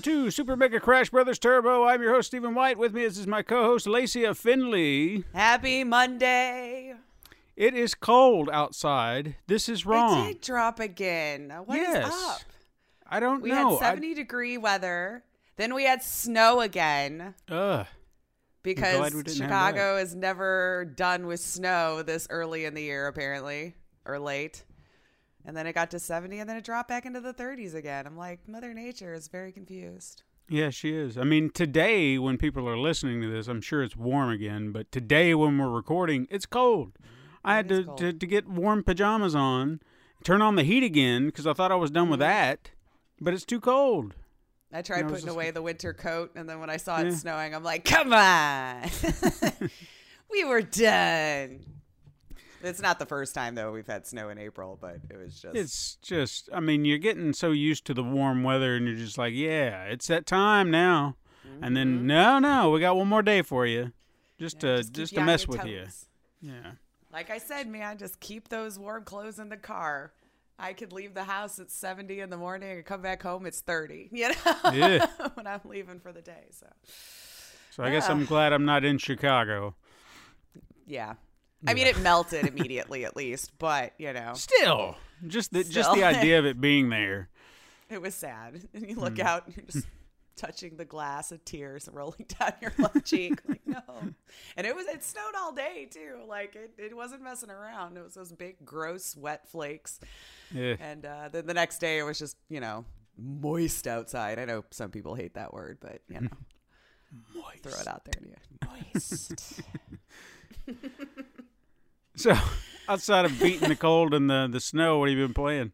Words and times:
Welcome 0.00 0.24
to 0.24 0.30
Super 0.30 0.56
Mega 0.56 0.80
Crash 0.80 1.10
Brothers 1.10 1.38
Turbo. 1.38 1.84
I'm 1.84 2.00
your 2.00 2.14
host, 2.14 2.28
Stephen 2.28 2.54
White. 2.54 2.78
With 2.78 2.94
me 2.94 3.02
is 3.02 3.18
is 3.18 3.26
my 3.26 3.42
co 3.42 3.64
host, 3.64 3.86
Lacey 3.86 4.24
Finley. 4.32 5.24
Happy 5.34 5.84
Monday. 5.84 6.94
It 7.54 7.74
is 7.74 7.94
cold 7.94 8.48
outside. 8.50 9.36
This 9.46 9.68
is 9.68 9.84
wrong. 9.84 10.26
It 10.26 10.32
did 10.32 10.40
drop 10.40 10.80
again. 10.80 11.52
What 11.66 11.78
is 11.78 11.88
yes. 11.88 12.30
up? 12.30 12.40
I 13.06 13.20
don't 13.20 13.42
We 13.42 13.50
know. 13.50 13.70
We 13.70 13.74
had 13.74 13.80
70 13.80 14.14
degree 14.14 14.56
weather. 14.56 15.22
Then 15.56 15.74
we 15.74 15.84
had 15.84 16.02
snow 16.02 16.60
again 16.60 17.34
ugh. 17.50 17.86
because 18.62 18.96
glad 18.96 19.14
we 19.14 19.22
didn't 19.22 19.40
have 19.40 19.50
Chicago 19.50 19.98
is 19.98 20.14
never 20.14 20.90
done 20.96 21.26
with 21.26 21.40
snow 21.40 22.02
this 22.02 22.26
early 22.30 22.64
in 22.64 22.72
the 22.72 22.82
year, 22.82 23.06
apparently, 23.06 23.74
or 24.06 24.18
late. 24.18 24.64
And 25.44 25.56
then 25.56 25.66
it 25.66 25.72
got 25.72 25.90
to 25.92 25.98
70 25.98 26.38
and 26.38 26.48
then 26.48 26.56
it 26.56 26.64
dropped 26.64 26.88
back 26.88 27.06
into 27.06 27.20
the 27.20 27.32
30s 27.32 27.74
again. 27.74 28.06
I'm 28.06 28.16
like, 28.16 28.46
Mother 28.46 28.74
Nature 28.74 29.14
is 29.14 29.28
very 29.28 29.52
confused. 29.52 30.22
Yeah, 30.48 30.70
she 30.70 30.92
is. 30.94 31.16
I 31.16 31.22
mean, 31.24 31.50
today, 31.50 32.18
when 32.18 32.36
people 32.36 32.68
are 32.68 32.76
listening 32.76 33.22
to 33.22 33.30
this, 33.30 33.46
I'm 33.48 33.60
sure 33.60 33.82
it's 33.82 33.96
warm 33.96 34.30
again. 34.30 34.72
But 34.72 34.90
today, 34.92 35.34
when 35.34 35.56
we're 35.58 35.70
recording, 35.70 36.26
it's 36.30 36.44
cold. 36.44 36.92
I 37.44 37.54
had 37.56 37.68
to, 37.68 37.84
to, 37.96 38.12
to 38.12 38.26
get 38.26 38.48
warm 38.48 38.82
pajamas 38.82 39.34
on, 39.34 39.80
turn 40.24 40.42
on 40.42 40.56
the 40.56 40.64
heat 40.64 40.82
again 40.82 41.26
because 41.26 41.46
I 41.46 41.52
thought 41.52 41.70
I 41.72 41.76
was 41.76 41.90
done 41.90 42.10
with 42.10 42.20
Mm-hmm. 42.20 42.28
that. 42.28 42.70
But 43.20 43.32
it's 43.34 43.44
too 43.44 43.60
cold. 43.60 44.14
I 44.72 44.82
tried 44.82 45.08
putting 45.08 45.28
away 45.28 45.50
the 45.52 45.62
winter 45.62 45.92
coat, 45.92 46.32
and 46.36 46.48
then 46.48 46.60
when 46.60 46.70
I 46.70 46.76
saw 46.76 47.00
it 47.00 47.06
Yeah. 47.06 47.14
snowing, 47.14 47.54
I'm 47.54 47.64
like, 47.64 47.84
come 47.84 48.12
on. 48.12 48.88
we 50.30 50.44
were 50.44 50.62
done. 50.62 51.64
It's 52.62 52.80
not 52.82 52.98
the 52.98 53.06
first 53.06 53.34
time, 53.34 53.54
though, 53.54 53.72
we've 53.72 53.86
had 53.86 54.06
snow 54.06 54.28
in 54.28 54.38
April, 54.38 54.76
but 54.80 54.96
it 55.08 55.16
was 55.16 55.40
just. 55.40 55.56
It's 55.56 55.96
just, 56.02 56.48
I 56.52 56.60
mean, 56.60 56.84
you're 56.84 56.98
getting 56.98 57.32
so 57.32 57.52
used 57.52 57.84
to 57.86 57.94
the 57.94 58.02
warm 58.04 58.42
weather, 58.42 58.76
and 58.76 58.86
you're 58.86 58.96
just 58.96 59.16
like, 59.18 59.32
yeah, 59.34 59.84
it's 59.84 60.06
that 60.08 60.26
time 60.26 60.70
now. 60.70 61.16
And 61.62 61.76
then, 61.76 62.06
no, 62.06 62.38
no, 62.38 62.70
we 62.70 62.80
got 62.80 62.96
one 62.96 63.08
more 63.08 63.22
day 63.22 63.42
for 63.42 63.66
you, 63.66 63.92
just 64.38 64.58
Mm-hmm. 64.58 64.66
Yeah, 64.66 64.76
to 64.76 64.82
keep 64.84 64.92
just 64.94 65.14
to 65.14 65.20
mess 65.24 65.48
with 65.48 65.64
you. 65.64 65.86
Yeah, 66.40 66.72
Like 67.12 67.28
I 67.30 67.38
said, 67.38 67.66
man, 67.68 67.98
just 67.98 68.20
keep 68.20 68.48
those 68.48 68.78
warm 68.78 69.04
clothes 69.04 69.38
in 69.38 69.48
the 69.48 69.56
car. 69.56 70.12
I 70.58 70.74
could 70.74 70.92
leave 70.92 71.14
the 71.14 71.24
house 71.24 71.58
at 71.58 71.70
70 71.70 72.20
in 72.20 72.28
the 72.30 72.36
morning 72.36 72.70
and 72.70 72.84
come 72.84 73.00
back 73.02 73.22
home, 73.22 73.46
it's 73.46 73.60
30, 73.60 74.10
you 74.12 74.28
know, 74.28 74.70
Yeah. 74.72 75.06
when 75.34 75.46
I'm 75.46 75.60
leaving 75.64 75.98
for 76.00 76.12
the 76.12 76.22
day. 76.22 76.48
So, 76.52 76.66
so 77.70 77.82
I 77.82 77.90
guess 77.90 78.08
I'm 78.08 78.26
glad 78.26 78.52
I'm 78.52 78.64
not 78.64 78.84
in 78.84 78.98
Chicago. 78.98 79.74
yeah. 80.86 81.14
I 81.66 81.74
mean, 81.74 81.86
it 81.86 81.98
melted 82.00 82.46
immediately, 82.46 83.04
at 83.04 83.16
least, 83.16 83.52
but, 83.58 83.92
you 83.98 84.12
know. 84.12 84.32
Still, 84.34 84.96
just 85.26 85.52
the 85.52 85.62
just 85.64 85.92
the 85.94 86.04
idea 86.04 86.38
of 86.38 86.46
it 86.46 86.60
being 86.60 86.88
there. 86.88 87.28
It 87.90 88.00
was 88.00 88.14
sad. 88.14 88.62
And 88.72 88.88
you 88.88 88.96
look 88.96 89.16
Hmm. 89.18 89.26
out 89.26 89.46
and 89.46 89.56
you're 89.56 89.66
just 89.66 89.86
touching 90.36 90.76
the 90.76 90.84
glass 90.86 91.32
of 91.32 91.44
tears 91.44 91.86
rolling 91.92 92.24
down 92.40 92.52
your 92.62 92.72
left 92.78 93.04
cheek. 93.04 93.40
Like, 93.46 93.60
no. 93.66 93.82
And 94.56 94.66
it 94.66 94.74
was 94.74 94.86
it 94.86 95.04
snowed 95.04 95.34
all 95.36 95.52
day 95.52 95.86
too. 95.90 96.20
Like 96.26 96.56
it, 96.56 96.70
it 96.78 96.96
wasn't 96.96 97.22
messing 97.22 97.50
around. 97.50 97.98
It 97.98 98.04
was 98.04 98.14
those 98.14 98.32
big 98.32 98.64
gross 98.64 99.14
wet 99.16 99.46
flakes. 99.48 100.00
Yeah. 100.54 100.76
And 100.80 101.04
uh, 101.04 101.28
then 101.30 101.46
the 101.46 101.52
next 101.52 101.78
day 101.78 101.98
it 101.98 102.04
was 102.04 102.18
just, 102.18 102.36
you 102.48 102.60
know, 102.60 102.86
moist 103.18 103.86
outside. 103.86 104.38
I 104.38 104.46
know 104.46 104.64
some 104.70 104.90
people 104.90 105.14
hate 105.14 105.34
that 105.34 105.52
word, 105.52 105.76
but 105.80 106.00
you 106.08 106.20
know. 106.22 106.28
moist. 107.34 107.62
Throw 107.64 107.78
it 107.78 107.88
out 107.88 108.04
there 108.06 108.22
to 108.22 108.28
you. 108.28 108.36
Moist. 108.94 109.60
So, 112.16 112.36
outside 112.88 113.24
of 113.24 113.40
beating 113.40 113.68
the 113.68 113.76
cold 113.76 114.12
and 114.14 114.28
the 114.28 114.48
the 114.50 114.60
snow, 114.60 114.98
what 114.98 115.08
have 115.08 115.16
you 115.16 115.24
been 115.24 115.32
playing? 115.34 115.72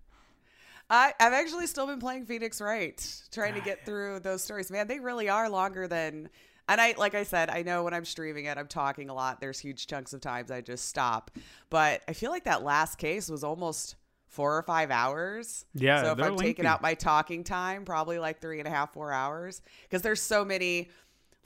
I, 0.88 1.12
I've 1.18 1.32
actually 1.32 1.66
still 1.66 1.86
been 1.86 1.98
playing 1.98 2.26
Phoenix 2.26 2.60
Wright, 2.60 3.22
trying 3.32 3.54
to 3.54 3.60
get 3.60 3.84
through 3.84 4.20
those 4.20 4.44
stories. 4.44 4.70
Man, 4.70 4.86
they 4.86 5.00
really 5.00 5.28
are 5.28 5.48
longer 5.48 5.88
than. 5.88 6.28
And 6.68 6.80
I, 6.80 6.94
like 6.98 7.14
I 7.14 7.22
said, 7.22 7.48
I 7.48 7.62
know 7.62 7.84
when 7.84 7.94
I'm 7.94 8.04
streaming 8.04 8.46
it, 8.46 8.58
I'm 8.58 8.66
talking 8.66 9.08
a 9.08 9.14
lot. 9.14 9.40
There's 9.40 9.58
huge 9.58 9.86
chunks 9.86 10.12
of 10.12 10.20
times 10.20 10.50
I 10.50 10.60
just 10.60 10.88
stop. 10.88 11.30
But 11.70 12.02
I 12.08 12.12
feel 12.12 12.30
like 12.30 12.44
that 12.44 12.64
last 12.64 12.98
case 12.98 13.28
was 13.28 13.44
almost 13.44 13.94
four 14.26 14.56
or 14.56 14.62
five 14.62 14.90
hours. 14.90 15.64
Yeah, 15.74 16.02
So 16.02 16.12
if 16.12 16.20
I'm 16.20 16.36
taking 16.36 16.66
out 16.66 16.82
my 16.82 16.94
talking 16.94 17.44
time, 17.44 17.84
probably 17.84 18.18
like 18.18 18.40
three 18.40 18.58
and 18.58 18.66
a 18.66 18.70
half, 18.70 18.92
four 18.92 19.12
hours. 19.12 19.62
Because 19.82 20.02
there's 20.02 20.20
so 20.20 20.44
many 20.44 20.90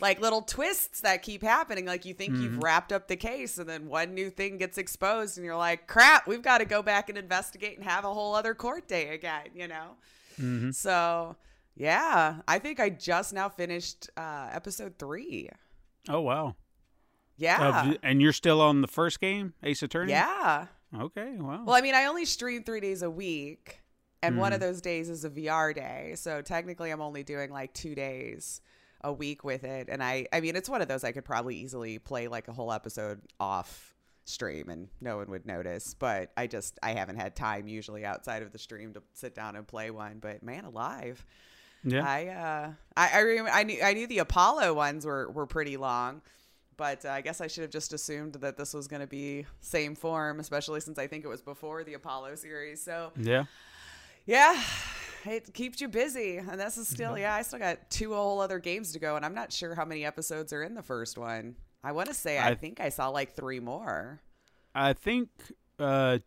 like 0.00 0.20
little 0.20 0.42
twists 0.42 1.00
that 1.02 1.22
keep 1.22 1.42
happening. 1.42 1.84
Like 1.86 2.04
you 2.04 2.14
think 2.14 2.32
Mm-hmm. 2.34 2.42
you've 2.42 2.62
wrapped 2.62 2.92
up 2.92 3.08
the 3.08 3.16
case, 3.16 3.58
and 3.58 3.68
then 3.68 3.86
one 3.88 4.14
new 4.14 4.30
thing 4.30 4.56
gets 4.58 4.78
exposed, 4.78 5.36
and 5.36 5.44
you're 5.44 5.56
like, 5.56 5.86
"Crap, 5.86 6.26
we've 6.26 6.42
got 6.42 6.58
to 6.58 6.64
go 6.64 6.82
back 6.82 7.08
and 7.08 7.18
investigate 7.18 7.76
and 7.78 7.86
have 7.86 8.04
a 8.04 8.12
whole 8.14 8.34
other 8.34 8.54
court 8.54 8.88
day 8.88 9.08
again." 9.14 9.46
You 9.54 9.68
know. 9.68 9.96
Mm-hmm. 10.40 10.70
So 10.70 11.36
yeah, 11.76 12.36
I 12.48 12.58
think 12.58 12.80
I 12.80 12.90
just 12.90 13.32
now 13.32 13.48
finished 13.48 14.10
uh, 14.16 14.48
episode 14.52 14.98
three. 14.98 15.48
Oh 16.08 16.20
wow! 16.20 16.56
Yeah. 17.36 17.86
Of- 17.90 17.96
and 18.02 18.20
you're 18.20 18.32
still 18.32 18.60
on 18.60 18.80
the 18.80 18.88
first 18.88 19.20
game, 19.20 19.54
Ace 19.62 19.82
Attorney. 19.82 20.12
yeah. 20.12 20.66
Okay. 20.98 21.36
Wow. 21.38 21.62
Well, 21.64 21.76
I 21.76 21.82
mean, 21.82 21.94
I 21.94 22.06
only 22.06 22.24
stream 22.24 22.64
three 22.64 22.80
days 22.80 23.02
a 23.02 23.10
week, 23.10 23.80
and 24.22 24.36
one 24.38 24.48
Mm-hmm. 24.50 24.54
of 24.54 24.60
those 24.60 24.80
days 24.80 25.08
is 25.08 25.24
a 25.24 25.30
VR 25.30 25.74
day. 25.74 26.14
So 26.16 26.42
technically, 26.42 26.90
I'm 26.90 27.00
only 27.00 27.22
doing 27.22 27.50
like 27.50 27.72
two 27.74 27.94
days 27.94 28.60
a 29.02 29.12
week 29.12 29.44
with 29.44 29.64
it. 29.64 29.88
And 29.90 30.02
I, 30.02 30.26
I 30.32 30.40
mean, 30.40 30.56
it's 30.56 30.68
one 30.68 30.82
of 30.82 30.88
those 30.88 31.04
I 31.04 31.12
could 31.12 31.24
probably 31.24 31.56
easily 31.56 31.98
play 31.98 32.28
like 32.28 32.48
a 32.48 32.52
whole 32.52 32.72
episode 32.72 33.20
off 33.38 33.94
stream 34.24 34.68
and 34.68 34.88
no 35.00 35.16
one 35.16 35.30
would 35.30 35.46
notice. 35.46 35.94
But 35.94 36.32
I 36.36 36.46
just, 36.46 36.78
I 36.82 36.92
haven't 36.92 37.16
had 37.16 37.34
time 37.34 37.66
usually 37.68 38.04
outside 38.04 38.42
of 38.42 38.52
the 38.52 38.58
stream 38.58 38.92
to 38.94 39.02
sit 39.14 39.34
down 39.34 39.56
and 39.56 39.66
play 39.66 39.90
one. 39.90 40.18
But 40.20 40.42
man, 40.42 40.64
alive. 40.64 41.24
yeah. 41.82 42.06
I 42.06 42.26
uh 42.28 42.72
I 42.96 43.10
I, 43.14 43.20
remember, 43.20 43.50
I 43.50 43.62
knew 43.62 43.78
I 43.82 43.94
knew 43.94 44.06
the 44.06 44.18
Apollo 44.18 44.74
ones 44.74 45.06
were 45.06 45.30
were 45.30 45.46
pretty 45.46 45.76
long, 45.78 46.20
but 46.76 47.04
uh, 47.04 47.10
I 47.10 47.22
guess 47.22 47.40
I 47.40 47.46
should 47.46 47.62
have 47.62 47.70
just 47.70 47.92
assumed 47.92 48.34
that 48.34 48.56
this 48.56 48.74
was 48.74 48.86
going 48.86 49.00
to 49.00 49.06
be 49.06 49.46
same 49.60 49.94
form, 49.94 50.40
especially 50.40 50.80
since 50.80 50.98
I 50.98 51.06
think 51.06 51.24
it 51.24 51.28
was 51.28 51.40
before 51.42 51.82
the 51.84 51.94
Apollo 51.94 52.36
series. 52.36 52.82
So 52.82 53.12
yeah. 53.16 53.44
Yeah, 54.26 54.60
it 55.24 55.52
keeps 55.54 55.80
you 55.80 55.88
busy, 55.88 56.36
and 56.38 56.60
this 56.60 56.76
is 56.78 56.88
still 56.88 57.16
yeah. 57.18 57.34
I 57.34 57.42
still 57.42 57.58
got 57.58 57.90
two 57.90 58.14
whole 58.14 58.40
other 58.40 58.58
games 58.58 58.92
to 58.92 58.98
go, 58.98 59.16
and 59.16 59.24
I'm 59.24 59.34
not 59.34 59.52
sure 59.52 59.74
how 59.74 59.84
many 59.84 60.04
episodes 60.04 60.52
are 60.52 60.62
in 60.62 60.74
the 60.74 60.82
first 60.82 61.18
one. 61.18 61.56
I 61.82 61.92
want 61.92 62.08
to 62.08 62.14
say 62.14 62.38
I, 62.38 62.50
I- 62.50 62.54
think 62.54 62.80
I 62.80 62.88
saw 62.90 63.08
like 63.08 63.32
three 63.34 63.60
more. 63.60 64.20
I 64.74 64.92
think 64.92 65.28
uh, 65.78 66.18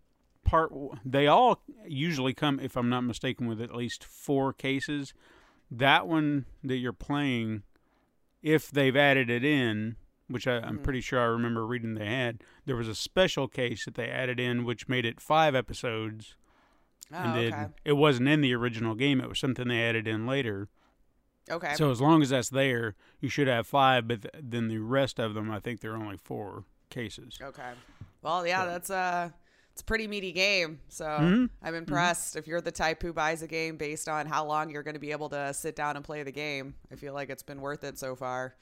part 0.44 0.74
they 1.06 1.28
all 1.28 1.62
usually 1.88 2.34
come, 2.34 2.60
if 2.60 2.76
I'm 2.76 2.90
not 2.90 3.02
mistaken, 3.02 3.48
with 3.48 3.62
at 3.62 3.74
least 3.74 4.04
four 4.04 4.52
cases. 4.54 5.14
That 5.72 6.08
one 6.08 6.46
that 6.64 6.76
you're 6.78 6.92
playing, 6.94 7.64
if 8.42 8.70
they've 8.70 8.96
added 8.98 9.30
it 9.30 9.44
in, 9.46 9.96
which 10.28 10.46
I, 10.48 10.54
Mm-hmm. 10.60 10.68
I'm 10.68 10.80
pretty 10.80 11.02
sure 11.02 11.20
I 11.20 11.26
remember 11.26 11.66
reading 11.66 11.94
they 11.96 12.06
had, 12.06 12.44
there 12.66 12.76
was 12.76 12.88
a 12.90 12.96
special 12.96 13.48
case 13.48 13.86
that 13.86 13.96
they 13.96 14.10
added 14.10 14.40
in, 14.40 14.66
which 14.66 14.90
made 14.90 15.06
it 15.06 15.22
five 15.22 15.56
episodes. 15.56 16.36
Oh, 17.14 17.18
and 17.18 17.36
then 17.38 17.54
okay. 17.54 17.68
it 17.86 17.94
wasn't 17.94 18.28
in 18.30 18.42
the 18.42 18.54
original 18.56 18.96
game; 18.96 19.22
it 19.22 19.30
was 19.30 19.40
something 19.40 19.68
they 19.68 19.82
added 19.84 20.08
in 20.08 20.26
later. 20.26 20.68
Okay. 21.52 21.74
So 21.76 21.92
as 21.92 22.00
long 22.00 22.22
as 22.22 22.30
that's 22.30 22.50
there, 22.50 22.96
you 23.20 23.30
should 23.30 23.48
have 23.48 23.68
five. 23.68 24.08
But 24.08 24.22
th- 24.24 24.34
then 24.42 24.68
the 24.70 24.78
rest 24.80 25.20
of 25.20 25.34
them, 25.34 25.52
I 25.52 25.60
think 25.60 25.82
there 25.82 25.92
are 25.92 25.98
only 25.98 26.18
four 26.18 26.64
cases. 26.90 27.38
Okay. 27.42 27.72
Well, 28.22 28.48
yeah, 28.48 28.66
that's 28.66 28.90
a 28.90 29.34
it's 29.74 29.82
a 29.82 29.86
pretty 29.86 30.08
meaty 30.08 30.32
game. 30.32 30.80
So 30.88 31.06
Mhm. 31.06 31.50
I'm 31.62 31.76
impressed. 31.76 32.36
If 32.36 32.48
you're 32.48 32.62
the 32.62 32.72
type 32.72 33.02
who 33.02 33.12
buys 33.12 33.42
a 33.42 33.48
game 33.48 33.76
based 33.76 34.08
on 34.08 34.26
how 34.28 34.46
long 34.46 34.70
you're 34.70 34.84
going 34.84 34.94
to 34.94 35.00
be 35.00 35.12
able 35.12 35.30
to 35.30 35.54
sit 35.54 35.76
down 35.76 35.96
and 35.96 36.06
play 36.06 36.24
the 36.24 36.32
game, 36.32 36.76
I 36.92 36.96
feel 36.96 37.14
like 37.14 37.30
it's 37.30 37.44
been 37.44 37.60
worth 37.60 37.84
it 37.84 37.98
so 38.00 38.16
far. 38.16 38.56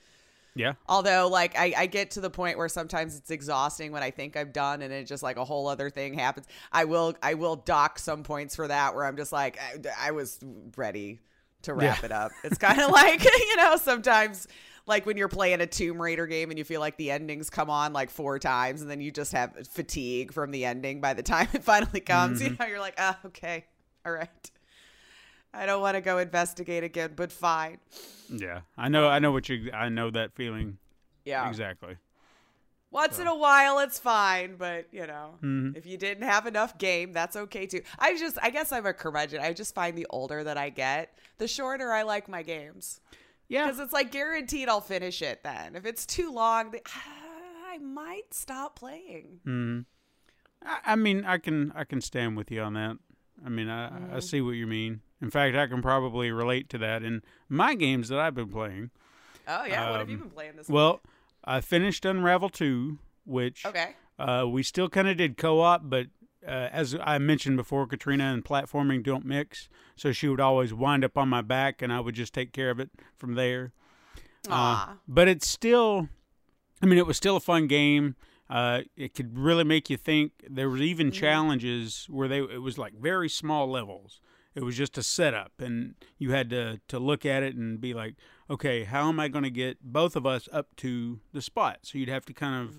Yeah. 0.56 0.74
Although, 0.88 1.30
like, 1.30 1.58
I, 1.58 1.74
I 1.78 1.86
get 1.86 2.12
to 2.12 2.22
the 2.22 2.30
point 2.30 2.58
where 2.58 2.68
sometimes 2.70 3.16
it's 3.18 3.32
exhausting 3.32 3.92
when 3.92 4.04
I 4.04 4.12
think 4.12 4.36
I'm 4.36 4.52
done, 4.52 4.82
and 4.82 4.92
it 4.92 5.06
just 5.08 5.24
like 5.24 5.38
a 5.38 5.46
whole 5.46 5.68
other 5.68 5.90
thing 5.90 6.14
happens. 6.14 6.46
I 6.72 6.86
will 6.86 7.16
I 7.24 7.36
will 7.36 7.56
dock 7.56 8.00
some 8.00 8.24
points 8.24 8.56
for 8.56 8.68
that, 8.68 8.94
where 8.96 9.06
I'm 9.06 9.16
just 9.18 9.32
like 9.32 9.58
I, 9.60 10.08
I 10.08 10.12
was 10.12 10.40
ready 10.76 11.20
to 11.64 11.74
wrap 11.74 12.00
Yeah. 12.00 12.06
it 12.06 12.12
up. 12.12 12.32
It's 12.44 12.58
kind 12.58 12.82
of 12.82 12.92
like 12.92 13.24
you 13.24 13.56
know 13.58 13.78
sometimes 13.78 14.48
like 14.88 15.06
when 15.06 15.16
you're 15.16 15.28
playing 15.30 15.62
a 15.62 15.68
Tomb 15.68 16.02
Raider 16.02 16.26
game 16.28 16.50
and 16.50 16.58
you 16.58 16.66
feel 16.66 16.82
like 16.82 16.98
the 16.98 17.12
endings 17.12 17.50
come 17.50 17.70
on 17.70 17.94
like 17.94 18.10
four 18.10 18.38
times, 18.40 18.82
and 18.82 18.90
then 18.92 19.00
you 19.00 19.12
just 19.12 19.32
have 19.32 19.56
fatigue 19.70 20.34
from 20.34 20.52
the 20.52 20.66
ending 20.66 21.00
by 21.00 21.14
the 21.14 21.24
time 21.24 21.48
it 21.54 21.64
finally 21.64 22.00
comes. 22.02 22.42
You 22.42 22.58
know, 22.60 22.66
you're 22.66 22.80
like, 22.80 22.96
ah, 22.98 23.18
okay, 23.28 23.66
all 24.06 24.12
right. 24.12 24.52
I 25.54 25.66
don't 25.66 25.82
want 25.82 25.96
to 25.96 26.02
go 26.02 26.18
investigate 26.18 26.84
again, 26.84 27.12
but 27.16 27.32
fine. 27.32 27.80
Yeah. 28.30 28.62
I 28.78 28.88
know. 28.90 29.08
I 29.10 29.20
know 29.20 29.32
what 29.32 29.50
you. 29.50 29.72
I 29.74 29.90
know 29.90 30.10
that 30.12 30.34
feeling 30.34 30.78
Yeah. 31.26 31.48
exactly. 31.50 31.98
Once 32.90 33.20
in 33.20 33.28
a 33.28 33.36
while, 33.36 33.80
it's 33.80 33.98
fine, 34.00 34.56
but 34.58 34.86
you 34.92 35.08
know, 35.08 35.36
Mm-hmm. 35.42 35.78
if 35.78 35.86
you 35.86 35.98
didn't 35.98 36.24
have 36.28 36.46
enough 36.46 36.78
game, 36.78 37.14
that's 37.14 37.36
okay 37.38 37.66
too. 37.66 37.82
I 37.98 38.18
just, 38.18 38.38
I 38.42 38.50
guess 38.50 38.72
I'm 38.74 38.86
a 38.86 38.94
curmudgeon. 38.94 39.40
I 39.42 39.54
just 39.54 39.74
find 39.74 39.98
the 39.98 40.08
older 40.10 40.44
that 40.44 40.58
I 40.58 40.70
get, 40.70 41.18
the 41.38 41.48
shorter 41.48 41.92
I 41.94 42.02
like 42.04 42.28
my 42.28 42.44
games 42.44 43.00
Yeah. 43.48 43.66
because 43.66 43.80
it's 43.80 43.94
like 43.94 44.12
guaranteed 44.12 44.68
I'll 44.68 44.82
finish 44.82 45.22
it. 45.22 45.42
Then 45.44 45.76
if 45.78 45.86
it's 45.86 46.06
too 46.06 46.34
long, 46.34 46.72
the- 46.72 46.82
I 47.72 47.78
might 47.78 48.34
stop 48.34 48.78
playing. 48.78 49.40
Mm. 49.48 49.86
I, 50.66 50.80
I 50.92 50.96
mean, 50.98 51.24
I 51.24 51.38
can. 51.38 51.72
I 51.74 51.86
can 51.86 52.02
stand 52.02 52.36
with 52.36 52.52
you 52.52 52.62
on 52.62 52.74
that. 52.74 52.98
I 53.46 53.50
mean, 53.50 53.70
I, 53.70 53.90
Mm-hmm. 53.90 54.16
I 54.16 54.20
see 54.20 54.42
what 54.42 54.52
you 54.52 54.68
mean. 54.68 55.02
In 55.22 55.30
fact, 55.30 55.56
I 55.56 55.68
can 55.68 55.82
probably 55.82 56.32
relate 56.32 56.70
to 56.70 56.78
that 56.80 57.04
in 57.04 57.22
my 57.50 57.76
games 57.76 58.10
that 58.10 58.20
I've 58.20 58.36
been 58.36 58.50
playing. 58.50 58.92
Oh 59.48 59.66
yeah, 59.66 59.90
what 59.92 60.00
have 60.00 60.10
you 60.10 60.16
Um, 60.16 60.22
been 60.22 60.30
playing 60.32 60.56
this? 60.56 60.70
Well, 60.70 61.02
I 61.44 61.62
finished 61.62 62.06
Unravel 62.06 62.50
2, 62.50 62.98
which 63.26 63.66
okay, 63.66 63.96
uh, 64.20 64.46
we 64.48 64.64
still 64.64 64.90
kind 64.90 65.08
of 65.08 65.18
did 65.18 65.38
co 65.38 65.60
op, 65.62 65.82
but 65.84 66.08
uh, 66.46 66.70
as 66.72 66.96
I 67.04 67.18
mentioned 67.20 67.58
before, 67.58 67.86
Katrina 67.88 68.26
and 68.34 68.44
platforming 68.44 69.04
don't 69.04 69.26
mix. 69.26 69.70
So 69.96 70.12
she 70.12 70.28
would 70.28 70.40
always 70.40 70.74
wind 70.74 71.04
up 71.04 71.18
on 71.18 71.30
my 71.30 71.42
back, 71.42 71.82
and 71.82 71.92
I 71.94 72.00
would 72.00 72.16
just 72.16 72.34
take 72.34 72.52
care 72.52 72.70
of 72.72 72.80
it 72.80 72.90
from 73.18 73.36
there. 73.36 73.74
Uh, 74.50 74.94
but 75.08 75.28
it's 75.28 75.48
still, 75.48 76.10
I 76.82 76.88
mean, 76.88 76.98
it 76.98 77.06
was 77.06 77.16
still 77.18 77.36
a 77.36 77.40
fun 77.40 77.68
game. 77.68 78.16
Uh, 78.52 78.82
it 78.98 79.14
could 79.14 79.38
really 79.40 79.64
make 79.64 79.90
you 79.90 79.96
think. 79.96 80.34
There 80.50 80.70
was 80.70 80.82
even 80.82 81.10
challenges 81.12 82.06
where 82.10 82.28
they 82.28 82.40
it 82.40 82.62
was 82.62 82.78
like 82.78 82.94
very 82.94 83.30
small 83.30 83.72
levels. 83.72 84.20
It 84.54 84.64
was 84.64 84.76
just 84.76 84.98
a 84.98 85.04
setup, 85.04 85.54
and 85.60 85.96
you 86.18 86.32
had 86.32 86.50
to 86.50 86.82
to 86.90 87.00
look 87.00 87.26
at 87.26 87.44
it 87.44 87.56
and 87.56 87.80
be 87.80 87.94
like, 87.94 88.16
okay, 88.50 88.84
how 88.84 89.08
am 89.08 89.22
I 89.22 89.30
going 89.30 89.46
to 89.46 89.50
get 89.50 89.78
both 89.82 90.18
of 90.18 90.26
us 90.26 90.50
up 90.52 90.76
to 90.78 91.22
the 91.32 91.42
spot? 91.42 91.80
So 91.84 91.98
you'd 91.98 92.10
have 92.10 92.26
to 92.26 92.34
kind 92.34 92.62
of 92.62 92.78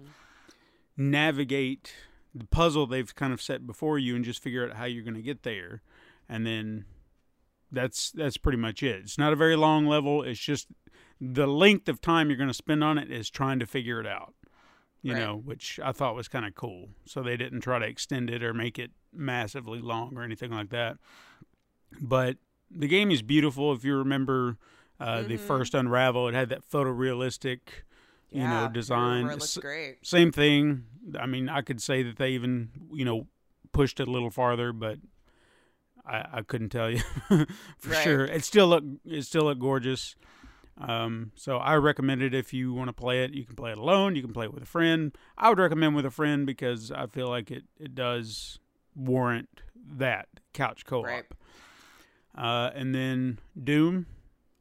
navigate 0.94 1.94
the 2.34 2.44
puzzle 2.44 2.86
they've 2.86 3.14
kind 3.14 3.32
of 3.32 3.40
set 3.40 3.66
before 3.66 3.98
you 3.98 4.14
and 4.14 4.26
just 4.26 4.42
figure 4.42 4.68
out 4.68 4.76
how 4.76 4.84
you're 4.84 5.04
going 5.04 5.14
to 5.14 5.22
get 5.22 5.42
there, 5.42 5.80
and 6.28 6.46
then 6.46 6.84
that's 7.70 8.10
that's 8.10 8.36
pretty 8.36 8.58
much 8.58 8.82
it. 8.82 9.00
It's 9.04 9.16
not 9.16 9.32
a 9.32 9.36
very 9.36 9.56
long 9.56 9.86
level. 9.86 10.22
It's 10.22 10.38
just 10.38 10.68
the 11.18 11.46
length 11.46 11.88
of 11.88 12.02
time 12.02 12.28
you're 12.28 12.36
going 12.36 12.48
to 12.48 12.54
spend 12.54 12.84
on 12.84 12.98
it 12.98 13.10
is 13.10 13.30
trying 13.30 13.58
to 13.60 13.66
figure 13.66 14.00
it 14.00 14.06
out. 14.06 14.34
You 15.02 15.14
Right. 15.14 15.18
know, 15.20 15.36
which 15.36 15.80
I 15.82 15.90
thought 15.92 16.14
was 16.14 16.28
kind 16.28 16.46
of 16.46 16.54
cool. 16.54 16.90
So 17.06 17.22
they 17.22 17.36
didn't 17.36 17.60
try 17.62 17.78
to 17.80 17.86
extend 17.86 18.30
it 18.30 18.42
or 18.42 18.54
make 18.54 18.78
it 18.78 18.92
massively 19.12 19.80
long 19.80 20.16
or 20.16 20.22
anything 20.22 20.52
like 20.52 20.70
that. 20.70 20.96
But 22.00 22.36
the 22.70 22.86
game 22.88 23.10
is 23.10 23.20
beautiful. 23.22 23.72
If 23.72 23.84
you 23.84 23.96
remember 23.96 24.58
uh, 25.00 25.22
the 25.22 25.36
first 25.38 25.74
Unravel, 25.74 26.28
it 26.28 26.34
had 26.34 26.48
that 26.50 26.62
photorealistic, 26.70 27.58
you 28.30 28.42
Yeah, 28.42 28.66
know, 28.66 28.68
design. 28.72 29.26
Looks 29.26 29.42
S- 29.42 29.58
great. 29.58 29.98
same 30.06 30.30
thing. 30.30 30.84
I 31.18 31.26
mean, 31.26 31.48
I 31.48 31.62
could 31.62 31.82
say 31.82 32.02
that 32.04 32.16
they 32.16 32.30
even, 32.30 32.70
you 32.92 33.04
know, 33.04 33.26
pushed 33.72 33.98
it 33.98 34.06
a 34.06 34.10
little 34.10 34.30
farther, 34.30 34.72
but 34.72 34.98
I, 36.06 36.24
I 36.34 36.42
couldn't 36.42 36.70
tell 36.70 36.90
you 36.90 37.00
for 37.78 37.90
Right. 37.90 38.02
sure. 38.02 38.24
It 38.24 38.44
still 38.44 38.68
look 38.68 38.84
it 39.04 39.22
still 39.24 39.44
looked 39.44 39.60
gorgeous. 39.60 40.14
Um, 40.78 41.32
so 41.34 41.58
I 41.58 41.76
recommend 41.76 42.22
it 42.22 42.34
if 42.34 42.52
you 42.52 42.72
want 42.72 42.88
to 42.88 42.92
play 42.92 43.24
it. 43.24 43.32
You 43.34 43.44
can 43.44 43.54
play 43.54 43.72
it 43.72 43.78
alone. 43.78 44.16
You 44.16 44.22
can 44.22 44.32
play 44.32 44.46
it 44.46 44.54
with 44.54 44.62
a 44.62 44.66
friend. 44.66 45.16
I 45.36 45.48
would 45.48 45.58
recommend 45.58 45.94
with 45.94 46.06
a 46.06 46.10
friend 46.10 46.46
because 46.46 46.90
I 46.90 47.06
feel 47.06 47.28
like 47.28 47.50
it 47.50 47.64
it 47.78 47.94
does 47.94 48.58
warrant 48.96 49.48
that 49.96 50.28
couch 50.52 50.84
co-op. 50.86 51.04
Right. 51.04 51.24
Uh, 52.36 52.70
and 52.74 52.94
then 52.94 53.38
Doom. 53.62 54.06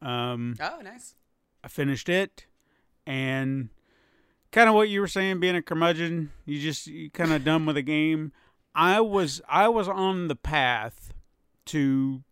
Um, 0.02 0.56
Oh, 0.60 0.80
nice. 0.84 1.16
I 1.64 1.68
finished 1.68 2.10
it, 2.10 2.46
and 3.06 3.70
kind 4.52 4.68
of 4.68 4.76
what 4.76 4.90
you 4.90 5.00
were 5.00 5.08
saying, 5.08 5.40
being 5.40 5.56
a 5.56 5.62
curmudgeon, 5.62 6.32
you 6.46 6.60
just 6.60 6.88
you 6.88 7.10
kind 7.12 7.32
of 7.32 7.44
done 7.44 7.66
with 7.66 7.76
the 7.76 7.82
game. 7.84 8.32
I 8.74 9.00
was 9.00 9.42
I 9.48 9.68
was 9.70 9.88
on 9.88 10.28
the 10.28 10.36
path 10.36 11.14
to 11.68 12.24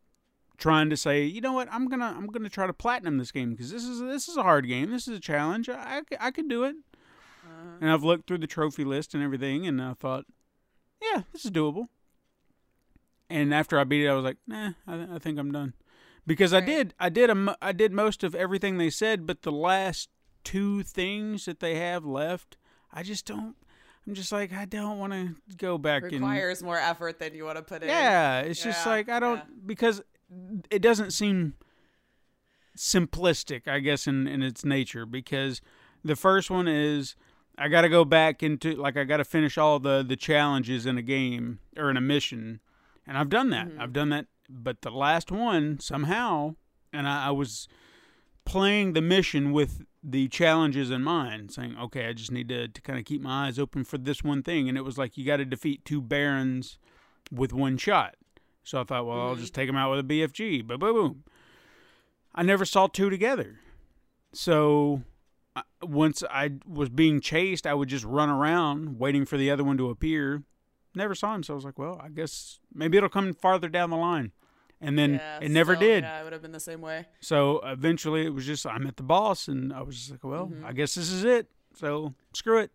trying 0.59 0.89
to 0.89 0.97
say, 0.97 1.23
you 1.23 1.41
know 1.41 1.53
what, 1.53 1.67
I'm 1.71 1.87
gonna 1.87 2.13
I'm 2.15 2.27
gonna 2.27 2.49
try 2.49 2.67
to 2.67 2.73
platinum 2.73 3.17
this 3.17 3.31
game 3.31 3.51
because 3.51 3.71
this 3.71 3.83
is 3.83 4.01
this 4.01 4.27
is 4.27 4.37
a 4.37 4.43
hard 4.43 4.67
game. 4.67 4.91
This 4.91 5.07
is 5.07 5.17
a 5.17 5.21
challenge. 5.21 5.69
I 5.69 6.01
I, 6.11 6.27
I 6.27 6.31
could 6.31 6.47
do 6.47 6.63
it. 6.63 6.75
Uh-huh. 7.43 7.77
And 7.81 7.91
I've 7.91 8.03
looked 8.03 8.27
through 8.27 8.39
the 8.39 8.47
trophy 8.47 8.83
list 8.83 9.13
and 9.15 9.23
everything, 9.23 9.65
and 9.65 9.81
I 9.81 9.93
thought, 9.93 10.25
yeah, 11.01 11.23
this 11.33 11.45
is 11.45 11.51
doable. 11.51 11.87
And 13.29 13.53
after 13.53 13.79
I 13.79 13.83
beat 13.83 14.05
it, 14.05 14.09
I 14.09 14.13
was 14.13 14.23
like, 14.23 14.37
nah, 14.47 14.71
I, 14.87 14.95
th- 14.95 15.09
I 15.09 15.19
think 15.19 15.39
I'm 15.39 15.51
done, 15.51 15.73
because 16.27 16.53
I 16.53 16.61
did 16.61 16.93
I 16.99 17.09
did 17.09 17.29
a 17.29 17.57
I 17.61 17.71
did 17.71 17.91
most 17.91 18.23
of 18.23 18.35
everything 18.35 18.77
they 18.77 18.89
said, 18.89 19.25
but 19.25 19.43
the 19.43 19.51
last 19.51 20.09
two 20.43 20.83
things 20.83 21.45
that 21.45 21.59
they 21.59 21.75
have 21.75 22.05
left, 22.05 22.57
I 22.91 23.03
just 23.03 23.25
don't. 23.25 23.55
I'm 24.07 24.15
just 24.15 24.31
like 24.31 24.51
I 24.51 24.65
don't 24.65 24.97
want 24.97 25.13
to 25.13 25.35
go 25.57 25.77
back 25.77 26.03
and 26.03 26.13
Requires 26.13 26.63
more 26.63 26.77
effort 26.77 27.19
than 27.19 27.35
you 27.35 27.45
want 27.45 27.57
to 27.57 27.61
put 27.61 27.83
in. 27.83 27.89
yeah, 27.89 28.39
it's 28.41 28.63
just 28.63 28.85
like 28.85 29.09
I 29.09 29.19
don't 29.19 29.37
yeah. 29.37 29.43
because 29.65 30.01
it 30.69 30.81
doesn't 30.81 31.11
seem 31.11 31.55
simplistic, 32.77 33.67
I 33.67 33.79
guess, 33.79 34.07
in 34.07 34.27
in 34.27 34.41
its 34.41 34.63
nature. 34.63 35.05
Because 35.05 35.61
the 36.03 36.15
first 36.15 36.49
one 36.49 36.67
is 36.67 37.15
I 37.57 37.67
got 37.67 37.81
to 37.81 37.89
go 37.89 38.05
back 38.05 38.41
into 38.41 38.75
like 38.75 38.97
I 38.97 39.03
got 39.03 39.17
to 39.17 39.25
finish 39.25 39.57
all 39.57 39.79
the 39.79 40.03
the 40.07 40.15
challenges 40.15 40.85
in 40.85 40.97
a 40.97 41.01
game 41.01 41.59
or 41.77 41.89
in 41.89 41.97
a 41.97 42.01
mission, 42.01 42.59
and 43.05 43.17
I've 43.17 43.29
done 43.29 43.49
that. 43.49 43.67
Mm-hmm. 43.67 43.81
I've 43.81 43.93
done 43.93 44.09
that, 44.09 44.27
but 44.49 44.81
the 44.81 44.91
last 44.91 45.31
one 45.31 45.79
somehow, 45.79 46.55
and 46.93 47.07
I, 47.07 47.27
I 47.27 47.31
was 47.31 47.67
playing 48.45 48.93
the 48.93 49.01
mission 49.01 49.51
with 49.51 49.83
the 50.03 50.27
challenges 50.27 50.89
in 50.89 51.03
mind, 51.03 51.51
saying, 51.51 51.75
okay, 51.79 52.07
I 52.07 52.13
just 52.13 52.31
need 52.31 52.49
to, 52.49 52.67
to 52.67 52.81
kind 52.81 52.97
of 52.97 53.05
keep 53.05 53.21
my 53.21 53.47
eyes 53.47 53.59
open 53.59 53.83
for 53.83 53.97
this 53.97 54.23
one 54.23 54.43
thing. 54.43 54.69
And 54.69 54.77
it 54.77 54.81
was 54.81 54.97
like, 54.97 55.17
you 55.17 55.25
got 55.25 55.37
to 55.37 55.45
defeat 55.45 55.85
two 55.85 56.01
barons 56.01 56.79
with 57.31 57.53
one 57.53 57.77
shot. 57.77 58.15
So 58.69 58.81
I 58.81 58.83
thought, 58.83 59.07
well, 59.07 59.19
I'll 59.19 59.35
just 59.35 59.55
take 59.55 59.67
them 59.67 59.75
out 59.75 59.89
with 59.89 59.99
a 59.99 60.03
BFG. 60.03 60.65
Boom, 60.67 60.79
boom, 60.79 60.93
boom. 60.93 61.23
I 62.35 62.43
never 62.43 62.65
saw 62.65 62.85
two 62.85 63.09
together. 63.09 63.59
So 64.31 65.01
once 65.81 66.23
I 66.29 66.51
was 66.67 66.89
being 66.89 67.19
chased, 67.19 67.65
I 67.65 67.73
would 67.73 67.89
just 67.89 68.05
run 68.05 68.29
around 68.29 68.99
waiting 68.99 69.25
for 69.25 69.37
the 69.37 69.49
other 69.49 69.63
one 69.63 69.77
to 69.77 69.89
appear. 69.89 70.43
Never 70.93 71.15
saw 71.15 71.33
him. 71.33 71.41
So 71.41 71.53
I 71.53 71.55
was 71.55 71.65
like, 71.65 71.79
well, 71.79 71.99
I 72.03 72.09
guess 72.09 72.59
maybe 72.71 72.97
it'll 72.97 73.09
come 73.09 73.33
farther 73.33 73.69
down 73.69 73.89
the 73.89 73.97
line. 73.97 74.33
And 74.79 74.97
then 74.99 75.13
Yeah, 75.15 75.39
it 75.41 75.49
never 75.49 75.75
did. 75.75 76.03
Yeah, 76.03 76.21
it 76.21 76.23
would 76.23 76.33
have 76.33 76.41
been 76.43 76.51
the 76.51 76.59
same 76.59 76.81
way. 76.81 77.07
So 77.21 77.59
eventually 77.65 78.25
it 78.25 78.33
was 78.35 78.45
just 78.45 78.67
I 78.67 78.77
met 78.77 78.97
the 78.97 79.03
boss 79.03 79.47
and 79.47 79.73
I 79.73 79.81
was 79.81 79.95
just 79.97 80.11
like, 80.11 80.23
well, 80.23 80.45
Mm-hmm. 80.45 80.63
I 80.65 80.73
guess 80.73 80.93
this 80.93 81.09
is 81.11 81.23
it. 81.23 81.47
So 81.73 82.13
screw 82.33 82.59
it. 82.59 82.71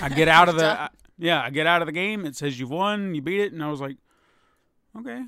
I 0.00 0.08
get 0.20 0.28
out 0.28 0.48
of 0.48 0.56
the 0.56 0.66
I- 0.80 0.88
yeah, 1.18 1.42
I 1.42 1.50
get 1.50 1.66
out 1.66 1.82
of 1.82 1.86
the 1.86 1.92
game. 1.92 2.24
It 2.24 2.36
says 2.36 2.58
you've 2.58 2.70
won, 2.70 3.14
you 3.14 3.20
beat 3.22 3.40
it, 3.40 3.52
and 3.52 3.62
I 3.62 3.70
was 3.70 3.80
like, 3.82 3.98
okay. 4.98 5.22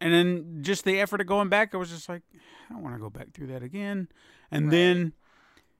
And 0.00 0.12
then 0.12 0.58
just 0.62 0.84
the 0.84 1.00
effort 1.00 1.20
of 1.20 1.26
going 1.26 1.48
back, 1.48 1.74
I 1.74 1.78
was 1.78 1.90
just 1.90 2.08
like, 2.08 2.22
I 2.68 2.72
don't 2.74 2.82
want 2.82 2.94
to 2.94 3.00
go 3.00 3.10
back 3.10 3.32
through 3.32 3.46
that 3.48 3.62
again. 3.62 4.08
And 4.50 4.66
Right. 4.66 4.72
then 4.72 5.12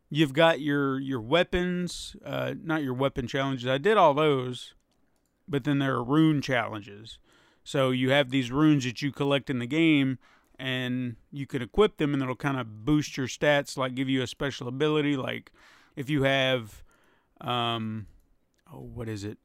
you've 0.08 0.32
got 0.32 0.60
your 0.60 0.98
your 0.98 1.20
weapons, 1.20 2.16
uh, 2.24 2.54
not 2.62 2.82
your 2.82 2.94
weapon 2.94 3.26
challenges. 3.26 3.66
I 3.68 3.78
did 3.78 3.96
all 3.96 4.14
those, 4.14 4.74
but 5.48 5.64
then 5.64 5.78
there 5.78 5.94
are 5.94 6.04
rune 6.04 6.40
challenges. 6.40 7.18
So 7.64 7.90
you 7.90 8.10
have 8.10 8.30
these 8.30 8.50
runes 8.50 8.84
that 8.84 9.02
you 9.02 9.10
collect 9.10 9.50
in 9.50 9.58
the 9.58 9.66
game, 9.66 10.18
and 10.58 11.16
you 11.32 11.46
can 11.46 11.62
equip 11.62 11.96
them, 11.96 12.14
and 12.14 12.22
it'll 12.22 12.36
kind 12.36 12.58
of 12.58 12.84
boost 12.84 13.16
your 13.16 13.26
stats, 13.26 13.76
like 13.76 13.94
give 13.94 14.08
you 14.08 14.22
a 14.22 14.26
special 14.26 14.68
ability. 14.68 15.16
Like 15.16 15.50
if 15.96 16.08
you 16.08 16.22
have, 16.22 16.82
um, 17.40 18.06
oh, 18.72 18.80
what 18.80 19.08
is 19.08 19.24
it? 19.24 19.38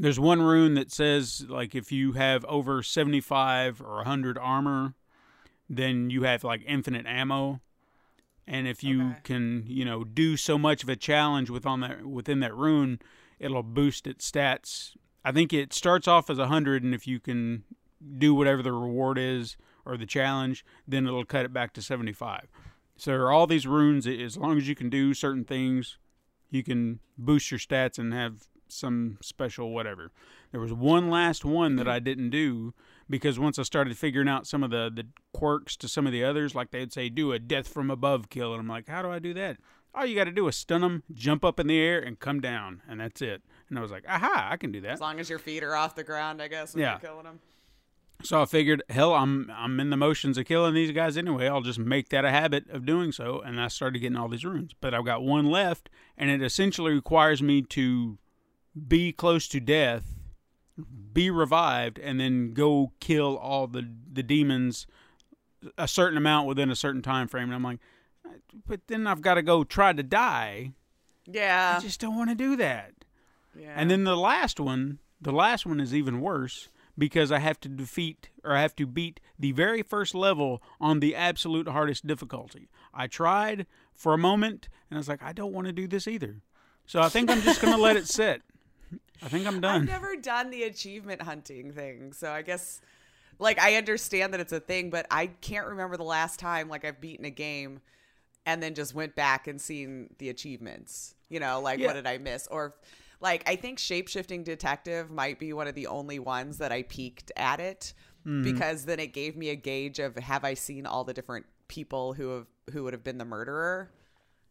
There's 0.00 0.18
one 0.18 0.40
rune 0.40 0.74
that 0.74 0.90
says 0.90 1.44
like 1.48 1.74
if 1.74 1.92
you 1.92 2.12
have 2.12 2.44
over 2.46 2.82
75 2.82 3.82
or 3.82 3.96
100 3.96 4.38
armor, 4.38 4.94
then 5.68 6.08
you 6.08 6.22
have 6.22 6.42
like 6.42 6.62
infinite 6.66 7.06
ammo. 7.06 7.60
And 8.46 8.66
if 8.66 8.82
you 8.82 9.10
Okay. 9.10 9.20
can, 9.24 9.64
you 9.66 9.84
know, 9.84 10.02
do 10.02 10.38
so 10.38 10.56
much 10.56 10.82
of 10.82 10.88
a 10.88 10.96
challenge 10.96 11.50
with 11.50 11.66
on 11.66 11.80
that 11.80 12.06
within 12.06 12.40
that 12.40 12.54
rune, 12.54 12.98
it'll 13.38 13.62
boost 13.62 14.06
its 14.06 14.28
stats. 14.28 14.96
I 15.22 15.32
think 15.32 15.52
it 15.52 15.74
starts 15.74 16.08
off 16.08 16.30
as 16.30 16.38
100 16.38 16.82
and 16.82 16.94
if 16.94 17.06
you 17.06 17.20
can 17.20 17.64
do 18.16 18.34
whatever 18.34 18.62
the 18.62 18.72
reward 18.72 19.18
is 19.18 19.58
or 19.84 19.98
the 19.98 20.06
challenge, 20.06 20.64
then 20.88 21.06
it'll 21.06 21.26
cut 21.26 21.44
it 21.44 21.52
back 21.52 21.74
to 21.74 21.82
75. 21.82 22.48
So 22.96 23.10
there 23.10 23.22
are 23.24 23.32
all 23.32 23.46
these 23.46 23.66
runes. 23.66 24.06
As 24.06 24.38
long 24.38 24.56
as 24.56 24.66
you 24.66 24.74
can 24.74 24.88
do 24.88 25.12
certain 25.12 25.44
things, 25.44 25.98
you 26.50 26.62
can 26.62 27.00
boost 27.18 27.50
your 27.50 27.60
stats 27.60 27.98
and 27.98 28.14
have 28.14 28.48
some 28.72 29.18
special 29.20 29.70
whatever. 29.70 30.12
There 30.52 30.60
was 30.60 30.72
one 30.72 31.10
last 31.10 31.44
one 31.44 31.76
that 31.76 31.82
mm-hmm. 31.82 31.92
I 31.92 31.98
didn't 31.98 32.30
do 32.30 32.74
because 33.08 33.38
once 33.38 33.58
I 33.58 33.62
started 33.62 33.96
figuring 33.96 34.28
out 34.28 34.46
some 34.46 34.62
of 34.62 34.70
the, 34.70 34.90
the 34.94 35.06
quirks 35.32 35.76
to 35.78 35.88
some 35.88 36.06
of 36.06 36.12
the 36.12 36.24
others, 36.24 36.54
like 36.54 36.70
they'd 36.70 36.92
say, 36.92 37.08
do 37.08 37.32
a 37.32 37.38
death 37.38 37.68
from 37.68 37.90
above 37.90 38.30
kill. 38.30 38.52
And 38.52 38.60
I'm 38.60 38.68
like, 38.68 38.88
how 38.88 39.02
do 39.02 39.10
I 39.10 39.18
do 39.18 39.34
that? 39.34 39.58
All 39.94 40.06
you 40.06 40.14
got 40.14 40.24
to 40.24 40.32
do 40.32 40.46
is 40.46 40.56
stun 40.56 40.82
them, 40.82 41.02
jump 41.12 41.44
up 41.44 41.58
in 41.58 41.66
the 41.66 41.78
air, 41.78 41.98
and 41.98 42.18
come 42.18 42.40
down. 42.40 42.82
And 42.88 43.00
that's 43.00 43.20
it. 43.20 43.42
And 43.68 43.78
I 43.78 43.82
was 43.82 43.90
like, 43.90 44.04
aha, 44.08 44.48
I 44.50 44.56
can 44.56 44.70
do 44.70 44.80
that. 44.82 44.92
As 44.92 45.00
long 45.00 45.18
as 45.18 45.28
your 45.28 45.40
feet 45.40 45.64
are 45.64 45.74
off 45.74 45.96
the 45.96 46.04
ground, 46.04 46.40
I 46.40 46.48
guess, 46.48 46.74
when 46.74 46.82
Yeah. 46.82 46.98
killing 46.98 47.24
them. 47.24 47.40
So 48.22 48.42
I 48.42 48.44
figured, 48.44 48.82
hell, 48.90 49.14
I'm 49.14 49.50
I'm 49.50 49.80
in 49.80 49.88
the 49.88 49.96
motions 49.96 50.36
of 50.36 50.44
killing 50.44 50.74
these 50.74 50.92
guys 50.92 51.16
anyway. 51.16 51.48
I'll 51.48 51.62
just 51.62 51.78
make 51.78 52.10
that 52.10 52.24
a 52.24 52.30
habit 52.30 52.68
of 52.68 52.84
doing 52.84 53.12
so, 53.12 53.40
and 53.40 53.58
I 53.58 53.68
started 53.68 54.00
getting 54.00 54.16
all 54.16 54.28
these 54.28 54.44
runes. 54.44 54.72
But 54.78 54.92
I've 54.92 55.06
got 55.06 55.22
one 55.22 55.46
left, 55.46 55.88
and 56.18 56.30
it 56.30 56.42
essentially 56.42 56.92
requires 56.92 57.42
me 57.42 57.62
to 57.62 58.18
be 58.88 59.12
close 59.12 59.48
to 59.48 59.60
death, 59.60 60.04
be 61.12 61.30
revived, 61.30 61.98
and 61.98 62.20
then 62.20 62.52
go 62.52 62.92
kill 63.00 63.36
all 63.36 63.66
the 63.66 63.88
the 64.12 64.22
demons 64.22 64.86
a 65.76 65.86
certain 65.88 66.16
amount 66.16 66.46
within 66.48 66.70
a 66.70 66.76
certain 66.76 67.02
time 67.02 67.28
frame. 67.28 67.44
And 67.44 67.54
I'm 67.54 67.62
like, 67.62 67.80
but 68.66 68.80
then 68.86 69.06
I've 69.06 69.20
got 69.20 69.34
to 69.34 69.42
go 69.42 69.62
try 69.64 69.92
to 69.92 70.02
die. 70.02 70.72
Yeah. 71.26 71.76
I 71.78 71.80
just 71.80 72.00
don't 72.00 72.16
want 72.16 72.30
to 72.30 72.34
do 72.36 72.56
that. 72.56 72.92
yeah. 73.58 73.74
And 73.76 73.90
then 73.90 74.04
the 74.04 74.16
last 74.16 74.58
one, 74.58 75.00
the 75.20 75.32
last 75.32 75.66
one 75.66 75.78
is 75.80 75.94
even 75.94 76.20
worse 76.20 76.68
because 76.96 77.30
I 77.30 77.38
have 77.40 77.60
to 77.60 77.68
defeat 77.68 78.30
or 78.42 78.54
I 78.56 78.62
have 78.62 78.74
to 78.76 78.86
beat 78.86 79.20
the 79.38 79.52
very 79.52 79.82
first 79.82 80.14
level 80.14 80.62
on 80.80 81.00
the 81.00 81.14
absolute 81.14 81.68
hardest 81.68 82.06
difficulty. 82.06 82.68
I 82.94 83.06
tried 83.06 83.66
for 83.94 84.14
a 84.14 84.18
moment 84.18 84.68
and 84.90 84.96
I 84.96 85.00
was 85.00 85.08
like, 85.08 85.22
I 85.22 85.32
don't 85.32 85.52
want 85.52 85.66
to 85.66 85.72
do 85.72 85.86
this 85.86 86.08
either. 86.08 86.40
So 86.86 87.00
I 87.00 87.08
think 87.08 87.30
I'm 87.30 87.42
just 87.42 87.60
going 87.60 87.74
to 87.74 87.80
let 87.80 87.96
it 87.96 88.06
sit. 88.08 88.42
I 89.22 89.28
think 89.28 89.46
I'm 89.46 89.60
done. 89.60 89.82
I've 89.82 89.86
never 89.86 90.16
done 90.16 90.50
the 90.50 90.62
achievement 90.64 91.22
hunting 91.22 91.72
thing, 91.72 92.12
so 92.12 92.30
I 92.30 92.42
guess 92.42 92.80
like 93.38 93.58
I 93.58 93.76
understand 93.76 94.32
that 94.34 94.40
it's 94.40 94.52
a 94.52 94.60
thing, 94.60 94.90
but 94.90 95.06
I 95.10 95.26
can't 95.26 95.66
remember 95.66 95.96
the 95.96 96.04
last 96.04 96.38
time 96.40 96.68
like 96.68 96.84
I've 96.84 97.00
beaten 97.00 97.24
a 97.24 97.30
game 97.30 97.80
and 98.46 98.62
then 98.62 98.74
just 98.74 98.94
went 98.94 99.14
back 99.14 99.46
and 99.46 99.60
seen 99.60 100.10
the 100.18 100.28
achievements. 100.30 101.14
You 101.28 101.40
know, 101.40 101.60
like 101.60 101.78
Yeah. 101.78 101.86
what 101.88 101.92
did 101.94 102.06
I 102.06 102.18
miss? 102.18 102.46
Or 102.50 102.74
like 103.20 103.48
I 103.48 103.56
think 103.56 103.78
shapeshifting 103.78 104.44
detective 104.44 105.10
might 105.10 105.38
be 105.38 105.52
one 105.52 105.68
of 105.68 105.74
the 105.74 105.86
only 105.86 106.18
ones 106.18 106.58
that 106.58 106.72
I 106.72 106.82
peaked 106.82 107.32
at 107.36 107.60
it 107.60 107.92
Mm-hmm. 108.26 108.42
because 108.42 108.84
then 108.84 109.00
it 109.00 109.14
gave 109.14 109.34
me 109.34 109.48
a 109.48 109.54
gauge 109.56 109.98
of 109.98 110.14
have 110.16 110.44
I 110.44 110.52
seen 110.52 110.84
all 110.84 111.04
the 111.04 111.14
different 111.14 111.46
people 111.68 112.12
who 112.12 112.28
have 112.36 112.46
who 112.70 112.84
would 112.84 112.92
have 112.92 113.02
been 113.02 113.16
the 113.16 113.24
murderer 113.24 113.90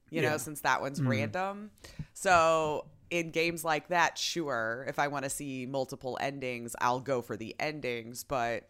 you 0.10 0.24
Yeah. 0.24 0.31
know, 0.31 0.38
since 0.38 0.62
that 0.62 0.81
one's 0.81 1.00
Mm-hmm. 1.00 1.10
random. 1.10 1.72
So 2.15 2.86
in 3.09 3.31
games 3.31 3.63
like 3.63 3.87
that, 3.89 4.17
sure, 4.17 4.85
if 4.87 4.99
I 4.99 5.07
want 5.07 5.23
to 5.23 5.29
see 5.29 5.65
multiple 5.65 6.17
endings, 6.21 6.75
I'll 6.79 6.99
go 6.99 7.21
for 7.21 7.35
the 7.37 7.55
endings. 7.59 8.23
But 8.23 8.69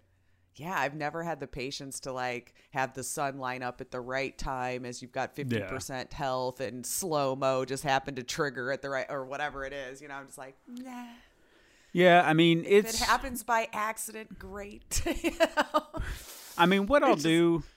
yeah, 0.56 0.78
I've 0.78 0.96
never 0.96 1.24
had 1.24 1.40
the 1.40 1.48
patience 1.48 2.02
to 2.02 2.12
like 2.12 2.54
have 2.72 2.94
the 2.94 3.04
sun 3.04 3.38
line 3.38 3.64
up 3.64 3.82
at 3.82 3.92
the 3.92 4.02
right 4.02 4.38
time 4.38 4.86
as 4.86 5.02
you've 5.02 5.12
got 5.12 5.36
50% 5.36 6.12
health 6.12 6.60
and 6.60 6.86
slow 6.86 7.36
mo 7.36 7.66
just 7.66 7.84
happen 7.84 8.16
to 8.16 8.24
trigger 8.24 8.72
at 8.72 8.82
the 8.82 8.90
right 8.90 9.06
or 9.10 9.26
whatever 9.26 9.64
it 9.66 9.74
is. 9.74 10.02
You 10.02 10.10
know, 10.10 10.16
I'm 10.16 10.26
just 10.26 10.38
like, 10.38 10.56
nah. 10.68 11.06
yeah, 11.94 12.24
I 12.26 12.34
mean, 12.34 12.66
If 12.66 12.86
it's 12.86 13.02
it 13.02 13.06
happens 13.06 13.44
by 13.44 13.68
accident, 13.72 14.38
great. 14.38 15.02
you 15.24 15.32
know? 15.40 15.82
I 16.58 16.66
mean, 16.66 16.88
what 16.88 17.04
I'll 17.04 17.16
do, 17.16 17.64
uh, 17.64 17.70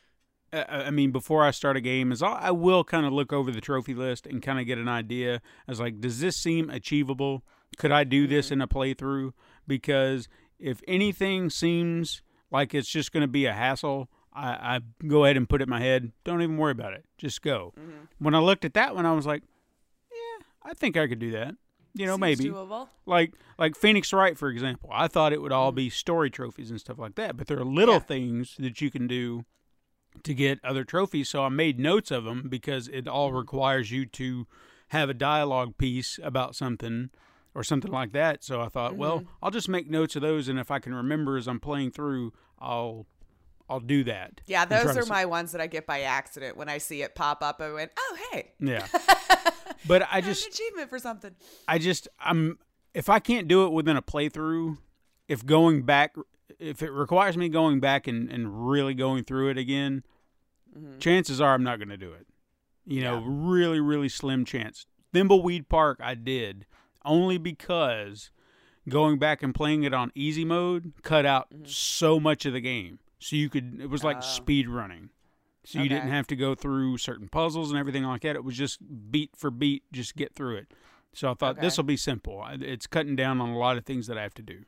I 0.52 0.90
mean, 0.90 1.12
before 1.12 1.44
I 1.44 1.50
start 1.50 1.76
a 1.76 1.80
game, 1.80 2.12
is 2.12 2.22
I'll, 2.22 2.84
kind 2.84 3.06
of 3.06 3.12
look 3.12 3.32
over 3.32 3.50
the 3.50 3.60
trophy 3.60 3.94
list 3.94 4.26
and 4.26 4.42
kind 4.42 4.60
of 4.60 4.66
get 4.66 4.78
an 4.78 4.88
idea. 4.88 5.40
As 5.66 5.80
like, 5.80 6.00
does 6.00 6.20
this 6.20 6.36
seem 6.36 6.68
achievable? 6.68 7.42
Could 7.78 7.92
I 7.92 8.04
do 8.04 8.26
this 8.26 8.46
mm-hmm. 8.46 8.54
in 8.54 8.60
a 8.62 8.68
playthrough? 8.68 9.32
Because 9.66 10.28
if 10.58 10.82
anything 10.86 11.48
seems 11.48 12.22
like 12.50 12.74
it's 12.74 12.88
just 12.88 13.12
going 13.12 13.22
to 13.22 13.28
be 13.28 13.46
a 13.46 13.52
hassle, 13.52 14.10
I, 14.34 14.76
I 14.76 14.80
go 15.06 15.24
ahead 15.24 15.36
and 15.36 15.48
put 15.48 15.62
it 15.62 15.64
in 15.64 15.70
my 15.70 15.80
head. 15.80 16.12
Don't 16.24 16.42
even 16.42 16.58
worry 16.58 16.72
about 16.72 16.92
it. 16.92 17.04
Just 17.16 17.40
go. 17.42 17.72
Mm-hmm. 17.78 18.04
When 18.18 18.34
I 18.34 18.38
looked 18.38 18.64
at 18.64 18.74
that 18.74 18.94
one, 18.94 19.06
I 19.06 19.12
was 19.12 19.26
like, 19.26 19.42
yeah, 20.10 20.44
I 20.62 20.74
think 20.74 20.96
I 20.96 21.06
could 21.06 21.18
do 21.18 21.30
that. 21.32 21.54
You 21.94 22.06
know, 22.06 22.14
Seems 22.14 22.20
maybe 22.20 22.44
doable. 22.46 22.88
like 23.04 23.34
like 23.58 23.76
Phoenix 23.76 24.12
Wright, 24.14 24.36
for 24.38 24.48
example. 24.48 24.88
I 24.92 25.08
thought 25.08 25.32
it 25.32 25.42
would 25.42 25.52
all 25.52 25.70
mm-hmm. 25.70 25.76
be 25.76 25.90
story 25.90 26.30
trophies 26.30 26.70
and 26.70 26.80
stuff 26.80 26.98
like 26.98 27.16
that, 27.16 27.36
but 27.36 27.46
there 27.48 27.58
are 27.58 27.64
little 27.64 27.96
Yeah. 27.96 28.00
things 28.00 28.56
that 28.58 28.80
you 28.80 28.90
can 28.90 29.06
do 29.06 29.44
to 30.22 30.34
get 30.34 30.64
other 30.64 30.84
trophies. 30.84 31.28
So 31.28 31.44
I 31.44 31.48
made 31.48 31.78
notes 31.78 32.10
of 32.10 32.24
them 32.24 32.46
because 32.48 32.88
it 32.88 33.08
all 33.08 33.32
requires 33.32 33.90
you 33.90 34.06
to 34.06 34.46
have 34.88 35.08
a 35.08 35.14
dialogue 35.14 35.78
piece 35.78 36.18
about 36.22 36.54
something 36.54 37.10
or 37.54 37.64
something 37.64 37.90
like 37.90 38.12
that. 38.12 38.44
So 38.44 38.60
I 38.60 38.68
thought, 38.68 38.96
well, 38.96 39.20
mm-hmm. 39.20 39.28
I'll 39.42 39.50
just 39.50 39.68
make 39.68 39.90
notes 39.90 40.16
of 40.16 40.22
those, 40.22 40.48
and 40.48 40.58
if 40.58 40.70
I 40.70 40.78
can 40.78 40.94
remember 40.94 41.36
as 41.36 41.46
I'm 41.46 41.60
playing 41.60 41.92
through, 41.92 42.32
I'll 42.58 43.06
I'll 43.68 43.80
do 43.80 44.04
that. 44.04 44.42
Yeah, 44.46 44.64
those 44.64 44.96
are 44.96 45.06
my 45.06 45.24
ones 45.24 45.52
that 45.52 45.60
I 45.60 45.66
get 45.66 45.86
by 45.86 46.02
accident. 46.02 46.56
When 46.56 46.68
I 46.68 46.78
see 46.78 47.02
it 47.02 47.14
pop 47.14 47.42
up, 47.42 47.60
I 47.60 47.72
went, 47.72 47.92
oh, 47.98 48.18
hey, 48.30 48.52
yeah. 48.60 48.86
But 49.86 50.06
I 50.10 50.20
just 50.20 50.46
achievement 50.46 50.90
for 50.90 50.98
something. 50.98 51.34
I 51.66 51.78
just 51.78 52.08
I'm 52.20 52.58
if 52.94 53.08
I 53.08 53.18
can't 53.18 53.48
do 53.48 53.66
it 53.66 53.72
within 53.72 53.96
a 53.96 54.02
playthrough, 54.02 54.78
if 55.28 55.44
going 55.44 55.82
back 55.82 56.14
if 56.62 56.82
it 56.82 56.90
requires 56.90 57.36
me 57.36 57.48
going 57.48 57.80
back 57.80 58.06
and, 58.06 58.30
and 58.30 58.68
really 58.70 58.94
going 58.94 59.24
through 59.24 59.50
it 59.50 59.58
again, 59.58 60.04
chances 60.98 61.40
are 61.40 61.54
I'm 61.54 61.62
not 61.64 61.78
going 61.78 61.88
to 61.88 61.96
do 61.96 62.12
it. 62.12 62.26
You 62.86 63.02
know, 63.02 63.20
Mm-hmm. 63.20 63.44
Yeah. 63.46 63.50
really 63.52 63.80
really 63.80 64.08
slim 64.08 64.44
chance. 64.44 64.86
Thimbleweed 65.14 65.68
Park 65.68 65.98
I 66.02 66.14
did 66.14 66.66
only 67.04 67.38
because 67.38 68.30
going 68.88 69.18
back 69.18 69.42
and 69.42 69.54
playing 69.54 69.82
it 69.84 69.92
on 69.94 70.10
easy 70.14 70.44
mode 70.44 70.92
cut 71.02 71.26
out 71.26 71.50
Mm-hmm. 71.50 71.64
so 71.66 72.18
much 72.18 72.46
of 72.46 72.52
the 72.52 72.60
game. 72.60 72.98
So 73.18 73.36
you 73.36 73.48
could 73.48 73.80
it 73.80 73.90
was 73.90 74.02
like 74.04 74.18
Oh. 74.18 74.20
speed 74.22 74.68
running. 74.68 75.10
So 75.64 75.78
you 75.80 75.88
didn't 75.88 76.08
have 76.10 76.26
to 76.26 76.34
go 76.34 76.56
through 76.56 76.98
certain 76.98 77.28
puzzles 77.28 77.70
and 77.70 77.78
everything 77.78 78.02
like 78.02 78.22
that. 78.22 78.34
It 78.34 78.42
was 78.42 78.56
just 78.56 78.80
beat 79.12 79.30
for 79.36 79.48
beat, 79.48 79.84
just 79.92 80.16
get 80.16 80.34
through 80.34 80.56
it. 80.56 80.72
So 81.14 81.30
I 81.30 81.34
thought 81.34 81.52
Okay. 81.52 81.60
this 81.60 81.76
will 81.76 81.84
be 81.84 81.96
simple. 81.96 82.44
It's 82.50 82.88
cutting 82.88 83.14
down 83.14 83.40
on 83.40 83.50
a 83.50 83.58
lot 83.58 83.76
of 83.76 83.84
things 83.84 84.08
that 84.08 84.18
I 84.18 84.22
have 84.22 84.34
to 84.34 84.42
do. 84.42 84.64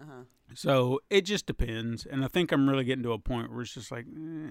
Uh-huh. 0.00 0.22
So 0.54 1.00
it 1.10 1.22
just 1.22 1.46
depends, 1.46 2.06
and 2.06 2.24
I 2.24 2.28
think 2.28 2.52
I'm 2.52 2.68
really 2.68 2.84
getting 2.84 3.02
to 3.04 3.12
a 3.12 3.18
point 3.18 3.52
where 3.52 3.60
it's 3.62 3.74
just 3.74 3.92
like, 3.92 4.06
eh, 4.06 4.48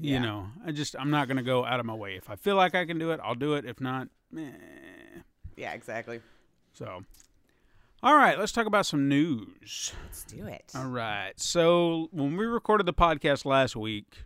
you 0.00 0.12
Yeah. 0.14 0.18
know, 0.20 0.46
I 0.64 0.70
just 0.72 0.94
I'm 0.98 1.10
not 1.10 1.26
going 1.28 1.36
to 1.38 1.42
go 1.42 1.64
out 1.64 1.80
of 1.80 1.86
my 1.86 1.94
way. 1.94 2.16
If 2.16 2.30
I 2.30 2.36
feel 2.36 2.56
like 2.56 2.74
I 2.74 2.84
can 2.86 2.98
do 2.98 3.10
it, 3.10 3.20
I'll 3.22 3.34
do 3.34 3.54
it. 3.54 3.64
If 3.64 3.80
not, 3.80 4.08
eh. 4.36 4.50
Yeah, 5.56 5.72
exactly. 5.72 6.20
so. 6.72 7.04
All 8.00 8.14
right, 8.14 8.38
let's 8.38 8.52
talk 8.52 8.66
about 8.66 8.86
some 8.86 9.08
news. 9.08 9.92
Let's 10.04 10.22
do 10.22 10.46
it. 10.46 10.70
All 10.76 10.86
right. 10.86 11.32
So 11.36 12.06
when 12.12 12.36
we 12.36 12.46
recorded 12.46 12.86
the 12.86 12.94
podcast 12.94 13.44
last 13.44 13.74
week, 13.74 14.22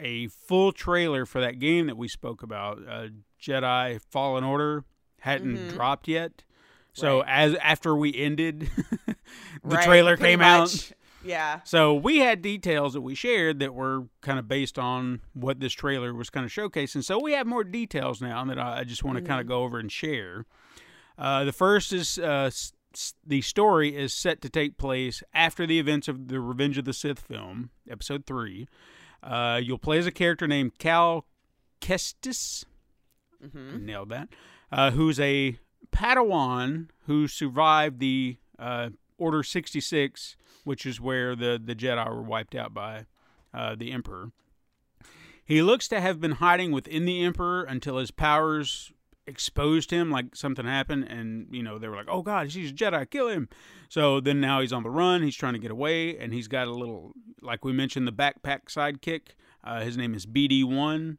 a 0.00 0.28
full 0.28 0.72
trailer 0.72 1.26
for 1.26 1.38
that 1.42 1.58
game 1.58 1.86
that 1.88 1.98
we 1.98 2.08
spoke 2.08 2.42
about, 2.42 2.78
uh, 2.88 3.08
Jedi 3.38 4.00
Fallen 4.10 4.42
Order, 4.42 4.84
hadn't 5.20 5.68
dropped 5.68 6.08
yet. 6.08 6.44
So 6.92 7.20
Right. 7.20 7.28
as 7.28 7.54
after 7.56 7.94
we 7.96 8.14
ended, 8.14 8.68
the 9.06 9.16
Right, 9.62 9.84
trailer 9.84 10.16
came 10.16 10.40
out. 10.40 10.92
Yeah. 11.24 11.60
So 11.64 11.94
we 11.94 12.18
had 12.18 12.40
details 12.42 12.94
that 12.94 13.02
we 13.02 13.14
shared 13.14 13.58
that 13.60 13.74
were 13.74 14.04
kind 14.22 14.38
of 14.38 14.48
based 14.48 14.78
on 14.78 15.20
what 15.34 15.60
this 15.60 15.72
trailer 15.72 16.14
was 16.14 16.30
kind 16.30 16.44
of 16.46 16.50
showcasing. 16.52 17.04
So 17.04 17.20
we 17.22 17.32
have 17.32 17.46
more 17.46 17.62
details 17.62 18.20
now 18.22 18.42
that 18.46 18.58
I 18.58 18.84
just 18.84 19.04
want 19.04 19.18
to 19.18 19.22
kind 19.24 19.40
of 19.40 19.46
go 19.46 19.62
over 19.62 19.78
and 19.78 19.92
share. 19.92 20.46
Uh, 21.18 21.44
the 21.44 21.52
first 21.52 21.92
is 21.92 22.18
uh, 22.18 22.46
s- 22.50 22.72
the 23.26 23.42
story 23.42 23.94
is 23.94 24.14
set 24.14 24.40
to 24.40 24.48
take 24.48 24.78
place 24.78 25.22
after 25.34 25.66
the 25.66 25.78
events 25.78 26.08
of 26.08 26.28
the 26.28 26.40
Revenge 26.40 26.78
of 26.78 26.86
the 26.86 26.94
Sith 26.94 27.20
film, 27.20 27.68
Episode 27.88 28.24
Three. 28.26 28.66
Uh, 29.22 29.60
you'll 29.62 29.76
play 29.78 29.98
as 29.98 30.06
a 30.06 30.10
character 30.10 30.48
named 30.48 30.78
Cal 30.78 31.26
Kestis. 31.82 32.64
Nailed 33.54 34.08
that. 34.08 34.28
Uh, 34.72 34.90
who's 34.92 35.20
a 35.20 35.58
Padawan 35.92 36.88
who 37.06 37.28
survived 37.28 38.00
the 38.00 38.36
uh, 38.58 38.90
Order 39.18 39.42
66, 39.42 40.36
which 40.64 40.86
is 40.86 41.00
where 41.00 41.36
the, 41.36 41.60
the 41.62 41.74
Jedi 41.74 42.08
were 42.08 42.22
wiped 42.22 42.54
out 42.54 42.72
by 42.72 43.06
uh, 43.52 43.74
the 43.74 43.92
Emperor. 43.92 44.32
He 45.44 45.62
looks 45.62 45.88
to 45.88 46.00
have 46.00 46.20
been 46.20 46.32
hiding 46.32 46.70
within 46.70 47.06
the 47.06 47.22
Emperor 47.24 47.64
until 47.64 47.98
his 47.98 48.10
powers 48.10 48.92
exposed 49.26 49.90
him, 49.90 50.10
like 50.10 50.36
something 50.36 50.66
happened, 50.66 51.04
and 51.04 51.46
you 51.50 51.62
know 51.62 51.78
they 51.78 51.88
were 51.88 51.96
like, 51.96 52.08
"Oh 52.08 52.22
God, 52.22 52.50
he's 52.50 52.70
a 52.70 52.74
Jedi, 52.74 53.08
kill 53.08 53.28
him!" 53.28 53.48
So 53.88 54.20
then 54.20 54.40
now 54.40 54.60
he's 54.60 54.72
on 54.72 54.82
the 54.82 54.90
run. 54.90 55.22
He's 55.22 55.36
trying 55.36 55.54
to 55.54 55.58
get 55.58 55.70
away, 55.70 56.18
and 56.18 56.32
he's 56.32 56.48
got 56.48 56.68
a 56.68 56.72
little, 56.72 57.12
like 57.40 57.64
we 57.64 57.72
mentioned, 57.72 58.06
the 58.06 58.12
backpack 58.12 58.66
sidekick. 58.66 59.34
Uh, 59.64 59.80
his 59.80 59.96
name 59.96 60.14
is 60.14 60.26
BD 60.26 60.64
One. 60.64 61.18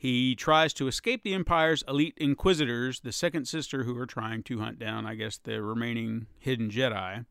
He 0.00 0.34
tries 0.34 0.72
to 0.74 0.88
escape 0.88 1.24
the 1.24 1.34
Empire's 1.34 1.84
elite 1.86 2.14
Inquisitors, 2.16 3.00
the 3.00 3.12
second 3.12 3.44
sister 3.44 3.84
who 3.84 3.94
are 3.98 4.06
trying 4.06 4.42
to 4.44 4.58
hunt 4.60 4.78
down, 4.78 5.04
I 5.04 5.14
guess, 5.14 5.36
the 5.36 5.62
remaining 5.62 6.26
hidden 6.38 6.70
Jedi. 6.70 7.26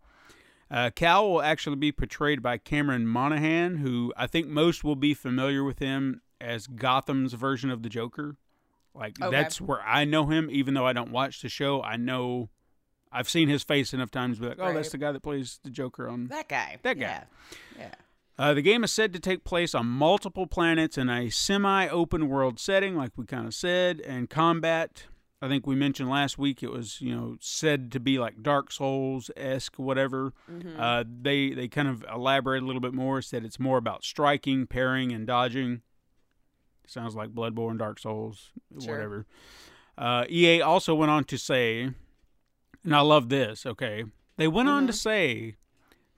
Uh, 0.69 0.91
Cal 0.95 1.27
will 1.31 1.41
actually 1.41 1.77
be 1.77 1.91
portrayed 1.91 2.43
by 2.43 2.59
Cameron 2.59 3.07
Monaghan, 3.07 3.77
who 3.77 4.13
I 4.15 4.27
think 4.27 4.45
most 4.45 4.83
will 4.83 4.95
be 4.95 5.15
familiar 5.15 5.63
with 5.63 5.79
him 5.79 6.21
as 6.39 6.67
Gotham's 6.67 7.33
version 7.33 7.71
of 7.71 7.81
the 7.81 7.89
Joker. 7.89 8.35
Like 8.93 9.19
Okay. 9.19 9.31
that's 9.35 9.59
where 9.59 9.81
I 9.81 10.05
know 10.05 10.27
him, 10.27 10.47
even 10.51 10.75
though 10.75 10.85
I 10.85 10.93
don't 10.93 11.09
watch 11.11 11.41
the 11.41 11.49
show. 11.49 11.81
I 11.81 11.97
know 11.97 12.49
I've 13.11 13.27
seen 13.27 13.49
his 13.49 13.63
face 13.63 13.95
enough 13.95 14.11
times 14.11 14.37
to 14.37 14.43
be 14.43 14.49
like, 14.49 14.59
oh, 14.59 14.71
that's 14.75 14.91
the 14.91 14.99
guy 14.99 15.11
that 15.11 15.23
plays 15.23 15.59
the 15.63 15.71
Joker 15.71 16.07
on 16.07 16.27
That 16.27 16.47
guy. 16.47 16.77
That 16.83 16.99
guy. 16.99 17.01
Yeah. 17.01 17.23
Uh, 18.39 18.53
the 18.53 18.61
game 18.61 18.85
is 18.85 18.91
said 18.93 19.11
to 19.11 19.19
take 19.19 19.43
place 19.43 19.75
on 19.75 19.85
multiple 19.85 20.47
planets 20.47 20.97
in 20.97 21.09
a 21.09 21.29
semi 21.29 21.89
open 21.89 22.29
world 22.29 22.57
setting, 22.57 22.95
like 22.95 23.11
we 23.17 23.25
kind 23.25 23.45
of 23.45 23.53
said, 23.53 23.99
and 23.99 24.29
combat. 24.29 25.03
I 25.41 25.49
think 25.49 25.67
we 25.67 25.75
mentioned 25.75 26.09
last 26.09 26.37
week 26.37 26.63
it 26.63 26.71
was, 26.71 27.01
you 27.01 27.13
know, 27.13 27.35
said 27.41 27.91
to 27.91 27.99
be 27.99 28.17
like 28.17 28.41
Dark 28.41 28.71
Souls 28.71 29.29
esque, 29.35 29.77
whatever. 29.77 30.33
Uh, 30.77 31.03
they 31.21 31.49
they 31.49 31.67
kind 31.67 31.89
of 31.89 32.05
elaborate 32.13 32.63
a 32.63 32.65
little 32.65 32.79
bit 32.81 32.93
more, 32.93 33.21
said 33.21 33.43
it's 33.43 33.59
more 33.59 33.77
about 33.77 34.05
striking, 34.05 34.65
parrying, 34.67 35.11
and 35.11 35.27
dodging. 35.27 35.81
Sounds 36.87 37.15
like 37.15 37.29
Bloodborne, 37.35 37.77
Dark 37.77 37.99
Souls, 37.99 38.51
Sure. 38.81 38.93
whatever. 38.93 39.25
Uh, 39.97 40.23
EA 40.29 40.61
also 40.61 40.95
went 40.95 41.11
on 41.11 41.25
to 41.25 41.37
say, 41.37 41.89
and 42.85 42.95
I 42.95 43.01
love 43.01 43.27
this, 43.27 43.65
okay? 43.65 44.05
They 44.37 44.47
went 44.47 44.69
on 44.69 44.87
to 44.87 44.93
say 44.93 45.55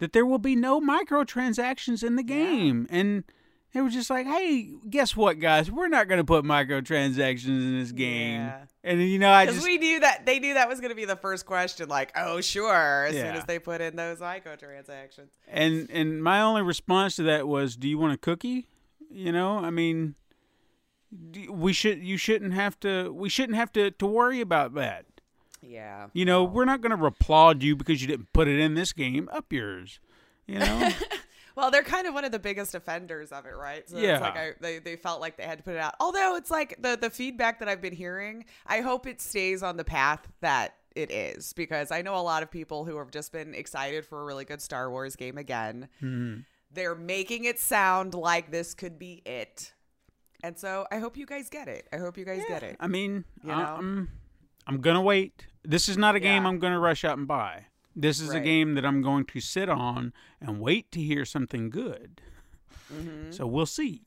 that 0.02 0.14
there 0.14 0.26
will 0.26 0.40
be 0.40 0.56
no 0.56 0.82
microtransactions 0.82 2.04
in 2.04 2.16
the 2.16 2.24
game. 2.24 2.88
And 2.90 3.24
they 3.72 3.82
were 3.82 3.90
just 3.90 4.10
like, 4.10 4.26
hey, 4.26 4.74
guess 4.90 5.16
what, 5.16 5.40
guys? 5.40 5.70
We're 5.70 5.90
not 5.90 6.08
going 6.08 6.18
to 6.18 6.24
put 6.24 6.44
microtransactions 6.44 7.46
in 7.46 7.80
this 7.80 7.92
game. 7.92 8.42
Yeah. 8.42 8.64
And, 8.84 9.00
you 9.00 9.20
know, 9.20 9.30
I 9.30 9.46
just. 9.46 9.64
we 9.64 9.78
knew 9.78 10.00
that 10.00 10.26
they 10.26 10.40
knew 10.40 10.56
that 10.56 10.68
was 10.68 10.80
going 10.80 10.90
to 10.90 10.96
be 10.96 11.06
the 11.06 11.16
first 11.16 11.46
question. 11.46 11.88
Like, 11.88 12.12
oh, 12.16 12.42
sure. 12.42 13.06
As 13.06 13.14
soon 13.14 13.36
as 13.36 13.46
they 13.46 13.60
put 13.60 13.80
in 13.80 13.96
those 13.96 14.18
microtransactions. 14.18 15.30
And 15.48 15.88
and 15.92 16.24
my 16.24 16.42
only 16.42 16.64
response 16.64 17.16
to 17.18 17.24
that 17.24 17.48
was, 17.48 17.76
"Do 17.76 17.88
you 17.88 18.00
want 18.00 18.14
a 18.14 18.18
cookie?" 18.18 18.68
You 19.12 19.32
know, 19.32 19.60
I 19.60 19.70
mean, 19.70 20.16
we 21.48 21.74
should 21.74 22.04
you 22.04 22.18
shouldn't 22.18 22.54
have 22.54 22.80
to 22.80 23.12
we 23.14 23.30
shouldn't 23.30 23.58
have 23.58 23.72
to 23.74 23.92
to 23.92 24.08
worry 24.08 24.42
about 24.42 24.74
that. 24.74 25.06
Yeah. 25.62 26.08
You 26.14 26.26
know, 26.26 26.44
we're 26.44 26.66
not 26.66 26.82
going 26.82 26.98
to 26.98 27.06
applaud 27.06 27.62
you 27.64 27.76
because 27.76 28.02
you 28.02 28.08
didn't 28.08 28.34
put 28.34 28.48
it 28.48 28.60
in 28.60 28.74
this 28.74 28.94
game. 28.94 29.30
Up 29.32 29.52
yours. 29.54 30.00
You 30.48 30.60
know. 30.60 30.90
Well, 31.54 31.70
they're 31.70 31.84
kind 31.84 32.08
of 32.08 32.14
one 32.14 32.24
of 32.24 32.32
the 32.32 32.40
biggest 32.40 32.76
offenders 32.76 33.34
of 33.34 33.46
it, 33.46 33.54
right? 33.54 33.88
So 33.88 33.98
Yeah. 33.98 34.14
it's 34.14 34.22
like 34.22 34.38
I, 34.38 34.52
they, 34.62 34.80
they 34.80 34.96
felt 34.96 35.20
like 35.20 35.36
they 35.36 35.44
had 35.44 35.58
to 35.58 35.64
put 35.66 35.74
it 35.76 35.80
out. 35.82 35.96
Although 36.00 36.38
it's 36.38 36.50
like 36.50 36.82
the, 36.82 36.98
the 37.00 37.10
feedback 37.10 37.60
that 37.60 37.68
I've 37.68 37.82
been 37.82 37.94
hearing, 37.94 38.46
I 38.66 38.80
hope 38.80 39.06
it 39.06 39.20
stays 39.20 39.62
on 39.62 39.76
the 39.76 39.84
path 39.84 40.26
that 40.40 40.76
it 40.96 41.12
is 41.12 41.52
because 41.52 41.92
I 41.92 42.04
know 42.04 42.16
a 42.16 42.24
lot 42.24 42.42
of 42.42 42.50
people 42.50 42.86
who 42.86 42.98
have 43.00 43.12
just 43.12 43.34
been 43.34 43.54
excited 43.54 44.06
for 44.06 44.22
a 44.22 44.24
really 44.24 44.46
good 44.46 44.62
Star 44.62 44.90
Wars 44.90 45.18
game 45.18 45.38
again. 45.38 45.90
Hmm. 46.00 46.36
They're 46.72 46.96
making 46.96 47.44
it 47.44 47.60
sound 47.60 48.14
like 48.14 48.50
this 48.50 48.74
could 48.74 48.98
be 48.98 49.22
it. 49.26 49.74
And 50.42 50.58
so 50.58 50.88
I 50.90 51.00
hope 51.00 51.18
you 51.18 51.26
guys 51.26 51.50
get 51.50 51.68
it. 51.68 51.86
I 51.92 51.98
hope 51.98 52.18
you 52.18 52.24
guys 52.24 52.44
get 52.48 52.64
it. 52.64 52.78
I 52.80 52.88
mean, 52.88 53.26
You 53.44 53.50
know? 53.50 53.56
I'm 53.56 54.10
I'm 54.66 54.80
gonna 54.80 55.02
wait. 55.02 55.48
This 55.64 55.88
is 55.90 55.98
not 55.98 56.16
a 56.16 56.20
game 56.20 56.46
I'm 56.46 56.60
gonna 56.60 56.80
rush 56.80 57.04
out 57.04 57.18
and 57.18 57.28
buy. 57.28 57.66
This 57.96 58.20
is 58.22 58.30
a 58.34 58.40
game 58.40 58.76
that 58.76 58.86
I'm 58.86 59.02
going 59.02 59.26
to 59.26 59.40
sit 59.42 59.68
on 59.68 60.14
and 60.40 60.62
wait 60.62 60.92
to 60.94 61.02
hear 61.02 61.26
something 61.26 61.70
good. 61.70 62.22
Mm-hmm. 62.94 63.32
So 63.32 63.46
we'll 63.46 63.66
see. 63.66 64.02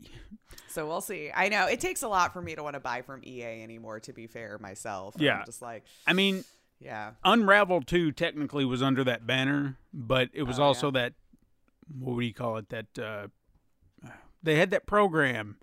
So 0.69 0.87
we'll 0.87 1.01
see. 1.03 1.31
I 1.35 1.49
know 1.49 1.67
it 1.67 1.81
takes 1.81 2.03
a 2.03 2.09
lot 2.09 2.33
for 2.33 2.41
me 2.41 2.55
to 2.55 2.63
want 2.63 2.75
to 2.75 2.81
buy 2.81 3.03
from 3.03 3.23
EA 3.25 3.63
anymore, 3.63 4.01
to 4.01 4.13
be 4.13 4.27
fair, 4.27 4.59
myself. 4.59 5.15
Yeah. 5.19 5.39
I'm 5.41 5.47
just 5.47 5.63
like, 5.63 5.85
I 6.07 6.15
mean, 6.15 6.45
yeah. 6.81 7.13
Unravel 7.25 7.83
2 7.83 8.13
technically 8.13 8.65
was 8.65 8.83
under 8.83 9.05
that 9.05 9.27
banner, 9.27 9.77
but 9.93 10.31
it 10.33 10.43
was 10.45 10.59
Oh, 10.59 10.65
also 10.65 10.89
yeah. 10.89 10.93
that 11.03 11.13
what 11.99 12.19
do 12.19 12.27
you 12.27 12.35
call 12.35 12.57
it? 12.57 12.71
That 12.71 12.99
uh, 12.99 13.27
they 14.43 14.57
had 14.57 14.71
that 14.71 14.87
program. 14.87 15.59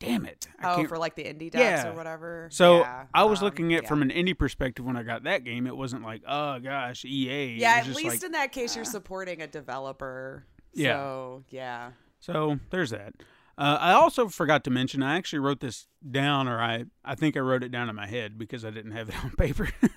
Damn 0.00 0.26
it! 0.26 0.46
I 0.60 0.74
Oh, 0.74 0.84
for 0.86 0.98
like 0.98 1.14
the 1.14 1.24
indie 1.24 1.50
decks 1.50 1.84
Yeah. 1.84 1.88
or 1.90 1.94
whatever. 1.94 2.48
so 2.52 2.80
Yeah, 2.80 3.04
I 3.14 3.24
was 3.24 3.40
um, 3.40 3.44
looking 3.46 3.74
at 3.74 3.82
yeah. 3.84 3.88
from 3.88 4.02
an 4.02 4.10
indie 4.10 4.36
perspective 4.36 4.84
when 4.84 4.96
I 4.96 5.02
got 5.02 5.24
that 5.24 5.44
game. 5.44 5.66
It 5.66 5.76
wasn't 5.76 6.02
like, 6.02 6.22
oh 6.26 6.58
gosh, 6.58 7.04
EA. 7.04 7.56
Yeah, 7.58 7.76
at 7.84 7.86
least 7.88 8.04
like- 8.04 8.22
in 8.24 8.32
that 8.32 8.52
case, 8.52 8.74
you're 8.76 8.84
supporting 8.84 9.40
a 9.42 9.46
developer. 9.46 10.44
Yeah. 10.72 10.94
So 10.96 11.44
yeah. 11.50 11.90
So 12.20 12.58
there's 12.70 12.90
that. 12.90 13.14
Uh, 13.56 13.78
I 13.80 13.92
also 13.92 14.26
forgot 14.28 14.64
to 14.64 14.70
mention. 14.70 15.00
I 15.00 15.16
actually 15.16 15.38
wrote 15.38 15.60
this 15.60 15.86
down, 16.10 16.48
or 16.48 16.60
I 16.60 16.86
I 17.04 17.14
think 17.14 17.36
I 17.36 17.40
wrote 17.40 17.62
it 17.62 17.70
down 17.70 17.88
in 17.88 17.94
my 17.94 18.06
head 18.08 18.36
because 18.36 18.64
I 18.64 18.70
didn't 18.70 18.90
have 18.92 19.08
it 19.10 19.14
on 19.24 19.30
paper. 19.32 19.68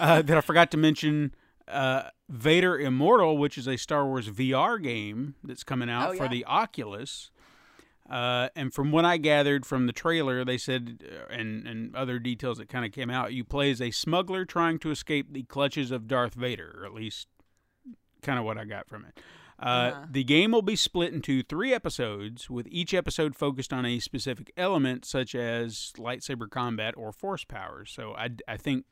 uh, 0.00 0.22
that 0.22 0.36
I 0.36 0.40
forgot 0.40 0.70
to 0.72 0.76
mention. 0.76 1.34
Uh, 1.66 2.04
Vader 2.30 2.78
Immortal, 2.78 3.36
which 3.36 3.58
is 3.58 3.68
a 3.68 3.76
Star 3.76 4.06
Wars 4.06 4.30
VR 4.30 4.82
game 4.82 5.34
that's 5.44 5.62
coming 5.62 5.90
out 5.90 6.10
Oh, 6.10 6.16
for 6.16 6.22
yeah. 6.24 6.28
the 6.30 6.44
Oculus. 6.46 7.30
Uh, 8.10 8.48
and 8.56 8.72
from 8.72 8.90
what 8.90 9.04
I 9.04 9.18
gathered 9.18 9.66
from 9.66 9.86
the 9.86 9.92
trailer, 9.92 10.44
they 10.44 10.56
said, 10.56 11.04
uh, 11.04 11.32
and 11.32 11.66
and 11.66 11.94
other 11.94 12.18
details 12.18 12.58
that 12.58 12.68
kind 12.68 12.86
of 12.86 12.92
came 12.92 13.10
out, 13.10 13.34
you 13.34 13.44
play 13.44 13.70
as 13.70 13.82
a 13.82 13.90
smuggler 13.90 14.44
trying 14.44 14.78
to 14.78 14.90
escape 14.90 15.32
the 15.32 15.42
clutches 15.42 15.90
of 15.90 16.08
Darth 16.08 16.34
Vader, 16.34 16.74
or 16.80 16.86
at 16.86 16.94
least 16.94 17.28
kind 18.22 18.38
of 18.38 18.44
what 18.44 18.56
I 18.56 18.64
got 18.64 18.88
from 18.88 19.04
it. 19.04 19.20
Uh, 19.60 19.64
Uh-huh. 19.64 20.06
The 20.10 20.24
game 20.24 20.52
will 20.52 20.62
be 20.62 20.76
split 20.76 21.12
into 21.12 21.42
three 21.42 21.74
episodes, 21.74 22.48
with 22.48 22.66
each 22.70 22.94
episode 22.94 23.36
focused 23.36 23.72
on 23.72 23.84
a 23.84 23.98
specific 23.98 24.52
element, 24.56 25.04
such 25.04 25.34
as 25.34 25.92
lightsaber 25.98 26.48
combat 26.48 26.94
or 26.96 27.12
force 27.12 27.44
powers. 27.44 27.90
So 27.90 28.14
I, 28.14 28.30
I 28.46 28.56
think, 28.56 28.84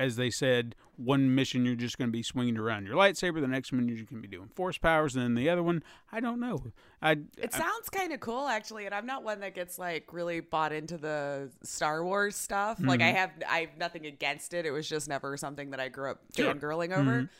as 0.00 0.16
they 0.16 0.30
said, 0.30 0.74
one 0.96 1.34
mission 1.34 1.64
you're 1.64 1.74
just 1.76 1.98
going 1.98 2.08
to 2.08 2.12
be 2.12 2.22
swinging 2.22 2.56
around 2.58 2.86
your 2.86 2.96
lightsaber, 2.96 3.40
the 3.40 3.46
next 3.46 3.70
one 3.72 3.86
you're 3.86 3.96
going 3.98 4.22
to 4.22 4.28
be 4.28 4.34
doing 4.36 4.48
force 4.48 4.78
powers, 4.78 5.14
and 5.14 5.22
then 5.22 5.34
the 5.34 5.48
other 5.50 5.62
one, 5.62 5.82
I 6.10 6.20
don't 6.20 6.40
know. 6.40 6.58
I, 7.02 7.12
It 7.38 7.50
I- 7.54 7.58
sounds 7.58 7.88
kind 7.90 8.12
of 8.12 8.20
cool, 8.20 8.48
actually, 8.48 8.86
and 8.86 8.94
I'm 8.94 9.06
not 9.06 9.22
one 9.22 9.40
that 9.40 9.54
gets 9.54 9.78
like 9.78 10.12
really 10.12 10.40
bought 10.40 10.72
into 10.72 10.98
the 10.98 11.50
Star 11.62 12.02
Wars 12.04 12.34
stuff. 12.34 12.78
Like 12.82 13.00
I 13.02 13.08
have, 13.12 13.30
I 13.48 13.60
have 13.60 13.76
nothing 13.78 14.06
against 14.06 14.54
it. 14.54 14.66
It 14.66 14.70
was 14.72 14.88
just 14.88 15.06
never 15.08 15.36
something 15.36 15.70
that 15.70 15.80
I 15.80 15.88
grew 15.88 16.10
up 16.10 16.22
Mm-hmm. 16.32 16.58
Sure. 16.58 16.72
Mm-hmm. 16.72 17.08
over. 17.08 17.30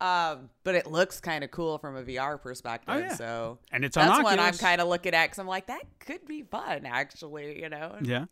Um, 0.00 0.50
but 0.62 0.76
it 0.76 0.86
looks 0.86 1.20
kind 1.20 1.42
of 1.42 1.50
cool 1.50 1.78
from 1.78 1.96
a 1.96 2.02
VR 2.04 2.40
perspective. 2.40 2.94
Oh, 2.94 2.98
yeah. 2.98 3.14
So 3.14 3.58
And 3.72 3.84
it's 3.84 3.96
on 3.96 4.06
that's 4.06 4.22
what 4.22 4.38
I'm 4.38 4.54
kind 4.54 4.80
of 4.80 4.86
looking 4.86 5.12
at 5.12 5.26
because 5.26 5.40
I'm 5.40 5.48
like, 5.48 5.66
that 5.66 5.82
could 5.98 6.24
be 6.24 6.42
fun, 6.42 6.86
actually. 6.86 7.60
You 7.60 7.68
know? 7.68 7.96
Yeah. 8.02 8.26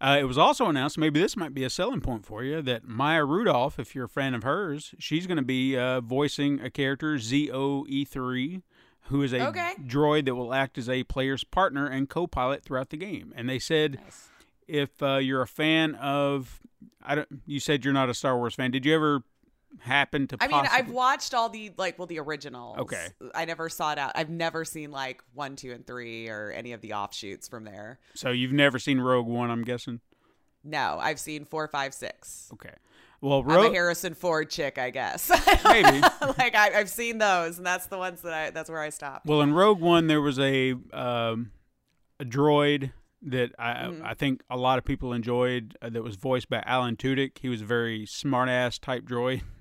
Uh, 0.00 0.16
it 0.20 0.24
was 0.24 0.36
also 0.36 0.66
announced, 0.66 0.98
maybe 0.98 1.20
this 1.20 1.36
might 1.36 1.54
be 1.54 1.64
a 1.64 1.70
selling 1.70 2.00
point 2.00 2.26
for 2.26 2.42
you, 2.42 2.60
that 2.62 2.84
Maya 2.84 3.24
Rudolph, 3.24 3.78
if 3.78 3.94
you're 3.94 4.04
a 4.06 4.08
fan 4.08 4.34
of 4.34 4.42
hers, 4.42 4.94
she's 4.98 5.26
going 5.26 5.36
to 5.36 5.42
be 5.42 5.76
uh, 5.76 6.00
voicing 6.00 6.60
a 6.60 6.68
character, 6.70 7.14
ZOE3, 7.16 8.62
who 9.08 9.22
is 9.22 9.32
a 9.32 9.46
Okay. 9.48 9.74
droid 9.86 10.24
that 10.26 10.34
will 10.34 10.52
act 10.54 10.78
as 10.78 10.88
a 10.88 11.04
player's 11.04 11.44
partner 11.44 11.86
and 11.86 12.08
co 12.08 12.26
pilot 12.26 12.62
throughout 12.64 12.90
the 12.90 12.96
game. 12.96 13.32
And 13.36 13.48
they 13.48 13.58
said 13.58 13.98
Nice. 14.02 14.30
if 14.66 15.02
uh, 15.02 15.16
you're 15.16 15.42
a 15.42 15.46
fan 15.46 15.94
of. 15.96 16.60
I 17.02 17.14
don't, 17.14 17.28
you 17.46 17.60
said 17.60 17.84
you're 17.84 17.94
not 17.94 18.08
a 18.10 18.14
Star 18.14 18.36
Wars 18.36 18.54
fan. 18.54 18.70
Did 18.70 18.84
you 18.84 18.94
ever 18.94 19.22
happen 19.80 20.26
to 20.28 20.36
I 20.40 20.48
mean, 20.48 20.66
I've 20.70 20.90
watched 20.90 21.34
all 21.34 21.48
the 21.48 21.72
like 21.76 21.98
well 21.98 22.06
the 22.06 22.18
originals. 22.18 22.78
Okay. 22.78 23.08
I 23.34 23.44
never 23.44 23.68
saw 23.68 23.92
it 23.92 23.98
out. 23.98 24.12
I've 24.14 24.30
never 24.30 24.64
seen 24.64 24.90
like 24.90 25.22
one, 25.34 25.56
two, 25.56 25.72
and 25.72 25.86
three 25.86 26.28
or 26.28 26.50
any 26.50 26.72
of 26.72 26.80
the 26.80 26.94
offshoots 26.94 27.48
from 27.48 27.64
there. 27.64 27.98
So 28.14 28.30
you've 28.30 28.52
never 28.52 28.78
seen 28.78 29.00
Rogue 29.00 29.26
One, 29.26 29.50
I'm 29.50 29.62
guessing? 29.62 30.00
No, 30.62 30.98
I've 31.00 31.20
seen 31.20 31.44
four, 31.44 31.68
five, 31.68 31.92
six. 31.92 32.48
Okay. 32.54 32.74
Well, 33.20 33.42
I'm 33.48 33.66
a 33.66 33.70
Harrison 33.70 34.12
Ford 34.14 34.50
chick, 34.50 34.76
I 34.78 34.90
guess. 34.90 35.30
Maybe. 35.64 36.00
like 36.38 36.54
I, 36.54 36.78
I've 36.78 36.90
seen 36.90 37.18
those, 37.18 37.56
and 37.56 37.66
that's 37.66 37.86
the 37.86 37.96
ones 37.96 38.20
that 38.22 38.32
I. 38.34 38.50
That's 38.50 38.68
where 38.68 38.82
I 38.82 38.90
stopped. 38.90 39.26
Well, 39.26 39.40
in 39.40 39.54
Rogue 39.54 39.80
One, 39.80 40.08
there 40.08 40.20
was 40.20 40.38
a 40.38 40.74
um, 40.92 41.50
a 42.20 42.24
droid 42.24 42.92
that 43.22 43.52
I 43.58 43.72
Mm-hmm. 43.74 44.04
I 44.04 44.14
think 44.14 44.42
a 44.50 44.56
lot 44.56 44.78
of 44.78 44.84
people 44.84 45.12
enjoyed 45.12 45.76
uh, 45.80 45.88
that 45.90 46.02
was 46.02 46.16
voiced 46.16 46.48
by 46.48 46.62
Alan 46.66 46.96
Tudyk. 46.96 47.38
He 47.40 47.48
was 47.48 47.62
a 47.62 47.64
very 47.64 48.04
smart 48.06 48.48
ass 48.48 48.78
type 48.78 49.04
droid, 49.04 49.42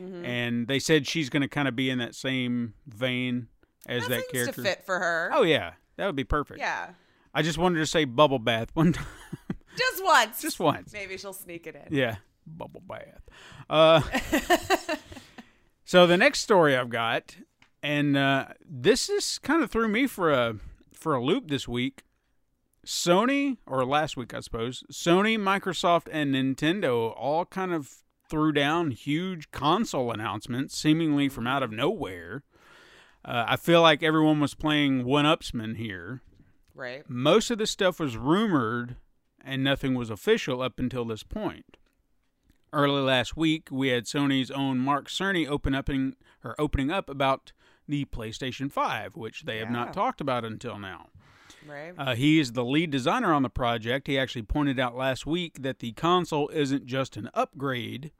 Mm-hmm. 0.00 0.24
and 0.24 0.66
they 0.68 0.78
said 0.78 1.06
she's 1.06 1.30
going 1.30 1.42
to 1.42 1.48
kind 1.48 1.68
of 1.68 1.76
be 1.76 1.88
in 1.90 1.98
that 1.98 2.14
same 2.14 2.74
vein 2.86 3.46
as 3.86 4.02
that, 4.04 4.10
that 4.10 4.30
character. 4.32 4.52
to 4.54 4.62
fit 4.62 4.84
for 4.84 4.98
her. 4.98 5.30
Oh 5.32 5.42
yeah, 5.42 5.72
that 5.96 6.06
would 6.06 6.16
be 6.16 6.24
perfect. 6.24 6.58
yeah, 6.60 6.90
I 7.32 7.42
just 7.42 7.58
wanted 7.58 7.78
to 7.78 7.86
say 7.86 8.04
bubble 8.04 8.38
bath 8.38 8.70
one 8.74 8.92
time. 8.94 9.06
just 9.78 10.04
once. 10.04 10.40
Just 10.42 10.58
once. 10.60 10.92
Maybe 10.92 11.16
she'll 11.16 11.32
sneak 11.32 11.66
it 11.66 11.74
in. 11.76 11.96
Yeah, 11.96 12.16
bubble 12.46 12.82
bath. 12.86 13.22
Uh, 13.70 14.00
so 15.84 16.06
the 16.06 16.16
next 16.16 16.40
story 16.40 16.76
I've 16.76 16.90
got, 16.90 17.36
and 17.82 18.16
uh, 18.16 18.46
this 18.64 19.08
is 19.08 19.38
kind 19.38 19.62
of 19.62 19.70
threw 19.70 19.88
me 19.88 20.06
for 20.06 20.32
a 20.32 20.56
for 20.92 21.14
a 21.14 21.22
loop 21.22 21.48
this 21.48 21.68
week. 21.68 22.02
Sony, 22.86 23.56
or 23.66 23.84
last 23.84 24.16
week 24.16 24.34
I 24.34 24.40
suppose, 24.40 24.84
Sony, 24.92 25.38
Microsoft, 25.38 26.08
and 26.12 26.34
Nintendo 26.34 27.14
all 27.16 27.46
kind 27.46 27.72
of 27.72 28.03
threw 28.28 28.52
down 28.52 28.90
huge 28.90 29.50
console 29.50 30.10
announcements, 30.10 30.76
seemingly 30.76 31.28
from 31.28 31.46
out 31.46 31.62
of 31.62 31.70
nowhere. 31.70 32.42
Uh, 33.24 33.44
I 33.48 33.56
feel 33.56 33.80
like 33.82 34.02
everyone 34.02 34.40
was 34.40 34.54
playing 34.54 35.04
one-upsman 35.04 35.76
here. 35.76 36.22
Right. 36.74 37.08
Most 37.08 37.50
of 37.50 37.58
the 37.58 37.66
stuff 37.66 38.00
was 38.00 38.16
rumored 38.16 38.96
and 39.44 39.62
nothing 39.62 39.94
was 39.94 40.10
official 40.10 40.62
up 40.62 40.78
until 40.78 41.04
this 41.04 41.22
point. 41.22 41.76
Early 42.72 43.02
last 43.02 43.36
week, 43.36 43.68
we 43.70 43.88
had 43.88 44.04
Sony's 44.04 44.50
own 44.50 44.78
Mark 44.78 45.08
Cerny 45.08 45.46
open 45.46 45.74
up 45.74 45.88
in, 45.88 46.16
or 46.42 46.54
opening 46.58 46.90
up 46.90 47.08
about 47.08 47.52
the 47.86 48.04
PlayStation 48.06 48.72
5, 48.72 49.14
which 49.14 49.42
they 49.42 49.58
have 49.58 49.70
not 49.70 49.92
talked 49.92 50.20
about 50.20 50.44
until 50.44 50.78
now. 50.78 51.10
Right. 51.66 51.92
Uh, 51.96 52.14
he 52.14 52.38
is 52.40 52.52
the 52.52 52.64
lead 52.64 52.90
designer 52.90 53.32
on 53.32 53.42
the 53.42 53.48
project. 53.50 54.06
He 54.06 54.18
actually 54.18 54.42
pointed 54.42 54.78
out 54.78 54.96
last 54.96 55.26
week 55.26 55.62
that 55.62 55.78
the 55.78 55.92
console 55.92 56.48
isn't 56.48 56.86
just 56.86 57.16
an 57.16 57.30
upgrade, 57.34 58.10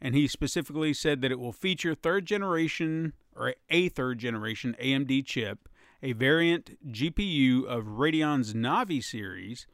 and 0.00 0.14
he 0.14 0.26
specifically 0.28 0.92
said 0.92 1.20
that 1.22 1.30
it 1.32 1.38
will 1.38 1.52
feature 1.52 1.94
third 1.94 2.26
generation 2.26 3.12
or 3.36 3.54
a 3.70 3.88
third 3.88 4.18
generation 4.18 4.74
AMD 4.80 5.24
chip, 5.26 5.68
a 6.02 6.12
variant 6.12 6.76
GPU 6.92 7.64
of 7.64 7.84
Radeon's 7.84 8.54
Navi 8.54 9.02
series, 9.02 9.66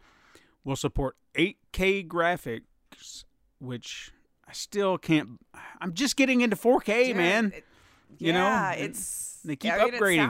will 0.65 0.77
support 0.77 1.17
8K 1.35 2.07
graphics, 2.07 3.25
which 3.59 4.11
I 4.47 4.53
still 4.53 4.99
can't. 4.99 5.41
I'm 5.81 5.95
just 5.95 6.17
getting 6.17 6.41
into 6.43 6.57
4K, 6.57 7.09
Yeah, 7.09 7.15
man. 7.15 7.53
it- 7.55 7.65
you 8.19 8.33
know, 8.33 8.45
yeah, 8.45 8.73
and 8.75 8.91
it's 8.91 9.41
they 9.45 9.57
keep 9.57 9.73
I 9.73 9.85
mean, 9.87 9.95
upgrading. 9.95 10.29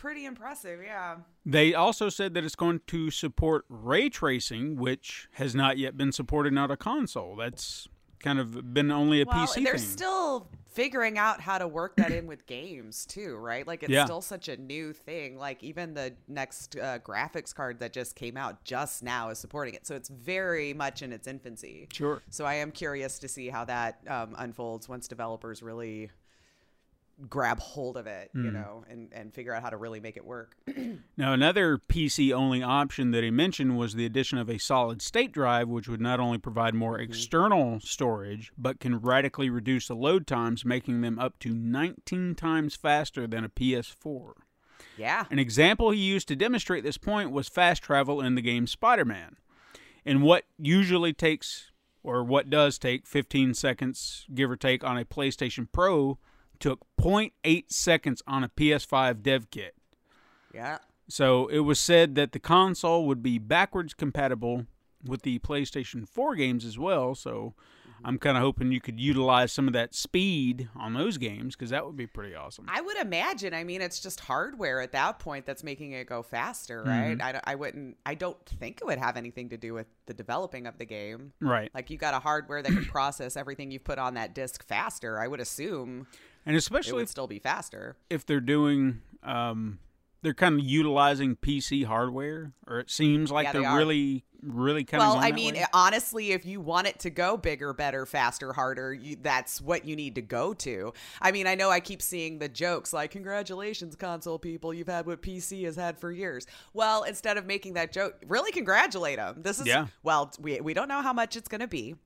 Pretty 0.00 0.24
impressive. 0.24 0.80
Yeah. 0.82 1.16
They 1.44 1.74
also 1.74 2.08
said 2.08 2.32
that 2.32 2.42
it's 2.42 2.56
going 2.56 2.80
to 2.86 3.10
support 3.10 3.66
ray 3.68 4.08
tracing, 4.08 4.76
which 4.76 5.28
has 5.32 5.54
not 5.54 5.76
yet 5.76 5.98
been 5.98 6.10
supported 6.10 6.56
on 6.56 6.70
a 6.70 6.76
console. 6.78 7.36
That's 7.36 7.86
kind 8.18 8.38
of 8.38 8.72
been 8.72 8.90
only 8.90 9.20
a 9.20 9.26
well, 9.26 9.46
PC 9.46 9.62
they're 9.62 9.76
thing. 9.76 9.86
still 9.86 10.48
figuring 10.72 11.18
out 11.18 11.42
how 11.42 11.58
to 11.58 11.68
work 11.68 11.96
that 11.96 12.12
in 12.12 12.26
with 12.26 12.46
games 12.46 13.04
too, 13.04 13.36
right? 13.36 13.66
Like 13.66 13.82
it's 13.82 13.92
Yeah. 13.92 14.06
still 14.06 14.22
such 14.22 14.48
a 14.48 14.56
new 14.56 14.94
thing. 14.94 15.36
Like 15.36 15.62
even 15.62 15.92
the 15.92 16.14
next 16.28 16.76
uh, 16.76 16.98
graphics 17.00 17.54
card 17.54 17.80
that 17.80 17.92
just 17.92 18.16
came 18.16 18.38
out 18.38 18.64
just 18.64 19.02
now 19.02 19.28
is 19.28 19.38
supporting 19.38 19.74
it, 19.74 19.86
so 19.86 19.96
it's 19.96 20.08
very 20.08 20.72
much 20.72 21.02
in 21.02 21.12
its 21.12 21.26
infancy. 21.26 21.88
Sure. 21.92 22.22
So 22.30 22.46
I 22.46 22.54
am 22.54 22.70
curious 22.72 23.18
to 23.18 23.28
see 23.28 23.50
how 23.50 23.66
that 23.66 24.00
um, 24.08 24.34
unfolds 24.38 24.88
once 24.88 25.08
developers 25.08 25.62
really 25.62 26.10
grab 27.28 27.58
hold 27.60 27.96
of 27.96 28.06
it, 28.06 28.30
Hmm. 28.32 28.44
you 28.46 28.50
know, 28.50 28.84
and 28.88 29.12
and 29.12 29.32
figure 29.34 29.52
out 29.54 29.62
how 29.62 29.70
to 29.70 29.76
really 29.76 30.00
make 30.00 30.16
it 30.16 30.24
work. 30.24 30.56
Now, 31.16 31.32
another 31.34 31.76
PC 31.78 32.32
only 32.32 32.62
option 32.62 33.10
that 33.10 33.22
he 33.22 33.30
mentioned 33.30 33.76
was 33.76 33.94
the 33.94 34.06
addition 34.06 34.38
of 34.38 34.48
a 34.48 34.58
solid 34.58 35.02
state 35.02 35.32
drive, 35.32 35.68
which 35.68 35.86
would 35.88 36.00
not 36.00 36.18
only 36.20 36.38
provide 36.38 36.74
more 36.74 36.94
Mm-hmm. 36.94 37.10
external 37.10 37.80
storage, 37.80 38.52
but 38.56 38.80
can 38.80 38.98
radically 39.00 39.50
reduce 39.50 39.88
the 39.88 39.94
load 39.94 40.26
times, 40.26 40.64
making 40.64 41.02
them 41.02 41.18
up 41.18 41.38
to 41.40 41.50
19 41.54 42.34
times 42.36 42.74
faster 42.74 43.26
than 43.26 43.44
a 43.44 43.48
PS4. 43.50 44.32
yeah. 44.96 45.26
An 45.30 45.38
example 45.38 45.90
he 45.90 46.00
used 46.00 46.26
to 46.28 46.36
demonstrate 46.36 46.84
this 46.84 46.98
point 46.98 47.30
was 47.30 47.48
fast 47.48 47.82
travel 47.82 48.20
in 48.20 48.34
the 48.34 48.42
game 48.42 48.66
Spider 48.66 49.04
Man. 49.04 49.36
In 50.04 50.22
what 50.22 50.44
usually 50.58 51.12
takes, 51.12 51.70
or 52.02 52.24
what 52.24 52.48
does 52.48 52.78
take, 52.78 53.06
15 53.06 53.52
seconds, 53.52 54.26
give 54.34 54.50
or 54.50 54.56
take, 54.56 54.82
on 54.82 54.96
a 54.96 55.04
PlayStation 55.04 55.68
Pro, 55.70 56.18
took 56.60 56.86
0.8 57.00 57.64
seconds 57.72 58.22
on 58.26 58.44
a 58.44 58.48
PS5 58.48 59.22
dev 59.22 59.50
kit. 59.50 59.74
Yeah. 60.54 60.78
So 61.08 61.48
it 61.48 61.60
was 61.60 61.80
said 61.80 62.14
that 62.14 62.32
the 62.32 62.38
console 62.38 63.06
would 63.06 63.22
be 63.22 63.38
backwards 63.38 63.94
compatible 63.94 64.66
with 65.04 65.22
the 65.22 65.38
PlayStation 65.40 66.06
4 66.06 66.36
games 66.36 66.64
as 66.64 66.78
well. 66.78 67.14
So 67.14 67.54
mm-hmm. 67.88 68.06
I'm 68.06 68.18
kind 68.18 68.36
of 68.36 68.42
hoping 68.42 68.70
you 68.70 68.80
could 68.80 69.00
utilize 69.00 69.52
some 69.52 69.66
of 69.66 69.72
that 69.72 69.94
speed 69.94 70.68
on 70.76 70.94
those 70.94 71.18
games 71.18 71.56
because 71.56 71.70
that 71.70 71.84
would 71.84 71.96
be 71.96 72.06
pretty 72.06 72.34
awesome. 72.34 72.66
I 72.68 72.80
would 72.80 72.96
imagine. 72.98 73.54
I 73.54 73.64
mean, 73.64 73.82
it's 73.82 74.00
just 74.00 74.20
hardware 74.20 74.80
at 74.80 74.92
that 74.92 75.18
point 75.18 75.46
that's 75.46 75.64
making 75.64 75.92
it 75.92 76.06
go 76.06 76.22
faster, 76.22 76.84
right? 76.84 77.16
Mm-hmm. 77.16 77.22
I, 77.22 77.32
don't- 77.32 77.44
I 77.46 77.54
wouldn't. 77.56 77.96
I 78.06 78.14
don't 78.14 78.46
think 78.46 78.80
it 78.80 78.84
would 78.84 78.98
have 78.98 79.16
anything 79.16 79.48
to 79.48 79.56
do 79.56 79.74
with 79.74 79.86
the 80.06 80.14
developing 80.14 80.66
of 80.66 80.78
the 80.78 80.86
game. 80.86 81.32
right. 81.40 81.70
Like 81.74 81.90
you 81.90 81.96
got 81.96 82.14
a 82.14 82.20
hardware 82.20 82.62
that 82.62 82.70
can 82.70 82.84
process 82.84 83.36
everything 83.36 83.70
you've 83.70 83.84
put 83.84 83.98
on 83.98 84.14
that 84.14 84.34
disc 84.34 84.64
faster. 84.64 85.18
I 85.18 85.26
would 85.26 85.40
assume 85.40 86.06
And 86.46 86.54
it 86.54 86.58
especially 86.58 86.94
would 86.94 87.08
still 87.08 87.26
be 87.26 87.38
faster. 87.38 87.96
if 88.08 88.24
they're 88.26 88.40
doing 88.40 89.02
um 89.22 89.78
they're 90.22 90.34
kind 90.34 90.58
of 90.60 90.64
utilizing 90.66 91.34
PC 91.36 91.84
hardware 91.86 92.52
or 92.66 92.78
it 92.80 92.90
seems 92.90 93.30
like 93.30 93.44
Yeah, 93.44 93.52
they 93.52 93.58
they're 93.60 93.68
are. 93.68 93.78
really 93.78 94.24
really 94.42 94.84
kind 94.84 95.02
of 95.02 95.08
Well, 95.14 95.18
I 95.22 95.32
mean, 95.32 95.54
honestly, 95.74 96.32
if 96.32 96.46
you 96.46 96.62
want 96.62 96.86
it 96.86 96.98
to 97.00 97.10
go 97.10 97.36
bigger, 97.36 97.74
better, 97.74 98.06
faster, 98.06 98.54
harder, 98.54 98.94
you, 98.94 99.16
that's 99.20 99.60
what 99.60 99.84
you 99.84 99.94
need 99.96 100.14
to 100.14 100.22
go 100.22 100.54
to. 100.54 100.94
I 101.20 101.30
mean, 101.30 101.46
I 101.46 101.54
know 101.54 101.68
I 101.68 101.80
keep 101.80 102.00
seeing 102.00 102.38
the 102.38 102.48
jokes 102.48 102.94
like, 102.94 103.10
congratulations, 103.10 103.96
console 103.96 104.38
people, 104.38 104.72
you've 104.72 104.88
had 104.88 105.04
what 105.04 105.20
PC 105.20 105.64
has 105.64 105.76
had 105.76 105.98
for 105.98 106.10
years. 106.10 106.46
Well, 106.72 107.02
instead 107.02 107.36
of 107.36 107.44
making 107.44 107.74
that 107.74 107.92
joke, 107.92 108.14
really 108.28 108.50
congratulate 108.50 109.16
them. 109.18 109.42
This 109.42 109.60
is, 109.60 109.66
Yeah. 109.66 109.88
well, 110.02 110.32
we, 110.40 110.58
we 110.62 110.72
don't 110.72 110.88
know 110.88 111.02
how 111.02 111.12
much 111.12 111.36
it's 111.36 111.48
going 111.48 111.60
to 111.60 111.68
be 111.68 111.96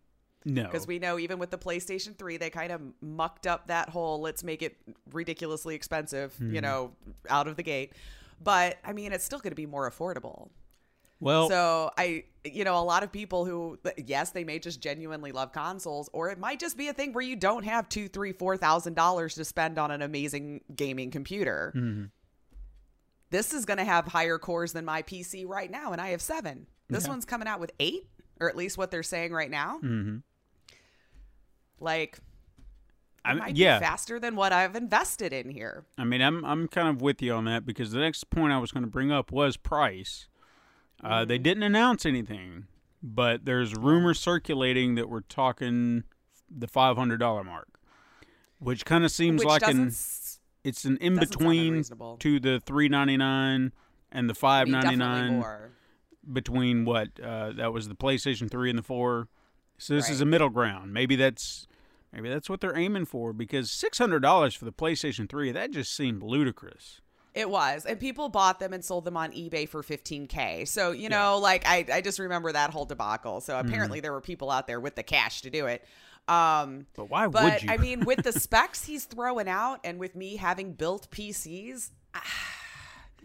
no 0.45 0.65
because 0.65 0.87
we 0.87 0.99
know 0.99 1.19
even 1.19 1.39
with 1.39 1.51
the 1.51 1.59
PlayStation 1.59 2.17
3, 2.17 2.37
they 2.37 2.51
kind 2.51 2.71
of 2.73 2.81
mucked 3.01 3.47
up 3.47 3.67
that 3.69 3.89
whole 3.89 4.21
let's 4.21 4.45
make 4.45 4.63
it 4.63 4.77
ridiculously 5.13 5.75
expensive, 5.75 6.35
Hmm. 6.37 6.55
you 6.55 6.61
know, 6.61 6.93
out 7.29 7.49
of 7.49 7.57
the 7.57 7.63
gate. 7.63 7.93
But 8.43 8.79
I 8.85 8.93
mean, 8.93 9.13
it's 9.13 9.25
still 9.25 9.39
going 9.39 9.53
to 9.53 9.57
be 9.57 9.67
more 9.67 9.91
affordable. 9.91 10.49
well 11.21 11.49
So 11.49 11.91
I, 11.97 12.25
you 12.45 12.65
know, 12.65 12.77
a 12.79 12.85
lot 12.85 13.03
of 13.03 13.11
people 13.13 13.45
who, 13.47 13.79
yes, 13.97 14.31
they 14.31 14.45
may 14.45 14.59
just 14.59 14.81
genuinely 14.83 15.33
love 15.33 15.53
consoles, 15.53 16.11
or 16.13 16.29
it 16.31 16.39
might 16.39 16.59
just 16.61 16.77
be 16.77 16.89
a 16.89 16.93
thing 16.93 17.13
where 17.15 17.25
you 17.25 17.37
don't 17.37 17.65
have 17.65 17.89
two, 17.89 18.09
three, 18.09 18.33
four 18.33 18.57
thousand 18.59 18.95
dollars 18.95 19.35
to 19.37 19.45
spend 19.45 19.79
on 19.79 19.91
an 19.91 20.03
amazing 20.03 20.61
gaming 20.77 21.11
computer. 21.11 21.73
Mm-hmm. 21.75 22.05
This 23.31 23.53
is 23.55 23.65
going 23.65 23.79
to 23.79 23.85
have 23.85 24.07
higher 24.07 24.39
cores 24.39 24.73
than 24.73 24.85
my 24.85 25.03
PC 25.03 25.47
right 25.47 25.71
now, 25.71 25.93
and 25.93 26.01
I 26.01 26.09
have 26.09 26.21
seven. 26.23 26.67
This 26.89 27.05
Yeah. 27.05 27.11
one's 27.11 27.25
coming 27.25 27.49
out 27.49 27.59
with 27.61 27.73
eight, 27.81 28.09
or 28.41 28.49
at 28.49 28.57
least 28.57 28.77
what 28.79 28.91
they're 28.91 29.03
saying 29.03 29.33
right 29.33 29.51
now. 29.51 29.81
Mhm. 29.83 30.23
Like, 31.85 32.19
I, 33.25 33.35
might 33.35 33.57
yeah 33.57 33.79
be 33.79 33.85
faster 33.85 34.19
than 34.19 34.37
what 34.37 34.53
I've 34.53 34.75
invested 34.75 35.33
in 35.33 35.51
here. 35.51 35.85
I 35.97 36.05
mean 36.05 36.21
I'm 36.21 36.45
I'm 36.45 36.69
kind 36.69 36.89
of 36.89 37.01
with 37.01 37.23
you 37.23 37.33
on 37.33 37.45
that 37.45 37.65
because 37.65 37.93
the 37.93 38.01
next 38.01 38.29
point 38.31 38.53
I 38.53 38.59
was 38.59 38.73
going 38.73 38.85
to 38.85 38.91
bring 38.91 39.13
up 39.13 39.31
was 39.31 39.57
price 39.57 40.29
uh, 41.03 41.25
they 41.25 41.39
didn't 41.39 41.63
announce 41.63 42.07
anything 42.07 42.67
but 43.03 43.45
there's 43.45 43.75
rumors 43.75 44.19
circulating 44.19 44.95
that 44.95 45.11
we're 45.11 45.21
talking 45.21 46.05
the 46.51 46.67
$500 46.67 47.45
mark 47.45 47.69
which 48.59 48.85
kind 48.85 49.05
of 49.05 49.11
seems 49.11 49.41
Which 49.41 49.49
like 49.49 49.67
an 49.67 49.93
it's 50.65 50.85
an 50.85 50.97
in 50.99 51.17
between 51.17 51.83
to 52.21 52.41
the 52.41 52.61
399 52.65 53.73
and 54.11 54.31
the 54.31 54.35
599 54.35 54.99
definitely 54.99 55.37
more. 55.37 55.71
between 56.33 56.85
what 56.85 57.09
uh, 57.23 57.53
that 57.53 57.73
was 57.73 57.89
the 57.89 57.95
PlayStation 57.95 58.51
3 58.51 58.71
and 58.71 58.79
the 58.79 58.83
4. 58.83 59.29
So 59.77 59.95
this 59.95 60.09
is 60.09 60.21
a 60.21 60.25
middle 60.25 60.49
ground. 60.49 60.95
Maybe 60.95 61.17
that's 61.17 61.67
maybe 62.15 62.29
that's 62.29 62.49
what 62.49 62.61
they're 62.61 62.77
aiming 62.77 63.05
for 63.07 63.33
because 63.33 63.69
$600 63.71 64.57
for 64.57 64.65
the 64.65 64.73
PlayStation 64.73 65.29
3 65.29 65.53
that 65.53 65.71
just 65.73 65.95
seemed 65.95 66.23
ludicrous. 66.23 67.01
It 67.35 67.51
was. 67.51 67.85
And 67.85 67.99
people 67.99 68.29
bought 68.29 68.61
them 68.61 68.73
and 68.73 68.85
sold 68.85 69.05
them 69.05 69.17
on 69.17 69.33
eBay 69.33 69.69
for 69.69 69.83
15K. 69.83 70.69
So, 70.69 70.93
you 70.93 71.09
know, 71.09 71.39
like 71.39 71.67
I, 71.67 71.85
I 71.93 72.01
just 72.01 72.21
remember 72.21 72.53
that 72.53 72.71
whole 72.71 72.85
debacle. 72.85 73.41
So 73.41 73.55
Mm-hmm. 73.55 73.69
apparently 73.69 74.01
there 74.01 74.13
were 74.13 74.21
people 74.21 74.51
out 74.53 74.67
there 74.69 74.79
with 74.79 74.95
the 74.95 75.03
cash 75.03 75.43
to 75.43 75.51
do 75.51 75.67
it. 75.67 75.85
Um, 76.29 76.87
But 76.95 77.11
why 77.11 77.27
but 77.27 77.43
would 77.45 77.63
you? 77.65 77.71
I 77.71 77.77
mean, 77.77 78.05
with 78.05 78.23
the 78.23 78.33
specs 78.41 78.85
he's 78.85 79.05
throwing 79.05 79.49
out 79.49 79.81
and 79.85 79.99
with 79.99 80.15
me 80.15 80.37
having 80.37 80.73
built 80.75 81.11
PCs, 81.11 81.91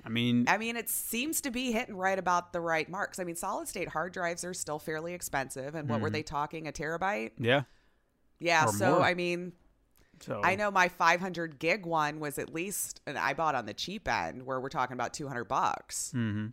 I 0.04 0.10
mean, 0.10 0.46
I 0.48 0.58
mean, 0.58 0.76
it 0.78 0.90
seems 0.90 1.42
to 1.42 1.52
be 1.52 1.72
hitting 1.72 1.96
right 1.96 2.18
about 2.18 2.52
the 2.54 2.62
right 2.62 2.90
marks. 2.90 3.20
I 3.20 3.24
mean, 3.26 3.36
solid 3.36 3.68
state 3.68 3.90
hard 3.90 4.14
drives 4.14 4.44
are 4.44 4.54
still 4.54 4.80
fairly 4.80 5.14
expensive. 5.14 5.76
And 5.76 5.88
what 5.90 6.02
were 6.02 6.10
they 6.10 6.24
talking? 6.24 6.68
A 6.68 6.72
terabyte? 6.72 7.32
yeah. 7.38 7.64
Yeah. 8.40 8.66
So, 8.66 8.92
more. 8.92 9.02
I 9.02 9.14
mean, 9.14 9.54
So 10.20 10.42
I 10.44 10.56
know 10.56 10.72
my 10.72 10.88
500 10.90 11.60
gig 11.60 11.86
one 11.86 12.20
was 12.20 12.38
at 12.38 12.54
least, 12.54 13.02
and 13.06 13.18
I 13.18 13.34
bought 13.34 13.56
on 13.56 13.66
the 13.66 13.74
cheap 13.74 14.08
end 14.08 14.46
where 14.46 14.60
we're 14.60 14.70
talking 14.70 14.94
about 14.94 15.14
200 15.14 15.46
bucks. 15.46 16.12
hmm 16.12 16.48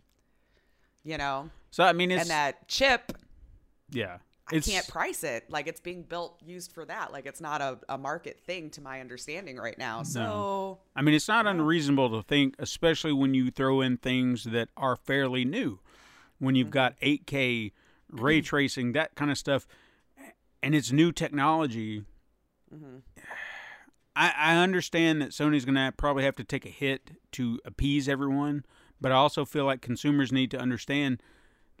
You 1.03 1.17
know, 1.17 1.49
So 1.71 1.83
I 1.83 1.93
mean, 1.93 2.11
it's 2.11 2.21
and 2.21 2.29
that 2.29 2.67
chip, 2.67 3.13
yeah. 3.91 4.17
I 4.49 4.59
can't 4.61 4.87
price 4.87 5.25
it. 5.25 5.49
Like 5.49 5.67
it's 5.67 5.81
being 5.81 6.03
built 6.03 6.41
used 6.45 6.71
for 6.71 6.85
that. 6.85 7.11
Like 7.11 7.25
it's 7.25 7.41
not 7.41 7.59
a, 7.61 7.79
a 7.89 7.97
market 7.97 8.39
thing 8.39 8.69
to 8.71 8.81
my 8.81 9.01
understanding 9.01 9.57
right 9.57 9.77
now. 9.77 10.03
So 10.03 10.79
I 10.95 11.01
mean, 11.01 11.15
it's 11.15 11.27
not 11.27 11.45
unreasonable 11.47 12.09
to 12.11 12.25
think, 12.25 12.55
especially 12.57 13.11
when 13.11 13.33
you 13.33 13.51
throw 13.51 13.81
in 13.81 13.97
things 13.97 14.45
that 14.45 14.69
are 14.77 14.95
fairly 14.95 15.43
new. 15.43 15.79
When 16.39 16.55
you've 16.55 16.69
got 16.69 16.97
8K 17.01 17.71
ray 18.11 18.41
tracing, 18.41 18.93
that 18.93 19.15
kind 19.15 19.31
of 19.31 19.37
stuff, 19.37 19.67
and 20.63 20.75
it's 20.75 20.91
new 20.91 21.11
technology. 21.11 22.03
I, 24.15 24.33
I 24.35 24.55
understand 24.57 25.21
that 25.21 25.29
Sony's 25.29 25.65
going 25.65 25.75
to 25.75 25.93
probably 25.95 26.23
have 26.23 26.35
to 26.37 26.43
take 26.43 26.65
a 26.65 26.69
hit 26.69 27.11
to 27.33 27.59
appease 27.65 28.09
everyone, 28.09 28.65
but 28.99 29.11
I 29.11 29.15
also 29.15 29.45
feel 29.45 29.65
like 29.65 29.81
consumers 29.81 30.31
need 30.31 30.51
to 30.51 30.59
understand. 30.59 31.21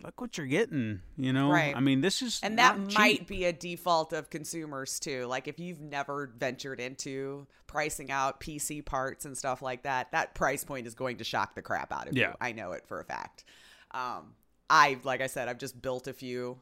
Look 0.03 0.21
what 0.21 0.37
you're 0.37 0.45
getting, 0.45 1.01
you 1.17 1.33
know. 1.33 1.49
Right. 1.49 1.75
I 1.75 1.79
mean, 1.79 2.01
this 2.01 2.21
is 2.21 2.39
and 2.43 2.59
that 2.59 2.77
might 2.93 3.17
cheap. 3.21 3.27
be 3.27 3.45
a 3.45 3.53
default 3.53 4.13
of 4.13 4.29
consumers 4.29 4.99
too. 4.99 5.25
Like 5.25 5.47
if 5.47 5.59
you've 5.59 5.81
never 5.81 6.31
ventured 6.37 6.79
into 6.79 7.47
pricing 7.65 8.11
out 8.11 8.39
PC 8.39 8.85
parts 8.85 9.25
and 9.25 9.35
stuff 9.35 9.63
like 9.63 9.81
that, 9.83 10.11
that 10.11 10.35
price 10.35 10.63
point 10.63 10.85
is 10.85 10.93
going 10.93 11.17
to 11.17 11.23
shock 11.23 11.55
the 11.55 11.63
crap 11.63 11.91
out 11.91 12.07
of 12.07 12.15
Yeah. 12.15 12.27
you. 12.29 12.33
I 12.39 12.51
know 12.51 12.73
it 12.73 12.85
for 12.85 12.99
a 12.99 13.03
fact. 13.03 13.43
Um, 13.89 14.35
I 14.69 14.99
like 15.03 15.21
I 15.21 15.27
said, 15.27 15.47
I've 15.47 15.57
just 15.57 15.81
built 15.81 16.05
a 16.05 16.13
few, 16.13 16.59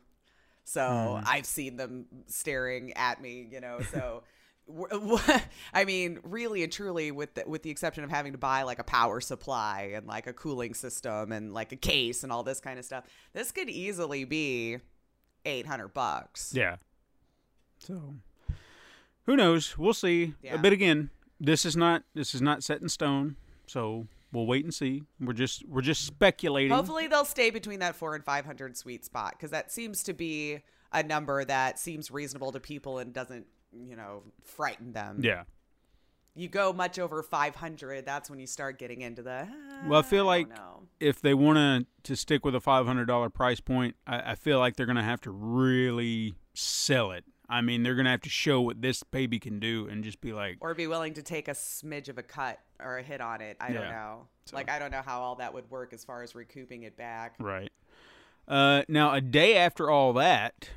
so 0.65 1.19
Hmm. 1.21 1.23
I've 1.25 1.45
seen 1.45 1.77
them 1.77 2.05
staring 2.27 2.91
at 2.93 3.21
me. 3.21 3.47
You 3.49 3.61
know, 3.61 3.79
so 3.93 4.23
I 5.73 5.85
mean, 5.85 6.19
really 6.23 6.63
and 6.63 6.71
truly, 6.71 7.11
with 7.11 7.35
the, 7.35 7.43
with 7.47 7.61
the 7.63 7.69
exception 7.69 8.03
of 8.03 8.09
having 8.09 8.31
to 8.31 8.37
buy 8.37 8.63
like 8.63 8.79
a 8.79 8.83
power 8.83 9.21
supply 9.21 9.91
and 9.93 10.07
like 10.07 10.25
a 10.27 10.33
cooling 10.33 10.73
system 10.73 11.31
and 11.31 11.53
like 11.53 11.71
a 11.71 11.75
case 11.75 12.23
and 12.23 12.31
all 12.31 12.43
this 12.43 12.59
kind 12.59 12.79
of 12.79 12.85
stuff, 12.85 13.05
this 13.33 13.51
could 13.51 13.69
easily 13.69 14.25
be 14.25 14.77
eight 15.45 15.67
hundred 15.67 15.93
bucks. 15.93 16.51
Yeah. 16.55 16.77
So 17.79 18.15
who 19.27 19.35
knows? 19.35 19.77
We'll 19.77 19.93
see. 19.93 20.33
Yeah. 20.41 20.57
But 20.57 20.73
again, 20.73 21.11
this 21.39 21.65
is 21.65 21.77
not 21.77 22.03
this 22.15 22.33
is 22.33 22.41
not 22.41 22.63
set 22.63 22.81
in 22.81 22.89
stone. 22.89 23.35
So 23.67 24.07
we'll 24.35 24.45
wait 24.45 24.63
and 24.63 24.73
see. 24.73 25.03
We're 25.19 25.33
just 25.33 25.67
we're 25.67 25.81
just 25.81 26.05
speculating. 26.05 26.71
Hopefully, 26.71 27.07
they'll 27.07 27.25
stay 27.25 27.49
between 27.49 27.79
that 27.79 27.95
four 27.95 28.13
and 28.13 28.23
five 28.23 28.45
hundred 28.45 28.77
sweet 28.77 29.05
spot 29.05 29.33
because 29.37 29.51
that 29.51 29.71
seems 29.71 30.03
to 30.03 30.13
be 30.13 30.59
a 30.91 31.03
number 31.03 31.43
that 31.43 31.79
seems 31.79 32.11
reasonable 32.11 32.51
to 32.51 32.59
people 32.59 32.99
and 32.99 33.13
doesn't, 33.13 33.47
you 33.71 33.95
know, 33.95 34.23
frighten 34.43 34.93
them. 34.93 35.19
Yeah. 35.21 35.43
You 36.37 36.49
go 36.49 36.73
much 36.73 36.99
over 36.99 37.23
five 37.23 37.55
hundred, 37.55 38.05
that's 38.05 38.29
when 38.29 38.39
you 38.39 38.47
start 38.47 38.77
getting 38.77 39.01
into 39.01 39.21
the. 39.21 39.47
Ah, 39.49 39.87
well, 39.87 39.99
I 39.99 40.03
feel 40.03 40.25
like 40.25 40.49
know." 40.49 40.83
if 40.99 41.21
they 41.21 41.33
want 41.33 41.57
to 41.57 42.11
to 42.11 42.15
stick 42.15 42.43
with 42.43 42.55
a 42.55 42.59
five 42.59 42.85
hundred 42.85 43.05
dollar 43.05 43.29
price 43.29 43.61
point, 43.61 43.95
I, 44.05 44.31
I 44.31 44.35
feel 44.35 44.59
like 44.59 44.75
they're 44.75 44.85
gonna 44.85 45.01
have 45.01 45.21
to 45.21 45.31
really 45.31 46.35
sell 46.53 47.11
it. 47.11 47.23
I 47.47 47.61
mean, 47.61 47.83
they're 47.83 47.95
gonna 47.95 48.11
have 48.11 48.21
to 48.21 48.29
show 48.29 48.59
what 48.59 48.81
this 48.81 49.01
baby 49.03 49.39
can 49.39 49.59
do, 49.59 49.87
and 49.89 50.03
just 50.03 50.19
be 50.19 50.33
like, 50.33 50.57
or 50.59 50.73
be 50.73 50.87
willing 50.87 51.13
to 51.13 51.23
take 51.23 51.47
a 51.47 51.51
smidge 51.51 52.09
of 52.09 52.17
a 52.17 52.23
cut 52.23 52.59
or 52.79 52.97
a 52.97 53.03
hit 53.03 53.21
on 53.21 53.41
it. 53.41 53.57
I 53.59 53.71
don't 53.71 53.89
know. 53.89 54.27
So- 54.45 54.55
Like 54.55 54.69
I 54.69 54.79
don't 54.79 54.91
know 54.91 55.01
how 55.03 55.21
all 55.21 55.35
that 55.35 55.53
would 55.53 55.69
work 55.71 55.93
as 55.93 56.03
far 56.03 56.23
as 56.23 56.35
recouping 56.35 56.83
it 56.83 56.95
back. 56.97 57.35
Right. 57.39 57.71
Uh, 58.47 58.83
now, 58.87 59.11
a 59.13 59.21
day 59.21 59.57
after 59.57 59.89
all 59.89 60.13
that, 60.13 60.69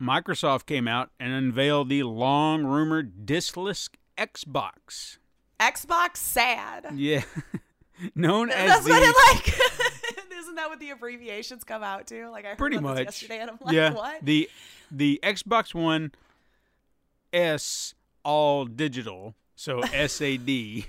Microsoft 0.00 0.66
came 0.66 0.86
out 0.86 1.10
and 1.18 1.32
unveiled 1.32 1.88
the 1.88 2.02
long 2.02 2.64
rumored 2.64 3.24
diskless 3.24 3.88
Xbox. 4.18 5.16
Xbox 5.58 6.18
sad. 6.18 6.88
Yeah. 6.94 7.22
Known 8.14 8.50
as 8.50 8.68
That's 8.68 8.84
the 8.84 8.90
what 8.90 9.02
it 9.02 9.36
like. 9.36 9.58
Isn't 10.38 10.56
that 10.56 10.68
what 10.68 10.80
the 10.80 10.90
abbreviations 10.90 11.64
come 11.64 11.82
out 11.82 12.06
to? 12.08 12.28
Like 12.28 12.44
I 12.44 12.48
heard 12.50 12.58
pretty 12.58 12.78
much 12.78 13.04
yesterday, 13.04 13.38
and 13.38 13.50
I'm 13.50 13.58
like, 13.62 13.74
yeah 13.74 13.92
what? 13.94 14.22
the 14.22 14.50
the 14.90 15.18
Xbox 15.22 15.72
One 15.74 16.12
S 17.32 17.94
all 18.24 18.64
digital, 18.64 19.34
so 19.54 19.82
SAD. 19.82 20.48
Who 20.48 20.84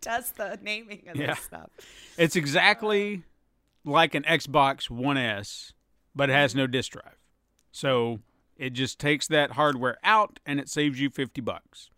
does 0.00 0.32
the 0.32 0.58
naming 0.62 1.08
of 1.08 1.16
Yeah. 1.16 1.34
this 1.34 1.40
stuff? 1.44 1.70
it's 2.16 2.36
exactly 2.36 3.22
like 3.84 4.14
an 4.14 4.22
Xbox 4.24 4.88
One 4.90 5.16
S, 5.16 5.72
but 6.14 6.30
it 6.30 6.34
has 6.34 6.54
no 6.54 6.66
disk 6.66 6.92
drive. 6.92 7.16
So 7.72 8.20
it 8.56 8.70
just 8.70 8.98
takes 8.98 9.26
that 9.28 9.52
hardware 9.52 9.98
out 10.04 10.38
and 10.46 10.60
it 10.60 10.68
saves 10.68 11.00
you 11.00 11.10
50 11.10 11.40
bucks. 11.40 11.90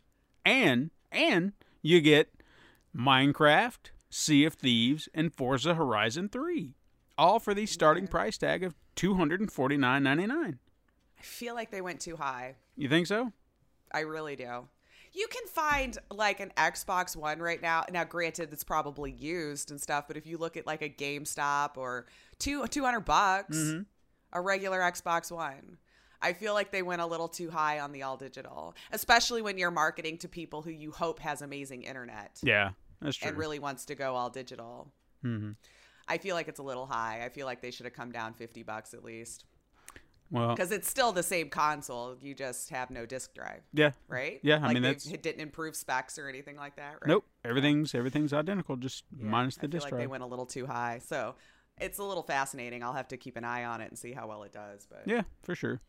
And 0.44 0.90
and 1.12 1.52
you 1.82 2.00
get 2.00 2.30
Minecraft, 2.96 3.90
Sea 4.10 4.44
of 4.44 4.54
Thieves, 4.54 5.08
and 5.14 5.34
Forza 5.34 5.74
Horizon 5.74 6.28
3. 6.28 6.74
All 7.18 7.38
for 7.38 7.54
the 7.54 7.66
starting 7.66 8.06
price 8.06 8.36
tag 8.38 8.62
of 8.62 8.74
$249.99. 8.96 10.58
I 11.18 11.22
feel 11.22 11.54
like 11.54 11.70
they 11.70 11.80
went 11.80 12.00
too 12.00 12.16
high. 12.16 12.56
You 12.76 12.88
think 12.88 13.06
so? 13.06 13.32
I 13.92 14.00
really 14.00 14.36
do. 14.36 14.68
You 15.12 15.28
can 15.28 15.46
find 15.46 15.96
like 16.10 16.40
an 16.40 16.52
Xbox 16.56 17.16
One 17.16 17.38
right 17.40 17.62
now. 17.62 17.84
Now, 17.90 18.04
granted, 18.04 18.52
it's 18.52 18.64
probably 18.64 19.12
used 19.12 19.70
and 19.70 19.80
stuff, 19.80 20.06
but 20.08 20.16
if 20.16 20.26
you 20.26 20.36
look 20.36 20.56
at 20.56 20.66
like 20.66 20.82
a 20.82 20.90
GameStop 20.90 21.76
or 21.78 22.06
two 22.38 22.66
two 22.66 22.84
hundred 22.84 23.06
bucks, 23.06 23.56
Mm-hmm. 23.56 23.82
a 24.32 24.40
regular 24.40 24.80
Xbox 24.80 25.30
One, 25.32 25.78
I 26.20 26.32
feel 26.34 26.52
like 26.52 26.70
they 26.70 26.82
went 26.82 27.00
a 27.00 27.06
little 27.06 27.28
too 27.28 27.50
high 27.50 27.80
on 27.80 27.92
the 27.92 28.02
all 28.02 28.16
digital, 28.18 28.74
especially 28.92 29.40
when 29.42 29.56
you're 29.56 29.70
marketing 29.70 30.18
to 30.18 30.28
people 30.28 30.60
who 30.62 30.70
you 30.70 30.90
hope 30.90 31.20
has 31.20 31.40
amazing 31.40 31.82
internet 31.84 32.38
Yeah, 32.42 32.70
that's 33.00 33.16
true. 33.16 33.28
and 33.30 33.38
really 33.38 33.58
wants 33.58 33.86
to 33.86 33.94
go 33.94 34.14
all 34.16 34.28
digital. 34.30 34.92
hmm 35.22 35.52
I 36.08 36.18
feel 36.18 36.36
like 36.36 36.46
it's 36.46 36.60
a 36.60 36.62
little 36.62 36.86
high. 36.86 37.22
I 37.24 37.30
feel 37.30 37.46
like 37.46 37.60
they 37.62 37.70
should 37.72 37.86
have 37.86 37.94
come 37.94 38.12
down 38.12 38.34
fifty 38.34 38.62
bucks 38.62 38.92
at 38.92 39.02
least 39.02 39.44
Well, 40.30 40.54
because 40.54 40.72
it's 40.72 40.88
still 40.88 41.12
the 41.12 41.22
same 41.22 41.48
console. 41.50 42.16
You 42.20 42.34
just 42.34 42.70
have 42.70 42.90
no 42.90 43.06
disk 43.06 43.34
drive. 43.34 43.62
yeah. 43.72 43.92
right? 44.08 44.40
Yeah, 44.42 44.58
I 44.62 44.72
mean, 44.72 44.82
that's- 44.82 45.06
it 45.06 45.22
didn't 45.22 45.40
improve 45.40 45.76
specs 45.76 46.18
or 46.18 46.28
anything 46.28 46.56
like 46.56 46.76
that, 46.76 46.94
right? 46.94 47.06
Nope. 47.08 47.24
Everything's 47.44 47.94
everything's 47.94 48.32
identical, 48.32 48.76
just 48.76 49.04
Yeah, 49.16 49.26
minus 49.26 49.56
the 49.56 49.64
I 49.64 49.66
disk 49.68 49.84
like 49.84 49.90
drive. 49.90 50.00
they 50.00 50.06
went 50.06 50.22
a 50.22 50.26
little 50.26 50.46
too 50.46 50.66
high, 50.66 50.98
so 51.04 51.34
it's 51.78 51.98
a 51.98 52.04
little 52.04 52.22
fascinating. 52.22 52.82
I'll 52.82 52.92
have 52.94 53.08
to 53.08 53.16
keep 53.16 53.36
an 53.36 53.44
eye 53.44 53.64
on 53.64 53.80
it 53.80 53.88
and 53.90 53.98
see 53.98 54.12
how 54.12 54.26
well 54.26 54.42
it 54.42 54.52
does. 54.52 54.86
But 54.90 55.02
Yeah, 55.06 55.22
for 55.42 55.54
sure. 55.54 55.80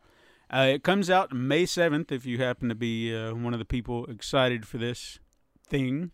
Uh, 0.49 0.67
it 0.75 0.83
comes 0.83 1.09
out 1.09 1.33
May 1.33 1.63
7th 1.65 2.11
if 2.11 2.25
you 2.25 2.37
happen 2.37 2.69
to 2.69 2.75
be 2.75 3.13
uh, 3.15 3.33
one 3.33 3.53
of 3.53 3.59
the 3.59 3.65
people 3.65 4.05
excited 4.05 4.65
for 4.67 4.77
this 4.77 5.19
thing. 5.67 6.11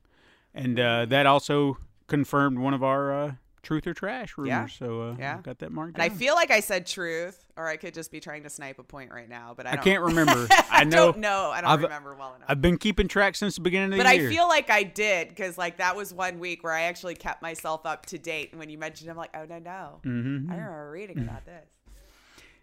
And 0.56 0.80
uh, 0.80 1.06
that 1.08 1.26
also 1.26 1.78
confirmed 2.08 2.58
one 2.60 2.74
of 2.74 2.84
our 2.84 3.14
uh, 3.14 3.32
truth 3.64 3.88
or 3.88 3.94
trash 3.94 4.38
rumors. 4.38 4.50
Yeah. 4.50 4.68
So 4.68 5.02
uh, 5.02 5.16
Yeah. 5.18 5.40
got 5.42 5.58
that 5.60 5.72
marked 5.72 5.96
and 5.96 6.04
I 6.04 6.10
feel 6.10 6.36
like 6.36 6.52
I 6.52 6.60
said 6.60 6.86
truth, 6.86 7.44
or 7.58 7.68
I 7.68 7.78
could 7.78 7.94
just 7.94 8.12
be 8.12 8.20
trying 8.20 8.44
to 8.44 8.50
snipe 8.50 8.78
a 8.78 8.84
point 8.84 9.12
right 9.12 9.28
now. 9.30 9.54
But 9.58 9.66
I, 9.66 9.72
I 9.72 9.76
can't 9.78 10.02
remember. 10.10 10.48
I 10.70 10.84
know. 10.84 11.12
don't 11.14 11.18
know. 11.20 11.50
I 11.52 11.62
don't 11.62 11.70
I've- 11.72 11.84
remember 11.84 12.14
well 12.16 12.36
enough. 12.36 12.46
I've 12.50 12.62
been 12.62 12.78
keeping 12.78 13.08
track 13.08 13.36
since 13.36 13.56
the 13.56 13.62
beginning 13.62 13.86
of 13.86 13.92
the 13.92 13.98
year. 14.16 14.28
but 14.30 14.34
I 14.34 14.36
feel 14.36 14.48
like 14.48 14.70
I 14.70 14.84
did 14.84 15.30
because 15.30 15.58
like 15.58 15.78
that 15.78 15.96
was 15.96 16.14
one 16.14 16.38
week 16.40 16.64
where 16.64 16.74
I 16.74 16.84
actually 16.84 17.16
kept 17.16 17.42
myself 17.42 17.86
up 17.86 18.06
to 18.08 18.18
date. 18.20 18.50
And 18.52 18.60
when 18.60 18.70
you 18.70 18.78
mentioned, 18.78 19.08
it, 19.08 19.12
I'm 19.12 19.18
like, 19.18 19.36
oh 19.36 19.46
no, 19.46 19.60
no, 19.60 20.00
Mhm. 20.06 20.50
I 20.52 20.54
remember 20.56 20.92
reading 20.92 21.20
about 21.20 21.46
this. 21.46 21.66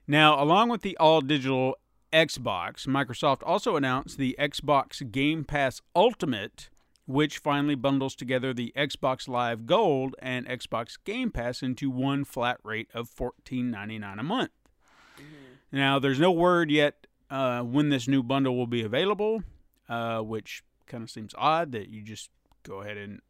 Now, 0.06 0.42
along 0.42 0.68
with 0.70 0.82
the 0.82 0.96
all 0.98 1.20
digital 1.20 1.76
Xbox, 2.12 2.86
Microsoft 2.86 3.42
also 3.46 3.76
announced 3.76 4.18
the 4.18 4.34
Xbox 4.38 5.08
Game 5.12 5.44
Pass 5.44 5.80
Ultimate, 5.94 6.68
which 7.10 7.38
finally 7.38 7.74
bundles 7.74 8.14
together 8.14 8.54
the 8.54 8.72
Xbox 8.76 9.28
Live 9.28 9.66
Gold 9.66 10.14
and 10.20 10.46
Xbox 10.46 10.96
Game 11.04 11.30
Pass 11.30 11.62
into 11.62 11.90
one 11.90 12.24
flat 12.24 12.58
rate 12.62 12.88
of 12.94 13.10
$14.99 13.10 14.18
a 14.18 14.22
month. 14.22 14.50
Now, 15.72 15.98
there's 15.98 16.20
no 16.20 16.32
word 16.32 16.70
yet 16.70 17.06
uh, 17.30 17.62
when 17.62 17.88
this 17.90 18.08
new 18.08 18.22
bundle 18.22 18.56
will 18.56 18.66
be 18.66 18.82
available, 18.82 19.42
uh, 19.88 20.20
which 20.20 20.62
kind 20.86 21.02
of 21.02 21.10
seems 21.10 21.34
odd 21.36 21.72
that 21.72 21.88
you 21.88 22.02
just 22.02 22.30
go 22.62 22.80
ahead 22.80 22.96
and 22.96 23.20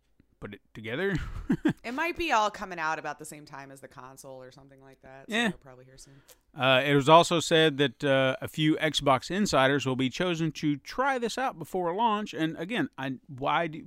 put 0.41 0.55
it 0.55 0.61
together. 0.75 1.17
It 1.83 1.95
might 1.95 2.17
be 2.17 2.31
all 2.31 2.51
coming 2.51 2.79
out 2.79 2.99
about 2.99 3.19
the 3.19 3.25
same 3.25 3.47
time 3.47 3.71
as 3.73 3.81
the 3.81 3.89
console 3.89 4.41
or 4.41 4.53
something 4.53 4.81
like 4.83 5.01
that. 5.03 5.25
So 5.29 5.35
Yeah. 5.35 5.49
we'll 5.49 5.59
probably 5.59 5.87
hear 5.87 5.97
soon. 5.97 6.21
Uh, 6.57 6.83
it 6.85 6.95
was 6.95 7.09
also 7.09 7.41
said 7.41 7.79
that 7.79 8.05
uh, 8.05 8.37
a 8.41 8.49
few 8.49 8.77
Xbox 8.77 9.31
insiders 9.31 9.87
will 9.87 9.97
be 9.97 10.09
chosen 10.11 10.53
to 10.53 10.77
try 10.77 11.19
this 11.19 11.37
out 11.39 11.59
before 11.59 11.93
launch. 11.95 12.33
And 12.35 12.57
again, 12.59 12.91
I 12.99 13.15
why 13.27 13.67
do, 13.67 13.87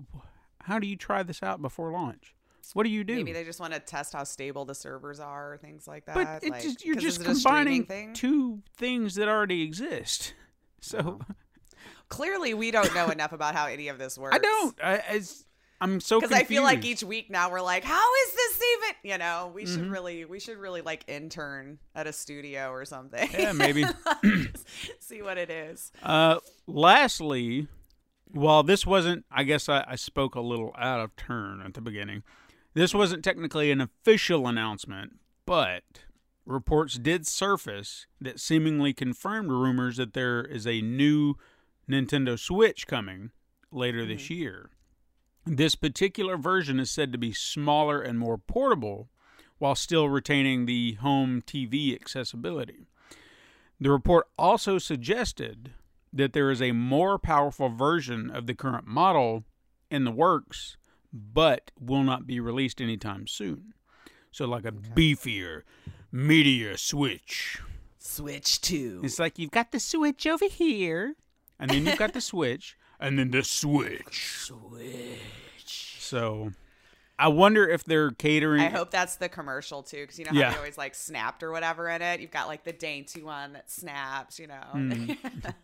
how 0.63 0.79
do 0.79 0.87
you 0.87 0.97
try 0.97 1.23
this 1.23 1.41
out 1.43 1.61
before 1.61 1.91
launch? 1.91 2.35
What 2.73 2.83
do 2.83 2.89
you 2.89 3.03
do? 3.03 3.15
Maybe 3.15 3.31
they 3.31 3.43
just 3.43 3.59
want 3.59 3.73
to 3.73 3.79
test 3.79 4.11
how 4.13 4.23
stable 4.23 4.65
the 4.65 4.75
servers 4.75 5.19
are 5.19 5.53
or 5.53 5.57
things 5.57 5.87
like 5.87 6.05
that. 6.07 6.15
but 6.41 6.49
like, 6.49 6.63
just, 6.63 6.83
you're 6.83 6.95
just 6.95 7.21
is 7.21 7.25
it 7.27 7.31
a 7.31 7.35
streaming 7.35 7.85
combining 7.85 7.85
thing? 7.85 8.13
two 8.13 8.63
things 8.75 9.15
that 9.15 9.27
already 9.29 9.61
exist. 9.61 10.33
So 10.81 11.19
Clearly, 12.09 12.53
we 12.53 12.71
don't 12.71 12.93
know 12.93 13.09
enough 13.09 13.31
about 13.31 13.55
how 13.55 13.67
any 13.67 13.87
of 13.87 13.97
this 13.97 14.17
works. 14.17 14.35
I 14.35 14.39
don't. 14.39 14.83
I, 14.83 14.93
it's, 15.11 15.45
I'm 15.81 15.99
so 15.99 16.19
because 16.21 16.35
I 16.35 16.43
feel 16.43 16.63
like 16.63 16.85
each 16.85 17.03
week 17.03 17.29
now 17.29 17.51
we're 17.51 17.61
like, 17.61 17.83
how 17.83 18.09
is 18.27 18.33
this 18.33 18.61
even? 18.77 19.11
You 19.11 19.17
know, 19.17 19.51
we 19.53 19.63
Mm-hmm. 19.63 19.73
should 19.75 19.91
really, 19.91 20.25
we 20.25 20.39
should 20.39 20.57
really 20.57 20.81
like 20.81 21.03
intern 21.07 21.79
at 21.93 22.07
a 22.07 22.13
studio 22.13 22.69
or 22.71 22.85
something. 22.85 23.29
Yeah, 23.33 23.51
maybe. 23.51 23.83
See 24.99 25.21
what 25.21 25.37
it 25.37 25.49
is. 25.49 25.91
Uh, 26.01 26.37
lastly, 26.67 27.67
while 28.31 28.63
this 28.63 28.85
wasn't, 28.85 29.25
I 29.31 29.43
guess 29.43 29.67
I, 29.69 29.83
I 29.87 29.95
spoke 29.95 30.35
a 30.35 30.41
little 30.41 30.73
out 30.77 30.99
of 31.01 31.15
turn 31.15 31.61
at 31.61 31.73
the 31.73 31.81
beginning. 31.81 32.23
This 32.73 32.93
wasn't 32.93 33.23
technically 33.23 33.69
an 33.71 33.81
official 33.81 34.47
announcement, 34.47 35.19
but 35.45 35.83
reports 36.45 36.97
did 36.97 37.27
surface 37.27 38.07
that 38.19 38.39
seemingly 38.39 38.93
confirmed 38.93 39.49
rumors 39.51 39.97
that 39.97 40.13
there 40.13 40.41
is 40.43 40.65
a 40.65 40.81
new 40.81 41.35
Nintendo 41.89 42.37
Switch 42.39 42.87
coming 42.87 43.31
later 43.71 44.05
this 44.05 44.29
year. 44.29 44.69
This 45.45 45.75
particular 45.75 46.37
version 46.37 46.79
is 46.79 46.89
said 46.89 47.11
to 47.11 47.17
be 47.17 47.33
smaller 47.33 48.01
and 48.01 48.17
more 48.17 48.37
portable 48.37 49.09
while 49.57 49.75
still 49.75 50.09
retaining 50.09 50.65
the 50.65 50.93
home 50.93 51.41
TV 51.41 51.93
accessibility. 51.93 52.87
The 53.79 53.91
report 53.91 54.27
also 54.37 54.77
suggested 54.77 55.71
that 56.13 56.33
there 56.33 56.51
is 56.51 56.61
a 56.61 56.71
more 56.71 57.17
powerful 57.17 57.69
version 57.69 58.29
of 58.29 58.45
the 58.47 58.53
current 58.53 58.87
model 58.87 59.43
in 59.89 60.05
the 60.05 60.11
works, 60.11 60.77
but 61.11 61.71
will 61.79 62.03
not 62.03 62.25
be 62.25 62.39
released 62.39 62.79
anytime 62.79 63.27
soon. 63.27 63.73
So, 64.31 64.45
like 64.45 64.65
a 64.65 64.71
beefier, 64.71 65.63
meatier 66.13 66.79
Switch. 66.79 67.59
Switch 67.97 68.61
two. 68.61 69.01
It's 69.03 69.19
like 69.19 69.37
you've 69.37 69.51
got 69.51 69.71
the 69.71 69.79
Switch 69.79 70.25
over 70.25 70.45
here, 70.45 71.15
and 71.59 71.69
then 71.69 71.85
you've 71.85 71.97
got 71.97 72.13
the 72.13 72.21
Switch, 72.31 72.75
and 73.03 73.19
then 73.19 73.29
the 73.31 73.43
Switch. 73.43 74.37
Switch. 74.39 75.95
So, 75.99 76.51
I 77.19 77.27
wonder 77.27 77.67
if 77.67 77.83
they're 77.83 78.11
catering. 78.11 78.61
I 78.61 78.69
hope 78.69 78.89
that's 78.91 79.17
the 79.17 79.29
commercial 79.29 79.83
too, 79.83 80.01
because 80.01 80.17
you 80.19 80.25
know 80.25 80.31
how 80.31 80.39
Yeah. 80.39 80.51
they 80.51 80.57
always 80.57 80.77
like 80.77 80.95
snapped 80.95 81.43
or 81.43 81.51
whatever 81.51 81.87
in 81.89 82.01
it. 82.01 82.19
You've 82.19 82.31
got 82.31 82.47
like 82.47 82.63
the 82.63 82.73
dainty 82.73 83.21
one 83.23 83.53
that 83.53 83.69
snaps, 83.69 84.39
you 84.39 84.47
know, 84.47 84.61
Mm. 84.73 85.17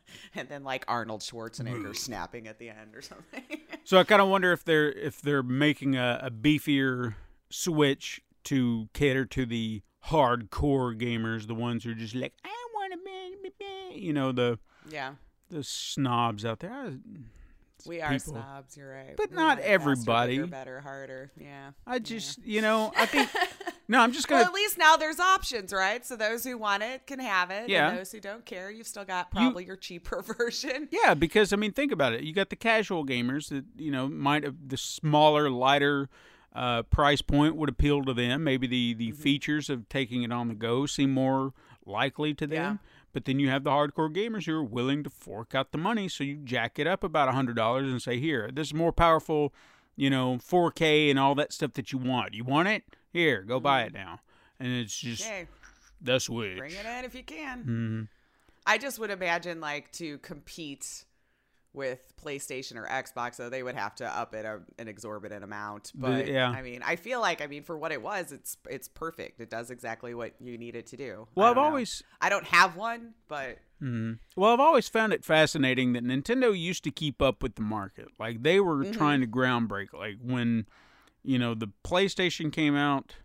and 0.36 0.48
then 0.50 0.64
like 0.64 0.86
Arnold 0.88 1.22
Schwarzenegger 1.22 1.96
snapping 1.96 2.48
at 2.48 2.60
the 2.60 2.70
end 2.70 2.96
or 2.96 3.02
something. 3.02 3.44
So 3.86 3.98
I 3.98 4.04
kind 4.04 4.22
of 4.22 4.28
wonder 4.28 4.52
if 4.52 4.64
they're 4.64 4.92
if 4.92 5.20
they're 5.20 5.42
making 5.42 5.96
a, 5.96 6.20
a 6.24 6.30
beefier 6.30 7.16
switch 7.50 8.22
to 8.44 8.88
cater 8.94 9.26
to 9.26 9.48
the 9.48 9.82
hardcore 10.10 10.96
gamers, 10.96 11.48
the 11.48 11.56
ones 11.56 11.84
who 11.84 11.92
are 11.92 11.96
just 11.96 12.14
like 12.14 12.34
I 12.46 12.50
want 12.76 12.94
to 12.94 13.00
be, 13.60 14.00
you 14.00 14.14
know, 14.14 14.32
the 14.32 14.60
yeah, 14.92 15.14
the 15.50 15.64
snobs 15.64 16.46
out 16.46 16.60
there. 16.60 16.72
I, 16.72 16.94
we 17.88 18.02
are 18.02 18.10
people. 18.12 18.34
snobs. 18.34 18.76
You're 18.76 18.92
right, 18.94 19.16
But 19.16 19.30
We 19.32 19.38
not 19.38 19.58
faster, 19.60 19.72
everybody. 19.72 20.36
bigger, 20.38 20.48
better, 20.48 20.82
harder. 20.82 21.32
Yeah. 21.40 21.72
I 21.88 22.00
just, 22.00 22.44
you 22.46 22.62
know, 22.62 22.92
I 22.98 23.06
think 23.06 23.30
no, 23.88 24.02
I'm 24.02 24.12
just 24.12 24.28
gonna. 24.28 24.42
Well, 24.42 24.50
at 24.50 24.54
least 24.54 24.78
now 24.78 24.98
there's 24.98 25.20
options, 25.20 25.72
right? 25.72 26.06
So 26.06 26.18
those 26.18 26.44
who 26.44 26.58
want 26.58 26.84
it 26.84 27.08
can 27.08 27.20
have 27.20 27.52
it. 27.52 27.70
Yeah. 27.70 27.90
And 27.90 27.98
those 28.00 28.12
who 28.12 28.20
don't 28.20 28.46
care, 28.46 28.70
you've 28.70 28.86
still 28.88 29.06
got 29.06 29.32
probably 29.32 29.64
your 29.66 29.78
cheaper 29.78 30.22
version. 30.38 30.90
Yeah, 30.92 31.14
because 31.14 31.54
I 31.54 31.56
mean, 31.56 31.72
think 31.72 31.94
about 31.94 32.12
it. 32.14 32.24
You 32.24 32.34
got 32.34 32.50
the 32.50 32.58
casual 32.58 33.06
gamers 33.06 33.48
that 33.50 33.64
you 33.78 33.92
know 33.92 34.10
might 34.10 34.44
have 34.44 34.56
the 34.68 34.78
smaller, 34.78 35.50
lighter 35.50 36.10
uh, 36.54 36.84
price 36.84 37.22
point 37.22 37.56
would 37.56 37.70
appeal 37.70 38.04
to 38.04 38.14
them. 38.14 38.44
Maybe 38.44 38.68
the 38.68 38.94
the 38.94 39.12
Mm-hmm. 39.12 39.22
features 39.22 39.70
of 39.70 39.88
taking 39.88 40.24
it 40.24 40.34
on 40.34 40.50
the 40.50 40.54
go 40.56 40.86
seem 40.86 41.14
more 41.14 41.54
likely 41.86 42.34
to 42.34 42.46
them. 42.46 42.80
But 43.12 43.26
then 43.26 43.40
you 43.40 43.50
have 43.50 43.64
the 43.64 43.72
hardcore 43.72 44.14
gamers 44.14 44.46
who 44.46 44.54
are 44.54 44.64
willing 44.64 45.04
to 45.04 45.10
fork 45.10 45.56
out 45.56 45.72
the 45.72 45.78
money, 45.78 46.08
so 46.08 46.24
you 46.24 46.38
jack 46.38 46.78
it 46.80 46.88
up 46.88 47.04
about 47.04 47.28
a 47.28 47.32
hundred 47.32 47.56
dollars 47.56 47.90
and 47.92 48.02
say, 48.02 48.20
"Here, 48.20 48.50
this 48.54 48.68
is 48.68 48.74
more 48.74 48.92
powerful, 48.92 49.54
you 49.96 50.10
know, 50.10 50.38
4K 50.38 51.10
and 51.10 51.18
all 51.18 51.34
that 51.36 51.52
stuff 51.54 51.74
that 51.74 51.92
you 51.92 51.98
want. 51.98 52.34
You 52.34 52.44
want 52.44 52.68
it? 52.68 52.84
Here, 53.12 53.42
go 53.42 53.60
buy 53.60 53.84
it 53.84 53.94
now." 53.94 54.20
And 54.60 54.72
it's 54.72 54.98
just 55.00 55.24
Okay, 55.26 55.48
the 56.02 56.20
switch. 56.20 56.50
Mm-hmm. 56.52 56.58
bring 56.60 56.72
it 56.74 56.86
in 56.86 57.06
if 57.06 57.16
you 57.16 57.24
can. 57.24 57.64
Mhm. 57.64 58.08
I 58.66 58.78
just 58.78 59.00
would 59.00 59.10
imagine 59.10 59.60
like 59.60 59.92
to 59.94 60.20
compete 60.20 61.06
with 61.74 62.14
PlayStation 62.18 62.76
or 62.78 62.88
Xbox, 62.88 63.36
so 63.36 63.50
they 63.50 63.62
would 63.62 63.76
have 63.76 63.94
to 63.96 64.06
up 64.06 64.34
it 64.34 64.44
a, 64.46 64.60
an 64.80 64.88
exorbitant 64.88 65.44
amount. 65.44 65.92
But 65.94 66.28
yeah. 66.28 66.50
I 66.50 66.62
mean, 66.64 66.82
I 66.84 66.96
feel 66.96 67.22
like 67.22 67.42
I 67.42 67.48
mean 67.48 67.64
for 67.64 67.78
what 67.78 67.92
it 67.92 68.02
was, 68.02 68.32
it's 68.32 68.58
it's 68.70 68.88
perfect. 68.88 69.40
It 69.40 69.50
does 69.50 69.70
exactly 69.70 70.14
what 70.14 70.34
you 70.40 70.58
need 70.58 70.76
it 70.76 70.88
to 70.88 70.98
do. 70.98 71.28
Well, 71.36 71.48
I've 71.48 71.56
know. 71.58 71.62
always 71.64 72.02
I 72.22 72.30
don't 72.30 72.46
have 72.46 72.76
one, 72.76 73.14
but 73.28 73.60
Mhm. 73.82 74.20
Well, 74.36 74.52
I've 74.52 74.60
always 74.60 74.90
found 74.90 75.14
it 75.14 75.24
fascinating 75.24 75.94
that 75.94 76.04
Nintendo 76.04 76.58
used 76.58 76.84
to 76.84 76.92
keep 76.92 77.22
up 77.22 77.42
with 77.44 77.56
the 77.56 77.62
market. 77.62 78.08
Like 78.20 78.44
they 78.44 78.60
were 78.60 78.78
Mm-hmm. 78.84 78.92
trying 78.92 79.22
to 79.22 79.28
groundbreak. 79.28 79.94
Like 79.94 80.18
when, 80.22 80.66
you 81.24 81.38
know, 81.40 81.54
the 81.54 81.70
PlayStation 81.86 82.52
came 82.52 82.76
out, 82.76 83.16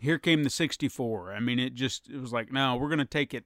here 0.00 0.18
came 0.18 0.42
the 0.42 0.50
64. 0.50 1.32
I 1.32 1.38
mean, 1.40 1.58
it 1.60 1.74
just 1.74 2.08
it 2.08 2.18
was 2.18 2.32
like, 2.32 2.50
no, 2.50 2.74
we're 2.76 2.88
gonna 2.88 3.04
take 3.04 3.34
it 3.34 3.44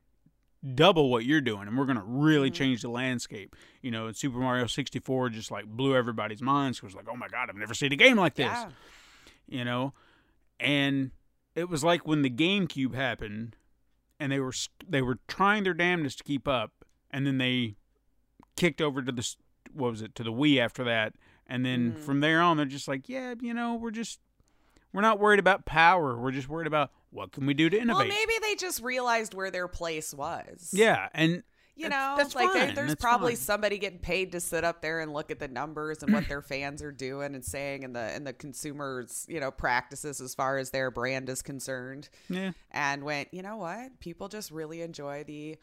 double 0.74 1.10
what 1.10 1.24
you're 1.24 1.40
doing, 1.40 1.68
and 1.68 1.76
we're 1.78 1.84
gonna 1.86 2.02
really 2.04 2.48
Mm-hmm. 2.50 2.54
change 2.54 2.82
the 2.82 2.88
landscape. 2.90 3.54
You 3.82 3.90
know, 3.90 4.06
and 4.06 4.16
Super 4.16 4.38
Mario 4.38 4.66
64 4.66 5.30
just 5.30 5.50
like 5.50 5.66
blew 5.66 5.94
everybody's 5.94 6.42
minds. 6.42 6.78
It 6.78 6.84
was 6.84 6.94
like, 6.94 7.06
oh 7.10 7.16
my 7.16 7.28
god, 7.28 7.48
I've 7.50 7.56
never 7.56 7.74
seen 7.74 7.92
a 7.92 7.96
game 7.96 8.16
like 8.16 8.34
this 8.34 8.46
yeah, 8.46 8.68
you 9.48 9.64
know 9.64 9.92
and 10.58 11.10
it 11.54 11.68
was 11.68 11.84
like 11.84 12.06
when 12.06 12.22
the 12.22 12.30
GameCube 12.30 12.94
happened 12.94 13.56
and 14.18 14.32
they 14.32 14.40
were 14.40 14.52
they 14.88 15.02
were 15.02 15.18
trying 15.28 15.64
their 15.64 15.74
damnedest 15.74 16.18
to 16.18 16.24
keep 16.24 16.48
up 16.48 16.72
and 17.10 17.26
then 17.26 17.38
they 17.38 17.76
kicked 18.56 18.80
over 18.80 19.02
to 19.02 19.12
the 19.12 19.34
what 19.74 19.90
was 19.90 20.02
it 20.02 20.14
to 20.14 20.22
the 20.24 20.32
Wii 20.32 20.58
after 20.58 20.82
that 20.84 21.12
and 21.46 21.64
then 21.64 21.92
Mm-hmm. 21.92 22.00
from 22.02 22.20
there 22.20 22.40
on 22.40 22.56
they're 22.56 22.66
just 22.66 22.88
like 22.88 23.08
yeah 23.08 23.34
you 23.40 23.52
know 23.54 23.74
we're 23.74 23.90
just 23.90 24.18
we're 24.92 25.02
not 25.02 25.20
worried 25.20 25.38
about 25.38 25.66
power 25.66 26.16
we're 26.18 26.30
just 26.32 26.48
worried 26.48 26.66
about 26.66 26.90
what 27.16 27.32
can 27.32 27.46
we 27.46 27.54
do 27.54 27.68
to 27.68 27.76
innovate? 27.80 28.08
well, 28.08 28.18
maybe 28.18 28.32
they 28.42 28.54
just 28.54 28.82
realized 28.82 29.34
where 29.34 29.50
their 29.50 29.68
place 29.68 30.14
was. 30.14 30.70
yeah 30.72 31.08
and 31.14 31.42
You 31.74 31.88
That's- 31.88 31.90
know, 31.90 32.16
that's 32.22 32.34
like 32.34 32.48
fine, 32.52 32.74
there's 32.74 32.88
that's 32.92 33.00
probably 33.02 33.34
fine. 33.34 33.42
somebody 33.44 33.78
getting 33.78 33.98
paid 33.98 34.32
to 34.32 34.40
sit 34.40 34.64
up 34.64 34.80
there 34.80 35.00
and 35.00 35.12
look 35.12 35.30
at 35.30 35.38
the 35.38 35.48
numbers 35.48 36.02
and 36.02 36.12
what 36.12 36.26
their 36.28 36.40
fans 36.52 36.82
are 36.82 36.92
doing 36.92 37.34
and 37.34 37.44
saying 37.44 37.84
and 37.84 37.94
the 37.94 38.00
and 38.00 38.26
the 38.26 38.32
consumers, 38.32 39.26
you 39.28 39.40
know, 39.40 39.50
practices 39.50 40.20
as 40.20 40.34
far 40.34 40.56
as 40.58 40.70
their 40.70 40.90
brand 40.90 41.28
is 41.28 41.42
concerned. 41.42 42.08
yeah 42.30 42.52
And 42.70 43.02
went, 43.04 43.28
you 43.32 43.42
know 43.42 43.56
what? 43.58 43.98
People 44.00 44.28
just 44.28 44.50
really 44.50 44.80
enjoy 44.82 45.24
the 45.24 45.56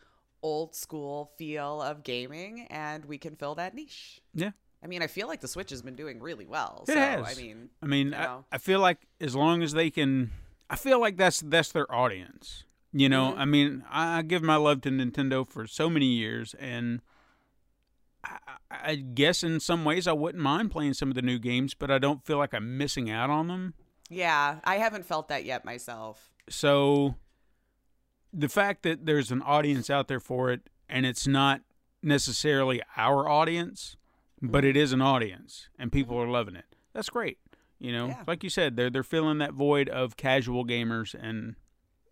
old 0.43 0.75
school 0.75 1.31
feel 1.37 1.81
of 1.81 2.03
gaming 2.03 2.67
and 2.69 3.05
we 3.05 3.17
can 3.17 3.35
fill 3.35 3.55
that 3.55 3.73
niche. 3.73 4.21
yeah 4.35 4.51
I 4.83 4.87
mean, 4.87 5.01
I 5.01 5.07
feel 5.07 5.27
like 5.29 5.39
the 5.39 5.47
Switch 5.47 5.69
has 5.69 5.81
been 5.81 5.95
doing 5.95 6.19
really 6.19 6.45
well. 6.45 6.83
It 6.89 6.91
so 6.91 6.99
has. 6.99 7.25
I 7.37 7.41
mean, 7.41 7.69
I 7.81 7.85
mean, 7.85 8.07
you 8.07 8.15
I. 8.17 8.39
I 8.51 8.57
feel 8.57 8.81
like 8.81 8.97
as 9.21 9.33
long 9.33 9.63
as 9.63 9.71
they 9.71 9.89
can, 9.89 10.29
I 10.69 10.75
feel 10.75 10.99
like 10.99 11.17
that's 11.17 11.41
that's 11.41 11.71
their 11.71 11.93
audience. 11.93 12.63
You 12.91 13.09
know, 13.09 13.31
Mm-hmm. 13.31 13.39
I 13.41 13.45
mean, 13.45 13.83
I, 13.89 14.17
I 14.19 14.21
give 14.21 14.43
my 14.43 14.55
love 14.55 14.81
to 14.81 14.89
Nintendo 14.89 15.47
for 15.47 15.65
so 15.65 15.89
many 15.89 16.05
years, 16.05 16.53
and 16.59 17.01
I, 18.23 18.37
I 18.69 18.91
I 18.91 18.95
guess 18.95 19.43
in 19.43 19.59
some 19.59 19.83
ways 19.85 20.07
I 20.07 20.13
wouldn't 20.13 20.43
mind 20.43 20.71
playing 20.71 20.93
some 20.93 21.09
of 21.09 21.15
the 21.15 21.21
new 21.21 21.39
games, 21.39 21.73
but 21.73 21.89
I 21.91 21.97
don't 21.99 22.23
feel 22.25 22.37
like 22.37 22.53
I'm 22.53 22.77
missing 22.77 23.09
out 23.09 23.29
on 23.29 23.47
them. 23.47 23.73
yeah, 24.09 24.59
I 24.63 24.75
haven't 24.77 25.05
felt 25.05 25.27
that 25.29 25.43
yet 25.45 25.65
myself. 25.65 26.31
So, 26.49 27.15
the 28.31 28.49
fact 28.49 28.83
that 28.83 29.05
there's 29.05 29.31
an 29.31 29.41
audience 29.41 29.89
out 29.89 30.07
there 30.07 30.19
for 30.19 30.51
it, 30.51 30.69
and 30.89 31.05
it's 31.05 31.25
not 31.27 31.61
necessarily 32.01 32.81
our 32.97 33.27
audience, 33.29 33.95
but 34.41 34.65
it 34.65 34.75
is 34.75 34.91
an 34.91 35.01
audience, 35.01 35.69
and 35.79 35.91
people 35.91 36.17
are 36.17 36.27
loving 36.27 36.55
it. 36.55 36.65
That's 36.93 37.09
great. 37.09 37.37
You 37.83 37.91
know, 37.91 38.07
Yeah. 38.07 38.23
like 38.27 38.43
you 38.43 38.49
said, 38.49 38.75
they're 38.75 38.89
they're 38.89 39.03
filling 39.03 39.37
that 39.39 39.53
void 39.53 39.89
of 39.89 40.15
casual 40.17 40.65
gamers 40.65 41.13
and 41.13 41.55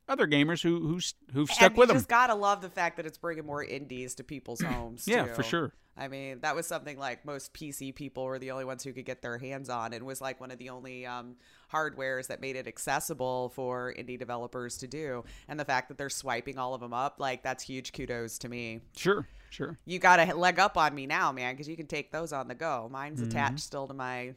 other 0.07 0.27
gamers 0.27 0.61
who 0.61 0.85
who's 0.87 1.13
who've 1.33 1.49
stuck 1.49 1.69
and 1.69 1.77
with 1.77 1.87
you 1.87 1.93
them. 1.93 1.97
just 1.97 2.09
gotta 2.09 2.35
love 2.35 2.61
the 2.61 2.69
fact 2.69 2.97
that 2.97 3.05
it's 3.05 3.17
bringing 3.17 3.45
more 3.45 3.63
indies 3.63 4.13
to 4.15 4.23
people's 4.23 4.61
homes. 4.61 5.07
Yeah, 5.07 5.25
too. 5.27 5.33
for 5.33 5.43
sure. 5.43 5.71
I 5.97 6.07
mean, 6.07 6.39
that 6.41 6.55
was 6.55 6.65
something 6.67 6.97
like 6.97 7.25
most 7.25 7.53
PC 7.53 7.93
people 7.93 8.23
were 8.23 8.39
the 8.39 8.51
only 8.51 8.63
ones 8.65 8.83
who 8.83 8.93
could 8.93 9.05
get 9.05 9.21
their 9.21 9.37
hands 9.37 9.69
on, 9.69 9.93
and 9.93 10.05
was 10.05 10.21
like 10.21 10.39
one 10.39 10.49
of 10.51 10.57
the 10.57 10.69
only 10.69 11.05
um, 11.05 11.35
hardwares 11.71 12.27
that 12.27 12.39
made 12.41 12.55
it 12.55 12.65
accessible 12.67 13.49
for 13.55 13.93
indie 13.97 14.17
developers 14.17 14.77
to 14.79 14.87
do. 14.87 15.23
And 15.47 15.59
the 15.59 15.65
fact 15.65 15.89
that 15.89 15.97
they're 15.97 16.09
swiping 16.09 16.57
all 16.57 16.73
of 16.73 16.79
them 16.81 16.93
up, 16.93 17.15
like 17.19 17.43
that's 17.43 17.63
huge 17.63 17.91
kudos 17.93 18.37
to 18.39 18.49
me. 18.49 18.79
Sure, 18.95 19.27
sure. 19.49 19.77
You 19.85 19.99
got 19.99 20.19
a 20.19 20.33
leg 20.33 20.59
up 20.59 20.77
on 20.77 20.95
me 20.95 21.07
now, 21.07 21.31
man, 21.33 21.53
because 21.55 21.67
you 21.67 21.75
can 21.77 21.87
take 21.87 22.11
those 22.11 22.31
on 22.33 22.47
the 22.47 22.55
go. 22.55 22.89
Mine's 22.91 23.19
Mm-hmm. 23.19 23.29
attached 23.29 23.59
still 23.59 23.87
to 23.87 23.93
my 23.93 24.33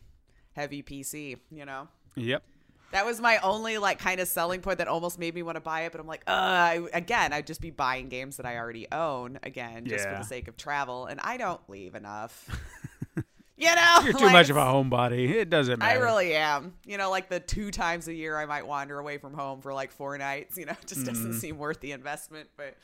heavy 0.54 0.82
PC. 0.82 1.38
You 1.50 1.64
know. 1.66 1.88
Yep. 2.16 2.42
That 2.92 3.04
was 3.04 3.20
my 3.20 3.38
only 3.38 3.78
like 3.78 3.98
kind 3.98 4.20
of 4.20 4.28
selling 4.28 4.60
point 4.60 4.78
that 4.78 4.86
almost 4.86 5.18
made 5.18 5.34
me 5.34 5.42
want 5.42 5.56
to 5.56 5.60
buy 5.60 5.80
it, 5.82 5.90
but 5.92 6.00
I'm 6.00 6.06
like, 6.06 6.22
uh, 6.28 6.30
I, 6.30 6.82
again, 6.92 7.32
I'd 7.32 7.46
just 7.46 7.60
be 7.60 7.70
buying 7.70 8.08
games 8.08 8.36
that 8.36 8.46
I 8.46 8.56
already 8.56 8.86
own 8.92 9.40
again, 9.42 9.84
just 9.84 10.08
for 10.08 10.14
the 10.14 10.22
sake 10.22 10.46
of 10.46 10.56
travel, 10.56 11.06
and 11.06 11.18
I 11.20 11.36
don't 11.36 11.60
leave 11.68 11.96
enough. 11.96 12.48
you 13.56 13.74
know, 13.74 14.00
You're 14.04 14.12
too 14.12 14.24
Like, 14.26 14.32
much 14.32 14.48
of 14.50 14.56
a 14.56 14.60
homebody. 14.60 15.28
It 15.28 15.50
doesn't 15.50 15.80
matter. 15.80 15.98
I 15.98 16.00
really 16.00 16.34
am. 16.36 16.74
You 16.86 16.96
know, 16.98 17.10
like 17.10 17.28
the 17.28 17.40
two 17.40 17.72
times 17.72 18.06
a 18.06 18.14
year 18.14 18.38
I 18.38 18.46
might 18.46 18.64
wander 18.64 18.96
away 19.00 19.18
from 19.18 19.34
home 19.34 19.60
for 19.60 19.74
like 19.74 19.90
four 19.90 20.16
nights. 20.16 20.56
You 20.56 20.66
know, 20.66 20.72
it 20.72 20.78
just 20.86 21.00
Mm-hmm. 21.00 21.08
doesn't 21.08 21.32
seem 21.40 21.58
worth 21.58 21.80
the 21.80 21.90
investment. 21.90 22.48
But 22.56 22.76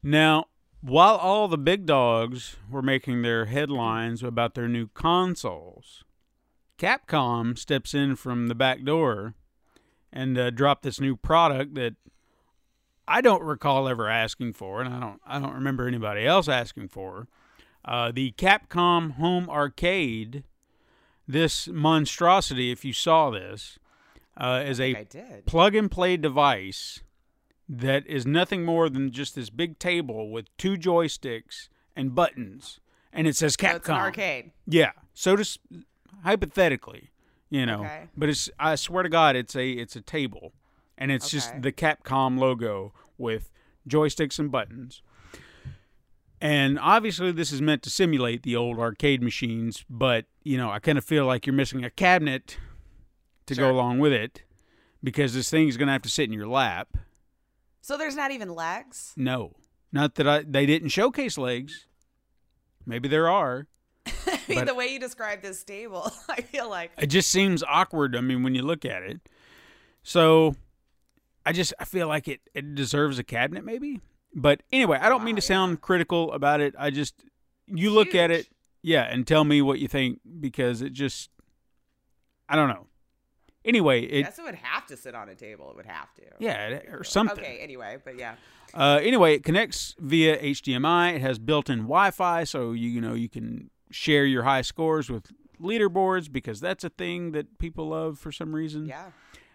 Now, 0.00 0.44
while 0.80 1.16
all 1.16 1.48
the 1.48 1.58
big 1.58 1.86
dogs 1.86 2.54
were 2.70 2.82
making 2.82 3.22
their 3.22 3.46
headlines 3.46 4.22
about 4.22 4.54
their 4.54 4.68
new 4.68 4.88
consoles, 4.94 6.04
Capcom 6.82 7.56
steps 7.56 7.94
in 7.94 8.16
from 8.16 8.48
the 8.48 8.56
back 8.56 8.82
door 8.82 9.34
and 10.12 10.36
uh, 10.36 10.50
dropped 10.50 10.82
this 10.82 11.00
new 11.00 11.16
product 11.16 11.76
that 11.76 11.94
I 13.06 13.20
don't 13.20 13.42
recall 13.42 13.88
ever 13.88 14.08
asking 14.08 14.54
for, 14.54 14.80
and 14.80 14.92
I 14.92 14.98
don't 14.98 15.20
I 15.24 15.38
don't 15.38 15.54
remember 15.54 15.86
anybody 15.86 16.26
else 16.26 16.48
asking 16.48 16.88
for. 16.88 17.28
Uh, 17.84 18.10
the 18.12 18.32
Capcom 18.32 19.12
Home 19.12 19.48
Arcade. 19.48 20.44
This 21.28 21.68
monstrosity, 21.68 22.72
if 22.72 22.84
you 22.84 22.92
saw 22.92 23.30
this, 23.30 23.78
uh, 24.36 24.64
is 24.66 24.80
a 24.80 25.06
plug 25.46 25.76
and 25.76 25.88
play 25.88 26.16
device 26.16 27.00
that 27.68 28.04
is 28.08 28.26
nothing 28.26 28.64
more 28.64 28.88
than 28.90 29.12
just 29.12 29.36
this 29.36 29.48
big 29.48 29.78
table 29.78 30.30
with 30.30 30.54
two 30.56 30.76
joysticks 30.76 31.68
and 31.94 32.12
buttons, 32.12 32.80
and 33.12 33.28
it 33.28 33.36
says 33.36 33.56
Capcom. 33.56 33.70
So 33.70 33.76
it's 33.76 33.88
an 33.88 33.94
arcade. 33.94 34.50
Yeah. 34.66 34.90
So 35.14 35.36
just 35.36 35.60
hypothetically, 36.24 37.10
you 37.50 37.66
know, 37.66 37.84
Okay. 37.84 38.08
but 38.16 38.28
it's 38.28 38.48
I 38.58 38.74
swear 38.76 39.02
to 39.02 39.08
God, 39.08 39.36
it's 39.36 39.56
a 39.56 39.70
it's 39.70 39.96
a 39.96 40.00
table, 40.00 40.52
and 40.98 41.10
it's 41.10 41.26
Okay. 41.26 41.36
just 41.36 41.62
the 41.62 41.72
Capcom 41.72 42.38
logo 42.38 42.92
with 43.18 43.50
joysticks 43.88 44.38
and 44.38 44.50
buttons. 44.50 45.02
And 46.40 46.78
obviously, 46.78 47.30
this 47.30 47.52
is 47.52 47.62
meant 47.62 47.82
to 47.84 47.90
simulate 47.90 48.42
the 48.42 48.56
old 48.56 48.78
arcade 48.78 49.22
machines, 49.22 49.84
but 49.88 50.26
you 50.42 50.56
know, 50.56 50.70
I 50.70 50.80
kind 50.80 50.98
of 50.98 51.04
feel 51.04 51.24
like 51.24 51.46
you're 51.46 51.54
missing 51.54 51.84
a 51.84 51.90
cabinet 51.90 52.58
to 53.46 53.54
Sure. 53.54 53.68
go 53.70 53.74
along 53.74 54.00
with 54.00 54.12
it 54.12 54.42
because 55.04 55.34
this 55.34 55.50
thing 55.50 55.68
is 55.68 55.76
going 55.76 55.86
to 55.86 55.92
have 55.92 56.02
to 56.02 56.08
sit 56.08 56.24
in 56.24 56.32
your 56.32 56.48
lap. 56.48 56.96
So 57.80 57.96
there's 57.96 58.16
not 58.16 58.30
even 58.30 58.54
legs. 58.54 59.12
No, 59.16 59.54
not 59.92 60.14
that 60.16 60.28
I 60.28 60.42
they 60.42 60.66
didn't 60.66 60.88
showcase 60.90 61.38
legs. 61.38 61.86
Maybe 62.86 63.08
there 63.08 63.28
are. 63.28 63.66
I 64.06 64.40
mean, 64.48 64.58
But- 64.60 64.66
the 64.66 64.74
way 64.74 64.86
you 64.88 64.98
describe 64.98 65.42
this 65.42 65.60
stable, 65.60 66.10
I 66.28 66.40
feel 66.42 66.68
like 66.68 66.90
it 66.98 67.06
just 67.06 67.30
seems 67.30 67.62
awkward. 67.62 68.16
I 68.16 68.20
mean, 68.20 68.42
when 68.42 68.54
you 68.54 68.62
look 68.62 68.84
at 68.84 69.02
it. 69.02 69.20
So, 70.02 70.56
I 71.46 71.52
just 71.52 71.72
I 71.78 71.84
feel 71.84 72.08
like 72.08 72.26
it 72.28 72.40
it 72.54 72.74
deserves 72.74 73.18
a 73.18 73.24
cabinet 73.24 73.64
maybe. 73.64 74.00
But 74.34 74.62
anyway, 74.72 74.98
I 75.00 75.08
don't 75.08 75.24
mean 75.24 75.36
to 75.36 75.42
yeah. 75.42 75.46
sound 75.46 75.80
critical 75.80 76.32
about 76.32 76.60
it. 76.60 76.74
I 76.78 76.90
just 76.90 77.14
you 77.66 77.90
look 77.90 78.14
at 78.14 78.30
it, 78.30 78.48
yeah, 78.82 79.02
and 79.02 79.26
tell 79.26 79.44
me 79.44 79.62
what 79.62 79.78
you 79.78 79.88
think 79.88 80.20
because 80.40 80.82
it 80.82 80.92
just 80.92 81.30
I 82.48 82.56
don't 82.56 82.68
know. 82.68 82.86
Anyway, 83.64 84.02
it 84.02 84.22
guess 84.24 84.38
it 84.40 84.42
would 84.42 84.56
have 84.56 84.86
to 84.88 84.96
sit 84.96 85.14
on 85.14 85.28
a 85.28 85.36
table. 85.36 85.70
It 85.70 85.76
would 85.76 85.86
have 85.86 86.12
to. 86.14 86.22
yeah, 86.40 86.66
it- 86.68 86.88
or 86.90 87.04
something. 87.04 87.38
Okay. 87.38 87.58
Anyway, 87.60 87.98
but 88.04 88.18
yeah. 88.18 88.34
Uh, 88.74 88.98
anyway, 89.02 89.34
it 89.34 89.44
connects 89.44 89.94
via 89.98 90.36
HDMI. 90.38 91.14
It 91.14 91.20
has 91.20 91.38
built-in 91.38 91.80
Wi-Fi, 91.80 92.44
so 92.44 92.72
you, 92.72 92.88
you 92.88 93.00
know 93.00 93.14
you 93.14 93.28
can 93.28 93.70
share 93.92 94.24
your 94.24 94.42
high 94.42 94.62
scores 94.62 95.08
with 95.10 95.30
leaderboards 95.60 96.30
because 96.32 96.60
that's 96.60 96.82
a 96.84 96.90
thing 96.90 97.32
that 97.32 97.58
people 97.58 97.88
love 97.88 98.18
for 98.18 98.32
some 98.32 98.54
reason. 98.54 98.86
Yeah. 98.86 99.10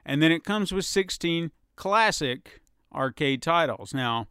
And 0.06 0.22
then 0.22 0.32
it 0.32 0.44
comes 0.46 0.72
with 0.72 0.86
16 0.86 1.52
classic 1.76 2.62
arcade 2.94 3.42
titles. 3.42 3.94
Now, 3.94 4.28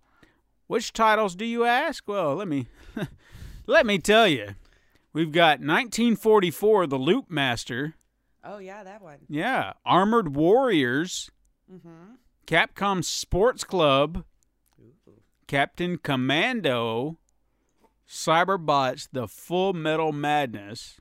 which 0.67 0.93
titles 0.93 1.35
do 1.37 1.45
you 1.45 1.65
ask? 1.65 2.09
Well, 2.09 2.35
let 2.35 2.49
me 2.49 2.69
let 3.67 3.85
me 3.87 3.99
tell 3.99 4.27
you. 4.27 4.55
We've 5.13 5.33
got 5.33 5.61
1944, 5.61 6.87
The 6.89 6.97
Loop 6.99 7.31
Master. 7.31 7.95
Oh 8.45 8.59
yeah, 8.59 8.85
that 8.85 9.03
one. 9.03 9.19
Yeah, 9.29 9.73
Armored 9.85 10.35
Warriors, 10.35 11.31
Mm-hmm. 11.73 12.15
Capcom 12.47 13.05
Sports 13.05 13.65
Club, 13.65 14.25
Captain 15.49 15.99
Commando, 15.99 17.19
Cyberbots: 18.09 19.09
The 19.13 19.27
Full 19.29 19.73
Metal 19.73 20.13
Madness, 20.13 21.01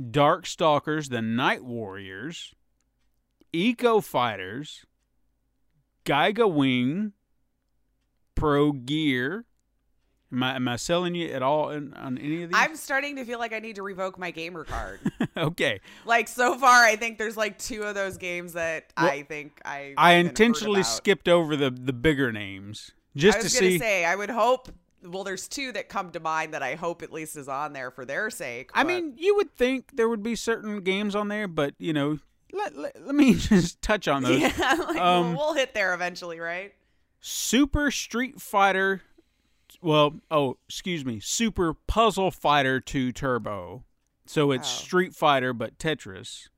Darkstalkers: 0.00 1.08
The 1.08 1.22
Night 1.22 1.64
Warriors, 1.64 2.54
Eco 3.52 4.00
Fighters, 4.00 4.84
Giga 6.04 6.52
Wing, 6.52 7.12
Pro 8.34 8.72
Gear. 8.72 9.44
Am 10.32 10.42
I, 10.42 10.56
am 10.56 10.66
I 10.66 10.76
selling 10.76 11.14
you 11.14 11.28
at 11.28 11.42
all 11.42 11.70
in, 11.70 11.94
on 11.94 12.18
any 12.18 12.42
of 12.42 12.50
these? 12.50 12.58
I'm 12.58 12.74
starting 12.74 13.14
to 13.16 13.24
feel 13.24 13.38
like 13.38 13.52
I 13.52 13.60
need 13.60 13.76
to 13.76 13.82
revoke 13.82 14.18
my 14.18 14.32
gamer 14.32 14.64
card. 14.64 14.98
okay. 15.36 15.80
like 16.04 16.26
so 16.26 16.58
far, 16.58 16.82
I 16.82 16.96
think 16.96 17.18
there's 17.18 17.36
like 17.36 17.56
two 17.56 17.84
of 17.84 17.94
those 17.94 18.16
games 18.16 18.54
that 18.54 18.92
Well, 18.96 19.06
I 19.06 19.22
think 19.22 19.60
I 19.64 19.94
I 19.96 20.14
intentionally 20.14 20.82
skipped 20.82 21.28
over 21.28 21.54
the 21.54 21.70
the 21.70 21.92
bigger 21.92 22.32
names 22.32 22.90
just 23.14 23.38
I 23.38 23.42
was 23.42 23.52
to 23.52 23.58
see. 23.58 23.78
say 23.78 24.04
I 24.04 24.16
would 24.16 24.30
hope. 24.30 24.70
Well, 25.04 25.22
there's 25.24 25.48
two 25.48 25.70
that 25.72 25.88
come 25.88 26.10
to 26.12 26.20
mind 26.20 26.54
that 26.54 26.62
I 26.62 26.74
hope 26.76 27.02
at 27.02 27.12
least 27.12 27.36
is 27.36 27.48
on 27.48 27.72
there 27.74 27.90
for 27.90 28.04
their 28.04 28.30
sake. 28.30 28.70
I 28.72 28.84
mean, 28.84 29.14
you 29.18 29.36
would 29.36 29.54
think 29.54 29.96
there 29.96 30.08
would 30.08 30.22
be 30.22 30.34
certain 30.34 30.80
games 30.80 31.14
on 31.14 31.28
there, 31.28 31.46
but 31.46 31.74
you 31.78 31.92
know, 31.92 32.18
let 32.52 32.76
let, 32.76 33.04
let 33.04 33.14
me 33.14 33.34
just 33.38 33.82
touch 33.82 34.08
on 34.08 34.22
those. 34.22 34.40
yeah, 34.40 34.52
like, 34.88 34.96
Um, 34.96 35.34
we'll, 35.34 35.52
hit 35.54 35.74
there 35.74 35.92
eventually, 35.94 36.40
right? 36.40 36.72
Super 37.20 37.90
Street 37.90 38.40
Fighter. 38.40 39.02
Well, 39.82 40.14
oh, 40.30 40.56
excuse 40.68 41.04
me, 41.04 41.20
Super 41.20 41.74
Puzzle 41.74 42.30
Fighter 42.30 42.80
2 42.80 43.12
Turbo. 43.12 43.84
So 44.26 44.52
it's 44.52 44.66
Oh. 44.66 44.82
Street 44.84 45.14
Fighter 45.14 45.52
but 45.52 45.78
Tetris. 45.78 46.48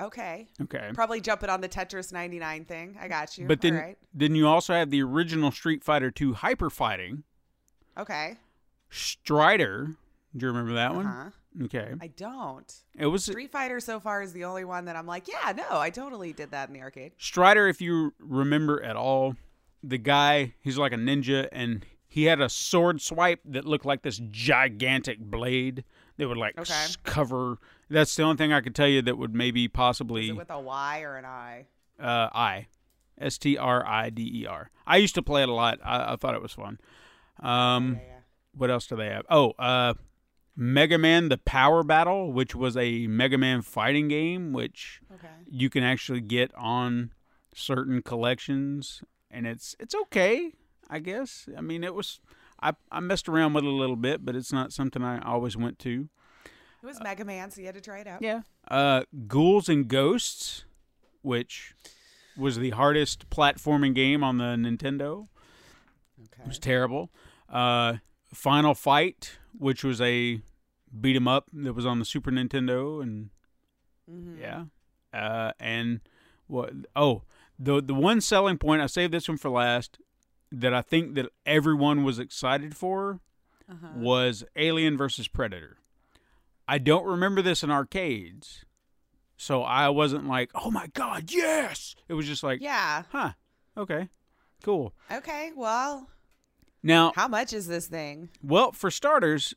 Okay, 0.00 0.48
Okay. 0.60 0.90
probably 0.94 1.20
jumping 1.20 1.48
on 1.50 1.60
the 1.60 1.68
Tetris 1.68 2.12
99 2.12 2.64
thing. 2.64 2.96
I 3.00 3.08
got 3.08 3.38
you. 3.38 3.46
But 3.46 3.60
then 3.60 3.74
right. 3.74 3.98
then 4.14 4.34
you 4.34 4.46
also 4.48 4.72
have 4.74 4.90
the 4.90 5.02
original 5.02 5.50
Street 5.50 5.82
Fighter 5.84 6.10
2 6.10 6.34
Hyper 6.34 6.70
Fighting. 6.70 7.24
Okay. 7.98 8.36
Strider. 8.90 9.90
Do 10.36 10.46
you 10.46 10.52
remember 10.52 10.74
that 10.74 10.92
Uh-huh. 10.92 11.00
one? 11.02 11.32
Okay. 11.64 11.92
I 12.00 12.06
don't. 12.06 12.72
It 12.96 13.06
was 13.06 13.24
Street 13.24 13.52
Fighter 13.52 13.78
so 13.80 14.00
far 14.00 14.22
is 14.22 14.32
the 14.32 14.44
only 14.44 14.64
one 14.64 14.86
that 14.86 14.96
I'm 14.96 15.06
like, 15.06 15.28
yeah, 15.28 15.52
no, 15.52 15.78
I 15.78 15.90
totally 15.90 16.32
did 16.32 16.50
that 16.52 16.68
in 16.68 16.74
the 16.74 16.80
arcade. 16.80 17.12
Strider, 17.18 17.68
if 17.68 17.80
you 17.82 18.14
remember 18.18 18.82
at 18.82 18.96
all, 18.96 19.36
the 19.82 19.98
guy, 19.98 20.54
he's 20.62 20.78
like 20.78 20.92
a 20.92 20.96
ninja, 20.96 21.48
and 21.52 21.84
he 22.08 22.24
had 22.24 22.40
a 22.40 22.48
sword 22.48 23.02
swipe 23.02 23.40
that 23.44 23.66
looked 23.66 23.84
like 23.84 24.02
this 24.02 24.20
gigantic 24.30 25.18
blade 25.18 25.84
that 26.16 26.28
would 26.28 26.38
like 26.38 26.58
Okay. 26.58 26.86
cover. 27.02 27.58
That's 27.90 28.14
the 28.16 28.22
only 28.22 28.36
thing 28.36 28.52
I 28.52 28.62
could 28.62 28.74
tell 28.74 28.88
you 28.88 29.02
that 29.02 29.18
would 29.18 29.34
maybe 29.34 29.64
Is 29.64 29.70
possibly 29.74 30.30
it 30.30 30.36
with 30.36 30.50
a 30.50 30.60
Y 30.60 31.02
or 31.02 31.16
an 31.16 31.26
I? 31.26 31.66
uh, 32.00 32.30
I, 32.32 32.68
S 33.18 33.36
T 33.36 33.58
R 33.58 33.84
I 33.86 34.08
D 34.08 34.42
E 34.42 34.46
R. 34.46 34.70
I 34.86 34.96
used 34.96 35.14
to 35.16 35.22
play 35.22 35.42
it 35.42 35.50
a 35.50 35.54
lot. 35.54 35.80
I, 35.84 36.12
I 36.14 36.16
thought 36.16 36.34
it 36.34 36.40
was 36.42 36.52
fun. 36.52 36.78
Um, 37.40 38.00
what 38.54 38.70
else 38.70 38.86
do 38.86 38.96
they 38.96 39.06
have? 39.06 39.24
Oh, 39.30 39.52
uh, 39.58 39.94
Mega 40.56 40.98
Man: 40.98 41.28
The 41.28 41.38
Power 41.38 41.82
Battle, 41.82 42.32
which 42.32 42.54
was 42.54 42.76
a 42.76 43.06
Mega 43.06 43.38
Man 43.38 43.62
fighting 43.62 44.08
game, 44.08 44.52
which 44.52 45.00
Okay. 45.14 45.28
you 45.46 45.70
can 45.70 45.82
actually 45.82 46.20
get 46.20 46.52
on 46.54 47.12
certain 47.54 48.00
collections 48.02 49.02
and 49.30 49.46
it's 49.46 49.76
it's 49.78 49.94
okay 49.94 50.52
i 50.88 50.98
guess 50.98 51.46
i 51.54 51.60
mean 51.60 51.84
it 51.84 51.94
was 51.94 52.18
i 52.62 52.72
i 52.90 52.98
messed 52.98 53.28
around 53.28 53.52
with 53.52 53.62
it 53.62 53.68
a 53.68 53.70
little 53.70 53.94
bit 53.94 54.24
but 54.24 54.34
it's 54.34 54.50
not 54.54 54.72
something 54.72 55.02
i 55.02 55.18
always 55.20 55.54
went 55.54 55.78
to 55.78 56.08
It 56.82 56.86
was 56.86 56.98
Mega 57.02 57.26
Man, 57.26 57.50
so 57.50 57.60
you 57.60 57.66
had 57.66 57.74
to 57.74 57.82
try 57.82 57.98
it 57.98 58.06
out. 58.06 58.22
yeah 58.22 58.40
uh 58.68 59.02
ghouls 59.26 59.68
and 59.68 59.86
ghosts 59.86 60.64
which 61.20 61.74
was 62.38 62.56
the 62.58 62.70
hardest 62.70 63.28
platforming 63.28 63.94
game 63.94 64.24
on 64.24 64.38
the 64.38 64.56
nintendo 64.56 65.28
it 66.32 66.40
Okay. 66.40 66.48
was 66.48 66.58
terrible 66.58 67.10
uh 67.48 67.96
final 68.32 68.74
fight 68.74 69.38
which 69.58 69.84
was 69.84 70.00
a 70.00 70.40
beat 71.00 71.16
'em 71.16 71.28
up 71.28 71.46
that 71.52 71.74
was 71.74 71.84
on 71.86 71.98
the 71.98 72.04
super 72.04 72.30
nintendo 72.30 73.02
and 73.02 73.30
Mhm. 74.10 74.38
Yeah. 74.38 74.64
Uh, 75.12 75.52
and 75.60 76.00
what? 76.46 76.72
Oh, 76.96 77.22
the 77.58 77.80
the 77.80 77.94
one 77.94 78.20
selling 78.20 78.58
point 78.58 78.82
I 78.82 78.86
saved 78.86 79.12
this 79.12 79.28
one 79.28 79.38
for 79.38 79.48
last 79.50 79.98
that 80.50 80.74
I 80.74 80.82
think 80.82 81.14
that 81.14 81.30
everyone 81.46 82.02
was 82.04 82.18
excited 82.18 82.76
for 82.76 83.20
Uh-huh. 83.70 83.88
was 83.94 84.44
Alien 84.56 84.96
versus 84.96 85.28
Predator. 85.28 85.78
I 86.66 86.78
don't 86.78 87.06
remember 87.06 87.42
this 87.42 87.62
in 87.62 87.70
arcades, 87.70 88.64
so 89.36 89.62
I 89.62 89.88
wasn't 89.88 90.26
like, 90.26 90.50
"Oh 90.54 90.70
my 90.70 90.88
god, 90.88 91.30
yes!" 91.32 91.94
It 92.08 92.14
was 92.14 92.26
just 92.26 92.42
like, 92.42 92.60
Yeah. 92.60 93.04
"Huh, 93.10 93.32
okay, 93.76 94.08
cool." 94.62 94.94
Okay. 95.10 95.52
Well, 95.54 96.10
Now, 96.82 97.12
how 97.14 97.28
much 97.28 97.52
is 97.52 97.66
this 97.66 97.86
thing? 97.86 98.28
well, 98.42 98.72
for 98.72 98.90
starters, 98.90 99.54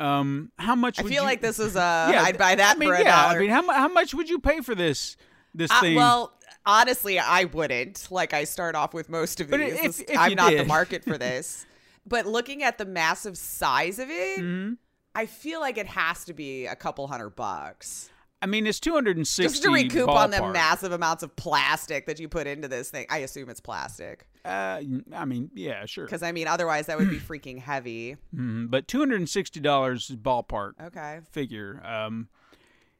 um, 0.00 0.50
how 0.58 0.74
much? 0.74 0.98
I 0.98 1.02
would 1.02 1.10
feel 1.12 1.22
you- 1.22 1.28
like 1.28 1.40
this 1.40 1.58
is 1.58 1.76
uh 1.76 2.08
Yeah, 2.12 2.22
I'd 2.22 2.36
buy 2.38 2.54
that 2.56 2.76
I 2.76 2.78
mean, 2.78 2.88
for 2.88 2.94
a 2.96 3.02
yeah, 3.04 3.22
dollar. 3.26 3.38
I 3.38 3.40
mean, 3.40 3.50
how 3.50 3.70
how 3.72 3.88
much 3.88 4.14
would 4.14 4.28
you 4.28 4.38
pay 4.38 4.60
for 4.60 4.74
this 4.74 5.16
this 5.54 5.70
Uh, 5.70 5.80
thing? 5.80 5.94
well, 5.96 6.32
honestly, 6.66 7.18
I 7.18 7.44
wouldn't. 7.44 8.08
Like 8.10 8.34
I 8.34 8.44
start 8.44 8.74
off 8.74 8.92
with 8.92 9.08
most 9.08 9.40
of 9.40 9.50
But 9.50 9.60
these. 9.60 10.00
if- 10.00 10.10
if 10.10 10.18
I'm 10.18 10.34
not 10.34 10.50
the 10.52 10.64
market 10.64 11.04
for 11.04 11.16
this. 11.26 11.64
but 12.06 12.26
looking 12.26 12.62
at 12.62 12.76
the 12.78 12.84
massive 12.84 13.38
size 13.38 13.98
of 13.98 14.10
it, 14.10 14.40
Mhm. 14.40 14.76
I 15.14 15.26
feel 15.26 15.60
like 15.60 15.78
it 15.78 15.86
has 15.86 16.24
to 16.26 16.34
be 16.34 16.66
a 16.66 16.74
couple 16.76 17.06
hundred 17.06 17.30
bucks. 17.36 18.10
I 18.44 18.46
mean, 18.46 18.66
it's 18.66 18.78
260 18.78 19.42
Just 19.42 19.62
to 19.62 19.70
recoup 19.70 20.06
on 20.06 20.30
the 20.30 20.52
massive 20.52 20.92
amounts 20.92 21.22
of 21.22 21.34
plastic 21.34 22.04
that 22.04 22.20
you 22.20 22.28
put 22.28 22.46
into 22.46 22.68
this 22.68 22.90
thing. 22.90 23.06
I 23.08 23.18
assume 23.18 23.48
it's 23.48 23.58
plastic. 23.58 24.26
Uh, 24.44 24.82
I 25.14 25.24
mean, 25.24 25.50
yeah, 25.54 25.86
sure. 25.86 26.04
Because, 26.04 26.22
I 26.22 26.30
mean, 26.30 26.46
otherwise 26.46 26.84
that 26.86 26.98
would 26.98 27.08
be 27.08 27.18
freaking 27.20 27.58
heavy. 27.58 28.18
Mhm, 28.36 28.70
But 28.70 28.86
$260 28.86 30.10
is 30.10 30.16
ballpark 30.16 30.72
Okay. 30.78 31.20
figure. 31.30 31.80
Um, 31.86 32.28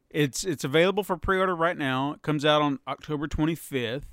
it's 0.08 0.44
it's 0.44 0.64
available 0.64 1.04
for 1.04 1.18
pre-order 1.18 1.54
right 1.54 1.76
now. 1.76 2.12
It 2.12 2.22
comes 2.22 2.46
out 2.46 2.62
on 2.62 2.78
October 2.88 3.28
25th. 3.28 4.04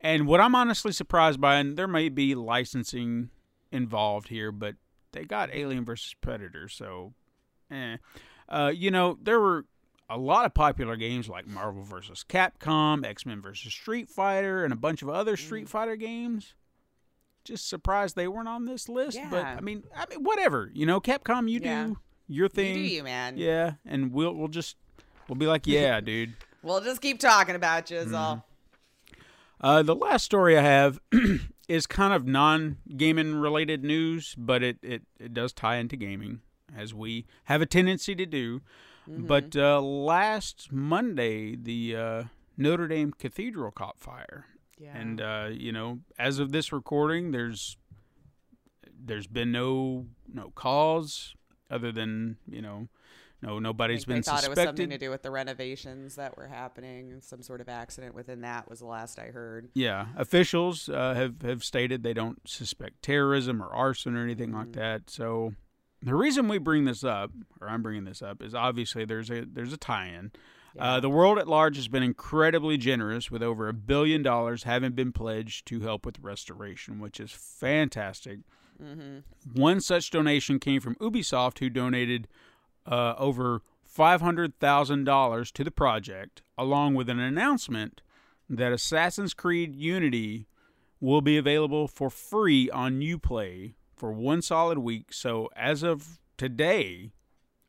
And 0.00 0.26
what 0.26 0.40
I'm 0.40 0.54
honestly 0.54 0.92
surprised 0.92 1.38
by, 1.38 1.56
and 1.56 1.76
there 1.76 1.86
may 1.86 2.08
be 2.08 2.34
licensing 2.34 3.28
involved 3.70 4.28
here, 4.28 4.50
but 4.52 4.76
they 5.12 5.24
got 5.24 5.50
Alien 5.52 5.84
versus 5.84 6.14
Predator, 6.22 6.66
so, 6.66 7.12
eh. 7.70 7.98
Uh, 8.48 8.72
you 8.74 8.90
know, 8.90 9.18
there 9.20 9.38
were 9.38 9.66
a 10.10 10.18
lot 10.18 10.44
of 10.44 10.52
popular 10.52 10.96
games 10.96 11.28
like 11.28 11.46
Marvel 11.46 11.82
vs. 11.84 12.24
Capcom, 12.28 13.06
X 13.06 13.24
Men 13.24 13.40
vs. 13.40 13.72
Street 13.72 14.08
Fighter, 14.10 14.64
and 14.64 14.72
a 14.72 14.76
bunch 14.76 15.00
of 15.02 15.08
other 15.08 15.36
Street 15.36 15.68
Fighter 15.68 15.96
games. 15.96 16.54
Just 17.44 17.68
surprised 17.68 18.16
they 18.16 18.28
weren't 18.28 18.48
on 18.48 18.66
this 18.66 18.88
list, 18.88 19.16
yeah. 19.16 19.28
but 19.30 19.44
I 19.46 19.60
mean, 19.60 19.84
I 19.96 20.04
mean, 20.10 20.22
whatever. 20.24 20.70
You 20.74 20.84
know, 20.84 21.00
Capcom, 21.00 21.48
you 21.50 21.60
Yeah. 21.62 21.84
do 21.86 21.96
your 22.28 22.44
You 22.44 22.48
thing. 22.50 22.74
do 22.74 22.80
you, 22.80 23.02
man. 23.02 23.38
Yeah, 23.38 23.72
and 23.86 24.12
we'll 24.12 24.34
we'll 24.34 24.48
just 24.48 24.76
we'll 25.28 25.36
be 25.36 25.46
like, 25.46 25.66
yeah, 25.66 26.00
dude. 26.02 26.34
We'll 26.62 26.80
just 26.82 27.00
keep 27.00 27.18
talking 27.18 27.54
about 27.54 27.90
you, 27.90 27.96
is 27.98 28.06
Mm-hmm. 28.06 28.14
all. 28.16 28.46
Uh, 29.62 29.82
the 29.82 29.94
last 29.94 30.24
story 30.24 30.56
I 30.58 30.62
have 30.62 30.98
is 31.68 31.86
kind 31.86 32.12
of 32.14 32.26
non-gaming 32.26 33.34
related 33.36 33.84
news, 33.84 34.34
but 34.36 34.62
it, 34.62 34.78
it, 34.82 35.02
it 35.18 35.34
does 35.34 35.52
tie 35.52 35.76
into 35.76 35.96
gaming, 35.96 36.40
as 36.76 36.94
we 36.94 37.26
have 37.44 37.60
a 37.62 37.66
tendency 37.66 38.14
to 38.14 38.26
do. 38.26 38.62
But 39.08 39.56
uh, 39.56 39.80
last 39.80 40.70
Monday, 40.72 41.56
the 41.56 41.96
uh, 41.96 42.22
Notre 42.56 42.86
Dame 42.88 43.12
Cathedral 43.12 43.70
caught 43.72 43.98
fire, 43.98 44.46
Yeah. 44.78 44.96
and 44.96 45.20
uh, 45.20 45.48
you 45.52 45.72
know, 45.72 46.00
as 46.18 46.38
of 46.38 46.52
this 46.52 46.72
recording, 46.72 47.32
there's 47.32 47.76
there's 49.02 49.26
been 49.26 49.50
no 49.52 50.06
no 50.32 50.50
cause 50.54 51.34
other 51.70 51.90
than 51.92 52.36
you 52.48 52.60
know, 52.62 52.88
no 53.42 53.58
nobody's 53.58 54.04
been 54.04 54.16
they 54.16 54.22
thought 54.22 54.40
suspected. 54.40 54.58
it 54.58 54.60
was 54.60 54.68
something 54.68 54.90
to 54.90 54.98
do 54.98 55.10
with 55.10 55.22
the 55.22 55.30
renovations 55.30 56.16
that 56.16 56.36
were 56.36 56.46
happening. 56.48 57.18
Some 57.22 57.42
sort 57.42 57.60
of 57.60 57.68
accident 57.68 58.14
within 58.14 58.42
that 58.42 58.68
was 58.68 58.80
the 58.80 58.86
last 58.86 59.18
I 59.18 59.26
heard. 59.28 59.70
Yeah, 59.74 60.06
officials 60.16 60.88
uh, 60.88 61.14
have 61.14 61.42
have 61.42 61.64
stated 61.64 62.02
they 62.02 62.12
don't 62.14 62.38
suspect 62.48 63.02
terrorism 63.02 63.62
or 63.62 63.68
arson 63.74 64.16
or 64.16 64.22
anything 64.22 64.52
like 64.52 64.72
that. 64.72 65.08
So 65.10 65.54
the 66.02 66.14
reason 66.14 66.48
we 66.48 66.58
bring 66.58 66.84
this 66.84 67.04
up, 67.04 67.30
or 67.60 67.68
I'm 67.68 67.82
bringing 67.82 68.04
this 68.04 68.22
up, 68.22 68.42
is 68.42 68.54
obviously 68.54 69.04
there's 69.04 69.30
a 69.30 69.44
there's 69.44 69.72
a 69.72 69.76
tie-in. 69.76 70.32
Uh, 70.78 71.00
the 71.00 71.10
world 71.10 71.36
at 71.38 71.48
large 71.48 71.76
has 71.76 71.88
been 71.88 72.02
incredibly 72.02 72.76
generous, 72.76 73.30
with 73.30 73.42
over 73.42 73.68
a 73.68 73.72
billion 73.72 74.22
dollars 74.22 74.62
having 74.62 74.92
been 74.92 75.12
pledged 75.12 75.66
to 75.66 75.80
help 75.80 76.06
with 76.06 76.18
restoration, 76.20 77.00
which 77.00 77.18
is 77.18 77.32
fantastic. 77.32 78.38
One 79.52 79.80
such 79.80 80.10
donation 80.10 80.58
came 80.58 80.80
from 80.80 80.94
Ubisoft, 80.96 81.58
who 81.58 81.68
donated 81.68 82.28
uh, 82.86 83.14
over 83.18 83.62
$500,000 83.94 85.52
to 85.52 85.64
the 85.64 85.70
project, 85.70 86.42
along 86.56 86.94
with 86.94 87.10
an 87.10 87.18
announcement 87.18 88.00
that 88.48 88.72
Assassin's 88.72 89.34
Creed 89.34 89.74
Unity 89.74 90.46
will 91.00 91.20
be 91.20 91.36
available 91.36 91.88
for 91.88 92.10
free 92.10 92.70
on 92.70 93.00
Uplay 93.00 93.74
for 94.00 94.12
one 94.12 94.40
solid 94.40 94.78
week. 94.78 95.12
So, 95.12 95.50
as 95.54 95.82
of 95.82 96.18
today, 96.38 97.12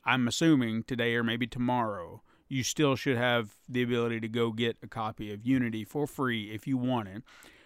I'm 0.06 0.30
assuming 0.30 0.84
today 0.84 1.14
or 1.16 1.26
maybe 1.26 1.46
tomorrow, 1.46 2.24
you 2.48 2.64
still 2.64 2.96
should 2.96 3.18
have 3.18 3.56
the 3.68 3.84
ability 3.84 4.22
to 4.22 4.30
go 4.30 4.54
get 4.54 4.78
a 4.82 4.88
copy 4.88 5.34
of 5.34 5.46
Unity 5.46 5.84
for 5.84 6.08
free 6.08 6.50
if 6.50 6.66
you 6.66 6.78
want 6.78 7.10
it. 7.10 7.24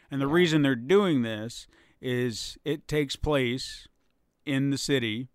And 0.09 0.19
the 0.19 0.27
reason 0.27 0.63
they're 0.63 0.75
doing 0.75 1.21
this 1.21 1.67
is 2.01 2.57
it 2.65 2.87
takes 2.87 3.15
place 3.15 3.87
in 4.47 4.71
the 4.71 4.79
city 4.79 5.27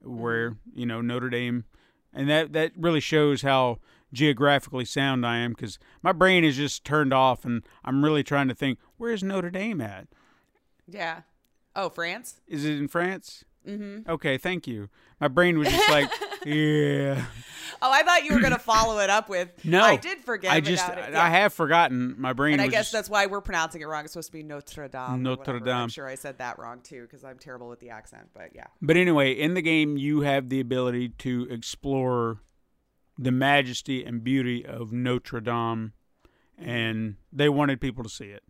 where, 0.00 0.52
mm-hmm. 0.52 0.78
you 0.78 0.86
know, 0.86 1.00
Notre 1.00 1.28
Dame 1.28 1.64
and 2.12 2.30
that 2.30 2.52
that 2.52 2.70
really 2.76 3.00
shows 3.00 3.42
how 3.42 3.80
geographically 4.12 4.84
sound 4.84 5.26
I 5.26 5.38
am 5.38 5.54
cuz 5.54 5.80
my 6.02 6.12
brain 6.12 6.44
is 6.44 6.56
just 6.56 6.84
turned 6.84 7.12
off 7.12 7.44
and 7.44 7.64
I'm 7.84 8.04
really 8.04 8.22
trying 8.22 8.46
to 8.46 8.54
think 8.54 8.78
where's 8.96 9.24
Notre 9.24 9.50
Dame 9.50 9.80
at? 9.80 10.06
Yeah. 10.86 11.22
Oh, 11.76 11.88
France? 11.90 12.40
Is 12.48 12.64
it 12.64 12.78
in 12.78 12.88
France? 12.88 13.44
Mm-hmm. 13.66 14.10
Okay, 14.10 14.38
thank 14.38 14.66
you. 14.66 14.88
My 15.20 15.28
brain 15.28 15.58
was 15.58 15.68
just 15.68 15.90
like, 15.90 16.10
yeah. 16.46 17.24
Oh, 17.82 17.92
I 17.92 18.02
thought 18.02 18.24
you 18.24 18.32
were 18.32 18.40
going 18.40 18.52
to 18.52 18.58
follow 18.58 19.00
it 19.00 19.10
up 19.10 19.28
with. 19.28 19.50
No, 19.64 19.82
I 19.82 19.96
did 19.96 20.20
forget. 20.20 20.52
I 20.52 20.60
just, 20.60 20.86
about 20.88 21.10
it. 21.10 21.14
I 21.14 21.28
have 21.28 21.52
forgotten. 21.52 22.14
My 22.16 22.32
brain. 22.32 22.54
And 22.54 22.62
I 22.62 22.68
guess 22.68 22.86
just- 22.86 22.92
that's 22.92 23.10
why 23.10 23.26
we're 23.26 23.40
pronouncing 23.42 23.82
it 23.82 23.84
wrong. 23.86 24.04
It's 24.04 24.12
supposed 24.14 24.28
to 24.28 24.32
be 24.32 24.42
Notre 24.42 24.88
Dame. 24.88 25.22
Notre. 25.22 25.60
Dame. 25.60 25.74
I'm 25.74 25.88
sure 25.88 26.08
I 26.08 26.14
said 26.14 26.38
that 26.38 26.58
wrong 26.58 26.80
too 26.82 27.02
because 27.02 27.24
I'm 27.24 27.38
terrible 27.38 27.68
with 27.68 27.80
the 27.80 27.90
accent. 27.90 28.30
But 28.32 28.52
yeah. 28.54 28.66
But 28.80 28.96
anyway, 28.96 29.32
in 29.32 29.54
the 29.54 29.62
game, 29.62 29.96
you 29.98 30.20
have 30.22 30.48
the 30.48 30.60
ability 30.60 31.10
to 31.10 31.46
explore 31.50 32.38
the 33.18 33.32
majesty 33.32 34.04
and 34.04 34.22
beauty 34.24 34.64
of 34.64 34.92
Notre 34.92 35.40
Dame, 35.40 35.92
and 36.56 37.16
they 37.32 37.48
wanted 37.48 37.80
people 37.80 38.04
to 38.04 38.10
see 38.10 38.26
it. 38.26 38.42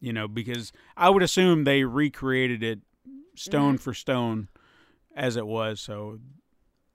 You 0.00 0.12
know, 0.12 0.28
because 0.28 0.72
I 0.96 1.10
would 1.10 1.22
assume 1.22 1.64
they 1.64 1.84
recreated 1.84 2.62
it 2.62 2.80
stone 3.34 3.78
for 3.78 3.94
stone 3.94 4.48
as 5.14 5.36
it 5.36 5.46
was. 5.46 5.80
So 5.80 6.18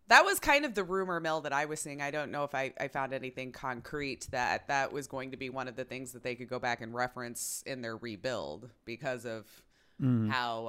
That 0.08 0.26
was 0.26 0.39
kind 0.39 0.66
of 0.66 0.74
the 0.74 0.84
rumor 0.84 1.20
mill 1.20 1.41
that 1.41 1.53
I 1.53 1.66
was 1.66 1.80
seeing. 1.80 2.01
I 2.01 2.12
don't 2.12 2.32
know 2.32 2.43
if 2.43 2.56
I, 2.56 2.74
I 2.80 2.88
found 2.88 3.14
anything 3.14 3.51
concrete 3.51 4.28
that 4.32 4.68
that 4.68 4.91
was 4.91 5.08
going 5.08 5.32
to 5.32 5.38
be 5.38 5.49
one 5.49 5.68
of 5.68 5.76
the 5.76 5.84
things 5.84 6.14
that 6.14 6.24
they 6.24 6.36
could 6.36 6.49
go 6.49 6.60
back 6.60 6.82
and 6.82 6.93
reference 6.93 7.64
in 7.66 7.82
their 7.82 7.97
rebuild 7.97 8.70
because 8.86 9.26
of 9.26 9.45
Mm-hmm. 10.01 10.30
how 10.30 10.66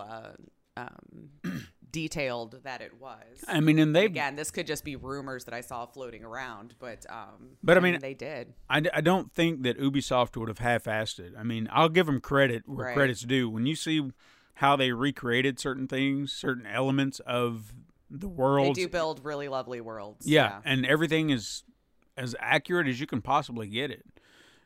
uh, 0.77 0.81
um, 0.81 1.67
detailed 2.01 2.61
that 2.65 2.83
it 2.83 3.01
was. 3.01 3.43
I 3.49 3.61
mean, 3.61 3.79
and 3.79 3.97
they 3.97 4.05
Again, 4.05 4.37
this 4.37 4.51
could 4.51 4.67
just 4.67 4.85
be 4.85 4.97
rumors 4.97 5.47
that 5.47 5.55
I 5.55 5.63
saw 5.63 5.87
floating 5.87 6.25
around, 6.25 6.75
but 6.79 7.07
um, 7.09 7.57
But, 7.63 7.79
I 7.79 7.81
mean- 7.81 7.99
they 8.01 8.13
did. 8.13 8.53
I, 8.69 8.83
I 8.93 9.01
don't 9.01 9.33
think 9.33 9.63
that 9.63 9.81
Ubisoft 9.81 10.37
would 10.37 10.49
have 10.49 10.59
half-assed 10.59 11.19
it. 11.21 11.33
I 11.39 11.43
mean, 11.43 11.69
I'll 11.73 11.89
give 11.89 12.05
them 12.05 12.21
credit 12.21 12.65
where 12.69 12.89
Right. 12.89 12.95
credit's 12.95 13.23
due. 13.23 13.49
When 13.49 13.65
you 13.65 13.75
see 13.77 14.11
how 14.57 14.77
they 14.77 14.93
recreated 14.93 15.59
certain 15.59 15.89
things, 15.89 16.33
certain 16.35 16.67
elements 16.67 17.19
of 17.21 17.73
the 18.11 18.29
world, 18.29 18.77
They 18.77 18.83
do 18.83 18.89
build 18.89 19.25
really 19.25 19.49
lovely 19.49 19.81
worlds. 19.81 20.27
yeah, 20.27 20.61
and 20.67 20.85
everything 20.85 21.31
is 21.31 21.65
as 22.19 22.37
accurate 22.41 22.89
as 22.89 23.01
you 23.01 23.07
can 23.07 23.23
possibly 23.23 23.69
get 23.69 23.91
it. 23.91 24.05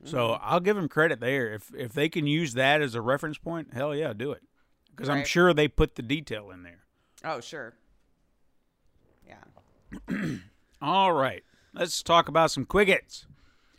So 0.04 0.18
Mm-hmm. 0.30 0.42
I'll 0.44 0.60
give 0.60 0.74
them 0.76 0.88
credit 0.88 1.20
there. 1.20 1.52
If 1.54 1.72
if 1.74 1.92
they 1.92 2.08
can 2.08 2.26
use 2.26 2.54
that 2.54 2.82
as 2.82 2.94
a 2.96 3.00
reference 3.00 3.38
point, 3.38 3.72
hell 3.72 3.94
yeah, 3.94 4.12
do 4.12 4.32
it. 4.32 4.42
Because 4.90 5.08
I'm 5.08 5.24
sure 5.24 5.54
they 5.54 5.68
put 5.68 5.94
the 5.94 6.02
detail 6.02 6.50
in 6.50 6.62
there. 6.64 6.79
Oh, 7.24 7.40
sure. 7.40 7.74
Yeah. 9.26 10.36
All 10.82 11.12
right, 11.12 11.42
let's 11.74 12.02
talk 12.02 12.28
about 12.28 12.50
some 12.50 12.64
quiggets. 12.64 13.26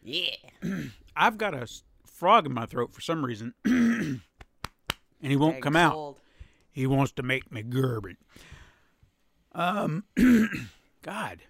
Yeah. 0.03 0.35
I've 1.15 1.37
got 1.37 1.53
a 1.53 1.67
frog 2.05 2.45
in 2.45 2.53
my 2.53 2.65
throat 2.65 2.93
for 2.93 3.01
some 3.01 3.25
reason, 3.25 3.53
and 3.65 4.21
he 5.21 5.35
won't 5.35 5.55
Dang 5.55 5.61
come 5.61 5.75
out. 5.75 6.17
He 6.71 6.87
wants 6.87 7.11
to 7.13 7.23
make 7.23 7.51
me 7.51 7.63
gurgle. 7.63 8.13
Um, 9.53 10.05
God. 11.01 11.41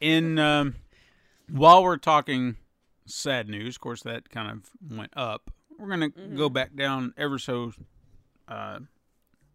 In 0.00 0.38
um, 0.38 0.76
while 1.50 1.82
we're 1.84 1.98
talking 1.98 2.56
sad 3.06 3.48
news, 3.48 3.76
of 3.76 3.80
course 3.80 4.02
that 4.02 4.30
kind 4.30 4.50
of 4.50 4.96
went 4.96 5.12
up. 5.16 5.50
We're 5.78 5.88
gonna 5.88 6.08
go 6.08 6.48
back 6.48 6.74
down 6.74 7.14
ever 7.16 7.38
so 7.38 7.72
uh, 8.48 8.80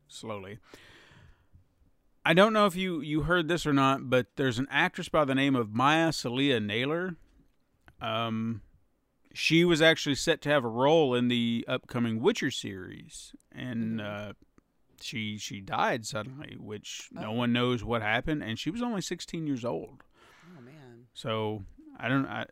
slowly. 0.07 0.59
I 2.25 2.33
don't 2.33 2.53
know 2.53 2.65
if 2.65 2.75
you 2.75 3.01
you 3.01 3.21
heard 3.23 3.47
this 3.47 3.65
or 3.65 3.73
not, 3.73 4.09
but 4.09 4.27
there's 4.35 4.59
an 4.59 4.67
actress 4.69 5.09
by 5.09 5.25
the 5.25 5.35
name 5.35 5.55
of 5.55 5.73
Mya-Lecia 5.73 6.59
Naylor. 6.59 7.15
Um, 8.01 8.61
she 9.33 9.63
was 9.63 9.81
actually 9.81 10.15
set 10.15 10.41
to 10.41 10.49
have 10.49 10.63
a 10.63 10.69
role 10.69 11.15
in 11.15 11.27
the 11.27 11.65
upcoming 11.67 12.21
Witcher 12.21 12.51
series, 12.51 13.33
and 13.51 14.01
uh, 14.01 14.33
she 15.01 15.37
she 15.37 15.61
died 15.61 16.05
suddenly, 16.05 16.57
which 16.59 17.09
no 17.11 17.31
one 17.31 17.53
knows 17.53 17.83
what 17.83 18.01
happened, 18.01 18.43
and 18.43 18.59
she 18.59 18.69
was 18.69 18.81
only 18.81 19.01
16 19.01 19.47
years 19.47 19.63
old. 19.63 20.03
Oh 20.57 20.61
man. 20.61 21.07
So 21.13 21.63
I 21.99 22.09
don't. 22.09 22.25
I, 22.25 22.45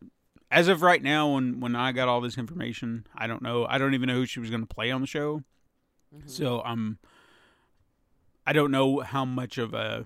as 0.50 0.68
of 0.68 0.82
right 0.82 1.02
now, 1.02 1.34
when 1.34 1.60
when 1.60 1.76
I 1.76 1.92
got 1.92 2.08
all 2.08 2.22
this 2.22 2.38
information, 2.38 3.06
I 3.16 3.28
don't 3.28 3.42
know. 3.42 3.66
I 3.66 3.78
don't 3.78 3.94
even 3.94 4.08
know 4.08 4.16
who 4.16 4.26
she 4.26 4.40
was 4.40 4.50
going 4.50 4.66
to 4.66 4.74
play 4.74 4.92
on 4.92 5.02
the 5.02 5.08
show. 5.08 5.44
So 6.26 6.62
I'm. 6.62 7.00
I 8.48 8.54
don't 8.54 8.72
know 8.72 9.00
how 9.02 9.26
much 9.26 9.58
of 9.58 9.74
a. 9.74 10.06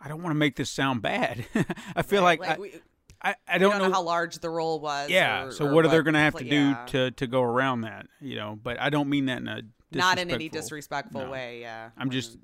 I 0.00 0.08
don't 0.08 0.22
want 0.22 0.32
to 0.32 0.38
make 0.38 0.56
this 0.56 0.68
sound 0.68 1.00
bad. 1.00 1.46
I 1.96 2.02
feel 2.02 2.22
Right, 2.22 2.38
like, 2.40 2.50
I, 2.58 2.60
we, 2.60 2.74
I, 3.22 3.34
I 3.48 3.58
don't, 3.58 3.78
don't 3.78 3.88
know, 3.88 3.94
how 3.94 4.02
large 4.02 4.38
the 4.40 4.50
role 4.50 4.78
was. 4.80 5.08
yeah. 5.08 5.44
or- 5.44 5.50
so 5.52 5.66
or 5.66 5.72
what 5.72 5.86
are 5.86 5.88
they 5.88 6.00
going 6.02 6.14
to 6.14 6.20
have 6.20 6.34
to 6.36 6.44
do 6.44 6.54
yeah. 6.70 6.86
to 6.88 7.10
to 7.12 7.26
go 7.26 7.42
around 7.42 7.80
that? 7.82 8.06
You 8.20 8.36
know, 8.36 8.58
but 8.62 8.78
I 8.80 8.90
don't 8.90 9.08
mean 9.08 9.26
that 9.26 9.38
in 9.38 9.48
a 9.48 9.62
Not 9.92 10.18
in 10.18 10.30
any 10.30 10.48
disrespectful- 10.48 11.22
No. 11.22 11.30
way. 11.30 11.60
Yeah. 11.60 11.90
I'm 11.96 12.10
just, 12.10 12.36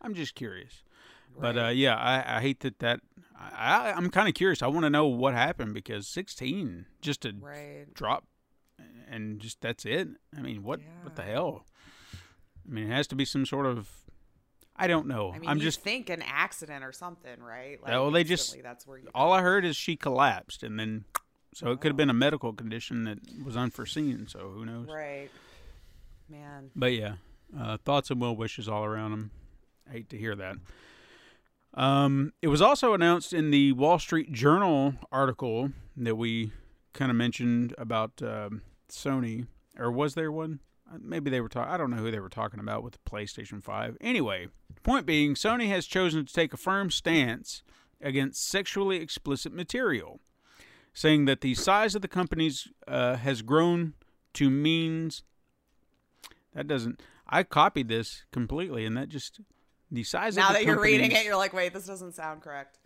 I'm 0.00 0.14
just 0.14 0.34
curious. 0.34 0.82
But 1.38 1.58
uh, 1.58 1.68
yeah, 1.68 1.94
I, 1.96 2.38
I 2.38 2.40
hate 2.40 2.60
that 2.60 2.78
that 2.78 3.00
I, 3.38 3.92
I'm 3.94 4.08
kind 4.10 4.28
of 4.28 4.34
curious. 4.34 4.62
I 4.62 4.66
want 4.68 4.84
to 4.84 4.90
know 4.90 5.06
what 5.06 5.34
happened 5.34 5.74
because 5.74 6.08
16 6.08 6.86
just 7.00 7.20
to 7.22 7.32
Right. 7.40 7.86
drop 7.92 8.24
and 9.08 9.38
just 9.40 9.60
that's 9.60 9.84
it. 9.84 10.08
I 10.36 10.40
mean, 10.40 10.62
what 10.64 10.80
what 11.02 11.16
the 11.16 11.22
hell? 11.22 11.64
I 12.68 12.72
mean, 12.72 12.90
it 12.90 12.94
has 12.94 13.06
to 13.08 13.14
be 13.14 13.24
some 13.24 13.44
sort 13.46 13.66
of 13.66 13.88
I 14.78 14.86
don't 14.86 15.06
know. 15.06 15.32
I 15.34 15.38
mean, 15.38 15.50
I'm 15.50 15.58
you 15.58 15.64
just 15.64 15.82
think 15.82 16.08
an 16.08 16.22
accident 16.22 16.84
or 16.84 16.92
something, 16.92 17.40
right? 17.42 17.82
Like, 17.82 17.90
well, 17.90 18.10
they 18.10 18.24
just 18.24 18.62
that's 18.62 18.86
where 18.86 18.98
you 18.98 19.08
all 19.14 19.32
I 19.32 19.42
heard 19.42 19.64
is 19.64 19.76
she 19.76 19.96
collapsed 19.96 20.62
and 20.62 20.78
then 20.78 21.04
so 21.54 21.72
it 21.72 21.80
could 21.80 21.88
have 21.88 21.96
been 21.96 22.10
a 22.10 22.14
medical 22.14 22.52
condition 22.52 23.04
that 23.04 23.18
was 23.44 23.56
unforeseen. 23.56 24.28
So 24.28 24.52
who 24.54 24.64
knows? 24.64 24.88
Right. 24.88 25.28
Man. 26.28 26.70
But 26.76 26.92
yeah, 26.92 27.14
uh, 27.58 27.78
thoughts 27.84 28.10
and 28.10 28.20
well 28.20 28.36
wishes 28.36 28.68
all 28.68 28.84
around 28.84 29.12
him. 29.12 29.30
I 29.88 29.94
hate 29.94 30.10
to 30.10 30.18
hear 30.18 30.36
that. 30.36 30.56
Um, 31.74 32.32
it 32.42 32.48
was 32.48 32.62
also 32.62 32.94
announced 32.94 33.32
in 33.32 33.50
the 33.50 33.72
Wall 33.72 33.98
Street 33.98 34.32
Journal 34.32 34.94
article 35.10 35.70
that 35.96 36.16
we 36.16 36.52
kind 36.92 37.10
of 37.10 37.16
mentioned 37.16 37.74
about 37.78 38.22
um, 38.22 38.62
Sony, 38.90 39.46
or 39.78 39.90
was 39.90 40.14
there 40.14 40.32
one? 40.32 40.60
Uh, 40.90 40.98
Maybe 41.00 41.30
they 41.30 41.40
were 41.40 41.48
talking. 41.48 41.72
I 41.72 41.76
don't 41.76 41.90
know 41.90 41.98
who 41.98 42.10
they 42.10 42.20
were 42.20 42.28
talking 42.28 42.60
about 42.60 42.82
with 42.82 42.94
the 42.94 43.10
PlayStation 43.10 43.62
Five. 43.62 43.96
Anyway, 44.00 44.48
point 44.82 45.06
being, 45.06 45.34
Sony 45.34 45.68
has 45.68 45.86
chosen 45.86 46.24
to 46.24 46.32
take 46.32 46.52
a 46.52 46.56
firm 46.56 46.90
stance 46.90 47.62
against 48.00 48.46
sexually 48.48 48.96
explicit 48.98 49.52
material, 49.52 50.20
saying 50.92 51.24
that 51.26 51.40
the 51.40 51.54
size 51.54 51.94
of 51.94 52.02
the 52.02 52.08
companies 52.08 52.68
uh, 52.86 53.16
has 53.16 53.42
grown 53.42 53.94
to 54.34 54.50
means 54.50 55.22
that 56.54 56.66
doesn't. 56.66 57.02
I 57.28 57.42
copied 57.42 57.88
this 57.88 58.24
completely, 58.32 58.86
and 58.86 58.96
that 58.96 59.08
just 59.08 59.40
the 59.90 60.02
size. 60.04 60.36
Now 60.36 60.48
of 60.48 60.54
the 60.54 60.60
that 60.60 60.64
you're 60.66 60.80
reading 60.80 61.12
it, 61.12 61.24
you're 61.24 61.36
like, 61.36 61.52
wait, 61.52 61.74
this 61.74 61.86
doesn't 61.86 62.14
sound 62.14 62.40
correct. 62.42 62.78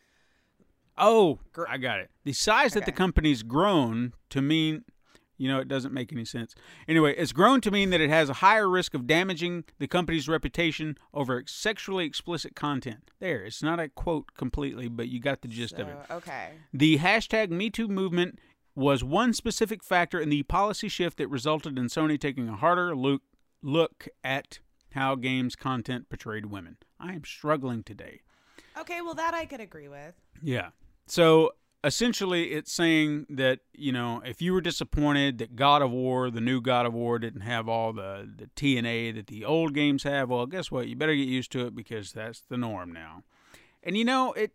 Oh, 0.99 1.39
I 1.69 1.79
got 1.79 2.01
it. 2.01 2.11
The 2.25 2.33
size 2.35 2.75
that 2.75 2.81
the 2.85 2.91
Okay. 2.91 2.97
company's 2.97 3.43
grown 3.43 4.13
to 4.31 4.43
mean 4.43 4.85
You 5.39 5.49
know, 5.49 5.59
it 5.59 5.69
doesn't 5.69 5.93
make 5.93 6.13
any 6.13 6.25
sense. 6.25 6.55
Anyway, 6.87 7.15
it's 7.17 7.33
grown 7.33 7.61
to 7.63 7.71
mean 7.71 7.91
that 7.91 8.01
it 8.01 8.11
has 8.11 8.29
a 8.29 8.35
higher 8.35 8.69
risk 8.69 8.95
of 8.95 9.07
damaging 9.07 9.65
the 9.79 9.89
company's 9.89 10.29
reputation 10.29 10.97
over 11.13 11.43
sexually 11.47 12.05
explicit 12.05 12.55
content. 12.55 13.11
There, 13.19 13.45
it's 13.45 13.63
not 13.63 13.81
a 13.81 13.89
quote 13.89 14.35
completely, 14.37 14.89
but 14.89 15.09
you 15.09 15.21
got 15.21 15.43
the 15.43 15.49
gist 15.49 15.79
of 15.79 15.89
it. 15.89 15.97
Okay. 16.11 16.51
The 16.73 16.99
hashtag 16.99 17.49
MeToo 17.49 17.89
movement 17.89 18.39
was 18.75 19.03
one 19.05 19.33
specific 19.33 19.83
factor 19.83 20.21
in 20.21 20.29
the 20.29 20.43
policy 20.45 20.89
shift 20.89 21.19
that 21.19 21.29
resulted 21.29 21.79
in 21.79 21.87
Sony 21.87 22.19
taking 22.21 22.49
a 22.49 22.57
harder 22.57 22.95
look 22.95 23.23
look 23.63 24.09
at 24.25 24.59
how 24.93 25.15
games 25.15 25.55
content 25.55 26.09
portrayed 26.09 26.47
women. 26.47 26.77
I 26.99 27.13
am 27.13 27.25
struggling 27.25 27.83
today. 27.83 28.21
Okay, 28.79 29.01
well 29.03 29.15
that 29.15 29.35
I 29.35 29.45
could 29.45 29.61
agree 29.61 29.89
with. 29.89 30.15
Yeah. 30.43 30.71
So 31.07 31.53
essentially, 31.85 32.53
it's 32.53 32.73
saying 32.73 33.27
that 33.31 33.61
you 33.73 33.93
know 33.93 34.23
if 34.25 34.41
you 34.41 34.53
were 34.53 34.61
disappointed 34.61 35.39
that 35.39 35.57
God 35.57 35.83
of 35.83 35.91
War, 35.91 36.31
the 36.31 36.41
new 36.41 36.61
God 36.61 36.87
of 36.87 36.95
War, 36.95 37.19
didn't 37.19 37.43
have 37.43 37.69
all 37.69 37.93
the 37.93 38.29
the 38.37 38.47
TNA 38.57 39.15
that 39.17 39.27
the 39.27 39.45
old 39.45 39.75
games 39.75 40.03
have, 40.05 40.31
well, 40.31 40.47
guess 40.47 40.71
what? 40.71 40.89
You 40.89 40.97
better 40.97 41.15
get 41.15 41.29
used 41.29 41.53
to 41.53 41.67
it 41.67 41.75
because 41.75 42.13
that's 42.13 42.41
the 42.49 42.57
norm 42.57 42.93
now. 42.93 43.23
And 43.83 43.97
you 43.97 44.05
know 44.05 44.33
it. 44.33 44.53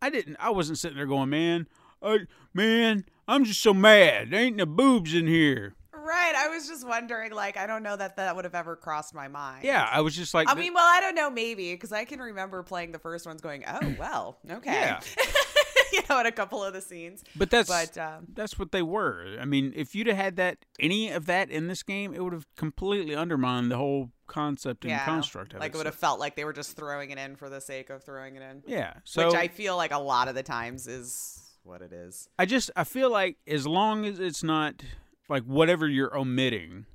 I 0.00 0.10
didn't. 0.10 0.36
I 0.40 0.50
wasn't 0.50 0.78
sitting 0.78 0.96
there 0.96 1.06
going, 1.06 1.30
man, 1.30 1.68
I, 2.02 2.20
man, 2.52 3.04
I'm 3.28 3.44
just 3.44 3.62
so 3.62 3.72
mad. 3.72 4.30
There 4.30 4.40
ain't 4.40 4.56
no 4.56 4.66
boobs 4.66 5.14
in 5.14 5.26
here. 5.26 5.74
Right. 5.92 6.34
I 6.36 6.48
was 6.48 6.66
just 6.66 6.86
wondering, 6.86 7.32
like, 7.32 7.56
I 7.56 7.66
don't 7.66 7.84
know 7.84 7.96
that 7.96 8.16
that 8.16 8.34
would 8.34 8.44
have 8.44 8.56
ever 8.56 8.74
crossed 8.74 9.14
my 9.14 9.28
mind. 9.28 9.64
Yeah, 9.64 9.88
I 9.90 10.00
was 10.00 10.16
just 10.16 10.34
like, 10.34 10.48
I 10.50 10.54
mean, 10.54 10.74
well, 10.74 10.84
I 10.84 11.00
don't 11.00 11.14
know, 11.14 11.30
maybe, 11.30 11.72
because 11.72 11.92
I 11.92 12.04
can 12.04 12.18
remember 12.18 12.62
playing 12.64 12.90
the 12.90 12.98
first 12.98 13.24
ones 13.24 13.40
going, 13.40 13.64
oh, 13.68 13.94
well, 13.98 14.38
okay. 14.50 14.72
Yeah. 14.72 15.00
you 16.02 16.02
know, 16.08 16.20
in 16.20 16.26
a 16.26 16.32
couple 16.32 16.62
of 16.62 16.72
the 16.72 16.80
scenes. 16.80 17.24
But 17.36 17.50
that's 17.50 17.68
But, 17.68 17.98
um, 17.98 18.26
that's 18.32 18.58
what 18.58 18.72
they 18.72 18.82
were. 18.82 19.36
I 19.40 19.44
mean, 19.44 19.72
if 19.76 19.94
you'd 19.94 20.06
have 20.06 20.16
had 20.16 20.36
that 20.36 20.58
any 20.80 21.10
of 21.10 21.26
that 21.26 21.50
in 21.50 21.68
this 21.68 21.82
game, 21.82 22.14
it 22.14 22.22
would 22.22 22.32
have 22.32 22.46
completely 22.56 23.14
undermined 23.14 23.70
the 23.70 23.76
whole 23.76 24.10
concept 24.26 24.84
and 24.84 24.90
yeah. 24.90 25.04
construct 25.04 25.52
of 25.52 25.60
like, 25.60 25.72
it. 25.72 25.74
it 25.74 25.78
would 25.78 25.86
have 25.86 25.94
felt 25.94 26.18
like 26.18 26.36
they 26.36 26.44
were 26.44 26.52
just 26.52 26.76
throwing 26.76 27.10
it 27.10 27.18
in 27.18 27.36
for 27.36 27.50
the 27.50 27.60
sake 27.60 27.90
of 27.90 28.02
throwing 28.02 28.36
it 28.36 28.42
in. 28.42 28.62
yeah. 28.66 28.94
So 29.04 29.26
Which 29.26 29.36
I 29.36 29.48
feel 29.48 29.76
like 29.76 29.92
a 29.92 29.98
lot 29.98 30.28
of 30.28 30.34
the 30.34 30.42
times 30.42 30.86
is 30.86 31.38
what 31.64 31.82
it 31.82 31.92
is. 31.92 32.28
I 32.38 32.46
just 32.46 32.70
I 32.76 32.84
feel 32.84 33.10
like 33.10 33.36
as 33.46 33.66
long 33.66 34.04
as 34.04 34.18
it's 34.18 34.42
not 34.42 34.82
like 35.28 35.44
whatever 35.44 35.88
you're 35.88 36.16
omitting, 36.16 36.86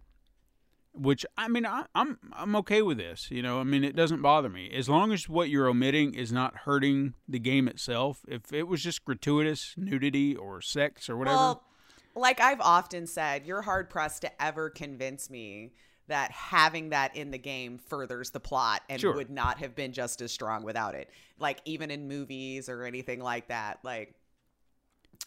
which 0.97 1.25
I 1.37 1.47
mean 1.47 1.65
I, 1.65 1.85
I'm 1.95 2.17
I'm 2.33 2.55
okay 2.57 2.81
with 2.81 2.97
this. 2.97 3.29
You 3.31 3.41
know, 3.41 3.59
I 3.59 3.63
mean 3.63 3.83
it 3.83 3.95
doesn't 3.95 4.21
bother 4.21 4.49
me 4.49 4.69
as 4.73 4.89
long 4.89 5.11
as 5.11 5.29
what 5.29 5.49
you're 5.49 5.67
omitting 5.67 6.13
is 6.13 6.31
not 6.31 6.55
hurting 6.65 7.13
the 7.27 7.39
game 7.39 7.67
itself. 7.67 8.21
If 8.27 8.51
it 8.51 8.63
was 8.67 8.81
just 8.83 9.05
gratuitous 9.05 9.73
nudity 9.77 10.35
or 10.35 10.61
sex 10.61 11.09
or 11.09 11.17
whatever, 11.17 11.35
Well, 11.37 11.63
like 12.15 12.39
I've 12.41 12.61
often 12.61 13.07
said, 13.07 13.45
you're 13.45 13.61
hard 13.61 13.89
pressed 13.89 14.21
to 14.23 14.41
ever 14.43 14.69
convince 14.69 15.29
me 15.29 15.73
that 16.07 16.31
having 16.31 16.89
that 16.89 17.15
in 17.15 17.31
the 17.31 17.37
game 17.37 17.77
furthers 17.77 18.29
the 18.29 18.39
plot 18.39 18.81
and 18.89 18.99
Sure. 19.01 19.13
would 19.13 19.29
not 19.29 19.59
have 19.59 19.75
been 19.75 19.91
just 19.91 20.21
as 20.21 20.31
strong 20.31 20.63
without 20.63 20.95
it. 20.95 21.09
Like 21.37 21.59
even 21.65 21.91
in 21.91 22.07
movies 22.07 22.69
or 22.69 22.85
anything 22.85 23.19
like 23.19 23.49
that. 23.49 23.79
Like 23.83 24.15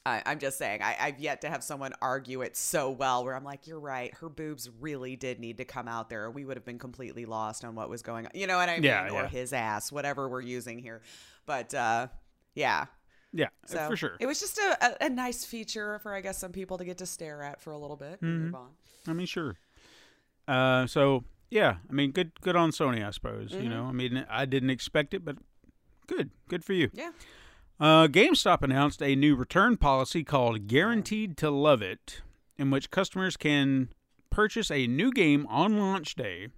I, 0.06 0.22
I'm 0.24 0.38
just 0.38 0.56
saying, 0.56 0.82
I, 0.82 0.96
I've 0.98 1.20
yet 1.20 1.42
to 1.42 1.50
have 1.50 1.62
someone 1.62 1.92
argue 2.00 2.40
it 2.42 2.56
so 2.56 2.90
well 2.90 3.24
where 3.24 3.36
I'm 3.36 3.44
like, 3.44 3.66
you're 3.66 3.80
right. 3.80 4.14
Her 4.14 4.28
boobs 4.28 4.70
really 4.80 5.14
did 5.16 5.38
need 5.40 5.58
to 5.58 5.64
come 5.64 5.88
out 5.88 6.08
there. 6.08 6.30
We 6.30 6.44
would 6.44 6.56
have 6.56 6.64
been 6.64 6.78
completely 6.78 7.26
lost 7.26 7.64
on 7.64 7.74
what 7.74 7.90
was 7.90 8.02
going 8.02 8.26
on. 8.26 8.32
You 8.34 8.46
know 8.46 8.56
what 8.56 8.68
I 8.68 8.74
mean? 8.74 8.84
Yeah, 8.84 9.10
or 9.10 9.26
his 9.26 9.52
ass, 9.52 9.92
whatever 9.92 10.28
we're 10.28 10.40
using 10.40 10.78
here. 10.78 11.02
But 11.44 11.74
uh, 11.74 12.08
yeah, 12.54 12.86
yeah, 13.32 13.48
so 13.66 13.88
for 13.88 13.96
sure. 13.96 14.16
It 14.18 14.26
was 14.26 14.40
just 14.40 14.58
a, 14.58 14.78
a, 14.80 15.06
a 15.06 15.08
nice 15.10 15.44
feature 15.44 15.98
for 16.00 16.14
I 16.14 16.20
guess 16.20 16.38
some 16.38 16.52
people 16.52 16.78
to 16.78 16.84
get 16.84 16.98
to 16.98 17.06
stare 17.06 17.42
at 17.42 17.60
for 17.60 17.72
a 17.72 17.78
little 17.78 17.96
bit 17.96 18.20
Mm-hmm. 18.22 18.44
move 18.46 18.54
on. 18.54 18.68
I 19.06 19.12
mean, 19.12 19.26
sure. 19.26 19.56
Uh, 20.48 20.86
so 20.86 21.24
yeah, 21.50 21.76
I 21.88 21.92
mean, 21.92 22.12
good, 22.12 22.40
good 22.40 22.56
on 22.56 22.70
Sony, 22.70 23.06
I 23.06 23.10
suppose. 23.10 23.50
Mm-hmm. 23.50 23.62
You 23.62 23.68
know, 23.68 23.84
I 23.84 23.92
mean, 23.92 24.24
I 24.30 24.46
didn't 24.46 24.70
expect 24.70 25.14
it, 25.14 25.24
but 25.24 25.36
good, 26.06 26.30
good 26.48 26.64
for 26.64 26.72
you. 26.72 26.90
Yeah. 26.92 27.10
Uh, 27.80 28.06
GameStop 28.08 28.62
announced 28.62 29.02
a 29.02 29.16
new 29.16 29.34
return 29.34 29.76
policy 29.76 30.22
called 30.22 30.66
Guaranteed 30.66 31.36
to 31.38 31.50
Love 31.50 31.80
It, 31.80 32.20
in 32.58 32.70
which 32.70 32.90
customers 32.90 33.36
can 33.38 33.88
purchase 34.28 34.70
a 34.70 34.86
new 34.86 35.10
game 35.10 35.46
on 35.48 35.78
launch 35.78 36.14
day 36.14 36.48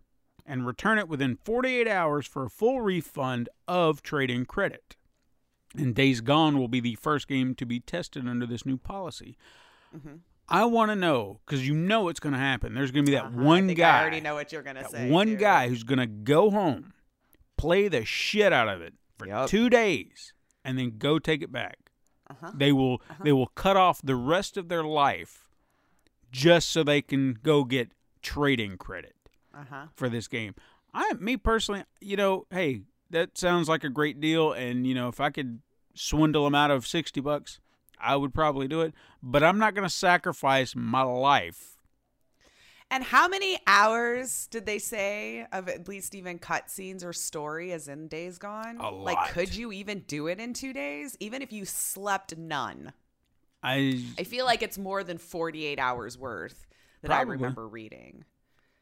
and 0.45 0.66
return 0.66 0.99
it 0.99 1.09
within 1.09 1.39
48 1.45 1.87
hours 1.87 2.27
for 2.27 2.45
a 2.45 2.51
full 2.51 2.81
refund 2.81 3.49
of 3.68 4.03
trade-in 4.03 4.45
credit. 4.47 4.97
And 5.77 5.95
Days 5.95 6.20
Gone 6.20 6.59
will 6.59 6.66
be 6.68 6.81
the 6.81 6.97
first 6.97 7.29
game 7.29 7.55
to 7.55 7.64
be 7.64 7.79
tested 7.79 8.27
under 8.27 8.45
this 8.45 8.66
new 8.66 8.77
policy. 8.77 9.37
Mm-hmm. 9.97 10.16
I 10.49 10.64
want 10.64 10.91
to 10.91 10.97
know 10.97 11.39
because 11.47 11.66
you 11.66 11.73
know 11.73 12.09
it's 12.09 12.20
going 12.20 12.33
to 12.35 12.39
happen. 12.39 12.75
There's 12.75 12.91
going 12.91 13.07
to 13.07 13.11
be 13.12 13.16
that 13.16 13.27
Uh-huh. 13.27 13.41
one 13.43 13.70
I 13.70 13.75
guy. 13.75 13.99
I 13.99 14.01
already 14.03 14.20
know 14.20 14.35
what 14.35 14.51
you're 14.53 14.62
gonna 14.62 14.87
say. 14.89 15.09
one 15.09 15.29
too. 15.29 15.37
guy 15.37 15.68
who's 15.68 15.85
going 15.85 16.01
to 16.01 16.07
go 16.07 16.51
home, 16.51 16.93
play 17.57 17.87
the 17.87 18.05
shit 18.05 18.53
out 18.53 18.68
of 18.68 18.83
it 18.83 18.93
for 19.16 19.29
Yup. 19.29 19.49
two 19.49 19.70
days, 19.70 20.35
and 20.64 20.78
then 20.78 20.98
go 20.98 21.18
take 21.18 21.42
it 21.42 21.52
back. 21.52 21.90
Uh-huh. 22.30 22.52
They 22.54 22.72
will 22.72 23.02
they 23.22 23.32
will 23.32 23.48
cut 23.48 23.76
off 23.76 24.00
the 24.02 24.16
rest 24.16 24.56
of 24.56 24.68
their 24.68 24.84
life 24.84 25.48
just 26.30 26.70
so 26.70 26.82
they 26.82 27.02
can 27.02 27.38
go 27.42 27.64
get 27.64 27.92
trading 28.22 28.76
credit 28.78 29.14
Uh 29.54 29.64
huh. 29.68 29.86
for 29.94 30.08
this 30.08 30.28
game. 30.28 30.54
I 30.94 31.12
me 31.14 31.36
personally, 31.36 31.84
you 32.00 32.16
know, 32.16 32.46
hey, 32.50 32.82
that 33.10 33.36
sounds 33.36 33.68
like 33.68 33.84
a 33.84 33.90
great 33.90 34.20
deal, 34.20 34.52
and 34.52 34.86
you 34.86 34.94
know, 34.94 35.08
if 35.08 35.20
I 35.20 35.30
could 35.30 35.60
swindle 35.94 36.44
them 36.44 36.54
out 36.54 36.70
of 36.70 36.86
sixty 36.86 37.20
bucks, 37.20 37.60
I 38.00 38.16
would 38.16 38.32
probably 38.32 38.68
do 38.68 38.80
it. 38.80 38.94
But 39.22 39.42
I'm 39.42 39.58
not 39.58 39.74
going 39.74 39.86
to 39.86 39.94
sacrifice 39.94 40.74
my 40.74 41.02
life. 41.02 41.72
And 42.93 43.03
how 43.03 43.26
many 43.26 43.59
hours 43.66 44.49
did 44.51 44.66
they 44.66 44.78
say 44.78 45.47
of 45.51 45.66
at 45.66 45.88
least 45.88 46.14
even 46.14 46.38
cutscenes 46.38 47.03
or 47.03 47.14
story 47.14 47.72
as 47.72 47.88
in 47.88 48.07
Days 48.07 48.36
Gone? 48.36 48.76
A 48.76 48.90
lot. 48.90 49.05
Like, 49.05 49.30
could 49.30 49.55
you 49.55 49.72
even 49.72 50.01
do 50.01 50.26
it 50.26 50.38
in 50.38 50.53
two 50.53 50.74
days, 50.74 51.16
even 51.18 51.40
if 51.40 51.55
you 51.55 51.64
slept 51.64 52.36
none? 52.36 52.93
I 53.62 54.05
I 54.18 54.24
feel 54.24 54.45
like 54.45 54.62
it's 54.62 54.76
more 54.76 55.03
than 55.03 55.16
48 55.16 55.78
hours 55.78 56.18
worth 56.18 56.66
that 57.01 57.09
Probably. 57.09 57.30
I 57.30 57.32
remember 57.32 57.66
reading. 57.66 58.24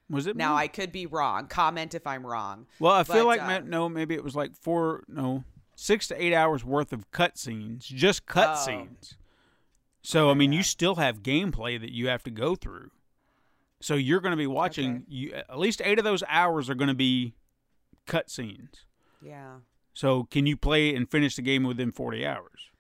was 0.08 0.26
it 0.26 0.34
Now 0.34 0.50
more? 0.50 0.58
I 0.58 0.66
could 0.66 0.90
be 0.90 1.06
wrong. 1.06 1.46
Comment 1.46 1.94
if 1.94 2.04
I'm 2.04 2.26
wrong. 2.26 2.66
Well, 2.80 2.92
I 2.92 3.04
feel 3.04 3.26
like 3.26 3.40
uh, 3.40 3.60
no, 3.60 3.88
maybe 3.88 4.16
it 4.16 4.24
was 4.24 4.34
like 4.34 4.56
four, 4.56 5.04
no, 5.06 5.44
six 5.76 6.08
to 6.08 6.20
eight 6.20 6.34
hours 6.34 6.64
worth 6.64 6.92
of 6.92 7.12
cutscenes, 7.12 7.82
just 7.82 8.26
cutscenes. 8.26 9.14
So 10.02 10.30
I 10.30 10.34
mean, 10.34 10.52
you 10.52 10.64
still 10.64 10.96
have 10.96 11.22
gameplay 11.22 11.80
that 11.80 11.92
you 11.92 12.08
have 12.08 12.24
to 12.24 12.30
go 12.32 12.56
through. 12.56 12.90
So 13.80 13.94
you're 13.94 14.20
going 14.20 14.32
to 14.32 14.36
be 14.36 14.46
watching. 14.46 14.96
Okay. 14.96 15.04
You 15.08 15.32
at 15.34 15.58
least 15.58 15.80
eight 15.84 15.98
of 15.98 16.04
those 16.04 16.22
hours 16.28 16.68
are 16.68 16.74
going 16.74 16.88
to 16.88 16.94
be 16.94 17.34
cutscenes. 18.06 18.84
Yeah. 19.22 19.56
So 19.94 20.24
can 20.24 20.46
you 20.46 20.56
play 20.56 20.94
and 20.94 21.10
finish 21.10 21.36
the 21.36 21.42
game 21.42 21.64
within 21.64 21.90
forty 21.92 22.26
hours? 22.26 22.70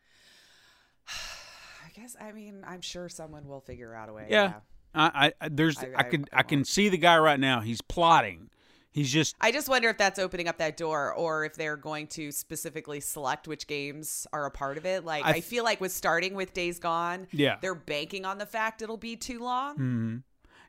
I 1.08 1.90
guess 1.94 2.16
I 2.20 2.32
mean 2.32 2.64
I'm 2.66 2.80
sure 2.80 3.08
someone 3.08 3.46
will 3.46 3.60
figure 3.60 3.94
out 3.94 4.08
a 4.08 4.12
way. 4.12 4.26
Yeah. 4.30 4.54
I, 4.94 5.32
I, 5.40 5.44
I 5.44 5.48
there's 5.48 5.78
I- 5.78 5.86
I, 5.86 5.90
I- 5.98 6.02
could 6.04 6.28
I 6.32 6.40
I, 6.40 6.42
can 6.42 6.64
see 6.64 6.88
the 6.88 6.98
guy 6.98 7.18
right 7.18 7.40
now. 7.40 7.60
He's 7.60 7.80
plotting. 7.80 8.50
He's 8.92 9.10
just 9.12 9.36
I 9.40 9.52
just 9.52 9.68
wonder 9.68 9.88
if 9.88 9.98
that's 9.98 10.18
opening 10.18 10.48
up 10.48 10.58
that 10.58 10.76
door 10.76 11.12
or 11.14 11.44
if 11.44 11.54
they're 11.54 11.76
going 11.76 12.08
to 12.08 12.32
specifically 12.32 12.98
select 13.00 13.46
which 13.46 13.66
games 13.68 14.26
are 14.32 14.46
a 14.46 14.50
part 14.50 14.78
of 14.78 14.84
it. 14.86 15.04
Like 15.04 15.24
I 15.24 15.30
I, 15.34 15.40
feel 15.40 15.62
like 15.62 15.80
with 15.80 15.92
starting 15.92 16.34
with 16.34 16.52
Days 16.52 16.80
Gone, 16.80 17.28
Yeah. 17.30 17.56
they're 17.60 17.76
banking 17.76 18.24
on 18.24 18.38
the 18.38 18.46
fact 18.46 18.82
it'll 18.82 18.96
be 18.96 19.14
too 19.16 19.38
long. 19.38 19.76
hmm 19.76 20.16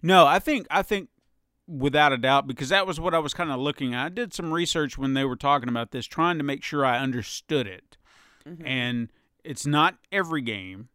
No, 0.02 0.26
I 0.26 0.40
think 0.40 0.68
I 0.70 0.82
think 0.82 1.10
without 1.68 2.12
a 2.12 2.18
doubt 2.18 2.48
because 2.48 2.70
that 2.70 2.86
was 2.86 3.00
what 3.00 3.14
I 3.14 3.20
was 3.20 3.34
kind 3.34 3.52
of 3.52 3.60
looking 3.60 3.94
at. 3.94 4.06
I 4.06 4.10
did 4.10 4.34
some 4.34 4.54
research 4.54 4.98
when 4.98 5.14
they 5.14 5.24
were 5.24 5.36
talking 5.36 5.70
about 5.70 5.92
this, 5.92 6.06
trying 6.06 6.38
to 6.38 6.44
make 6.44 6.64
sure 6.64 6.86
I 6.86 7.00
understood 7.00 7.68
it. 7.68 7.98
Mm-hmm. 8.48 8.66
And 8.66 9.10
it's 9.44 9.66
not 9.66 9.96
every 10.12 10.42
game. 10.42 10.90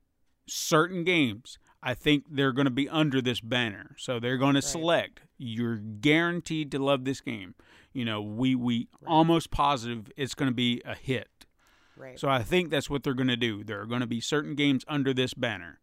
Certain 0.49 1.03
games, 1.03 1.59
I 1.83 1.95
think 1.95 2.25
they're 2.31 2.53
going 2.53 2.67
to 2.67 2.71
be 2.71 2.89
under 2.89 3.21
this 3.21 3.41
banner. 3.41 3.97
So 3.99 4.21
they're 4.21 4.37
going 4.37 4.55
to 4.55 4.63
select. 4.63 5.23
You're 5.39 5.77
guaranteed 5.77 6.71
to 6.73 6.79
love 6.79 7.05
this 7.05 7.21
game. 7.21 7.55
You 7.93 8.05
know, 8.05 8.21
we 8.21 8.55
we 8.55 8.89
almost 9.07 9.51
positive 9.51 10.11
it's 10.17 10.35
going 10.35 10.51
to 10.51 10.55
be 10.55 10.83
a 10.85 10.95
hit. 10.95 11.29
Right. 11.97 12.19
So 12.21 12.29
I 12.29 12.43
think 12.43 12.71
that's 12.71 12.91
what 12.91 13.03
they're 13.03 13.15
going 13.15 13.29
to 13.29 13.37
do. 13.37 13.65
There 13.65 13.81
are 13.81 13.87
going 13.87 14.03
to 14.03 14.07
be 14.07 14.21
certain 14.21 14.55
games 14.55 14.85
under 14.87 15.15
this 15.15 15.33
banner, 15.33 15.81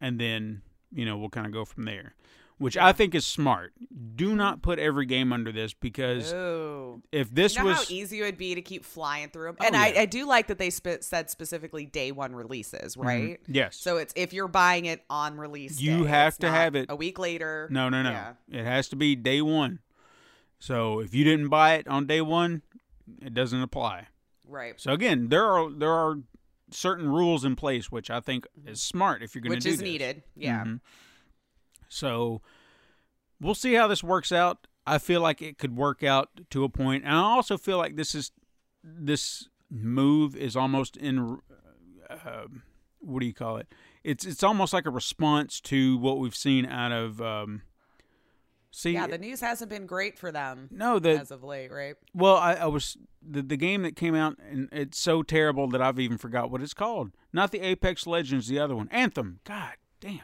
and 0.00 0.20
then 0.20 0.62
you 0.92 1.04
know 1.04 1.16
we'll 1.18 1.28
kind 1.30 1.46
of 1.46 1.52
go 1.52 1.64
from 1.64 1.84
there, 1.84 2.14
which 2.58 2.76
I 2.76 2.92
think 2.92 3.14
is 3.14 3.26
smart. 3.26 3.72
Do 4.14 4.34
not 4.34 4.62
put 4.62 4.78
every 4.78 5.06
game 5.06 5.32
under 5.32 5.52
this 5.52 5.74
because 5.74 6.32
Oh. 6.32 7.02
if 7.12 7.34
this 7.34 7.56
You 7.56 7.62
know 7.62 7.68
was 7.70 7.76
how 7.78 7.84
easy 7.88 8.20
it 8.20 8.24
would 8.24 8.38
be 8.38 8.54
to 8.54 8.62
keep 8.62 8.84
flying 8.84 9.28
through 9.28 9.46
them? 9.48 9.56
Oh, 9.60 9.66
and 9.66 9.74
yeah. 9.74 9.82
I, 9.82 9.94
I 10.02 10.06
do 10.06 10.26
like 10.26 10.46
that 10.48 10.58
they 10.58 10.70
spe- 10.70 11.02
said 11.02 11.28
specifically 11.30 11.84
day 11.86 12.12
one 12.12 12.34
releases, 12.34 12.96
mm-hmm. 12.96 13.06
right? 13.06 13.40
yes, 13.46 13.76
So 13.76 13.96
it's 13.98 14.12
if 14.16 14.32
you're 14.32 14.48
buying 14.48 14.84
it 14.86 15.04
on 15.10 15.36
release, 15.36 15.80
You 15.80 16.04
day, 16.04 16.08
have 16.10 16.38
to 16.38 16.50
have 16.50 16.74
it- 16.74 16.86
a 16.88 16.96
week 16.96 17.18
later. 17.18 17.68
no, 17.70 17.88
no, 17.88 18.02
no, 18.02 18.10
Yeah. 18.10 18.32
it 18.50 18.64
has 18.64 18.88
to 18.88 18.96
be 18.96 19.14
day 19.16 19.42
one. 19.42 19.80
So 20.58 21.00
if 21.00 21.12
you 21.14 21.22
didn't 21.24 21.48
buy 21.48 21.74
it 21.74 21.86
on 21.86 22.06
day 22.06 22.22
one, 22.22 22.62
it 23.20 23.34
doesn't 23.34 23.60
apply. 23.60 24.06
Right. 24.48 24.80
So 24.80 24.92
again, 24.92 25.28
there 25.28 25.44
are 25.44 25.70
there 25.70 25.92
are 25.92 26.18
certain 26.70 27.08
rules 27.08 27.44
in 27.44 27.56
place, 27.56 27.90
which 27.92 28.10
I 28.10 28.20
think 28.20 28.46
is 28.66 28.82
smart 28.82 29.22
if 29.22 29.34
you're 29.34 29.42
going 29.42 29.52
to 29.52 29.56
which 29.56 29.64
do 29.64 29.70
is 29.70 29.76
this. 29.78 29.84
needed. 29.84 30.22
Yeah. 30.34 30.64
Mhm. 30.64 30.80
So 31.88 32.42
we'll 33.40 33.54
see 33.54 33.74
how 33.74 33.86
this 33.86 34.02
works 34.02 34.32
out. 34.32 34.66
I 34.86 34.98
feel 34.98 35.20
like 35.20 35.42
it 35.42 35.58
could 35.58 35.76
work 35.76 36.02
out 36.02 36.28
to 36.50 36.64
a 36.64 36.68
point, 36.68 37.04
and 37.04 37.12
I 37.14 37.18
also 37.20 37.56
feel 37.58 37.76
like 37.78 37.96
this 37.96 38.14
is 38.14 38.30
this 38.84 39.48
move 39.70 40.36
is 40.36 40.54
almost 40.56 40.96
in 40.96 41.38
uh, 42.08 42.46
what 43.00 43.20
do 43.20 43.26
you 43.26 43.34
call 43.34 43.56
it? 43.56 43.66
It's 44.04 44.24
it's 44.24 44.42
almost 44.44 44.72
like 44.72 44.86
a 44.86 44.90
response 44.90 45.60
to 45.62 45.96
what 45.98 46.18
we've 46.18 46.36
seen 46.36 46.66
out 46.66 46.92
of. 46.92 47.20
Um, 47.20 47.62
see, 48.70 48.92
Yeah, 48.92 49.06
the 49.06 49.18
news 49.18 49.40
hasn't 49.40 49.70
been 49.70 49.86
great 49.86 50.18
for 50.18 50.30
them 50.32 50.68
no, 50.70 50.98
the 50.98 51.18
as 51.20 51.30
of 51.30 51.42
late, 51.44 51.70
right? 51.72 51.94
well, 52.14 52.36
I, 52.36 52.54
I 52.54 52.66
was 52.66 52.96
the 53.22 53.42
the 53.42 53.56
game 53.56 53.82
that 53.82 53.96
came 53.96 54.14
out, 54.14 54.36
and 54.50 54.68
it's 54.72 54.98
so 54.98 55.22
terrible 55.22 55.68
that 55.68 55.80
I've 55.82 55.98
even 55.98 56.18
forgot 56.18 56.50
what 56.50 56.62
it's 56.62 56.74
called. 56.74 57.12
Not 57.32 57.50
the 57.52 57.60
Apex 57.60 58.06
Legends, 58.06 58.48
the 58.48 58.58
other 58.58 58.76
one, 58.76 58.88
Anthem. 58.90 59.40
God 59.44 59.72
damn. 60.00 60.20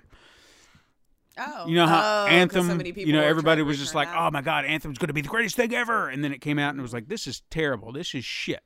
Oh, 1.38 1.66
You 1.66 1.76
know 1.76 1.86
how 1.86 2.24
Oh, 2.24 2.26
Anthem, 2.28 2.68
So 2.68 2.86
you 3.00 3.12
know, 3.14 3.22
everybody 3.22 3.62
was 3.62 3.78
just 3.78 3.94
like. 3.94 4.08
"Oh 4.14 4.30
my 4.30 4.42
god, 4.42 4.66
Anthem's 4.66 4.98
going 4.98 5.08
to 5.08 5.14
be 5.14 5.22
the 5.22 5.28
greatest 5.28 5.56
thing 5.56 5.74
ever," 5.74 6.08
and 6.10 6.22
then 6.22 6.30
it 6.32 6.42
came 6.42 6.58
out 6.58 6.70
and 6.70 6.78
it 6.78 6.82
was 6.82 6.92
like, 6.92 7.08
"This 7.08 7.26
is 7.26 7.42
terrible. 7.50 7.90
This 7.92 8.14
is 8.14 8.24
shit." 8.24 8.62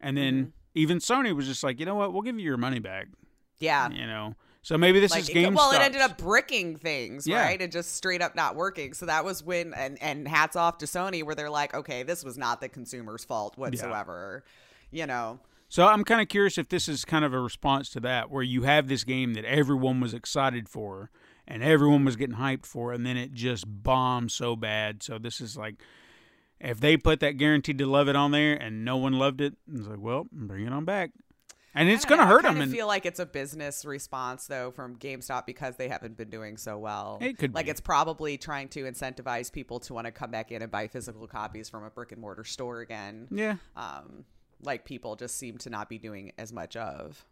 And 0.00 0.16
then 0.16 0.34
Mm-hmm. 0.34 0.48
even 0.74 0.98
Sony 0.98 1.34
was 1.34 1.46
just 1.46 1.62
like, 1.62 1.78
"You 1.78 1.86
know 1.86 1.94
what? 1.94 2.12
We'll 2.12 2.22
give 2.22 2.36
you 2.38 2.44
your 2.44 2.56
money 2.56 2.80
back." 2.80 3.06
yeah." 3.60 3.88
You 3.90 4.06
know, 4.06 4.34
so 4.62 4.76
maybe 4.76 5.00
this 5.00 5.10
Like 5.10 5.22
is 5.22 5.30
GameStop. 5.30 5.54
well, 5.54 5.72
it 5.72 5.80
ended 5.80 6.00
up 6.02 6.18
bricking 6.18 6.76
things, 6.76 7.26
Yeah. 7.26 7.42
right? 7.44 7.60
And 7.60 7.72
just 7.72 7.94
straight 7.96 8.20
up 8.22 8.34
not 8.34 8.56
working. 8.56 8.92
So 8.92 9.06
that 9.06 9.24
was 9.24 9.42
when, 9.42 9.72
and 9.74 10.00
and 10.02 10.26
hats 10.28 10.56
off 10.56 10.78
to 10.78 10.86
Sony, 10.86 11.22
where 11.22 11.34
they're 11.34 11.50
like, 11.50 11.74
okay, 11.74 12.02
this 12.02 12.22
was 12.24 12.36
not 12.38 12.60
the 12.60 12.68
consumer's 12.68 13.24
fault 13.24 13.56
whatsoever. 13.56 14.44
You 14.90 15.06
know, 15.06 15.38
So 15.68 15.86
I'm 15.86 16.02
kind 16.04 16.20
of 16.20 16.28
curious 16.28 16.58
if 16.58 16.68
this 16.68 16.88
is 16.88 17.04
kind 17.04 17.24
of 17.24 17.32
a 17.32 17.38
response 17.40 17.88
to 17.90 18.00
that, 18.00 18.28
where 18.30 18.42
you 18.42 18.62
have 18.64 18.88
this 18.88 19.04
game 19.04 19.34
that 19.34 19.44
everyone 19.44 20.00
was 20.00 20.12
excited 20.14 20.68
for 20.68 21.10
and 21.46 21.62
everyone 21.62 22.04
was 22.04 22.16
getting 22.16 22.36
hyped 22.36 22.66
for, 22.66 22.92
and 22.92 23.06
then 23.06 23.16
it 23.16 23.32
just 23.32 23.64
bombed 23.66 24.30
so 24.32 24.56
bad. 24.56 25.02
So 25.02 25.18
this 25.18 25.40
is 25.40 25.56
like, 25.56 25.76
if 26.60 26.78
they 26.80 26.96
put 26.96 27.20
that 27.20 27.38
guaranteed 27.38 27.78
to 27.78 27.86
love 27.86 28.08
it 28.08 28.16
on 28.16 28.30
there 28.32 28.54
and 28.54 28.84
no 28.84 28.96
one 28.98 29.12
loved 29.14 29.40
it, 29.40 29.54
it's 29.72 29.86
like, 29.86 29.98
well, 30.00 30.26
bring 30.30 30.66
it 30.66 30.72
on 30.72 30.84
back. 30.84 31.10
And 31.74 31.88
it's 31.88 32.04
going 32.04 32.18
to 32.18 32.26
hurt 32.26 32.44
I 32.44 32.52
them. 32.52 32.60
And 32.62 32.72
feel 32.72 32.86
like 32.88 33.06
it's 33.06 33.20
a 33.20 33.26
business 33.26 33.84
response 33.84 34.46
though 34.46 34.70
from 34.72 34.96
GameStop 34.96 35.46
because 35.46 35.76
they 35.76 35.88
haven't 35.88 36.16
been 36.16 36.30
doing 36.30 36.56
so 36.56 36.78
well. 36.78 37.18
It 37.20 37.38
could 37.38 37.54
like 37.54 37.66
be. 37.66 37.70
it's 37.70 37.80
probably 37.80 38.36
trying 38.38 38.68
to 38.70 38.84
incentivize 38.84 39.52
people 39.52 39.78
to 39.80 39.94
want 39.94 40.06
to 40.06 40.10
come 40.10 40.30
back 40.32 40.50
in 40.50 40.62
and 40.62 40.70
buy 40.70 40.88
physical 40.88 41.26
copies 41.28 41.68
from 41.68 41.84
a 41.84 41.90
brick 41.90 42.10
and 42.12 42.20
mortar 42.20 42.44
store 42.44 42.80
again. 42.80 43.28
yeah, 43.30 43.56
Um, 43.76 44.24
like 44.62 44.84
people 44.84 45.14
just 45.16 45.38
seem 45.38 45.58
to 45.58 45.70
not 45.70 45.88
be 45.88 45.98
doing 45.98 46.32
as 46.38 46.52
much 46.52 46.76
of. 46.76 47.24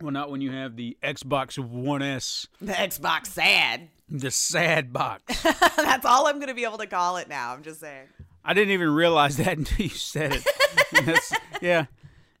well, 0.00 0.10
not 0.12 0.30
when 0.30 0.40
you 0.40 0.50
have 0.52 0.76
the 0.76 0.96
Xbox 1.02 1.58
One 1.58 2.02
S, 2.02 2.46
The 2.60 2.72
Xbox 2.72 3.26
sad. 3.26 3.88
the 4.08 4.30
sad 4.30 4.92
box. 4.92 5.42
That's 5.76 6.04
all 6.04 6.26
I'm 6.26 6.36
going 6.36 6.48
to 6.48 6.54
be 6.54 6.64
able 6.64 6.78
to 6.78 6.86
call 6.86 7.16
it 7.18 7.28
now. 7.28 7.52
I'm 7.52 7.62
just 7.62 7.80
saying. 7.80 8.06
I 8.44 8.54
didn't 8.54 8.72
even 8.72 8.90
realize 8.90 9.36
that 9.38 9.56
until 9.58 9.84
you 9.86 9.90
said 9.90 10.32
it. 10.34 11.20
Yeah, 11.62 11.86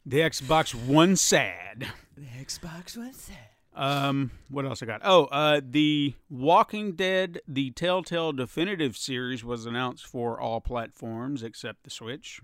the 0.08 0.18
Xbox 0.18 0.74
One 0.74 1.16
sad. 1.16 1.88
The 2.16 2.26
Xbox 2.44 2.96
One 2.96 3.12
sad. 3.12 3.36
Um, 3.74 4.32
what 4.50 4.64
else 4.64 4.82
I 4.82 4.86
got? 4.86 5.02
Oh, 5.04 5.26
uh, 5.26 5.60
the 5.64 6.14
Walking 6.28 6.92
Dead, 6.96 7.40
the 7.46 7.70
Telltale 7.70 8.32
Definitive 8.32 8.96
series 8.96 9.44
was 9.44 9.66
announced 9.66 10.04
for 10.04 10.40
all 10.40 10.60
platforms 10.60 11.44
except 11.44 11.84
the 11.84 11.90
Switch. 11.90 12.40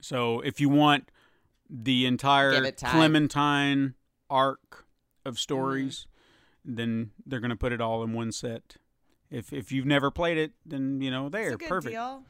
So 0.00 0.40
if 0.40 0.60
you 0.60 0.68
want 0.70 1.10
the 1.68 2.06
entire. 2.06 2.70
Clementine 2.72 3.94
arc 4.30 4.86
of 5.26 5.38
stories, 5.38 6.06
then 6.64 7.10
they're 7.26 7.40
going 7.40 7.50
to 7.50 7.56
put 7.56 7.72
it 7.72 7.80
all 7.80 8.02
in 8.02 8.12
one 8.14 8.32
set. 8.32 8.76
If 9.30 9.52
if 9.52 9.72
you've 9.72 9.86
never 9.86 10.10
played 10.10 10.38
it, 10.38 10.52
then 10.64 11.00
you 11.00 11.10
know 11.10 11.26
It's 11.26 11.32
there, 11.32 11.52
a 11.52 11.56
good 11.56 11.68
perfect. 11.68 11.92
deal. 11.94 12.22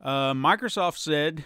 Uh, 0.00 0.32
Microsoft 0.32 0.98
said 0.98 1.44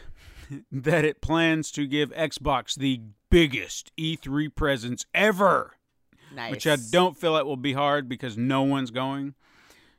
that 0.72 1.05
it 1.05 1.20
plans 1.20 1.70
to 1.72 1.86
give 1.86 2.11
Xbox 2.12 2.74
the 2.74 3.01
biggest 3.30 3.90
E3 3.99 4.55
presence 4.55 5.05
ever 5.14 5.72
Nice. 6.34 6.51
which 6.51 6.66
I 6.66 6.76
don't 6.90 7.16
feel 7.16 7.36
it 7.36 7.47
will 7.47 7.57
be 7.57 7.72
hard 7.72 8.09
because 8.09 8.36
no 8.36 8.62
one's 8.62 8.90
going, 8.90 9.34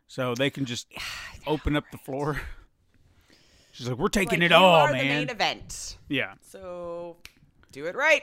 so 0.08 0.36
they 0.36 0.50
can 0.50 0.66
just 0.66 0.88
open 1.48 1.76
up 1.76 1.86
the 1.92 1.98
floor. 1.98 2.42
She's 3.72 3.88
like, 3.90 3.98
"We're 3.98 4.08
taking 4.10 4.40
Like, 4.42 4.48
it 4.48 4.52
all, 4.52 4.88
man." 4.88 4.98
the 4.98 5.04
main 5.04 5.30
event. 5.30 5.98
yeah. 6.10 6.34
So 6.42 7.18
do 7.72 7.86
it 7.86 7.96
right. 7.96 8.22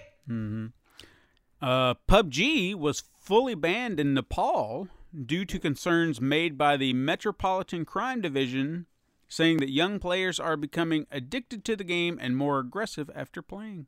Uh, 1.62 1.94
PUBG 2.08 2.74
was 2.74 3.04
fully 3.20 3.54
banned 3.54 3.98
in 3.98 4.14
Nepal 4.14 4.88
due 5.24 5.44
to 5.46 5.58
concerns 5.58 6.20
made 6.20 6.58
by 6.58 6.76
the 6.76 6.92
Metropolitan 6.92 7.84
Crime 7.84 8.20
Division, 8.20 8.86
saying 9.28 9.58
that 9.58 9.70
young 9.70 9.98
players 9.98 10.38
are 10.38 10.56
becoming 10.56 11.06
addicted 11.10 11.64
to 11.64 11.76
the 11.76 11.84
game 11.84 12.18
and 12.20 12.36
more 12.36 12.58
aggressive 12.58 13.10
after 13.14 13.42
playing. 13.42 13.86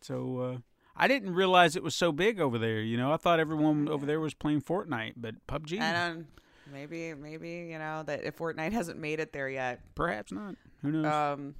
So 0.00 0.38
uh, 0.38 0.58
I 0.96 1.08
didn't 1.08 1.34
realize 1.34 1.76
it 1.76 1.82
was 1.82 1.94
so 1.94 2.12
big 2.12 2.40
over 2.40 2.58
there. 2.58 2.80
You 2.80 2.96
know, 2.96 3.12
I 3.12 3.16
thought 3.16 3.40
everyone 3.40 3.88
over 3.88 4.06
there 4.06 4.20
was 4.20 4.34
playing 4.34 4.62
Fortnite, 4.62 5.14
but 5.16 5.34
PUBG, 5.46 5.80
And 5.80 6.18
um, 6.18 6.26
maybe, 6.72 7.14
maybe 7.14 7.68
you 7.70 7.78
know 7.78 8.02
that 8.04 8.24
if 8.24 8.36
Fortnite 8.36 8.72
hasn't 8.72 8.98
made 8.98 9.20
it 9.20 9.32
there 9.32 9.48
yet. 9.48 9.80
perhaps 9.94 10.32
not. 10.32 10.56
Who 10.82 10.90
knows? 10.90 11.06
Um. 11.06 11.54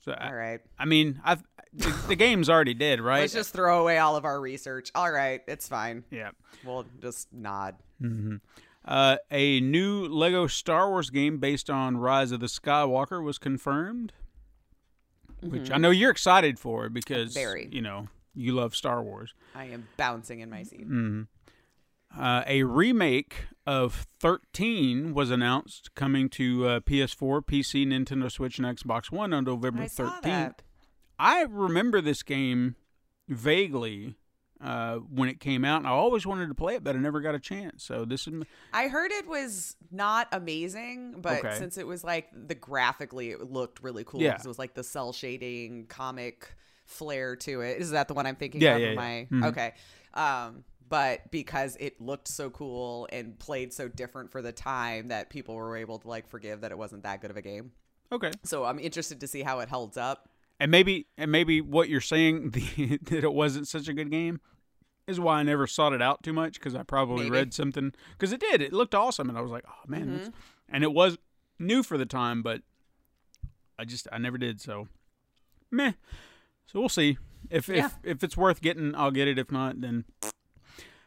so 0.00 0.12
I, 0.12 0.28
All 0.28 0.34
right. 0.34 0.60
I 0.78 0.84
mean, 0.86 1.20
I've 1.24 1.42
the, 1.74 1.94
the 2.08 2.16
game's 2.16 2.48
already 2.48 2.74
dead, 2.74 3.00
right? 3.00 3.20
Let's 3.20 3.34
just 3.34 3.52
throw 3.52 3.82
away 3.82 3.98
all 3.98 4.16
of 4.16 4.24
our 4.24 4.40
research. 4.40 4.90
All 4.94 5.10
right, 5.10 5.42
it's 5.46 5.68
fine. 5.68 6.04
yeah. 6.10 6.30
We'll 6.64 6.86
just 7.00 7.32
nod. 7.32 7.76
Uh, 8.88 9.18
a 9.30 9.60
new 9.60 10.06
Lego 10.08 10.46
Star 10.46 10.88
Wars 10.88 11.10
game 11.10 11.36
based 11.38 11.68
on 11.68 11.98
Rise 11.98 12.32
of 12.32 12.40
the 12.40 12.46
Skywalker 12.46 13.22
was 13.22 13.36
confirmed, 13.38 14.14
which 15.42 15.70
I 15.70 15.76
know 15.76 15.90
you're 15.90 16.10
excited 16.10 16.58
for 16.58 16.88
because 16.88 17.34
Mm-hmm. 17.34 17.40
Very. 17.46 17.68
you 17.70 17.82
know 17.82 18.08
you 18.34 18.52
love 18.52 18.74
Star 18.74 19.02
Wars. 19.02 19.34
I 19.54 19.64
am 19.66 19.88
bouncing 19.98 20.40
in 20.40 20.48
my 20.48 20.62
seat. 20.62 20.88
Mm. 20.88 21.26
Uh, 22.18 22.42
a 22.46 22.62
remake 22.62 23.46
of 23.66 24.06
13 24.20 25.12
was 25.12 25.30
announced 25.30 25.94
coming 25.94 26.30
to 26.30 26.66
uh, 26.66 26.80
PS4, 26.80 27.42
PC, 27.44 27.86
Nintendo 27.86 28.30
Switch, 28.32 28.58
and 28.58 28.66
Xbox 28.66 29.10
One 29.12 29.34
on 29.34 29.44
November 29.44 29.82
I 29.82 29.86
13th. 29.86 29.90
saw 29.90 30.20
that. 30.22 30.62
I 31.18 31.42
remember 31.42 32.00
this 32.00 32.22
game 32.22 32.76
vaguely 33.28 34.16
uh, 34.60 34.96
when 34.96 35.28
it 35.28 35.40
came 35.40 35.64
out, 35.64 35.78
and 35.78 35.86
I 35.86 35.90
always 35.90 36.26
wanted 36.26 36.48
to 36.48 36.54
play 36.54 36.74
it, 36.74 36.82
but 36.84 36.96
I 36.96 36.98
never 36.98 37.20
got 37.20 37.34
a 37.34 37.38
chance. 37.38 37.84
So 37.84 38.04
this 38.04 38.26
is 38.26 38.42
I 38.72 38.88
heard 38.88 39.12
it 39.12 39.26
was 39.26 39.76
not 39.90 40.28
amazing, 40.32 41.20
but 41.20 41.44
Okay. 41.44 41.54
since 41.58 41.78
it 41.78 41.86
was 41.86 42.02
like 42.04 42.28
the 42.32 42.54
graphically, 42.54 43.30
it 43.30 43.50
looked 43.50 43.82
really 43.82 44.04
cool. 44.04 44.20
Yeah. 44.20 44.34
it 44.34 44.46
was 44.46 44.58
like 44.58 44.74
the 44.74 44.82
cell 44.84 45.12
shading 45.12 45.86
comic 45.86 46.54
flair 46.86 47.36
to 47.36 47.60
it. 47.60 47.80
Is 47.80 47.90
that 47.90 48.08
the 48.08 48.14
one 48.14 48.26
I'm 48.26 48.36
thinking 48.36 48.60
Yeah, 48.60 48.76
of? 48.76 48.80
yeah. 48.94 49.00
I- 49.00 49.28
Mhm. 49.30 49.46
Okay. 49.48 49.74
Um, 50.14 50.64
but 50.88 51.30
because 51.30 51.76
it 51.78 52.00
looked 52.00 52.28
so 52.28 52.48
cool 52.48 53.06
and 53.12 53.38
played 53.38 53.72
so 53.74 53.88
different 53.88 54.32
for 54.32 54.40
the 54.40 54.52
time 54.52 55.08
that 55.08 55.28
people 55.28 55.54
were 55.54 55.76
able 55.76 55.98
to 55.98 56.08
like 56.08 56.26
forgive 56.28 56.62
that 56.62 56.70
it 56.72 56.78
wasn't 56.78 57.02
that 57.02 57.20
good 57.20 57.30
of 57.30 57.36
a 57.36 57.42
game. 57.42 57.72
okay. 58.10 58.30
So 58.42 58.64
I'm 58.64 58.78
interested 58.78 59.20
to 59.20 59.26
see 59.28 59.42
how 59.42 59.60
it 59.60 59.68
holds 59.68 59.98
up. 59.98 60.30
And 60.60 60.70
maybe 60.70 61.06
and 61.16 61.30
maybe 61.30 61.60
what 61.60 61.88
you're 61.88 62.00
saying 62.00 62.50
the, 62.76 62.98
that 63.04 63.24
it 63.24 63.32
wasn't 63.32 63.68
such 63.68 63.88
a 63.88 63.92
good 63.92 64.10
game 64.10 64.40
is 65.06 65.18
why 65.20 65.38
I 65.38 65.42
never 65.42 65.66
sought 65.66 65.92
it 65.92 66.02
out 66.02 66.22
too 66.22 66.32
much 66.32 66.54
because 66.54 66.74
I 66.74 66.82
probably 66.82 67.24
Maybe. 67.24 67.30
read 67.30 67.54
something 67.54 67.92
because 68.12 68.32
it 68.32 68.40
did 68.40 68.60
it 68.60 68.72
looked 68.72 68.94
awesome 68.94 69.28
and 69.28 69.38
I 69.38 69.40
was 69.40 69.50
like 69.50 69.64
oh 69.68 69.82
man 69.86 70.10
that's- 70.12 70.30
and 70.68 70.84
it 70.84 70.92
was 70.92 71.16
new 71.58 71.82
for 71.82 71.96
the 71.96 72.04
time 72.06 72.42
but 72.42 72.60
I 73.78 73.84
just 73.84 74.06
I 74.12 74.18
never 74.18 74.36
did 74.36 74.60
so 74.60 74.88
meh 75.70 75.92
so 76.66 76.78
we'll 76.80 76.88
see 76.90 77.16
if 77.50 77.68
Yeah. 77.68 77.86
if 77.86 77.92
if 78.04 78.24
it's 78.24 78.36
worth 78.36 78.60
getting 78.60 78.94
I'll 78.94 79.10
get 79.12 79.28
it 79.28 79.38
if 79.38 79.50
not 79.50 79.80
then 79.80 80.04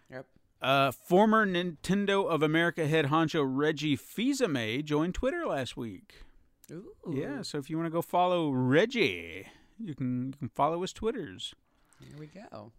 Yep. 0.10 0.26
uh, 0.62 0.92
former 0.92 1.46
Nintendo 1.46 2.28
of 2.28 2.42
America 2.42 2.88
head 2.88 3.06
honcho 3.08 3.44
Reggie 3.46 3.96
Fils-Aimé 3.96 4.84
joined 4.84 5.14
Twitter 5.14 5.46
last 5.46 5.78
week. 5.78 6.24
Ooh. 6.72 6.94
Yeah, 7.14 7.42
so 7.42 7.58
if 7.58 7.70
you 7.70 7.78
want 7.78 7.88
to 7.88 7.92
go 7.92 8.02
follow 8.02 8.52
Reggie, 8.52 9.48
you 9.80 9.94
can 9.96 10.28
you 10.28 10.34
can 10.40 10.50
follow 10.50 10.82
his 10.82 10.94
Twitters. 10.94 11.54
Here 12.00 12.18
we 12.18 12.28
go. 12.28 12.72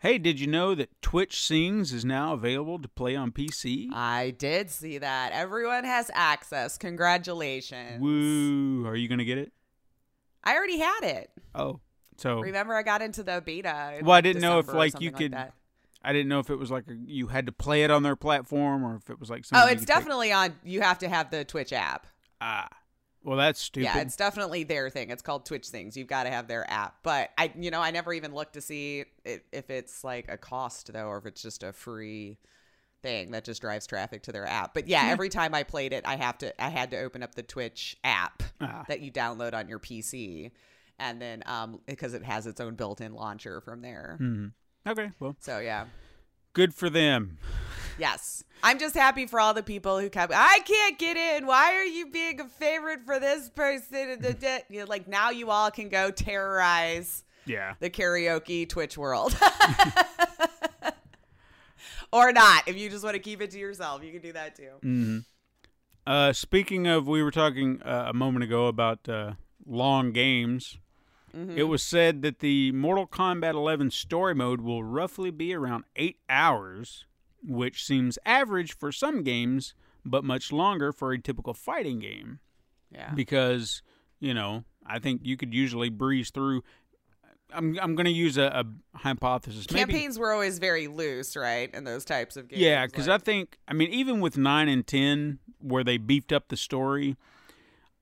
Hey, 0.00 0.18
did 0.18 0.38
you 0.38 0.46
know 0.46 0.76
that 0.76 0.90
Twitch 1.02 1.42
Sings 1.42 1.92
is 1.92 2.04
now 2.04 2.32
available 2.34 2.78
to 2.78 2.86
play 2.86 3.16
on 3.16 3.32
PC? 3.32 3.88
I 3.92 4.30
did 4.30 4.70
see 4.70 4.98
that. 4.98 5.32
Everyone 5.32 5.82
has 5.84 6.08
access. 6.14 6.78
Congratulations. 6.78 8.00
Woo! 8.00 8.86
Are 8.86 8.94
you 8.94 9.08
gonna 9.08 9.24
get 9.24 9.38
it? 9.38 9.52
I 10.44 10.54
already 10.54 10.78
had 10.78 11.00
it. 11.02 11.30
Oh, 11.54 11.80
so 12.16 12.40
Remember, 12.40 12.74
I 12.74 12.82
got 12.82 13.02
into 13.02 13.22
the 13.24 13.42
beta. 13.44 13.98
Well, 14.02 14.12
I 14.12 14.20
didn't 14.20 14.42
know 14.42 14.58
if, 14.60 14.72
like, 14.72 15.00
you 15.00 15.10
could-. 15.10 15.34
I 15.34 16.12
didn't 16.12 16.28
know 16.28 16.38
if 16.38 16.48
it 16.48 16.56
was 16.56 16.70
like 16.70 16.84
a, 16.88 16.94
you 16.94 17.26
had 17.26 17.46
to 17.46 17.52
play 17.52 17.82
it 17.82 17.90
on 17.90 18.04
their 18.04 18.14
platform 18.14 18.84
or 18.84 18.94
if 18.96 19.10
it 19.10 19.18
was 19.18 19.28
like 19.30 19.44
Oh, 19.52 19.66
it's 19.66 19.80
take- 19.80 19.88
definitely 19.88 20.30
on. 20.32 20.54
You 20.62 20.80
have 20.80 20.98
to 21.00 21.08
have 21.08 21.30
the 21.30 21.44
Twitch 21.44 21.72
app. 21.72 22.06
ah. 22.40 22.68
Well, 23.24 23.36
that's 23.36 23.60
stupid. 23.60 23.84
Yeah, 23.84 23.98
it's 24.00 24.16
definitely 24.16 24.64
their 24.64 24.88
thing. 24.90 25.10
It's 25.10 25.22
called 25.22 25.44
Twitch 25.44 25.66
Sings. 25.68 25.96
You've 25.96 26.06
got 26.08 26.24
to 26.24 26.30
have 26.30 26.46
their 26.48 26.68
app. 26.70 26.96
But 27.02 27.30
I, 27.36 27.52
you 27.58 27.70
know, 27.70 27.80
I 27.80 27.90
never 27.90 28.12
even 28.12 28.32
looked 28.34 28.54
to 28.54 28.60
see 28.60 29.04
it, 29.24 29.44
if 29.52 29.70
it's 29.70 30.04
like 30.04 30.26
a 30.30 30.38
cost 30.38 30.92
though, 30.92 31.06
or 31.06 31.18
if 31.18 31.26
it's 31.26 31.42
just 31.42 31.62
a 31.62 31.72
free 31.72 32.38
thing 33.02 33.30
that 33.32 33.44
just 33.44 33.60
drives 33.60 33.86
traffic 33.86 34.22
to 34.24 34.32
their 34.32 34.46
app. 34.46 34.72
But 34.74 34.88
yeah, 34.88 35.08
every 35.10 35.28
time 35.28 35.54
I 35.54 35.62
played 35.62 35.92
it, 35.92 36.04
I 36.06 36.16
have 36.16 36.38
to, 36.38 36.62
I 36.64 36.68
had 36.68 36.90
to 36.92 37.00
open 37.00 37.22
up 37.22 37.34
the 37.34 37.42
Twitch 37.42 37.96
app 38.04 38.42
Ah. 38.60 38.84
that 38.88 39.00
you 39.00 39.12
download 39.12 39.54
on 39.54 39.68
your 39.68 39.78
PC, 39.78 40.50
and 40.98 41.22
then 41.22 41.42
um 41.46 41.80
because 41.86 42.12
it 42.14 42.24
has 42.24 42.46
its 42.46 42.60
own 42.60 42.74
built-in 42.74 43.12
launcher 43.14 43.60
from 43.60 43.82
there. 43.82 44.18
Mhm. 44.20 44.52
Okay, 44.86 45.10
well, 45.20 45.36
So 45.38 45.58
yeah. 45.60 45.86
good 46.54 46.74
for 46.74 46.90
them. 46.90 47.38
Yes. 47.98 48.44
I'm 48.62 48.78
just 48.78 48.94
happy 48.94 49.26
for 49.26 49.40
all 49.40 49.54
the 49.54 49.62
people 49.62 49.98
who 50.00 50.10
kept, 50.10 50.32
I 50.34 50.58
can't 50.60 50.98
get 50.98 51.16
in. 51.16 51.46
Why 51.46 51.74
are 51.74 51.84
you 51.84 52.10
being 52.10 52.40
a 52.40 52.48
favorite 52.48 53.00
for 53.06 53.18
this 53.20 53.48
person? 53.50 54.18
You 54.68 54.80
know, 54.80 54.86
like 54.86 55.06
now 55.08 55.30
you 55.30 55.50
all 55.50 55.70
can 55.70 55.88
go 55.88 56.10
terrorize 56.10 57.24
Yeah. 57.46 57.74
the 57.80 57.88
karaoke 57.90 58.68
Twitch 58.68 58.98
world. 58.98 59.36
or 62.12 62.32
not. 62.32 62.66
If 62.66 62.76
you 62.76 62.88
just 62.90 63.04
want 63.04 63.14
to 63.14 63.20
keep 63.20 63.40
it 63.40 63.50
to 63.52 63.58
yourself, 63.58 64.02
you 64.02 64.12
can 64.12 64.22
do 64.22 64.32
that 64.32 64.56
too. 64.56 65.22
Uh, 66.06 66.32
speaking 66.32 66.86
of, 66.86 67.06
we 67.06 67.22
were 67.22 67.30
talking 67.30 67.82
uh, 67.82 68.06
a 68.08 68.14
moment 68.14 68.44
ago 68.44 68.66
about 68.66 69.08
uh, 69.08 69.32
long 69.66 70.12
games. 70.12 70.78
It 71.54 71.64
was 71.64 71.84
said 71.84 72.22
that 72.22 72.40
the 72.40 72.72
Mortal 72.72 73.06
Kombat 73.06 73.54
11 73.54 73.92
story 73.92 74.34
mode 74.34 74.60
will 74.60 74.82
roughly 74.82 75.30
be 75.30 75.54
around 75.54 75.84
eight 75.94 76.16
hours, 76.28 77.04
which 77.42 77.84
seems 77.84 78.18
average 78.24 78.76
for 78.76 78.92
some 78.92 79.22
games, 79.22 79.74
but 80.04 80.24
much 80.24 80.52
longer 80.52 80.92
for 80.92 81.12
a 81.12 81.20
typical 81.20 81.54
fighting 81.54 82.00
game. 82.00 82.40
Yeah. 82.90 83.12
Because, 83.14 83.82
you 84.20 84.34
know, 84.34 84.64
I 84.86 84.98
think 84.98 85.20
you 85.24 85.36
could 85.36 85.52
usually 85.52 85.90
breeze 85.90 86.30
through. 86.30 86.62
I'm, 87.52 87.78
I'm 87.80 87.94
going 87.94 88.06
to 88.06 88.12
use 88.12 88.36
a, 88.36 88.64
a 88.94 88.98
hypothesis. 88.98 89.66
Maybe- 89.70 89.92
Campaigns 89.92 90.18
were 90.18 90.32
always 90.32 90.58
very 90.58 90.86
loose, 90.86 91.36
right? 91.36 91.72
In 91.74 91.84
those 91.84 92.04
types 92.04 92.36
of 92.36 92.48
games. 92.48 92.60
yeah, 92.60 92.86
because 92.86 93.08
like- 93.08 93.20
I 93.20 93.24
think 93.24 93.58
I 93.66 93.72
mean 93.72 93.90
even 93.90 94.20
with 94.20 94.36
nine 94.36 94.68
and 94.68 94.86
ten, 94.86 95.38
where 95.60 95.84
they 95.84 95.96
beefed 95.96 96.32
up 96.32 96.48
the 96.48 96.56
story, 96.56 97.16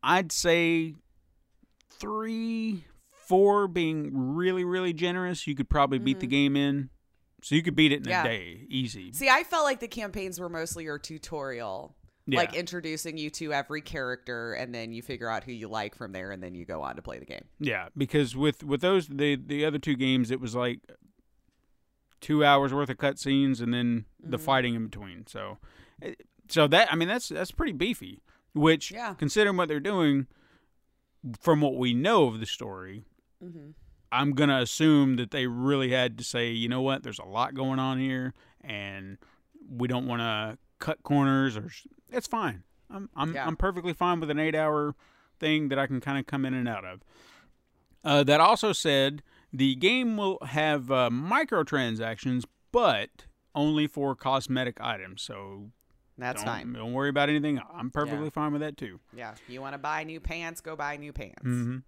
I'd 0.03 0.33
say 0.33 0.95
three, 1.91 2.85
four 3.11 3.69
being 3.69 4.11
really, 4.13 4.65
really 4.65 4.93
generous, 4.93 5.47
you 5.47 5.55
could 5.55 5.69
probably 5.69 5.99
beat 5.99 6.21
the 6.21 6.27
mm-hmm. 6.27 6.31
game 6.31 6.57
in. 6.57 6.91
So 7.47 7.55
you 7.55 7.63
could 7.63 7.77
beat 7.77 7.93
it 7.93 8.03
in. 8.05 8.09
Yeah. 8.09 8.23
a 8.23 8.25
day, 8.25 8.67
easy. 8.69 9.13
See, 9.13 9.29
I 9.29 9.45
felt 9.45 9.63
like 9.65 9.79
the 9.79 9.87
campaigns 9.87 10.41
were 10.41 10.49
mostly 10.49 10.83
your 10.83 10.99
tutorial. 10.99 11.95
Yeah. 12.27 12.41
Like 12.41 12.57
introducing 12.57 13.17
you 13.17 13.31
to 13.31 13.53
every 13.53 13.81
character 13.83 14.55
and 14.55 14.75
then 14.75 14.93
you 14.93 15.01
figure 15.01 15.29
out 15.31 15.45
who 15.45 15.53
you 15.53 15.69
like 15.69 15.95
from 15.95 16.11
there 16.11 16.33
and 16.33 16.43
then 16.43 16.57
you 16.57 16.65
go 16.65 16.83
on 16.83 16.97
to 16.97 17.03
play 17.03 17.21
the 17.21 17.25
game. 17.25 17.45
Yeah, 17.61 17.89
because 17.97 18.35
with 18.35 18.65
with 18.65 18.81
those 18.81 19.07
the 19.07 19.37
the 19.37 19.65
other 19.65 19.79
two 19.79 19.95
games, 19.95 20.33
it 20.33 20.41
was 20.41 20.57
like 20.57 20.81
two 22.21 22.45
hours 22.45 22.75
worth 22.75 22.91
of 22.91 22.97
cutscenes 22.97 23.61
and 23.61 23.73
then 23.73 24.07
Mm-hmm. 24.21 24.31
the 24.33 24.39
fighting 24.39 24.75
in 24.75 24.87
between. 24.89 25.25
So, 25.29 25.59
eh, 26.03 26.15
so 26.49 26.67
that 26.67 26.93
I 26.93 26.97
mean 26.97 27.07
that's 27.07 27.29
that's 27.29 27.53
pretty 27.53 27.75
beefy. 27.75 28.23
Which, 28.55 28.91
Yeah. 28.91 29.15
considering 29.15 29.57
what 29.57 29.69
they're 29.69 29.79
doing, 29.79 30.27
from 31.41 31.61
what 31.61 31.77
we 31.77 31.95
know 31.95 32.27
of 32.27 32.41
the 32.41 32.47
story, 32.47 33.05
Mm-hmm. 33.45 33.71
I'm 34.13 34.33
gonna 34.33 34.61
assume 34.61 35.17
that 35.17 35.31
they 35.31 35.47
really 35.47 35.91
had 35.91 36.17
to 36.19 36.25
say, 36.25 36.51
you 36.51 36.69
know 36.69 36.83
what, 36.83 37.03
there's 37.03 37.19
a 37.19 37.25
lot 37.25 37.55
going 37.55 37.79
on 37.79 37.99
here, 37.99 38.35
and 38.63 39.19
we 39.69 39.89
don't 39.89 40.07
want 40.07 40.21
to 40.21 40.59
cut 40.79 41.03
corners. 41.03 41.57
Or 41.57 41.69
it's 42.11 42.27
fine. 42.27 42.63
I'm 42.91 43.09
I'm 43.17 43.35
Yeah. 43.35 43.47
I'm 43.47 43.57
perfectly 43.57 43.93
fine 43.93 44.21
with 44.21 44.31
an 44.31 44.39
eight 44.39 44.55
hour 44.55 44.95
thing 45.41 45.69
that 45.69 45.79
I 45.79 45.87
can 45.87 46.01
kind 46.01 46.19
of 46.19 46.27
come 46.27 46.45
in 46.45 46.55
and 46.55 46.69
out 46.69 46.85
of. 46.85 47.01
Uh, 48.05 48.23
that 48.25 48.41
also 48.41 48.73
said, 48.73 49.23
the 49.53 49.75
game 49.75 50.17
will 50.17 50.39
have 50.47 50.91
uh, 50.91 51.11
microtransactions, 51.11 52.45
but 52.71 53.27
only 53.55 53.87
for 53.87 54.15
cosmetic 54.15 54.81
items. 54.81 55.23
So 55.23 55.71
That's 56.17 56.43
don't, 56.45 56.53
fine. 56.53 56.73
don't 56.73 56.93
worry 56.93 57.09
about 57.09 57.29
anything. 57.29 57.61
I'm 57.75 57.91
perfectly 57.91 58.25
Yeah. 58.27 58.31
fine 58.31 58.53
with 58.53 58.61
that 58.61 58.77
too. 58.77 59.01
Yeah. 59.15 59.35
You 59.49 59.61
want 59.61 59.75
to 59.75 59.79
buy 59.79 60.05
new 60.05 60.21
pants, 60.21 60.61
go 60.61 60.77
buy 60.77 60.97
new 60.97 61.13
pants. 61.13 61.43
hmm 61.43 61.79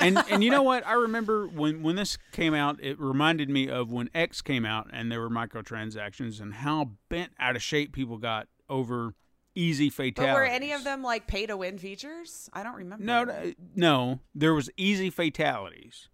and 0.00 0.18
and 0.30 0.42
you 0.44 0.50
know 0.50 0.62
what? 0.62 0.86
I 0.86 0.92
remember 0.94 1.46
when 1.46 1.82
when 1.82 1.96
this 1.96 2.18
came 2.32 2.54
out, 2.54 2.82
it 2.82 2.98
reminded 3.00 3.48
me 3.50 3.68
of 3.68 3.90
when 3.90 4.10
X 4.14 4.42
came 4.42 4.64
out 4.64 4.88
and 4.92 5.10
there 5.10 5.20
were 5.20 5.30
microtransactions 5.30 6.40
and 6.40 6.54
how 6.54 6.90
bent 7.08 7.32
out 7.38 7.56
of 7.56 7.62
shape 7.62 7.92
people 7.92 8.18
got 8.18 8.48
over 8.68 9.14
easy 9.54 9.88
But 9.88 9.94
fatalities. 9.94 10.34
were 10.34 10.44
any 10.44 10.72
of 10.72 10.84
them 10.84 11.02
like 11.02 11.26
pay 11.26 11.46
to 11.46 11.56
win 11.56 11.78
features? 11.78 12.48
I 12.52 12.62
don't 12.62 12.74
remember. 12.76 13.04
No, 13.04 13.52
no. 13.74 14.20
There 14.34 14.54
was 14.54 14.70
easy 14.76 15.10
fatalities. 15.10 16.08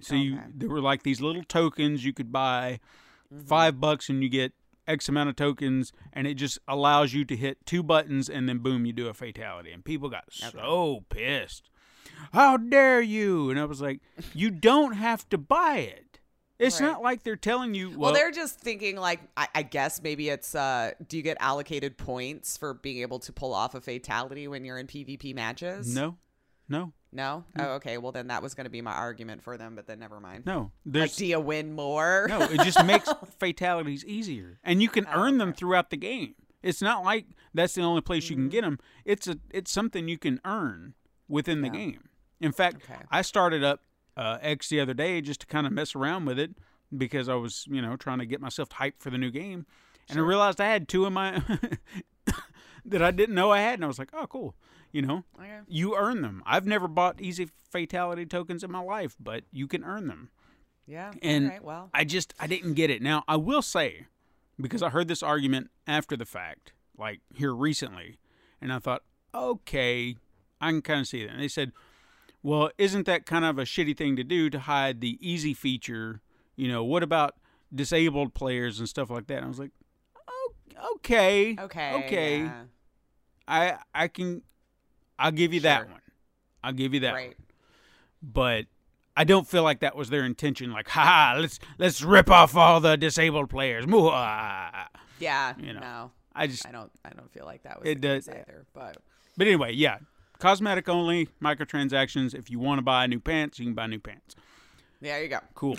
So 0.00 0.14
you 0.14 0.38
there 0.54 0.68
were 0.68 0.80
like 0.80 1.02
these 1.02 1.20
little 1.20 1.42
tokens 1.44 2.04
you 2.04 2.12
could 2.12 2.32
buy, 2.32 2.80
Mm-hmm. 3.34 3.46
five 3.48 3.80
bucks, 3.80 4.08
and 4.08 4.22
you 4.22 4.28
get 4.28 4.52
X 4.86 5.08
amount 5.08 5.28
of 5.28 5.34
tokens, 5.34 5.92
and 6.12 6.28
it 6.28 6.34
just 6.34 6.60
allows 6.68 7.12
you 7.12 7.24
to 7.24 7.34
hit 7.34 7.58
two 7.66 7.82
buttons, 7.82 8.28
and 8.28 8.48
then 8.48 8.58
boom, 8.58 8.86
you 8.86 8.92
do 8.92 9.08
a 9.08 9.14
fatality. 9.14 9.72
And 9.72 9.84
people 9.84 10.08
got 10.08 10.26
so 10.32 11.04
pissed. 11.08 11.68
How 12.32 12.56
dare 12.56 13.00
you? 13.00 13.50
And 13.50 13.58
I 13.58 13.64
was 13.64 13.80
like, 13.80 14.00
you 14.34 14.50
don't 14.50 14.92
have 14.92 15.28
to 15.30 15.38
buy 15.38 15.78
it. 15.78 16.02
It's 16.58 16.80
Right. 16.80 16.86
not 16.88 17.02
like 17.02 17.22
they're 17.22 17.36
telling 17.36 17.74
you. 17.74 17.90
Well, 17.90 17.98
Well, 17.98 18.12
they're 18.14 18.30
just 18.30 18.58
thinking 18.58 18.96
like 18.96 19.20
I, 19.36 19.46
I 19.54 19.62
guess 19.62 20.02
maybe 20.02 20.30
it's 20.30 20.54
uh 20.54 20.92
do 21.06 21.18
you 21.18 21.22
get 21.22 21.36
allocated 21.38 21.98
points 21.98 22.56
for 22.56 22.72
being 22.72 22.98
able 23.02 23.18
to 23.20 23.32
pull 23.32 23.52
off 23.52 23.74
a 23.74 23.80
fatality 23.82 24.48
when 24.48 24.64
you're 24.64 24.78
in 24.78 24.86
PvP 24.86 25.34
matches? 25.34 25.94
no, 25.94 26.16
no, 26.68 26.94
No? 27.12 27.44
Oh, 27.58 27.72
okay. 27.74 27.98
Well 27.98 28.10
then 28.12 28.28
that 28.28 28.42
was 28.42 28.54
gonna 28.54 28.70
be 28.70 28.80
my 28.80 28.92
argument 28.94 29.42
for 29.42 29.58
them, 29.58 29.74
but 29.74 29.86
then 29.86 29.98
never 29.98 30.18
mind. 30.18 30.46
no. 30.46 30.72
Like 30.86 31.14
do 31.14 31.26
you 31.26 31.38
win 31.40 31.74
more? 31.74 32.24
No, 32.30 32.40
it 32.40 32.62
just 32.62 32.82
makes 32.86 33.12
fatalities 33.38 34.02
easier, 34.06 34.58
and 34.64 34.80
you 34.82 34.88
can 34.88 35.06
Oh, 35.06 35.24
earn 35.24 35.36
them 35.36 35.52
throughout 35.52 35.90
the 35.90 35.96
game. 35.98 36.36
It's 36.62 36.80
not 36.80 37.04
like 37.04 37.26
that's 37.52 37.74
the 37.74 37.82
only 37.82 38.00
place 38.00 38.24
Mm-hmm. 38.24 38.32
you 38.32 38.36
can 38.38 38.48
get 38.48 38.62
them. 38.62 38.78
It's 39.04 39.26
a 39.28 39.36
it's 39.50 39.70
something 39.70 40.08
you 40.08 40.16
can 40.18 40.40
earn 40.46 40.94
within 41.28 41.60
the 41.62 41.68
Yeah. 41.68 41.72
game. 41.74 42.08
In 42.40 42.52
fact, 42.52 42.76
Okay. 42.84 43.02
I 43.10 43.22
started 43.22 43.64
up 43.64 43.82
uh, 44.16 44.38
X 44.40 44.68
the 44.68 44.80
other 44.80 44.94
day 44.94 45.20
just 45.20 45.40
to 45.40 45.46
kind 45.46 45.66
of 45.66 45.72
mess 45.72 45.94
around 45.94 46.24
with 46.26 46.38
it 46.38 46.54
because 46.96 47.28
I 47.28 47.34
was 47.34 47.66
you 47.68 47.82
know 47.82 47.96
trying 47.96 48.18
to 48.18 48.26
get 48.26 48.40
myself 48.40 48.68
hyped 48.70 48.98
for 49.00 49.10
the 49.10 49.18
new 49.18 49.30
game, 49.30 49.66
and 50.08 50.18
I 50.18 50.22
realized 50.22 50.60
I 50.60 50.66
had 50.68 50.88
two 50.88 51.04
of 51.06 51.12
my 51.12 51.42
that 52.84 53.02
I 53.02 53.10
didn't 53.10 53.34
know 53.34 53.50
I 53.50 53.60
had, 53.60 53.74
and 53.74 53.84
I 53.84 53.88
was 53.88 53.98
like, 53.98 54.10
oh 54.12 54.26
cool, 54.26 54.54
you 54.92 55.02
know. 55.02 55.24
Okay. 55.38 55.58
You 55.66 55.96
earn 55.96 56.22
them. 56.22 56.42
I've 56.46 56.66
never 56.66 56.88
bought 56.88 57.20
easy 57.20 57.48
fatality 57.70 58.24
tokens 58.26 58.62
in 58.64 58.70
my 58.70 58.80
life, 58.80 59.16
but 59.20 59.44
you 59.52 59.66
can 59.66 59.84
earn 59.84 60.06
them. 60.06 60.30
Yeah. 60.86 61.12
And 61.20 61.46
All 61.46 61.50
right, 61.50 61.64
well. 61.64 61.90
I 61.92 62.04
just 62.04 62.32
I 62.38 62.46
didn't 62.46 62.74
get 62.74 62.90
it. 62.90 63.02
Now 63.02 63.24
I 63.26 63.36
will 63.36 63.62
say, 63.62 64.06
because 64.60 64.82
I 64.82 64.90
heard 64.90 65.08
this 65.08 65.22
argument 65.22 65.70
after 65.86 66.16
the 66.16 66.24
fact, 66.26 66.72
like 66.96 67.20
here 67.34 67.54
recently, 67.54 68.18
and 68.60 68.72
I 68.72 68.78
thought, 68.78 69.02
okay, 69.34 70.16
I 70.60 70.70
can 70.70 70.82
kind 70.82 71.00
of 71.00 71.06
see 71.06 71.24
that. 71.24 71.32
And 71.32 71.42
they 71.42 71.48
said, 71.48 71.72
well, 72.42 72.70
isn't 72.78 73.06
that 73.06 73.26
kind 73.26 73.44
of 73.44 73.58
a 73.58 73.62
shitty 73.64 73.96
thing 73.96 74.16
to 74.16 74.24
do 74.24 74.48
to 74.50 74.58
hide 74.60 75.00
the 75.00 75.18
easy 75.20 75.52
feature? 75.54 76.20
You 76.56 76.68
know, 76.68 76.84
what 76.84 77.02
about 77.02 77.34
disabled 77.74 78.34
players 78.34 78.78
and 78.78 78.88
stuff 78.88 79.10
like 79.10 79.26
that? 79.26 79.36
And 79.38 79.44
I 79.44 79.48
was 79.48 79.58
like, 79.58 79.72
oh, 80.28 80.52
okay, 80.96 81.56
Okay. 81.58 81.92
okay, 82.04 82.38
yeah. 82.44 82.62
I 83.48 83.78
I 83.94 84.08
can, 84.08 84.42
I'll 85.18 85.32
give 85.32 85.52
you 85.54 85.60
that 85.60 85.88
one. 85.88 86.00
I'll 86.64 86.72
give 86.72 86.94
you 86.94 87.00
that 87.00 87.12
one 87.14 87.34
but 88.22 88.64
I 89.16 89.24
don't 89.24 89.46
feel 89.46 89.62
like 89.62 89.80
that 89.80 89.94
was 89.94 90.10
their 90.10 90.24
intention. 90.24 90.72
Like, 90.72 90.88
ha, 90.88 91.36
let's 91.38 91.58
let's 91.78 92.02
rip 92.02 92.28
off 92.30 92.56
all 92.56 92.80
the 92.80 92.96
disabled 92.96 93.50
players. 93.50 93.84
Yeah. 93.86 95.54
You 95.58 95.72
know, 95.74 95.80
no. 95.80 96.10
I 96.34 96.46
just, 96.48 96.66
I 96.66 96.72
don't 96.72 96.90
I 97.04 97.10
don't 97.10 97.30
feel 97.32 97.44
like 97.46 97.62
that 97.62 97.80
was 97.80 97.88
It 97.88 98.00
does- 98.00 98.28
either. 98.28 98.66
But 98.74 98.96
but 99.36 99.46
anyway, 99.46 99.72
yeah, 99.74 99.98
cosmetic 100.38 100.88
only, 100.88 101.28
microtransactions. 101.42 102.34
If 102.34 102.50
you 102.50 102.58
want 102.58 102.78
to 102.78 102.82
buy 102.82 103.06
new 103.06 103.20
pants, 103.20 103.58
you 103.58 103.66
can 103.66 103.74
buy 103.74 103.86
new 103.86 103.98
pants. 103.98 104.34
there 105.00 105.22
you 105.22 105.28
go. 105.28 105.38
Cool. 105.54 105.76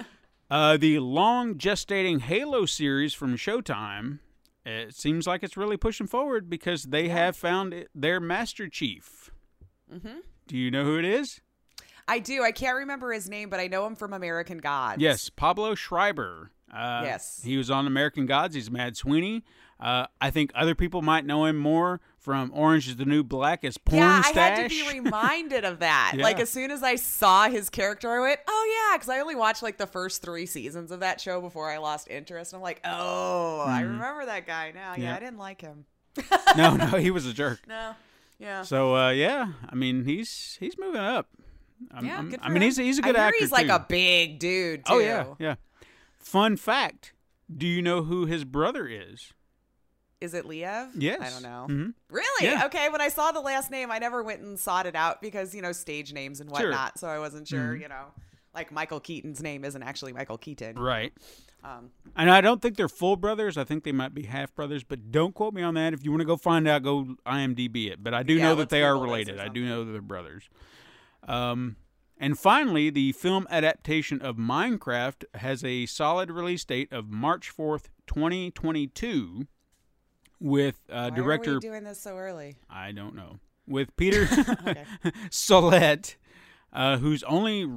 uh, 0.50 0.76
the 0.76 0.98
long 0.98 1.54
gestating 1.56 2.20
Halo 2.20 2.66
series 2.66 3.14
from 3.14 3.36
Showtime. 3.36 4.20
It 4.64 4.94
seems 4.96 5.26
like 5.26 5.42
it's 5.44 5.56
really 5.56 5.76
pushing 5.76 6.06
forward 6.08 6.50
because 6.50 6.84
they 6.84 7.08
have 7.08 7.36
found 7.36 7.72
it, 7.72 7.88
their 7.94 8.18
Master 8.18 8.68
Chief. 8.68 9.30
Mm-hmm. 9.92 10.18
Do 10.48 10.56
you 10.56 10.70
know 10.72 10.84
who 10.84 10.98
it 10.98 11.04
is? 11.04 11.40
I 12.08 12.18
do. 12.18 12.42
I 12.42 12.52
can't 12.52 12.76
remember 12.76 13.12
his 13.12 13.28
name, 13.28 13.48
but 13.48 13.60
I 13.60 13.66
know 13.68 13.86
him 13.86 13.94
from 13.96 14.12
American 14.12 14.58
Gods. 14.58 15.00
Yes, 15.00 15.28
Pablo 15.28 15.74
Schreiber. 15.74 16.50
Uh, 16.72 17.02
Yes. 17.04 17.40
He 17.44 17.56
was 17.56 17.70
on 17.70 17.86
American 17.86 18.26
Gods. 18.26 18.54
He's 18.54 18.70
Mad 18.70 18.96
Sweeney. 18.96 19.44
Uh, 19.78 20.06
I 20.20 20.30
think 20.30 20.50
other 20.54 20.74
people 20.74 21.02
might 21.02 21.26
know 21.26 21.44
him 21.44 21.56
more 21.56 22.00
from 22.18 22.50
Orange 22.54 22.88
is 22.88 22.96
the 22.96 23.04
New 23.04 23.22
Black 23.22 23.62
as 23.62 23.76
Porn 23.76 24.00
yeah, 24.02 24.22
Stash. 24.22 24.36
I 24.36 24.60
had 24.62 24.70
to 24.70 24.74
be 24.90 24.98
reminded 25.00 25.64
of 25.66 25.80
that. 25.80 26.14
Yeah. 26.16 26.22
Like 26.24 26.40
as 26.40 26.48
soon 26.48 26.70
as 26.70 26.82
I 26.82 26.96
saw 26.96 27.48
his 27.48 27.68
character, 27.68 28.10
I 28.10 28.20
went, 28.20 28.40
"Oh 28.48 28.88
yeah," 28.90 28.96
because 28.96 29.10
I 29.10 29.20
only 29.20 29.34
watched 29.34 29.62
like 29.62 29.76
the 29.76 29.86
first 29.86 30.22
three 30.22 30.46
seasons 30.46 30.90
of 30.90 31.00
that 31.00 31.20
show 31.20 31.40
before 31.42 31.70
I 31.70 31.76
lost 31.76 32.08
interest. 32.08 32.52
And 32.52 32.58
I'm 32.58 32.62
like, 32.62 32.80
"Oh, 32.84 33.60
I 33.60 33.82
remember 33.82 34.24
that 34.26 34.46
guy 34.46 34.72
now." 34.74 34.92
Yeah, 34.92 34.94
Mm-hmm. 34.94 35.02
Yeah. 35.02 35.16
I 35.16 35.20
didn't 35.20 35.38
like 35.38 35.60
him. 35.60 35.84
no, 36.56 36.74
no, 36.76 36.86
he 36.96 37.10
was 37.10 37.26
a 37.26 37.34
jerk. 37.34 37.60
No. 37.68 37.92
Yeah. 38.38 38.62
So 38.62 38.96
uh, 38.96 39.10
yeah, 39.10 39.52
I 39.68 39.74
mean 39.74 40.04
he's 40.04 40.56
he's 40.58 40.78
moving 40.78 41.00
up. 41.02 41.28
I'm, 41.92 42.06
yeah, 42.06 42.16
I'm- 42.16 42.30
good 42.30 42.40
for 42.40 42.46
I 42.46 42.48
mean 42.48 42.56
him. 42.56 42.62
he's 42.62 42.76
he's 42.78 42.98
a 42.98 43.02
good 43.02 43.14
I 43.16 43.26
actor 43.26 43.36
He's 43.40 43.52
like 43.52 43.66
too. 43.66 43.74
a 43.74 43.86
big 43.86 44.38
dude. 44.38 44.86
Too. 44.86 44.94
oh 44.94 44.98
yeah, 44.98 45.26
yeah. 45.38 45.54
Fun 46.18 46.56
fact: 46.56 47.12
Do 47.54 47.66
you 47.66 47.82
know 47.82 48.02
who 48.04 48.24
his 48.24 48.44
brother 48.44 48.88
is? 48.88 49.34
Is 50.20 50.32
it 50.34 50.44
Liev? 50.46 50.90
Yes. 50.94 51.20
I 51.20 51.28
don't 51.30 51.42
know. 51.42 51.66
Mhm. 51.68 51.94
Really? 52.10 52.46
Yeah. 52.46 52.64
Okay. 52.66 52.88
When 52.88 53.00
I 53.02 53.08
saw 53.08 53.32
the 53.32 53.40
last 53.40 53.70
name, 53.70 53.90
I 53.90 53.98
never 53.98 54.22
went 54.22 54.40
and 54.40 54.58
sought 54.58 54.86
it 54.86 54.96
out 54.96 55.20
because 55.20 55.54
you 55.54 55.60
know 55.60 55.72
stage 55.72 56.12
names 56.12 56.40
and 56.40 56.48
Sure. 56.48 56.70
whatnot. 56.70 56.98
So 56.98 57.06
I 57.08 57.18
wasn't 57.18 57.46
sure. 57.46 57.74
Mhm. 57.74 57.80
You 57.82 57.88
know, 57.88 58.06
like 58.54 58.72
Michael 58.72 59.00
Keaton's 59.00 59.42
name 59.42 59.64
isn't 59.64 59.82
actually 59.82 60.14
Michael 60.14 60.38
Keaton. 60.38 60.78
Right. 60.78 61.12
Um, 61.62 61.90
And 62.14 62.30
I 62.30 62.40
don't 62.40 62.62
think 62.62 62.76
they're 62.76 62.88
full 62.88 63.16
brothers. 63.16 63.58
I 63.58 63.64
think 63.64 63.82
they 63.84 63.92
might 63.92 64.14
be 64.14 64.22
half 64.22 64.54
brothers, 64.54 64.84
but 64.84 65.10
don't 65.10 65.34
quote 65.34 65.52
me 65.52 65.62
on 65.62 65.74
that. 65.74 65.92
If 65.92 66.02
you 66.04 66.10
want 66.12 66.20
to 66.20 66.26
go 66.26 66.36
find 66.36 66.66
out, 66.68 66.82
go 66.82 67.16
IMDb 67.26 67.88
it. 67.90 68.02
But 68.02 68.14
I 68.14 68.22
do 68.22 68.34
Yeah, 68.34 68.44
know 68.44 68.54
that 68.56 68.68
they 68.70 68.82
are 68.84 68.92
Google 68.94 69.02
this 69.02 69.08
or 69.28 69.32
related. 69.32 69.40
I 69.40 69.48
do 69.48 69.66
know 69.68 69.84
that 69.84 69.90
they're 69.92 70.00
brothers. 70.00 70.48
Um, 71.24 71.76
and 72.18 72.38
finally, 72.38 72.88
the 72.88 73.12
film 73.12 73.46
adaptation 73.50 74.22
of 74.22 74.36
Minecraft 74.36 75.24
has 75.34 75.64
a 75.64 75.84
solid 75.86 76.30
release 76.30 76.64
date 76.64 76.90
of 76.92 77.10
March 77.10 77.50
4th, 77.50 77.88
2022, 78.06 79.46
with 80.40 80.80
uh, 80.90 81.10
why 81.10 81.16
director. 81.16 81.52
are 81.52 81.54
we 81.54 81.60
doing 81.60 81.84
this 81.84 82.00
so 82.00 82.16
early? 82.16 82.56
I 82.68 82.92
don't 82.92 83.14
know. 83.14 83.38
With 83.66 83.96
Peter 83.96 84.26
Sollett, 85.30 86.16
uh, 86.72 86.98
whose 86.98 87.22
only 87.24 87.68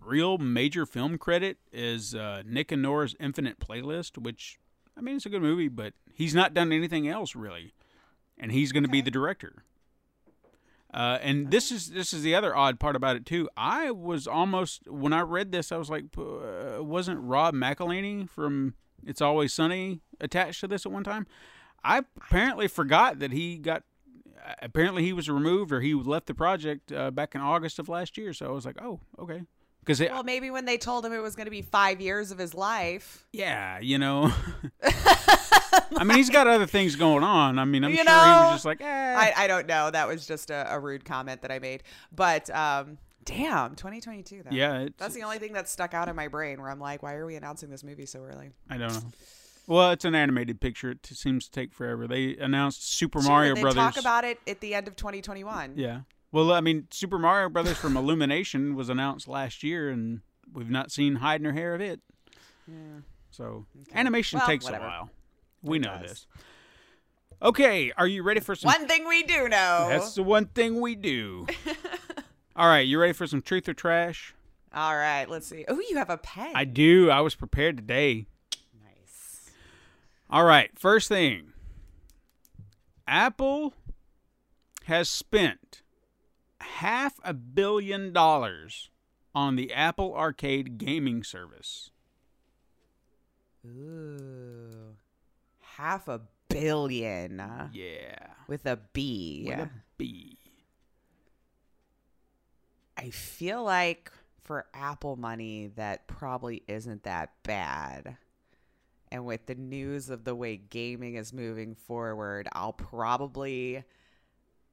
real 0.00 0.38
major 0.38 0.86
film 0.86 1.18
credit 1.18 1.58
is 1.72 2.14
uh, 2.14 2.42
Nick 2.46 2.70
and 2.72 2.82
Nora's 2.82 3.14
Infinite 3.18 3.58
Playlist, 3.58 4.18
which, 4.18 4.58
I 4.96 5.00
mean, 5.00 5.16
it's 5.16 5.26
a 5.26 5.30
good 5.30 5.42
movie, 5.42 5.68
but 5.68 5.94
he's 6.12 6.34
not 6.34 6.54
done 6.54 6.72
anything 6.72 7.08
else 7.08 7.34
really. 7.34 7.72
And 8.38 8.52
he's 8.52 8.72
going 8.72 8.82
to 8.82 8.88
be 8.88 9.00
the 9.00 9.10
director. 9.10 9.64
Uh, 10.92 11.18
and 11.20 11.50
this 11.50 11.72
is 11.72 11.90
this 11.90 12.12
is 12.12 12.22
the 12.22 12.34
other 12.34 12.56
odd 12.56 12.78
part 12.78 12.96
about 12.96 13.16
it 13.16 13.26
too. 13.26 13.48
I 13.56 13.90
was 13.90 14.26
almost 14.26 14.88
when 14.88 15.12
I 15.12 15.20
read 15.20 15.52
this, 15.52 15.72
I 15.72 15.76
was 15.76 15.90
like, 15.90 16.04
uh, 16.16 16.82
wasn't 16.82 17.20
Rob 17.20 17.54
McElhenney 17.54 18.28
from 18.30 18.74
It's 19.04 19.20
Always 19.20 19.52
Sunny 19.52 20.00
attached 20.20 20.60
to 20.60 20.68
this 20.68 20.86
at 20.86 20.92
one 20.92 21.04
time? 21.04 21.26
I 21.86 21.98
apparently 21.98 22.68
forgot 22.68 23.20
that 23.20 23.32
he 23.32 23.58
got. 23.58 23.82
Apparently, 24.62 25.02
he 25.02 25.12
was 25.12 25.28
removed 25.28 25.72
or 25.72 25.80
he 25.80 25.94
left 25.94 26.26
the 26.26 26.34
project 26.34 26.92
uh, 26.92 27.10
back 27.10 27.34
in 27.34 27.40
August 27.40 27.78
of 27.78 27.88
last 27.88 28.16
year. 28.16 28.32
So 28.32 28.46
I 28.46 28.50
was 28.50 28.64
like, 28.64 28.80
oh, 28.80 29.00
okay, 29.18 29.42
because 29.86 30.00
Well, 30.00 30.22
maybe 30.24 30.50
when 30.50 30.64
they 30.64 30.78
told 30.78 31.04
him 31.06 31.12
it 31.12 31.18
was 31.20 31.36
going 31.36 31.46
to 31.46 31.50
be 31.50 31.62
five 31.62 32.00
years 32.00 32.30
of 32.32 32.38
his 32.38 32.54
life. 32.54 33.26
yeah, 33.32 33.78
you 33.80 33.98
know. 33.98 34.32
I 34.82 36.04
mean, 36.04 36.16
he's 36.16 36.30
got 36.30 36.46
other 36.46 36.66
things 36.66 36.96
going 36.96 37.22
on. 37.24 37.58
I 37.58 37.64
mean, 37.64 37.84
I'm 37.84 37.90
You 37.90 37.98
sure 37.98 38.04
he 38.04 38.10
was 38.10 38.54
just 38.54 38.64
like, 38.64 38.80
eh. 38.80 38.84
I, 39.16 39.44
I 39.44 39.46
don't 39.46 39.66
know. 39.66 39.90
That 39.90 40.08
was 40.08 40.26
just 40.26 40.50
a, 40.50 40.66
a 40.74 40.78
rude 40.80 41.04
comment 41.04 41.42
that 41.42 41.52
I 41.52 41.58
made. 41.58 41.84
But 42.14 42.50
um, 42.50 42.98
damn, 43.24 43.76
2022. 43.76 44.42
Though. 44.44 44.50
yeah, 44.50 44.80
it's, 44.80 44.94
That's 44.98 45.14
the 45.14 45.22
only 45.22 45.38
thing 45.38 45.52
that 45.52 45.68
stuck 45.68 45.94
out 45.94 46.08
in 46.08 46.16
my 46.16 46.28
brain 46.28 46.60
where 46.60 46.70
I'm 46.70 46.80
like, 46.80 47.02
why 47.02 47.14
are 47.14 47.24
we 47.26 47.36
announcing 47.36 47.70
this 47.70 47.84
movie 47.84 48.06
so 48.06 48.20
early? 48.20 48.50
I 48.68 48.78
don't 48.78 48.92
know. 48.92 49.00
Well, 49.66 49.90
it's 49.90 50.04
an 50.04 50.14
animated 50.14 50.60
picture. 50.60 50.90
It 50.92 51.04
seems 51.06 51.46
to 51.46 51.50
take 51.50 51.72
forever. 51.74 52.06
They 52.06 52.36
announced 52.36 52.88
Super 52.92 53.20
Sure, 53.20 53.28
Mario 53.30 53.54
they 53.56 53.62
Brothers. 53.62 53.82
talk 53.82 53.96
about 53.98 54.24
it 54.24 54.38
at 54.46 54.60
the 54.60 54.74
end 54.74 54.86
of 54.86 54.94
2021. 54.96 55.72
Yeah. 55.76 56.00
Well, 56.32 56.52
I 56.52 56.60
mean, 56.60 56.86
Super 56.90 57.18
Mario 57.18 57.48
Brothers 57.48 57.76
from 57.76 57.96
Illumination 57.96 58.74
was 58.76 58.88
announced 58.88 59.26
last 59.26 59.62
year, 59.62 59.88
and 59.90 60.20
we've 60.52 60.70
not 60.70 60.92
seen 60.92 61.16
hide 61.16 61.40
nor 61.42 61.52
hair 61.52 61.74
of 61.74 61.80
it. 61.80 62.00
Yeah. 62.68 63.00
So 63.30 63.66
animation 63.94 64.38
Well, 64.38 64.46
takes 64.46 64.64
whatever. 64.64 64.84
a 64.84 64.88
while. 64.88 65.10
We 65.62 65.78
It 65.78 65.80
know 65.82 65.98
does. 66.00 66.10
this. 66.10 66.26
Okay, 67.42 67.92
are 67.98 68.06
you 68.06 68.22
ready 68.22 68.40
for 68.40 68.54
some? 68.54 68.68
One 68.68 68.86
thing 68.86 69.06
we 69.06 69.22
do 69.22 69.48
know. 69.48 69.86
That's 69.88 70.14
the 70.14 70.22
one 70.22 70.46
thing 70.46 70.80
we 70.80 70.94
do. 70.94 71.46
All 72.56 72.66
right, 72.68 72.86
you 72.86 72.98
ready 72.98 73.12
for 73.12 73.26
some 73.26 73.42
truth 73.42 73.68
or 73.68 73.74
trash? 73.74 74.34
All 74.74 74.94
right, 74.96 75.28
let's 75.28 75.46
see. 75.46 75.64
Oh, 75.68 75.78
you 75.90 75.96
have 75.96 76.08
a 76.10 76.16
pen. 76.18 76.52
I 76.54 76.64
do. 76.64 77.10
I 77.10 77.20
was 77.20 77.34
prepared 77.34 77.76
today. 77.76 78.26
All 80.36 80.44
right, 80.44 80.70
first 80.78 81.08
thing. 81.08 81.54
Apple 83.08 83.72
has 84.84 85.08
spent 85.08 85.80
half 86.60 87.14
a 87.24 87.32
billion 87.32 88.12
dollars 88.12 88.90
on 89.34 89.56
the 89.56 89.72
Apple 89.72 90.14
Arcade 90.14 90.76
gaming 90.76 91.24
service. 91.24 91.90
Ooh. 93.66 94.96
Half 95.60 96.06
a 96.06 96.20
billion 96.50 97.70
Yeah. 97.72 98.34
with 98.46 98.66
a 98.66 98.76
B. 98.92 99.44
With 99.46 99.58
a 99.58 99.70
B. 99.96 100.36
I 102.94 103.08
feel 103.08 103.64
like 103.64 104.12
for 104.44 104.66
Apple 104.74 105.16
money, 105.16 105.68
that 105.76 106.06
probably 106.06 106.62
isn't 106.68 107.04
that 107.04 107.42
bad. 107.42 108.18
And 109.12 109.24
with 109.24 109.46
the 109.46 109.54
news 109.54 110.10
of 110.10 110.24
the 110.24 110.34
way 110.34 110.56
gaming 110.56 111.14
is 111.14 111.32
moving 111.32 111.74
forward, 111.74 112.48
I'll 112.52 112.72
probably 112.72 113.84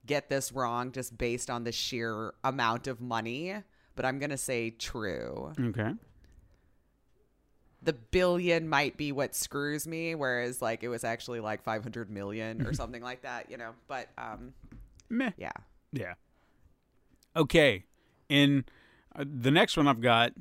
get 0.05 0.29
this 0.29 0.51
wrong 0.51 0.91
just 0.91 1.17
based 1.17 1.49
on 1.49 1.63
the 1.63 1.71
sheer 1.71 2.33
amount 2.43 2.87
of 2.87 2.99
money, 2.99 3.55
but 3.95 4.05
I'm 4.05 4.19
going 4.19 4.31
to 4.31 4.37
say 4.37 4.69
true. 4.71 5.53
Okay. 5.59 5.93
The 7.81 7.93
billion 7.93 8.69
might 8.69 8.97
be 8.97 9.11
what 9.11 9.35
screws 9.35 9.87
me, 9.87 10.15
whereas 10.15 10.61
like 10.61 10.83
it 10.83 10.89
was 10.89 11.03
actually 11.03 11.39
like 11.39 11.63
500 11.63 12.09
million 12.09 12.65
or 12.65 12.73
something 12.73 13.01
like 13.01 13.21
that, 13.23 13.51
you 13.51 13.57
know. 13.57 13.71
But 13.87 14.07
um, 14.17 14.53
Meh. 15.09 15.31
yeah. 15.37 15.51
Yeah. 15.91 16.13
Okay. 17.35 17.83
In 18.29 18.65
uh, 19.15 19.25
the 19.27 19.51
next 19.51 19.77
one 19.77 19.87
I've 19.87 20.01
got, 20.01 20.33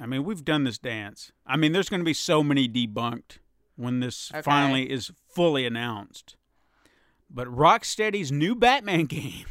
I 0.00 0.06
mean, 0.06 0.24
we've 0.24 0.44
done 0.44 0.64
this 0.64 0.78
dance. 0.78 1.30
I 1.46 1.56
mean, 1.56 1.72
there's 1.72 1.88
going 1.90 2.00
to 2.00 2.04
be 2.04 2.14
so 2.14 2.42
many 2.42 2.66
debunked 2.68 3.38
when 3.76 4.00
this 4.00 4.30
Okay. 4.32 4.40
finally 4.42 4.90
is 4.90 5.10
fully 5.28 5.66
announced. 5.66 6.36
But 7.28 7.46
Rocksteady's 7.48 8.32
new 8.32 8.54
Batman 8.54 9.04
game 9.06 9.44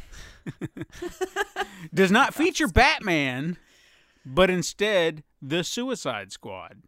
does 1.94 2.10
not 2.10 2.34
feature 2.34 2.66
Batman, 2.68 3.56
but 4.26 4.50
instead 4.50 5.22
the 5.40 5.62
Suicide 5.64 6.32
Squad. 6.32 6.82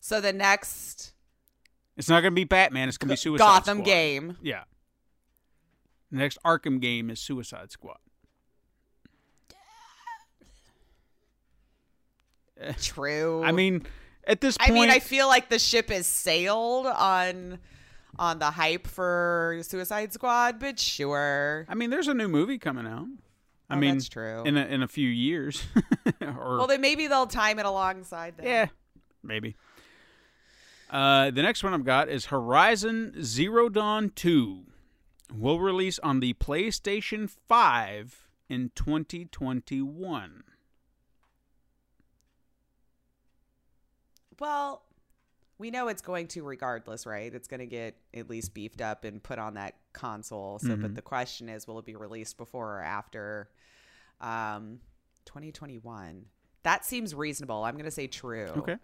So 0.00 0.20
the 0.20 0.32
next 0.32 1.12
It's 1.96 2.08
not 2.08 2.20
going 2.20 2.32
to 2.32 2.36
be 2.36 2.44
Batman. 2.44 2.88
It's 2.88 2.98
going 2.98 3.08
to 3.08 3.12
be 3.12 3.16
Suicide 3.16 3.44
Gotham 3.44 3.78
Squad. 3.78 3.84
game. 3.86 4.36
Yeah. 4.42 4.64
The 6.10 6.18
next 6.18 6.38
Arkham 6.44 6.80
game 6.80 7.08
is 7.10 7.20
Suicide 7.20 7.70
Squad. 7.70 7.98
True. 12.80 13.42
I 13.44 13.52
mean, 13.52 13.86
at 14.26 14.40
this 14.40 14.56
point, 14.58 14.70
I 14.70 14.74
mean, 14.74 14.90
I 14.90 14.98
feel 14.98 15.26
like 15.28 15.48
the 15.48 15.58
ship 15.58 15.90
has 15.90 16.06
sailed 16.06 16.86
on 16.86 17.58
on 18.18 18.38
the 18.38 18.50
hype 18.50 18.86
for 18.86 19.58
Suicide 19.62 20.12
Squad, 20.12 20.58
but 20.60 20.78
sure. 20.78 21.64
I 21.68 21.74
mean, 21.74 21.90
there's 21.90 22.08
a 22.08 22.14
new 22.14 22.28
movie 22.28 22.58
coming 22.58 22.86
out. 22.86 23.06
I 23.70 23.74
Oh, 23.74 23.78
mean, 23.78 23.94
that's 23.94 24.08
true. 24.08 24.42
In 24.44 24.58
a, 24.58 24.66
in 24.66 24.82
a 24.82 24.88
few 24.88 25.08
years, 25.08 25.62
or 26.20 26.58
Well, 26.58 26.66
then 26.66 26.82
maybe 26.82 27.06
they'll 27.06 27.26
time 27.26 27.58
it 27.58 27.64
alongside 27.64 28.36
that. 28.36 28.44
yeah, 28.46 28.66
maybe. 29.22 29.56
Uh, 30.90 31.30
the 31.30 31.40
next 31.40 31.64
one 31.64 31.72
I've 31.72 31.86
got 31.86 32.10
is 32.10 32.26
Horizon 32.26 33.14
Zero 33.24 33.70
Dawn 33.70 34.10
Two. 34.14 34.64
Will 35.34 35.58
release 35.58 35.98
on 36.00 36.20
the 36.20 36.34
PlayStation 36.34 37.30
Five 37.48 38.28
in 38.50 38.70
2021. 38.74 40.44
Well, 44.40 44.82
we 45.58 45.70
know 45.70 45.88
it's 45.88 46.02
going 46.02 46.26
to 46.28 46.42
regardless, 46.42 47.06
right? 47.06 47.32
It's 47.32 47.46
going 47.48 47.60
to 47.60 47.66
get 47.66 47.96
at 48.14 48.28
least 48.28 48.52
beefed 48.54 48.80
up 48.80 49.04
and 49.04 49.22
put 49.22 49.38
on 49.38 49.54
that 49.54 49.74
console. 49.92 50.58
So, 50.58 50.68
Mm-hmm. 50.68 50.82
but 50.82 50.94
the 50.94 51.02
question 51.02 51.48
is, 51.48 51.66
will 51.66 51.78
it 51.78 51.84
be 51.84 51.94
released 51.96 52.36
before 52.36 52.78
or 52.78 52.82
after 52.82 53.48
um, 54.20 54.80
2021? 55.26 56.24
That 56.64 56.84
seems 56.84 57.14
reasonable. 57.14 57.64
I'm 57.64 57.74
going 57.74 57.84
to 57.84 57.90
say 57.90 58.06
true. 58.06 58.52
Okay. 58.56 58.76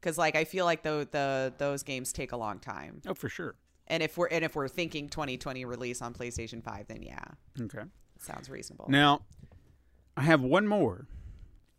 Because 0.00 0.18
like 0.18 0.34
I 0.34 0.44
feel 0.44 0.64
like 0.64 0.82
the 0.82 1.06
the 1.12 1.52
those 1.58 1.82
games 1.84 2.12
take 2.12 2.32
a 2.32 2.36
long 2.36 2.58
time. 2.58 3.00
Oh, 3.06 3.14
for 3.14 3.28
sure. 3.28 3.54
And 3.86 4.02
if 4.02 4.16
we're 4.16 4.26
and 4.28 4.44
if 4.44 4.56
we're 4.56 4.66
thinking 4.68 5.08
2020 5.08 5.64
release 5.64 6.02
on 6.02 6.12
PlayStation 6.14 6.62
5, 6.62 6.86
then 6.88 7.02
yeah, 7.02 7.22
Okay. 7.60 7.82
sounds 8.18 8.50
reasonable. 8.50 8.86
Now, 8.88 9.22
I 10.16 10.22
have 10.22 10.40
one 10.42 10.66
more, 10.66 11.06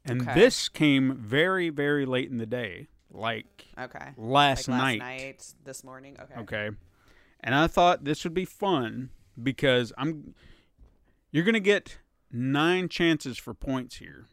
and 0.05 0.21
Okay. 0.21 0.33
this 0.33 0.69
came 0.69 1.15
very, 1.15 1.69
very 1.69 2.05
late 2.05 2.29
in 2.29 2.37
the 2.37 2.45
day, 2.45 2.87
like 3.11 3.67
okay. 3.77 4.11
last 4.17 4.67
like 4.67 4.77
last 4.77 4.83
night. 4.83 4.99
night, 4.99 5.53
this 5.63 5.83
morning. 5.83 6.17
Okay. 6.19 6.39
Okay. 6.41 6.69
And 7.41 7.53
I 7.55 7.67
thought 7.67 8.03
this 8.05 8.23
would 8.23 8.33
be 8.33 8.45
fun 8.45 9.09
because 9.41 9.91
I'm 9.97 10.33
you're 11.31 11.43
going 11.43 11.53
to 11.53 11.59
get 11.59 11.97
9 12.31 12.87
chances 12.89 13.37
for 13.37 13.53
points 13.53 13.95
here, 13.97 14.27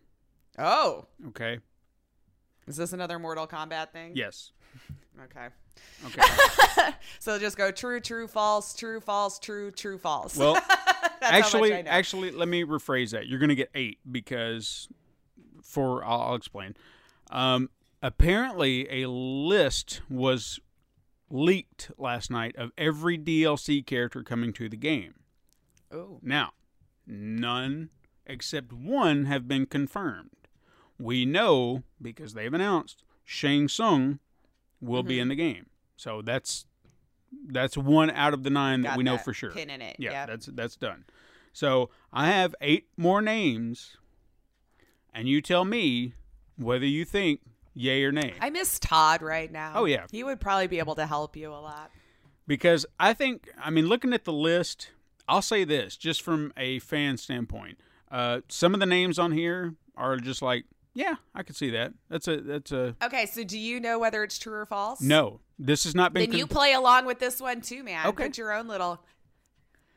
Oh, 0.58 1.06
okay? 1.28 1.60
is 2.66 2.76
this 2.76 2.92
another 2.92 3.18
Mortal 3.18 3.46
Kombat 3.46 3.90
thing? 3.92 4.12
Yes. 4.14 4.52
Okay. 5.24 5.48
Okay. 6.06 6.92
So 7.18 7.38
just 7.38 7.56
go 7.56 7.70
true, 7.70 8.00
true, 8.00 8.26
false, 8.28 8.74
true, 8.74 9.00
false, 9.00 9.38
true, 9.38 9.70
true, 9.70 9.98
false. 9.98 10.36
Well, 10.36 10.54
That's 10.64 10.70
how 10.70 11.30
much 11.30 11.32
actually, 11.32 11.72
actually, 11.72 12.30
let 12.30 12.48
me 12.48 12.64
rephrase 12.64 13.10
that. 13.10 13.26
You're 13.26 13.38
going 13.38 13.50
to 13.50 13.54
get 13.54 13.70
eight 13.74 13.98
because, 14.10 14.88
for 15.62 16.04
I'll, 16.04 16.20
I'll 16.22 16.34
explain. 16.34 16.76
Um, 17.30 17.70
apparently, 18.02 19.02
a 19.04 19.08
list 19.08 20.00
was 20.08 20.60
leaked 21.30 21.90
last 21.96 22.30
night 22.30 22.56
of 22.56 22.72
every 22.76 23.16
DLC 23.18 23.84
character 23.84 24.22
coming 24.22 24.52
to 24.54 24.68
the 24.68 24.76
game. 24.76 25.14
Ooh. 25.94 26.18
Now, 26.22 26.50
none 27.06 27.90
except 28.26 28.72
one 28.72 29.24
have 29.26 29.46
been 29.48 29.66
confirmed. 29.66 30.30
We 30.98 31.24
know 31.24 31.82
because 32.00 32.34
they've 32.34 32.52
announced 32.52 33.02
Shang 33.24 33.68
Tsung 33.68 34.18
will 34.80 35.02
be 35.02 35.18
in 35.18 35.28
the 35.28 35.34
game. 35.34 35.66
So 35.96 36.22
that's 36.22 36.66
that's 37.46 37.76
one 37.76 38.10
out 38.10 38.34
of 38.34 38.42
the 38.42 38.50
nine 38.50 38.82
that 38.82 38.90
Got 38.90 38.98
we 38.98 39.04
know 39.04 39.12
that 39.16 39.24
for 39.24 39.32
sure. 39.32 39.50
Pin 39.50 39.70
in 39.70 39.80
it. 39.80 39.96
Yeah, 39.98 40.10
Yep. 40.12 40.28
that's 40.28 40.46
that's 40.46 40.76
done. 40.76 41.04
So 41.52 41.90
I 42.12 42.28
have 42.28 42.54
eight 42.60 42.86
more 42.96 43.22
names, 43.22 43.96
and 45.14 45.28
you 45.28 45.40
tell 45.40 45.64
me 45.64 46.14
whether 46.56 46.86
you 46.86 47.04
think 47.04 47.40
yay 47.74 48.04
or 48.04 48.12
nay. 48.12 48.34
I 48.40 48.50
miss 48.50 48.78
Todd 48.78 49.22
right 49.22 49.50
now. 49.50 49.72
Oh, 49.74 49.84
yeah. 49.84 50.06
He 50.10 50.22
would 50.24 50.40
probably 50.40 50.66
be 50.66 50.78
able 50.78 50.94
to 50.96 51.06
help 51.06 51.36
you 51.36 51.50
a 51.50 51.60
lot. 51.60 51.90
because 52.46 52.84
I 52.98 53.12
think, 53.14 53.48
I 53.62 53.70
mean, 53.70 53.86
looking 53.86 54.12
at 54.12 54.24
the 54.24 54.32
list, 54.32 54.90
I'll 55.28 55.42
say 55.42 55.64
this 55.64 55.96
just 55.96 56.22
from 56.22 56.52
a 56.56 56.78
fan 56.80 57.16
standpoint. 57.16 57.78
Uh, 58.10 58.40
some 58.48 58.74
of 58.74 58.80
the 58.80 58.86
names 58.86 59.18
on 59.18 59.32
here 59.32 59.74
are 59.96 60.16
just 60.16 60.42
like, 60.42 60.64
yeah, 60.94 61.14
I 61.34 61.44
could 61.44 61.54
see 61.54 61.70
that. 61.70 61.92
That's 62.08 62.26
a 62.26 62.38
that's 62.38 62.72
a 62.72 62.96
Okay, 63.00 63.26
so 63.26 63.44
do 63.44 63.56
you 63.56 63.78
know 63.78 64.00
whether 64.00 64.24
it's 64.24 64.38
true 64.38 64.54
or 64.54 64.66
false? 64.66 65.00
no. 65.00 65.40
This 65.62 65.84
has 65.84 65.94
not 65.94 66.12
been. 66.14 66.30
Then 66.30 66.38
you 66.38 66.46
play 66.46 66.72
along 66.72 67.04
with 67.04 67.18
this 67.18 67.38
one 67.38 67.60
too, 67.60 67.84
man. 67.84 68.06
Okay. 68.06 68.24
Put 68.24 68.38
your 68.38 68.50
own 68.52 68.66
little 68.66 69.04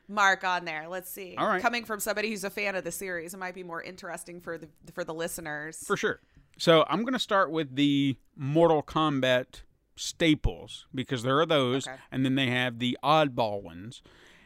mark 0.08 0.44
on 0.44 0.64
there. 0.64 0.86
Let's 0.88 1.10
see. 1.10 1.34
All 1.36 1.46
right. 1.48 1.62
Coming 1.62 1.84
from 1.84 2.00
somebody 2.00 2.30
who's 2.30 2.44
a 2.44 2.50
fan 2.50 2.74
of 2.74 2.84
the 2.84 2.92
series, 2.92 3.34
it 3.34 3.38
might 3.38 3.54
be 3.54 3.62
more 3.62 3.82
interesting 3.82 4.40
for 4.40 4.58
the 4.58 4.68
for 4.92 5.04
the 5.04 5.14
listeners. 5.14 5.78
for 5.86 5.96
sure. 5.96 6.20
So 6.58 6.84
I'm 6.88 7.02
going 7.02 7.14
to 7.14 7.18
start 7.18 7.50
with 7.50 7.74
the 7.74 8.16
Mortal 8.36 8.82
Kombat 8.82 9.62
staples 9.96 10.86
because 10.94 11.22
there 11.22 11.40
are 11.40 11.46
those, 11.46 11.86
Okay. 11.86 11.96
and 12.12 12.24
then 12.24 12.34
they 12.36 12.46
have 12.46 12.78
the 12.78 12.96
oddball 13.02 13.62
ones. 13.62 14.02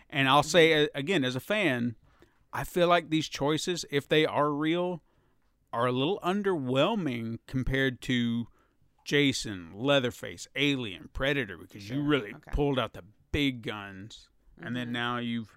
And 0.08 0.28
I'll 0.28 0.42
say 0.42 0.84
uh, 0.84 0.88
again, 0.94 1.22
as 1.24 1.36
a 1.36 1.40
fan, 1.40 1.96
I 2.52 2.64
feel 2.64 2.88
like 2.88 3.10
these 3.10 3.28
choices, 3.28 3.84
if 3.90 4.08
they 4.08 4.24
are 4.24 4.50
real, 4.50 5.02
are 5.70 5.86
a 5.86 5.92
little 5.92 6.18
underwhelming 6.24 7.38
compared 7.46 8.00
to 8.02 8.46
Jason, 9.04 9.72
Leatherface, 9.74 10.48
Alien, 10.56 11.10
Predator, 11.12 11.58
because 11.58 11.88
you 11.90 12.02
really 12.02 12.30
okay. 12.30 12.52
pulled 12.52 12.78
out 12.78 12.94
the 12.94 13.04
big 13.32 13.62
guns, 13.62 14.28
and 14.60 14.66
Mm-hmm. 14.68 14.74
then 14.74 14.92
now 14.92 15.18
you've 15.18 15.56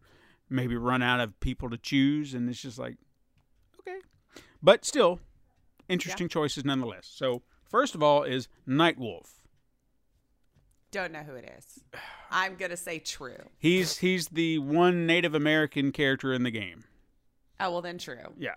maybe 0.50 0.76
run 0.76 1.02
out 1.02 1.20
of 1.20 1.40
people 1.40 1.70
to 1.70 1.78
choose, 1.78 2.34
and 2.34 2.50
it's 2.50 2.62
just 2.62 2.78
like, 2.80 2.96
okay, 3.80 4.00
but 4.62 4.84
still, 4.86 5.20
interesting 5.90 6.28
choices 6.30 6.66
nonetheless. 6.66 7.08
So 7.12 7.42
first 7.70 7.96
of 7.96 8.04
all 8.04 8.24
is 8.24 8.48
Nightwolf. 8.68 9.28
Don't 10.92 11.14
know 11.14 11.20
who 11.20 11.36
it 11.36 11.50
is. 11.58 11.80
I'm 12.32 12.56
gonna 12.56 12.76
say 12.78 13.00
true. 13.00 13.38
He's 13.58 13.98
he's 14.00 14.28
the 14.28 14.60
one 14.60 15.06
Native 15.08 15.34
American 15.34 15.92
character 15.94 16.34
in 16.34 16.44
the 16.44 16.52
game. 16.52 16.84
Oh 17.60 17.72
well, 17.72 17.82
then 17.82 17.98
true. 17.98 18.18
Yeah, 18.38 18.56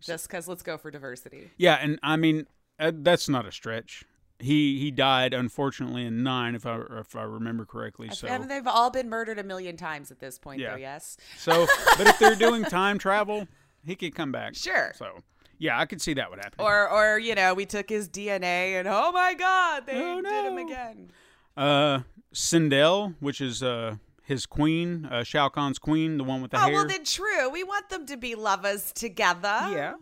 Just 0.00 0.26
because 0.28 0.48
let's 0.48 0.62
go 0.62 0.76
for 0.78 0.90
diversity. 0.90 1.50
yeah, 1.58 1.78
and 1.80 1.98
I 2.02 2.16
mean 2.16 2.46
uh, 2.80 2.90
that's 2.94 3.28
not 3.28 3.46
a 3.46 3.52
stretch. 3.52 4.04
He 4.38 4.78
he 4.78 4.90
died 4.90 5.32
unfortunately 5.32 6.04
in 6.04 6.22
nine, 6.22 6.54
if 6.54 6.66
I 6.66 6.80
if 6.98 7.16
I 7.16 7.22
remember 7.22 7.64
correctly. 7.64 8.10
So 8.10 8.28
And 8.28 8.50
they've 8.50 8.66
all 8.66 8.90
been 8.90 9.08
murdered 9.08 9.38
a 9.38 9.42
million 9.44 9.76
times 9.76 10.10
at 10.10 10.18
this 10.20 10.38
point, 10.38 10.60
Yeah. 10.60 10.72
though. 10.72 10.76
Yes. 10.76 11.16
so, 11.38 11.66
but 11.96 12.06
if 12.06 12.18
they're 12.18 12.34
doing 12.34 12.62
time 12.64 12.98
travel, 12.98 13.48
he 13.84 13.96
could 13.96 14.14
come 14.14 14.32
back. 14.32 14.54
Sure. 14.54 14.92
So 14.96 15.22
yeah, 15.58 15.80
I 15.80 15.86
could 15.86 16.02
see 16.02 16.12
that 16.14 16.28
would 16.28 16.38
happen. 16.38 16.56
Or, 16.58 16.90
or 16.90 17.18
you 17.18 17.34
know, 17.34 17.54
we 17.54 17.64
took 17.64 17.88
his 17.88 18.10
DNA 18.10 18.78
and 18.78 18.86
oh 18.86 19.10
my 19.12 19.32
God, 19.32 19.86
they 19.86 19.94
Oh, 19.94 20.20
did 20.20 20.44
him 20.44 20.58
again. 20.58 21.10
Uh, 21.56 22.00
Sindel, 22.34 23.14
which 23.20 23.40
is 23.40 23.62
uh 23.62 23.96
his 24.22 24.44
queen, 24.44 25.06
uh, 25.06 25.22
Shao 25.22 25.48
Kahn's 25.48 25.78
queen, 25.78 26.18
the 26.18 26.24
one 26.24 26.42
with 26.42 26.50
the 26.50 26.56
Oh 26.58 26.62
hair. 26.62 26.72
well, 26.74 26.86
then 26.86 27.04
true. 27.04 27.48
We 27.48 27.62
want 27.64 27.88
them 27.88 28.04
to 28.06 28.16
be 28.16 28.34
lovers 28.34 28.92
together. 28.92 29.68
Yeah. 29.70 29.94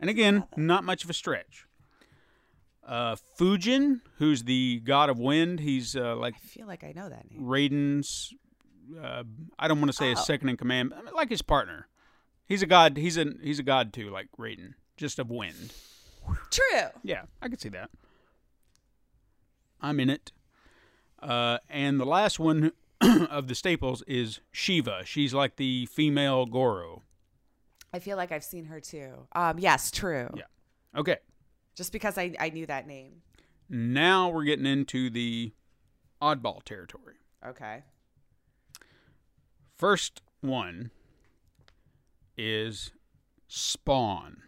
And 0.00 0.08
again, 0.10 0.44
not 0.56 0.82
much 0.82 1.04
of 1.04 1.10
a 1.10 1.12
stretch. 1.12 1.66
Uh, 2.86 3.16
Fujin, 3.38 4.00
who's 4.18 4.44
the 4.44 4.80
god 4.84 5.08
of 5.10 5.18
wind, 5.18 5.60
he's 5.60 5.96
uh, 5.96 6.16
like 6.16 6.34
I 6.34 6.38
feel 6.46 6.66
like 6.66 6.84
I 6.84 6.92
know 6.94 7.08
that 7.08 7.30
name. 7.30 7.40
Raiden's. 7.42 8.32
Uh, 9.02 9.22
I 9.58 9.66
don't 9.68 9.78
want 9.80 9.90
to 9.90 9.96
say 9.96 10.10
his 10.10 10.18
Oh. 10.18 10.24
second 10.24 10.50
in 10.50 10.56
command, 10.58 10.92
like 11.14 11.30
his 11.30 11.40
partner. 11.40 11.88
He's 12.46 12.62
a 12.62 12.66
god. 12.66 12.98
He's 12.98 13.16
a 13.16 13.24
he's 13.42 13.58
a 13.58 13.62
god 13.62 13.92
too, 13.94 14.10
like 14.10 14.28
Raiden, 14.38 14.74
just 14.98 15.18
of 15.18 15.30
wind. 15.30 15.72
True. 16.50 16.88
Yeah, 17.02 17.22
I 17.40 17.48
could 17.48 17.60
see 17.60 17.70
that. 17.70 17.88
I'm 19.80 20.00
in 20.00 20.10
it. 20.10 20.32
Uh, 21.22 21.58
and 21.70 21.98
the 21.98 22.04
last 22.04 22.38
one 22.38 22.72
of 23.00 23.48
the 23.48 23.54
staples 23.54 24.02
is 24.06 24.40
Sheeva. 24.52 25.04
She's 25.06 25.32
like 25.34 25.56
the 25.56 25.86
female 25.86 26.46
Goro. 26.46 27.02
I 27.92 27.98
feel 27.98 28.16
like 28.16 28.32
I've 28.32 28.44
seen 28.44 28.66
her 28.66 28.80
too. 28.80 29.26
Um, 29.32 29.58
yes, 29.58 29.90
true. 29.90 30.28
Yeah. 30.34 30.44
Okay. 30.96 31.16
Just 31.74 31.92
because 31.92 32.18
I, 32.18 32.34
I 32.38 32.50
knew 32.50 32.66
that 32.66 32.86
name. 32.86 33.22
Now 33.68 34.28
we're 34.28 34.44
getting 34.44 34.66
into 34.66 35.10
the 35.10 35.52
oddball 36.20 36.62
territory. 36.62 37.16
Okay. 37.46 37.82
First 39.76 40.22
one 40.40 40.90
is 42.36 42.92
Spawn. 43.48 44.42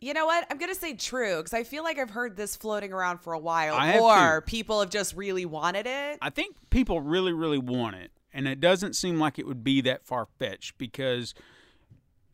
You 0.00 0.14
know 0.14 0.24
what? 0.24 0.46
I'm 0.50 0.56
gonna 0.56 0.74
say 0.74 0.94
true 0.94 1.38
because 1.38 1.52
I 1.52 1.62
feel 1.62 1.84
like 1.84 1.98
I've 1.98 2.10
heard 2.10 2.34
this 2.36 2.56
floating 2.56 2.92
around 2.92 3.18
for 3.18 3.34
a 3.34 3.38
while, 3.38 4.00
or 4.00 4.40
people 4.40 4.80
have 4.80 4.88
just 4.88 5.14
really 5.14 5.44
wanted 5.44 5.86
it. 5.86 6.18
I 6.22 6.30
think 6.30 6.56
people 6.70 7.02
really, 7.02 7.34
really 7.34 7.58
want 7.58 7.96
it, 7.96 8.10
and 8.32 8.48
it 8.48 8.60
doesn't 8.60 8.96
seem 8.96 9.18
like 9.18 9.38
it 9.38 9.46
would 9.46 9.62
be 9.62 9.82
that 9.82 10.06
far 10.06 10.26
fetched 10.38 10.78
because 10.78 11.34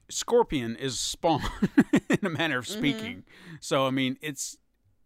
Scorpion 0.08 0.76
is 0.76 0.98
Spawn 0.98 1.42
in 2.10 2.18
a 2.24 2.28
manner 2.30 2.56
Mm-hmm. 2.56 2.58
of 2.58 2.66
speaking. 2.68 3.24
So 3.60 3.86
I 3.86 3.90
mean, 3.90 4.16
it's 4.20 4.56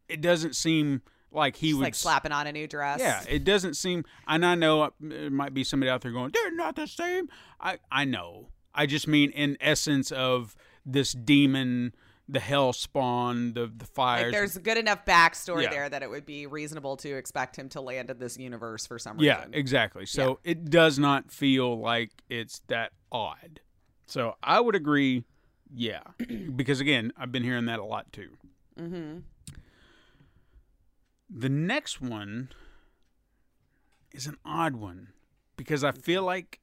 it 0.09 0.21
doesn't 0.21 0.57
seem 0.57 1.03
like 1.33 1.57
he 1.57 1.69
Just 1.69 1.79
would 1.79 1.85
like 1.85 1.95
slapping 1.95 2.33
on 2.33 2.47
a 2.47 2.53
new 2.53 2.67
dress. 2.67 2.99
Yeah, 3.01 3.23
it 3.29 3.45
doesn't 3.45 3.75
seem. 3.75 4.05
And 4.27 4.45
I 4.45 4.55
know 4.57 4.85
it 5.01 5.31
might 5.33 5.55
be 5.55 5.63
somebody 5.65 5.89
out 5.91 6.01
there 6.03 6.13
going, 6.13 6.33
"They're 6.33 6.55
not 6.55 6.77
the 6.77 6.87
same." 6.87 7.29
I 7.61 7.79
I 7.91 8.05
know. 8.05 8.49
I 8.75 8.87
just 8.87 9.07
mean 9.09 9.31
in 9.31 9.57
essence 9.61 10.11
of 10.13 10.57
this 10.87 11.13
demon, 11.13 11.93
the 12.29 12.41
hell 12.41 12.73
spawn, 12.73 13.53
the 13.55 13.67
the 13.67 13.85
Like 13.85 13.87
fires. 13.95 14.33
there's 14.33 14.59
good 14.59 14.79
enough 14.79 15.05
backstory 15.05 15.65
Yeah. 15.65 15.71
there 15.71 15.89
that 15.89 16.03
it 16.03 16.11
would 16.11 16.27
be 16.27 16.47
reasonable 16.47 16.97
to 16.99 17.17
expect 17.17 17.57
him 17.57 17.69
to 17.71 17.81
land 17.81 18.11
in 18.11 18.19
this 18.19 18.37
universe 18.39 18.87
for 18.87 18.99
some 18.99 19.17
reason. 19.19 19.27
yeah, 19.53 19.59
exactly. 19.59 20.07
So 20.07 20.41
it 20.45 20.71
does 20.71 20.99
not 20.99 21.31
feel 21.33 21.79
like 21.81 22.11
it's 22.29 22.61
that 22.69 22.93
odd. 23.13 23.61
So 24.11 24.35
I 24.43 24.61
would 24.61 24.75
agree. 24.75 25.23
Yeah, 25.73 26.03
because 26.57 26.81
again, 26.81 27.13
I've 27.17 27.31
been 27.31 27.45
hearing 27.45 27.67
that 27.67 27.79
a 27.79 27.85
lot 27.85 28.13
too. 28.13 28.31
Mm-hmm. 28.77 29.19
The 31.31 31.49
next 31.49 32.01
one 32.01 32.49
is 34.13 34.27
an 34.27 34.37
odd 34.45 34.75
one 34.75 35.11
because 35.57 35.85
I 35.85 35.93
feel 35.93 36.25
like 36.25 36.59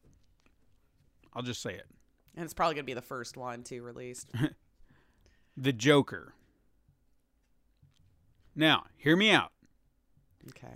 I'll 1.34 1.42
just 1.42 1.62
say 1.62 1.74
it. 1.74 1.86
And 2.36 2.44
it's 2.44 2.54
probably 2.54 2.76
gonna 2.76 2.84
be 2.84 2.94
the 2.94 3.02
first 3.02 3.38
one 3.38 3.64
too 3.64 3.82
released. 3.82 4.30
the 5.56 5.72
Joker. 5.72 6.34
Now, 8.56 8.88
hear 8.98 9.16
me 9.16 9.32
out. 9.32 9.54
Okay. 10.50 10.76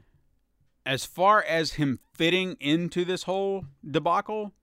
As 0.85 1.03
far 1.03 1.43
as 1.43 1.73
him 1.73 1.99
fitting 2.13 2.55
into 2.61 3.03
this 3.03 3.23
whole 3.23 3.65
debacle, 3.85 4.53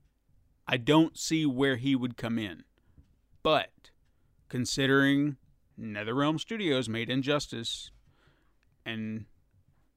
I 0.71 0.77
don't 0.77 1.17
see 1.17 1.45
where 1.47 1.77
he 1.77 1.95
would 1.95 2.15
come 2.15 2.37
in. 2.37 2.63
But 3.41 3.89
considering 4.49 5.37
NetherRealm 5.79 6.39
Studios 6.39 6.87
made 6.87 7.09
Injustice 7.09 7.89
and 8.85 9.25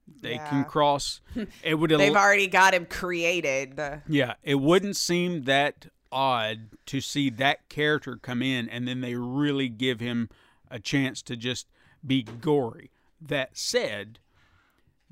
they 0.06 0.34
Yeah. 0.34 0.48
can 0.48 0.64
cross 0.64 1.20
it 1.62 1.74
would 1.74 1.90
They've 1.90 2.16
al- 2.16 2.22
already 2.22 2.46
got 2.46 2.72
him 2.74 2.86
created. 2.86 3.78
Yeah, 4.08 4.34
it 4.42 4.56
wouldn't 4.56 4.96
seem 4.96 5.42
that 5.42 5.86
odd 6.10 6.70
to 6.86 7.00
see 7.00 7.28
that 7.30 7.68
character 7.68 8.16
come 8.16 8.42
in 8.42 8.68
and 8.68 8.88
then 8.88 9.00
they 9.02 9.14
really 9.14 9.68
give 9.68 10.00
him 10.00 10.28
a 10.70 10.78
chance 10.78 11.20
to 11.22 11.36
just 11.36 11.66
be 12.06 12.22
gory. 12.22 12.90
That 13.20 13.56
said, 13.58 14.18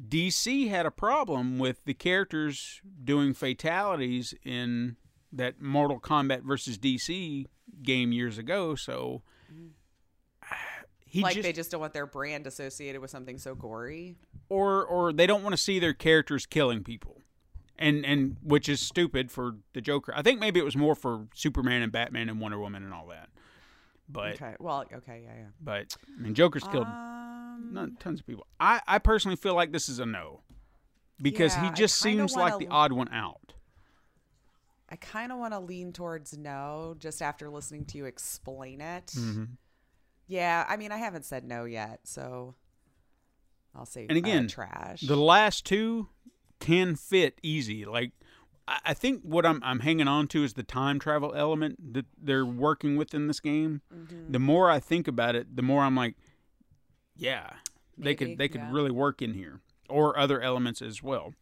DC 0.03 0.69
had 0.69 0.87
a 0.87 0.91
problem 0.91 1.59
with 1.59 1.85
the 1.85 1.95
characters 1.95 2.81
doing 3.05 3.35
fatalities 3.35 4.35
in 4.45 4.97
that 5.33 5.61
Mortal 5.61 6.01
Kombat 6.01 6.43
versus 6.43 6.79
DC 6.79 7.47
game 7.83 8.13
years 8.13 8.39
ago, 8.39 8.75
so 8.75 9.23
he 11.07 11.23
like 11.23 11.35
just 11.35 11.43
they 11.45 11.53
just 11.53 11.71
don't 11.71 11.81
want 11.81 11.93
their 11.93 12.07
brand 12.07 12.47
associated 12.47 13.01
with 13.01 13.11
something 13.11 13.39
so 13.39 13.55
gory. 13.55 14.17
or 14.49 14.85
or 14.85 15.13
they 15.13 15.27
don't 15.27 15.43
want 15.43 15.53
to 15.53 15.57
see 15.61 15.79
their 15.79 15.93
characters 15.95 16.47
killing 16.47 16.83
people. 16.85 17.17
And 17.79 18.05
and 18.05 18.37
which 18.43 18.69
is 18.69 18.81
stupid 18.81 19.31
for 19.31 19.57
the 19.73 19.81
Joker. 19.81 20.13
I 20.15 20.21
think 20.23 20.39
maybe 20.39 20.61
it 20.61 20.65
was 20.65 20.77
more 20.77 20.95
for 20.95 21.27
Superman 21.35 21.81
and 21.83 21.91
Batman 21.91 22.29
and 22.29 22.39
Wonder 22.39 22.59
Woman 22.59 22.85
and 22.85 22.93
all 22.93 23.07
that. 23.09 23.31
But 24.09 24.35
Okay. 24.35 24.55
Well, 24.61 24.85
okay, 24.93 25.23
yeah, 25.25 25.33
yeah. 25.35 25.47
but 25.61 25.97
I 26.19 26.21
mean 26.21 26.35
Joker's 26.35 26.65
killed 26.65 26.87
Um, 26.87 27.71
not 27.73 27.99
tons 27.99 28.21
of 28.21 28.27
people. 28.27 28.47
I 28.59 28.81
I 28.87 28.99
personally 28.99 29.37
feel 29.37 29.55
like 29.55 29.73
this 29.73 29.89
is 29.89 29.99
a 29.99 30.05
no. 30.07 30.41
Because 31.23 31.55
Yeah, 31.55 31.71
he 31.71 31.75
just 31.75 31.97
seems 31.99 32.35
like 32.37 32.59
the 32.59 32.67
l- 32.67 32.73
odd 32.73 32.93
one 32.93 33.09
out. 33.13 33.55
I 34.91 34.97
kind 34.97 35.31
of 35.31 35.39
want 35.39 35.55
to 35.55 35.61
lean 35.61 35.93
towards 35.93 36.37
no, 36.37 36.97
just 36.99 37.23
after 37.23 37.49
listening 37.49 37.85
to 37.87 37.99
you 37.99 38.07
explain 38.07 38.81
it. 38.81 39.07
Mm-hmm. 39.07 39.45
Yeah, 40.27 40.65
I 40.69 40.77
mean, 40.77 40.93
I 40.93 40.97
haven't 40.97 41.25
said 41.25 41.45
no 41.45 41.65
yet, 41.65 42.01
so 42.05 42.55
I'll 43.75 43.87
say 43.87 44.07
And 44.09 44.19
again, 44.19 44.47
uh, 44.47 44.49
trash. 44.49 45.01
The 45.03 45.17
last 45.17 45.65
two 45.65 46.09
can 46.59 46.97
fit 46.97 47.39
easy. 47.43 47.85
Like 47.85 48.13
I 48.69 48.79
I 48.87 48.95
think 48.95 49.23
what 49.23 49.47
I'm 49.47 49.61
I'm 49.65 49.81
hanging 49.81 50.09
on 50.09 50.29
to 50.29 50.45
is 50.45 50.55
the 50.55 50.63
time 50.63 50.99
travel 50.99 51.35
element 51.35 51.95
that 51.95 52.07
they're 52.21 52.47
working 52.47 52.97
with 52.97 53.15
in 53.15 53.27
this 53.27 53.41
game. 53.41 53.83
Mm-hmm. 53.95 54.33
The 54.33 54.39
more 54.39 54.71
I 54.71 54.81
think 54.81 55.09
about 55.09 55.35
it, 55.35 55.57
the 55.57 55.63
more 55.63 55.83
I'm 55.83 55.97
like, 55.97 56.15
yeah, 57.17 57.51
they 57.97 58.11
Maybe, 58.11 58.17
could 58.17 58.39
they 58.39 58.49
could 58.49 58.61
yeah. 58.61 58.73
really 58.73 58.91
work 58.91 59.23
in 59.23 59.35
here 59.35 59.61
or 59.89 60.19
other 60.19 60.41
elements 60.41 60.81
as 60.83 61.03
well. 61.03 61.35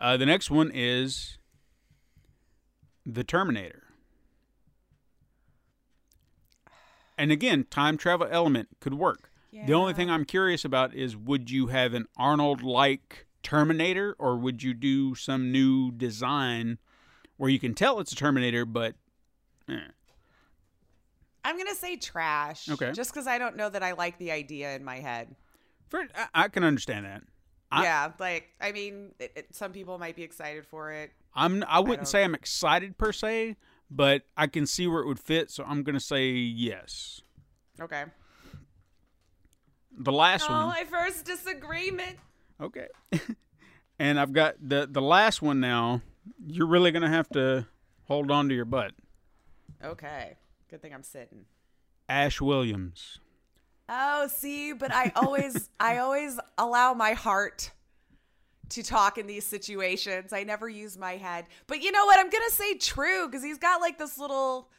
Uh, 0.00 0.16
the 0.16 0.26
next 0.26 0.50
one 0.50 0.70
is 0.72 1.37
the 3.08 3.24
Terminator. 3.24 3.84
And 7.16 7.32
again, 7.32 7.66
time 7.68 7.96
travel 7.96 8.28
element 8.30 8.68
could 8.80 8.94
work. 8.94 9.30
The 9.66 9.74
only 9.74 9.92
thing 9.92 10.08
I'm 10.08 10.24
curious 10.24 10.64
about 10.64 10.94
is 10.94 11.16
would 11.16 11.50
you 11.50 11.66
have 11.66 11.92
an 11.92 12.06
Arnold 12.16 12.62
like 12.62 13.26
Terminator 13.42 14.14
or 14.18 14.36
would 14.36 14.62
you 14.62 14.72
do 14.72 15.16
some 15.16 15.50
new 15.50 15.90
design 15.90 16.78
where 17.38 17.50
you 17.50 17.58
can 17.58 17.74
tell 17.74 17.98
it's 17.98 18.12
a 18.12 18.14
Terminator, 18.14 18.64
but 18.64 18.94
eh. 19.68 19.78
I'm 21.44 21.56
gonna 21.56 21.74
say 21.74 21.96
trash. 21.96 22.68
Okay. 22.68 22.92
Just 22.92 23.12
because 23.12 23.26
I 23.26 23.38
don't 23.38 23.56
know 23.56 23.68
that 23.68 23.82
I 23.82 23.92
like 23.92 24.18
the 24.18 24.30
idea 24.30 24.76
in 24.76 24.84
my 24.84 25.00
head. 25.00 25.34
For, 25.88 26.06
I, 26.14 26.44
I 26.44 26.48
can 26.48 26.62
understand 26.62 27.06
that. 27.06 27.22
I- 27.72 27.82
yeah, 27.82 28.12
like 28.20 28.48
I 28.60 28.70
mean, 28.70 29.12
it, 29.18 29.32
it, 29.34 29.56
some 29.56 29.72
people 29.72 29.98
might 29.98 30.14
be 30.14 30.22
excited 30.22 30.66
for 30.66 30.92
it. 30.92 31.10
I'm 31.38 31.64
I 31.68 31.78
wouldn't 31.80 31.98
don't- 32.00 32.06
say 32.08 32.24
I'm 32.24 32.34
excited 32.34 32.98
per 32.98 33.12
se, 33.12 33.56
but 33.90 34.22
I 34.36 34.46
can 34.46 34.66
see 34.66 34.86
where 34.86 35.00
it 35.02 35.06
would 35.06 35.20
fit, 35.20 35.50
so 35.50 35.64
I'm 35.64 35.82
gonna 35.82 36.00
say 36.00 36.30
yes. 36.30 37.20
Okay. 37.80 38.04
The 40.00 40.12
last 40.12 40.46
Oh, 40.48 40.52
one, 40.52 40.68
my 40.68 40.84
first 40.84 41.24
disagreement. 41.24 42.18
okay, 42.60 42.88
and 43.98 44.18
I've 44.20 44.32
got 44.32 44.56
the 44.60 44.86
the 44.90 45.02
last 45.02 45.42
one 45.42 45.60
now. 45.60 46.02
You're 46.46 46.66
really 46.68 46.90
gonna 46.92 47.08
have 47.08 47.28
to 47.30 47.66
hold 48.04 48.30
on 48.30 48.48
to 48.48 48.54
your 48.54 48.64
butt. 48.64 48.92
Okay. 49.82 50.36
Good 50.70 50.82
thing 50.82 50.92
I'm 50.94 51.02
sitting. 51.02 51.46
Ash 52.08 52.40
Williams. 52.40 53.20
Oh, 53.88 54.28
see, 54.28 54.72
but 54.74 54.92
I 54.92 55.12
always 55.16 55.70
I 55.80 55.98
always 55.98 56.38
allow 56.58 56.94
my 56.94 57.12
heart 57.14 57.72
to 58.70 58.82
talk 58.82 59.18
in 59.18 59.26
these 59.26 59.44
situations. 59.44 60.32
I 60.32 60.44
never 60.44 60.68
use 60.68 60.98
my 60.98 61.16
head. 61.16 61.46
But 61.66 61.82
you 61.82 61.92
know 61.92 62.04
what? 62.06 62.18
I'm 62.18 62.30
going 62.30 62.44
to 62.48 62.54
say 62.54 62.74
true 62.76 63.28
cuz 63.30 63.42
he's 63.42 63.58
got 63.58 63.80
like 63.80 63.98
this 63.98 64.18
little 64.18 64.70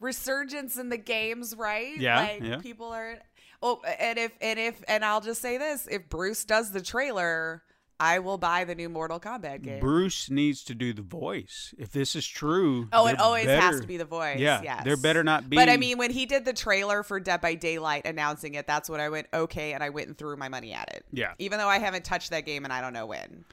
resurgence 0.00 0.76
in 0.78 0.88
the 0.88 0.96
games, 0.96 1.54
right? 1.56 1.96
Yeah, 1.96 2.16
Like 2.20 2.42
yeah. 2.42 2.56
people 2.58 2.86
are 2.92 3.18
Oh, 3.62 3.80
and 3.98 4.18
if 4.18 4.32
and 4.40 4.58
if 4.58 4.82
and 4.88 5.04
I'll 5.04 5.20
just 5.20 5.42
say 5.42 5.58
this, 5.58 5.86
if 5.90 6.08
Bruce 6.08 6.44
does 6.44 6.72
the 6.72 6.80
trailer, 6.80 7.62
I 8.00 8.18
will 8.18 8.38
buy 8.38 8.64
the 8.64 8.74
new 8.74 8.88
Mortal 8.88 9.20
Kombat 9.20 9.62
game. 9.62 9.78
Bruce 9.78 10.30
needs 10.30 10.64
to 10.64 10.74
do 10.74 10.92
the 10.92 11.02
voice. 11.02 11.74
If 11.78 11.92
this 11.92 12.16
is 12.16 12.26
true, 12.26 12.88
Oh, 12.92 13.06
it 13.06 13.20
always 13.20 13.46
has 13.46 13.80
to 13.80 13.86
be 13.86 13.98
the 13.98 14.04
voice. 14.06 14.38
Yeah, 14.38 14.62
yes. 14.62 14.84
there 14.84 14.96
better 14.96 15.22
not 15.22 15.50
be. 15.50 15.56
But 15.56 15.68
I 15.68 15.76
mean, 15.76 15.98
when 15.98 16.10
he 16.10 16.24
did 16.26 16.44
the 16.44 16.54
trailer 16.54 17.02
for 17.02 17.20
Dead 17.20 17.40
by 17.40 17.54
Daylight 17.54 18.06
announcing 18.06 18.54
it, 18.54 18.66
that's 18.66 18.88
when 18.88 19.00
I 19.00 19.10
went 19.10 19.26
okay, 19.34 19.74
and 19.74 19.84
I 19.84 19.90
went 19.90 20.08
and 20.08 20.16
threw 20.16 20.36
my 20.36 20.48
money 20.48 20.72
at 20.72 20.88
it. 20.94 21.04
Yeah. 21.12 21.34
Even 21.38 21.58
though 21.58 21.68
I 21.68 21.78
haven't 21.78 22.04
touched 22.04 22.30
that 22.30 22.46
game 22.46 22.64
and 22.64 22.72
I 22.72 22.80
don't 22.80 22.94
know 22.94 23.06
when. 23.06 23.44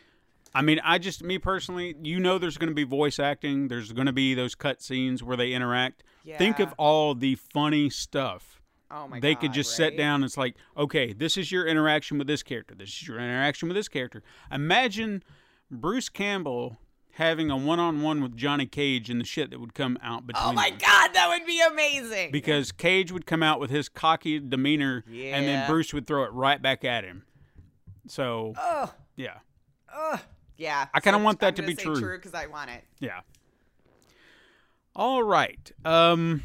I 0.55 0.61
mean, 0.61 0.79
I 0.83 0.97
just 0.97 1.21
me 1.23 1.37
personally, 1.37 1.95
you 2.01 2.19
know, 2.19 2.37
there's 2.37 2.57
going 2.57 2.69
to 2.69 2.75
be 2.75 2.85
voice 2.85 3.19
acting. 3.19 3.67
There's 3.67 3.91
going 3.91 4.07
to 4.07 4.13
be 4.13 4.33
those 4.33 4.55
cut 4.55 4.81
scenes 4.81 5.21
where 5.21 5.37
they 5.37 5.51
interact. 5.51 6.03
Think 6.37 6.59
of 6.59 6.73
all 6.77 7.15
the 7.15 7.35
funny 7.35 7.89
stuff. 7.89 8.56
Oh 8.89 9.07
my 9.07 9.19
they 9.19 9.33
god. 9.33 9.41
could 9.41 9.53
just 9.53 9.75
sit 9.75 9.97
down. 9.97 10.15
And 10.15 10.23
it's 10.25 10.37
like, 10.37 10.55
okay, 10.77 11.13
this 11.13 11.37
is 11.37 11.51
your 11.51 11.65
interaction 11.67 12.17
with 12.17 12.27
this 12.27 12.43
character. 12.43 12.73
This 12.75 12.89
is 12.89 13.07
your 13.07 13.17
interaction 13.19 13.67
with 13.67 13.75
this 13.75 13.87
character. 13.89 14.23
Imagine 14.51 15.23
Bruce 15.69 16.07
Campbell 16.09 16.77
having 17.11 17.49
a 17.49 17.57
one-on-one 17.57 18.21
with 18.21 18.37
Johnny 18.37 18.65
Cage 18.67 19.09
and 19.09 19.19
the 19.19 19.25
shit 19.25 19.49
that 19.49 19.59
would 19.59 19.73
come 19.73 19.97
out 20.03 20.25
between. 20.27 20.49
Oh 20.49 20.53
my 20.53 20.69
them. 20.69 20.79
god, 20.79 21.13
that 21.15 21.27
would 21.29 21.45
be 21.47 21.59
amazing. 21.61 22.31
Because 22.31 22.71
Cage 22.71 23.11
would 23.11 23.25
come 23.25 23.41
out 23.43 23.59
with 23.59 23.69
his 23.71 23.89
cocky 23.89 24.39
demeanor, 24.39 25.03
and 25.07 25.47
then 25.47 25.67
Bruce 25.67 25.93
would 25.93 26.05
throw 26.07 26.23
it 26.23 26.31
right 26.31 26.61
back 26.61 26.85
at 26.85 27.03
him. 27.03 27.23
So 28.07 28.53
Ugh. 28.57 28.91
yeah, 29.15 29.39
Ugh. 29.93 30.19
Yeah. 30.57 30.87
I 30.93 30.99
kinda 31.01 31.19
so 31.19 31.23
want 31.23 31.39
that 31.41 31.47
I'm 31.49 31.53
to 31.55 31.61
be. 31.63 31.75
True 31.75 32.17
because 32.17 32.33
I 32.33 32.45
want 32.45 32.69
it. 32.69 32.83
yeah. 32.99 33.19
All 34.95 35.21
right. 35.23 35.71
Um. 35.85 36.43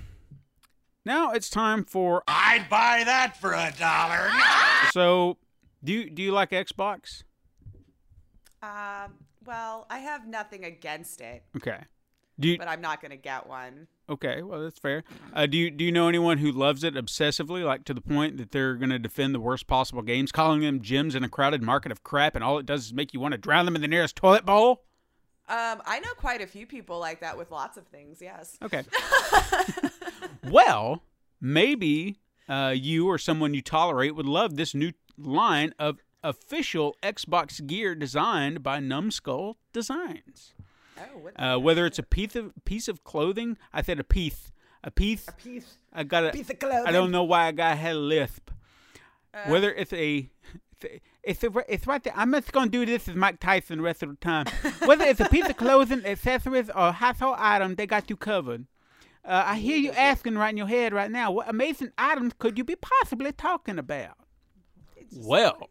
Now 1.05 1.33
it's 1.33 1.51
time 1.51 1.85
for. 1.85 2.23
I'd 2.29 2.69
buy 2.69 3.03
that 3.05 3.37
for 3.41 3.53
a 3.53 3.73
dollar. 3.79 4.31
So, 4.93 5.39
do 5.83 5.93
you 5.93 6.11
do 6.11 6.23
you 6.23 6.33
like 6.33 6.51
Xbox? 6.51 7.23
Um. 8.63 9.15
Well, 9.45 9.87
I 9.91 9.99
have 9.99 10.27
nothing 10.27 10.65
against 10.65 11.21
it, 11.21 11.43
Okay. 11.57 11.79
Do 12.39 12.49
you, 12.49 12.59
but 12.59 12.69
I'm 12.69 12.81
not 12.81 13.01
gonna 13.03 13.17
get 13.17 13.47
one. 13.49 13.87
okay, 14.09 14.43
well 14.43 14.61
that's 14.63 14.79
fair. 14.79 15.03
Uh, 15.33 15.47
do 15.47 15.57
you 15.57 15.71
do 15.71 15.85
you 15.85 15.91
know 15.93 16.09
anyone 16.09 16.39
who 16.39 16.51
loves 16.53 16.85
it 16.85 16.95
obsessively, 16.95 17.65
like 17.65 17.85
to 17.85 17.95
the 17.95 18.01
point 18.01 18.37
that 18.39 18.51
they're 18.53 18.75
going 18.75 18.91
to 18.91 18.99
defend 18.99 19.35
the 19.35 19.41
worst 19.41 19.67
possible 19.67 20.03
games, 20.03 20.31
calling 20.33 20.61
them 20.61 20.81
gems 20.81 21.15
in 21.15 21.25
a 21.25 21.29
crowded 21.29 21.63
market 21.63 21.91
of 21.93 22.03
crap, 22.05 22.35
and 22.35 22.45
all 22.45 22.59
it 22.59 22.67
does 22.67 22.87
is 22.87 22.93
make 22.93 23.13
you 23.15 23.21
want 23.21 23.33
to 23.33 23.39
drown 23.39 23.65
them 23.65 23.75
in 23.77 23.83
the 23.83 23.89
nearest 23.89 24.15
toilet 24.17 24.45
bowl? 24.47 24.85
Um, 25.49 25.83
I 25.87 26.01
know 26.01 26.13
quite 26.17 26.41
a 26.41 26.47
few 26.47 26.67
people 26.67 26.99
like 26.99 27.21
that 27.21 27.37
with 27.37 27.51
lots 27.51 27.77
of 27.77 27.87
things. 27.89 28.19
Yes. 28.21 28.57
Okay. 28.63 28.83
well, 30.49 31.03
maybe 31.41 32.19
uh, 32.49 32.75
you 32.77 33.09
or 33.09 33.19
someone 33.19 33.55
you 33.55 33.63
tolerate 33.63 34.15
would 34.15 34.27
love 34.27 34.57
this 34.57 34.75
new 34.75 34.93
line 35.19 35.75
of 35.79 35.99
official 36.23 36.97
Xbox 37.03 37.65
gear 37.67 37.95
designed 37.95 38.63
by 38.63 38.81
Numskull 38.81 39.57
Designs. 39.73 40.55
Oh, 40.99 41.19
what 41.19 41.35
Uh, 41.41 41.59
whether 41.59 41.87
it's 41.87 41.99
a 41.99 42.03
piece 42.03 42.37
of 42.37 42.53
piece 42.65 42.89
of 42.89 43.03
clothing, 43.05 43.57
I 43.73 43.83
said 43.83 43.99
a 43.99 44.05
piece, 44.05 44.53
a 44.85 44.91
piece. 44.91 45.27
A 45.29 45.33
piece. 45.33 45.79
I 45.93 46.05
got 46.05 46.27
a 46.27 46.31
piece 46.31 46.51
of 46.51 46.59
clothing. 46.59 46.87
I 46.87 46.93
don't 46.93 47.11
know 47.11 47.25
why 47.25 47.47
I 47.47 47.53
got 47.53 47.79
had 47.79 47.97
a 47.97 47.99
lisp. 47.99 48.51
whether 49.47 49.73
it's 49.73 49.93
a 49.93 50.29
it's 51.23 51.45
a, 51.45 51.51
it's 51.69 51.87
right 51.87 52.03
there. 52.03 52.13
I'm 52.17 52.33
just 52.33 52.53
gonna 52.53 52.71
do 52.71 52.85
this 52.85 53.09
as 53.09 53.15
Mike 53.15 53.41
Tyson 53.41 53.79
the 53.79 53.85
rest 53.85 54.03
of 54.03 54.11
the 54.11 54.17
time. 54.17 54.47
Whether 54.85 55.05
it's 55.05 55.21
a 55.21 55.29
piece 55.29 55.49
of 55.49 55.57
clothing, 55.57 56.05
accessories, 56.05 56.69
or 56.71 56.93
household 56.93 57.37
item, 57.39 57.77
they 57.77 57.87
got 57.87 58.11
you 58.11 58.17
covered. 58.17 58.67
Uh, 59.25 59.43
I 59.47 59.57
hear 59.57 59.77
you 59.77 59.93
asking 59.93 60.37
right 60.37 60.51
in 60.51 60.57
your 60.57 60.67
head 60.67 60.93
right 60.93 61.11
now, 61.11 61.31
what 61.31 61.49
amazing 61.49 61.93
items 61.97 62.33
could 62.39 62.59
you 62.59 62.65
be 62.65 62.75
possibly 62.77 63.31
talking 63.33 63.79
about? 63.79 64.17
Well, 65.17 65.69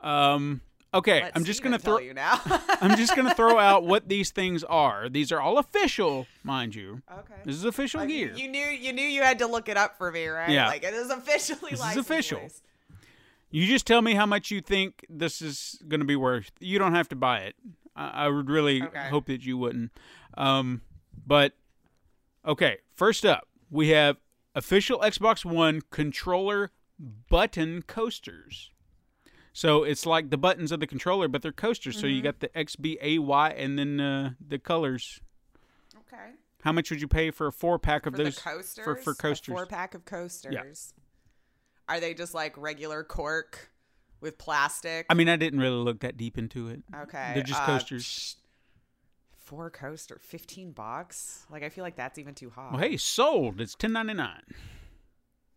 um, 0.00 0.60
okay, 0.94 1.22
Let 1.22 1.32
I'm 1.36 1.44
just 1.44 1.58
Steven 1.58 1.72
gonna 1.72 1.82
throw. 1.82 1.98
you 1.98 2.14
now. 2.14 2.40
I'm 2.80 2.96
just 2.96 3.16
gonna 3.16 3.34
throw 3.34 3.58
out 3.58 3.84
what 3.84 4.08
these 4.08 4.30
things 4.30 4.62
are. 4.64 5.08
These 5.08 5.32
are 5.32 5.40
all 5.40 5.58
official, 5.58 6.26
mind 6.44 6.74
you. 6.74 7.02
okay. 7.10 7.34
This 7.44 7.56
is 7.56 7.64
official 7.64 8.00
I 8.00 8.06
mean, 8.06 8.28
gear. 8.28 8.36
You 8.36 8.48
knew 8.48 8.66
you 8.66 8.92
knew 8.92 9.04
you 9.06 9.22
had 9.22 9.38
to 9.40 9.46
look 9.46 9.68
it 9.68 9.76
up 9.76 9.96
for 9.98 10.12
me, 10.12 10.26
right? 10.28 10.50
Yeah. 10.50 10.68
Like 10.68 10.84
it 10.84 10.94
is 10.94 11.10
officially 11.10 11.72
This 11.72 11.84
is 11.90 11.96
official. 11.96 12.40
voice. 12.40 12.62
You 13.50 13.66
just 13.66 13.86
tell 13.86 14.02
me 14.02 14.14
how 14.14 14.26
much 14.26 14.50
you 14.50 14.60
think 14.60 15.04
this 15.08 15.40
is 15.40 15.80
going 15.88 16.00
to 16.00 16.06
be 16.06 16.16
worth. 16.16 16.50
You 16.60 16.78
don't 16.78 16.94
have 16.94 17.08
to 17.10 17.16
buy 17.16 17.38
it. 17.40 17.54
I, 17.94 18.24
I 18.26 18.28
would 18.28 18.50
really 18.50 18.82
Okay. 18.82 19.08
hope 19.08 19.26
that 19.26 19.42
you 19.46 19.56
wouldn't. 19.56 19.92
Um, 20.36 20.82
but 21.26 21.52
okay, 22.46 22.78
first 22.94 23.24
up, 23.24 23.48
we 23.70 23.88
have 23.88 24.16
official 24.54 25.00
Xbox 25.00 25.44
One 25.44 25.80
controller 25.90 26.70
button 26.98 27.82
coasters. 27.82 28.70
So 29.52 29.84
it's 29.84 30.04
like 30.04 30.28
the 30.30 30.36
buttons 30.36 30.70
of 30.70 30.80
the 30.80 30.86
controller, 30.86 31.28
but 31.28 31.40
they're 31.40 31.50
coasters. 31.50 31.98
So 31.98 32.06
you 32.06 32.20
got 32.20 32.40
the 32.40 32.56
X, 32.56 32.76
B, 32.76 32.98
A, 33.00 33.18
Y, 33.18 33.50
and 33.50 33.78
then 33.78 34.00
uh, 34.00 34.30
the 34.46 34.58
colors. 34.58 35.20
Okay. 35.96 36.32
How 36.62 36.72
much 36.72 36.90
would 36.90 37.00
you 37.00 37.08
pay 37.08 37.30
for 37.30 37.46
a 37.46 37.52
four 37.52 37.78
pack 37.78 38.04
of 38.04 38.14
For 38.14 38.24
those 38.24 38.36
the 38.36 38.42
coasters. 38.42 38.84
for 38.84 38.96
for 38.96 39.14
coasters? 39.14 39.52
A 39.52 39.56
four 39.56 39.66
pack 39.66 39.94
of 39.94 40.04
coasters. 40.04 40.52
Yeah. 40.52 41.94
Are 41.94 42.00
they 42.00 42.12
just 42.12 42.34
like 42.34 42.56
regular 42.58 43.02
cork 43.02 43.70
with 44.20 44.36
plastic? 44.36 45.06
I 45.08 45.14
mean, 45.14 45.28
I 45.28 45.36
didn't 45.36 45.60
really 45.60 45.76
look 45.76 46.00
that 46.00 46.16
deep 46.18 46.36
into 46.36 46.68
it. 46.68 46.82
okay. 46.94 47.30
They're 47.34 47.42
just 47.42 47.62
uh, 47.62 47.66
coasters. 47.66 48.36
Four 49.46 49.70
coaster, 49.70 50.18
fifteen 50.20 50.72
bucks. 50.72 51.46
Like 51.50 51.62
I 51.62 51.68
feel 51.68 51.84
like 51.84 51.94
that's 51.94 52.18
even 52.18 52.34
too 52.34 52.50
high. 52.50 52.70
Well, 52.72 52.80
hey, 52.80 52.96
sold. 52.96 53.60
It's 53.60 53.76
ten 53.76 53.92
ninety 53.92 54.14
nine. 54.14 54.42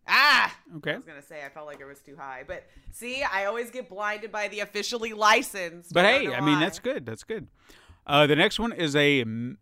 Ah, 0.06 0.56
Okay. 0.76 0.92
I 0.92 0.96
was 0.96 1.04
gonna 1.04 1.20
say 1.22 1.44
I 1.44 1.48
felt 1.48 1.66
like 1.66 1.80
it 1.80 1.84
was 1.86 1.98
too 2.00 2.14
high, 2.16 2.44
but 2.46 2.64
see, 2.92 3.22
I 3.24 3.46
always 3.46 3.70
get 3.70 3.88
blinded 3.88 4.30
by 4.30 4.46
the 4.46 4.60
officially 4.60 5.12
licensed. 5.12 5.92
But 5.92 6.04
I 6.04 6.18
hey, 6.20 6.32
I 6.34 6.40
mean 6.40 6.54
why. 6.54 6.60
that's 6.60 6.78
good. 6.78 7.04
That's 7.04 7.24
good. 7.24 7.48
Uh, 8.06 8.26
the 8.28 8.36
next 8.36 8.60
one 8.60 8.72
is 8.72 8.94
a 8.94 9.22
m- 9.22 9.58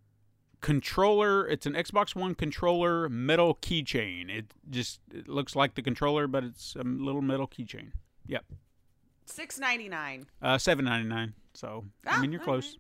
controller. 0.61 1.47
It's 1.49 1.65
an 1.67 1.73
Xbox 1.73 2.15
One 2.15 2.35
controller 2.35 3.09
metal 3.09 3.55
keychain. 3.63 4.31
It 4.31 4.53
just 4.69 5.01
it 5.11 5.27
looks 5.29 5.57
like 5.57 5.75
the 5.75 5.83
controller, 5.83 6.27
but 6.27 6.45
it's 6.45 6.77
a 6.77 6.83
little 6.85 7.23
metal 7.23 7.49
keychain. 7.49 7.93
Yep. 8.27 8.45
six 9.25 9.59
ninety 9.59 9.89
nine. 9.89 10.27
Uh, 10.43 10.59
Seven 10.59 10.85
ninety 10.85 11.09
nine. 11.09 11.33
So 11.55 11.85
I 12.07 12.17
Ah, 12.17 12.21
mean 12.21 12.31
you're 12.33 12.43
close. 12.43 12.77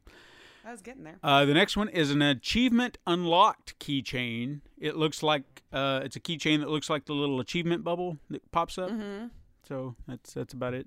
I 0.68 0.70
was 0.70 0.82
getting 0.82 1.02
there. 1.02 1.18
Uh, 1.22 1.46
the 1.46 1.54
next 1.54 1.78
one 1.78 1.88
is 1.88 2.10
an 2.10 2.20
achievement 2.20 2.98
unlocked 3.06 3.78
keychain. 3.78 4.60
It 4.76 4.96
looks 4.96 5.22
like 5.22 5.62
uh, 5.72 6.02
it's 6.04 6.14
a 6.14 6.20
keychain 6.20 6.60
that 6.60 6.68
looks 6.68 6.90
like 6.90 7.06
the 7.06 7.14
little 7.14 7.40
achievement 7.40 7.84
bubble 7.84 8.18
that 8.28 8.50
pops 8.52 8.76
up. 8.76 8.90
Mm-hmm. 8.90 9.28
So 9.66 9.94
that's 10.06 10.34
that's 10.34 10.52
about 10.52 10.74
it. 10.74 10.86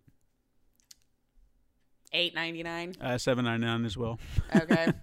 Eight 2.13 2.35
ninety 2.35 2.61
nine. 2.61 2.93
Uh, 3.01 3.17
Seven 3.17 3.43
ninety 3.43 3.65
nine 3.65 3.83
as 3.83 3.97
well. 3.97 4.19
Okay. 4.55 4.93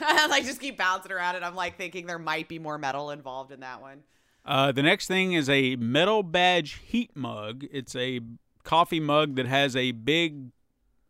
I 0.00 0.26
like 0.30 0.46
just 0.46 0.62
keep 0.62 0.78
bouncing 0.78 1.12
around 1.12 1.36
and 1.36 1.44
I'm 1.44 1.54
like 1.54 1.76
thinking 1.76 2.06
there 2.06 2.18
might 2.18 2.48
be 2.48 2.58
more 2.58 2.78
metal 2.78 3.10
involved 3.10 3.52
in 3.52 3.60
that 3.60 3.82
one. 3.82 4.02
Uh, 4.46 4.72
the 4.72 4.82
next 4.82 5.08
thing 5.08 5.34
is 5.34 5.50
a 5.50 5.76
metal 5.76 6.22
badge 6.22 6.80
heat 6.86 7.14
mug. 7.14 7.66
It's 7.70 7.94
a 7.94 8.20
coffee 8.64 9.00
mug 9.00 9.36
that 9.36 9.46
has 9.46 9.76
a 9.76 9.92
big 9.92 10.52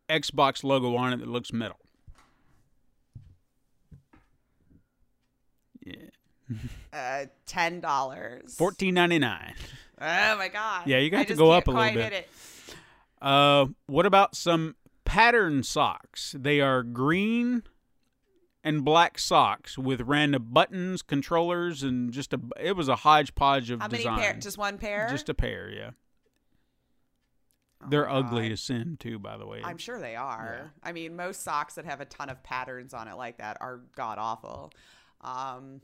Xbox 0.08 0.64
logo 0.64 0.96
on 0.96 1.12
it 1.12 1.18
that 1.18 1.28
looks 1.28 1.52
metal. 1.52 1.78
Uh, 6.92 7.24
ten 7.46 7.80
dollars. 7.80 8.54
fourteen 8.54 8.92
ninety 8.92 9.18
nine. 9.18 9.54
Oh 9.98 10.36
my 10.36 10.48
god. 10.48 10.86
Yeah, 10.86 10.98
you 10.98 11.08
got 11.08 11.26
to 11.28 11.34
go 11.34 11.50
up 11.50 11.66
a 11.68 11.70
little 11.70 11.94
bit. 11.94 12.28
Uh, 13.22 13.66
what 13.86 14.04
about 14.04 14.36
some 14.36 14.76
pattern 15.06 15.62
socks? 15.62 16.34
They 16.38 16.60
are 16.60 16.82
green 16.82 17.62
and 18.62 18.84
black 18.84 19.18
socks 19.18 19.78
with 19.78 20.02
random 20.02 20.48
buttons, 20.50 21.00
controllers, 21.00 21.82
and 21.82 22.12
just 22.12 22.34
a. 22.34 22.40
It 22.60 22.76
was 22.76 22.88
a 22.88 22.96
hodgepodge 22.96 23.70
of 23.70 23.80
How 23.80 23.86
many 23.88 24.02
design. 24.02 24.18
pair? 24.18 24.34
Just 24.34 24.58
one 24.58 24.76
pair? 24.76 25.08
Just 25.10 25.28
a 25.30 25.34
pair, 25.34 25.70
yeah. 25.70 25.90
Oh 27.82 27.86
They're 27.88 28.08
ugly 28.10 28.48
to 28.48 28.56
sin 28.56 28.96
too, 29.00 29.18
by 29.18 29.36
the 29.36 29.46
way. 29.46 29.60
I'm 29.64 29.78
sure 29.78 29.98
they 29.98 30.14
are. 30.14 30.72
I 30.82 30.92
mean, 30.92 31.16
most 31.16 31.42
socks 31.42 31.74
that 31.74 31.84
have 31.84 32.00
a 32.00 32.04
ton 32.04 32.28
of 32.28 32.42
patterns 32.42 32.94
on 32.94 33.08
it 33.08 33.16
like 33.16 33.38
that 33.38 33.56
are 33.60 33.80
god 33.96 34.18
awful. 34.18 34.72
Um, 35.20 35.80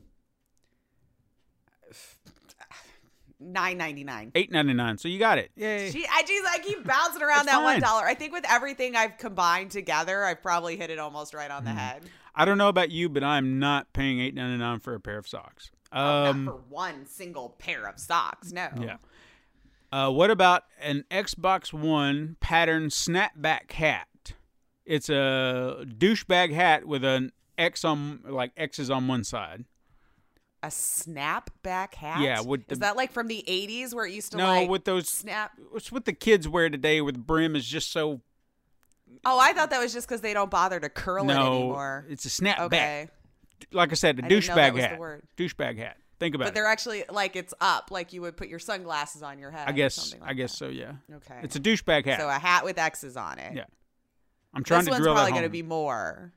nine 3.39 3.77
ninety 3.77 4.03
nine. 4.03 4.31
Eight 4.35 4.51
ninety 4.51 4.73
nine. 4.73 4.97
So 4.97 5.07
you 5.07 5.19
got 5.19 5.37
it. 5.37 5.51
Yay. 5.55 5.91
Gee, 5.91 6.05
I, 6.11 6.23
geez, 6.23 6.43
I 6.47 6.59
keep 6.59 6.83
bouncing 6.85 7.21
around 7.21 7.47
that 7.47 7.63
one 7.63 7.75
fine. 7.75 7.81
dollar. 7.81 8.05
I 8.05 8.13
think 8.13 8.33
with 8.33 8.45
everything 8.49 8.95
I've 8.95 9.17
combined 9.17 9.71
together, 9.71 10.23
I've 10.23 10.41
probably 10.41 10.77
hit 10.77 10.89
it 10.89 10.99
almost 10.99 11.33
right 11.33 11.49
on 11.51 11.63
the 11.63 11.69
Mm-hmm. 11.71 11.79
head. 11.79 12.03
I 12.35 12.45
don't 12.45 12.57
know 12.57 12.69
about 12.69 12.89
you, 12.91 13.09
but 13.09 13.23
I'm 13.23 13.59
not 13.59 13.91
paying 13.93 14.19
eight 14.19 14.35
ninety 14.35 14.57
nine 14.57 14.79
for 14.79 14.93
a 14.93 14.99
pair 14.99 15.17
of 15.17 15.27
socks. 15.27 15.71
Oh, 15.91 16.25
Um, 16.25 16.45
not 16.45 16.51
for 16.53 16.61
one 16.69 17.05
single 17.05 17.55
pair 17.59 17.87
of 17.87 17.99
socks. 17.99 18.51
No. 18.51 18.67
yeah. 18.79 18.97
Uh, 19.91 20.11
what 20.11 20.29
about 20.29 20.63
an 20.79 21.03
Xbox 21.09 21.73
One 21.73 22.37
pattern 22.39 22.89
snapback 22.89 23.71
hat? 23.71 24.07
It's 24.85 25.09
a 25.09 25.83
douchebag 25.87 26.53
hat 26.53 26.85
with 26.85 27.03
an 27.03 27.31
X 27.57 27.83
on 27.83 28.21
like 28.25 28.51
X's 28.55 28.89
on 28.91 29.07
one 29.07 29.23
side. 29.23 29.65
A 30.61 30.67
snapback 30.67 31.93
hat. 31.95 32.21
Yeah, 32.21 32.41
with 32.41 32.67
the- 32.67 32.73
is 32.73 32.79
that 32.79 32.95
like 32.97 33.11
from 33.13 33.27
the 33.27 33.43
'80s 33.47 33.93
where 33.93 34.05
it 34.05 34.11
used 34.13 34.31
to 34.31 34.37
No, 34.37 34.45
like 34.47 34.69
with 34.69 34.83
those. 34.85 35.07
snap? 35.07 35.51
It's 35.73 35.91
what 35.91 36.05
the 36.05 36.13
kids 36.13 36.47
wear 36.49 36.69
today, 36.69 36.99
where 37.01 37.13
the 37.13 37.19
brim 37.19 37.55
is 37.55 37.65
just 37.65 37.91
so. 37.91 38.21
Oh, 39.25 39.39
I 39.39 39.53
thought 39.53 39.69
that 39.71 39.79
was 39.79 39.93
just 39.93 40.07
because 40.07 40.21
they 40.21 40.33
don't 40.33 40.51
bother 40.51 40.79
to 40.79 40.89
curl 40.89 41.29
it 41.29 41.33
anymore. 41.33 42.05
it's 42.09 42.25
a 42.25 42.29
snapback. 42.29 42.59
Okay, 42.59 43.07
Like 43.71 43.91
I 43.91 43.95
said, 43.95 44.19
a 44.19 44.25
I 44.25 44.27
didn't 44.27 44.47
know 44.49 44.55
that 44.55 44.73
douchebag 44.73 44.79
hat. 44.79 44.99
word. 44.99 45.23
Douchebag 45.37 45.77
hat. 45.77 45.97
Think 46.19 46.35
about 46.35 46.43
but 46.45 46.49
it. 46.49 46.53
they're 46.55 46.65
actually 46.67 47.05
like 47.09 47.37
it's 47.37 47.53
up, 47.61 47.89
like 47.91 48.11
you 48.11 48.21
would 48.21 48.35
put 48.35 48.49
your 48.49 48.59
sunglasses 48.59 49.23
on 49.23 49.39
your 49.39 49.51
head. 49.51 49.67
I 49.67 49.71
or 49.71 49.73
guess. 49.73 49.95
something 49.95 50.27
I 50.27 50.33
guess 50.33 50.51
that. 50.51 50.57
so. 50.57 50.67
Yeah. 50.67 50.91
Okay, 51.15 51.39
It's 51.41 51.55
a 51.55 51.59
douchebag 51.61 52.05
hat. 52.05 52.19
so 52.19 52.27
a 52.27 52.33
hat 52.33 52.65
with 52.65 52.77
X's 52.77 53.15
on 53.15 53.39
it. 53.39 53.55
Yeah. 53.55 53.63
I'm 54.53 54.63
trying 54.65 54.79
this 54.81 54.87
to 54.87 54.91
one's 54.91 55.03
drill 55.03 55.13
probably 55.15 55.31
going 55.31 55.43
to 55.43 55.49
be 55.49 55.63
more. 55.63 56.33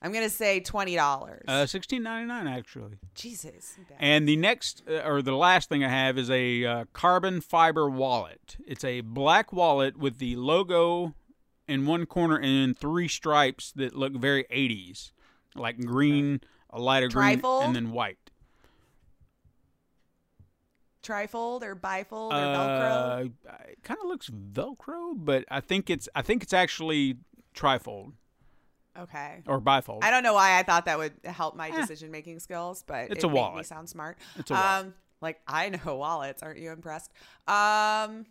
I'm 0.00 0.12
going 0.12 0.24
to 0.24 0.30
say 0.30 0.60
twenty 0.60 0.94
dollars. 0.94 1.44
Uh, 1.48 1.66
sixteen 1.66 2.02
ninety 2.02 2.28
nine 2.28 2.46
actually. 2.46 2.98
Jesus. 3.14 3.76
And 3.98 4.28
the 4.28 4.36
next, 4.36 4.82
uh, 4.88 5.02
or 5.04 5.22
the 5.22 5.34
last 5.36 5.68
thing 5.68 5.82
I 5.84 5.88
have 5.88 6.18
is 6.18 6.30
a 6.30 6.64
uh, 6.64 6.84
carbon 6.92 7.40
fiber 7.40 7.90
wallet. 7.90 8.56
It's 8.66 8.84
a 8.84 9.00
black 9.00 9.52
wallet 9.52 9.96
with 9.96 10.18
the 10.18 10.36
logo 10.36 11.14
in 11.66 11.84
one 11.84 12.06
corner 12.06 12.38
and 12.38 12.78
three 12.78 13.08
stripes 13.08 13.72
that 13.72 13.94
look 13.94 14.14
very 14.14 14.44
80s, 14.44 15.10
like 15.54 15.78
green, 15.78 16.40
a 16.70 16.80
lighter 16.80 17.08
green, 17.08 17.44
and 17.44 17.74
then 17.74 17.90
white. 17.90 18.18
Trifold 21.02 21.62
or 21.62 21.74
bifold 21.74 22.32
or 22.32 22.34
Velcro. 22.34 23.30
Uh, 23.48 23.52
it 23.68 23.82
kind 23.82 23.98
of 24.00 24.08
looks 24.08 24.28
Velcro, 24.30 25.14
but 25.16 25.44
I 25.50 25.60
think 25.60 25.90
it's 25.90 26.08
I 26.14 26.22
think 26.22 26.42
it's 26.42 26.52
actually 26.52 27.16
trifold 27.54 28.12
Okay. 28.98 29.42
or 29.46 29.60
bifold. 29.60 30.00
I 30.02 30.10
don't 30.10 30.22
know 30.22 30.34
why 30.34 30.58
I 30.58 30.62
thought 30.62 30.86
that 30.86 30.98
would 30.98 31.12
help 31.24 31.54
my 31.56 31.70
decision 31.70 32.10
making 32.10 32.40
skills, 32.40 32.82
but 32.86 32.94
Eh. 32.94 33.06
It's 33.10 33.24
it 33.24 33.28
a 33.28 33.30
made 33.30 33.54
me 33.56 33.62
sound 33.62 33.88
smart. 33.88 34.18
It's 34.36 34.50
a 34.50 34.54
wallet. 34.54 34.86
Um, 34.86 34.94
like 35.20 35.40
I 35.46 35.68
know 35.70 35.96
wallets. 35.96 36.42
Aren't 36.42 36.58
you 36.58 36.70
impressed? 36.72 37.12
Um, 37.46 38.26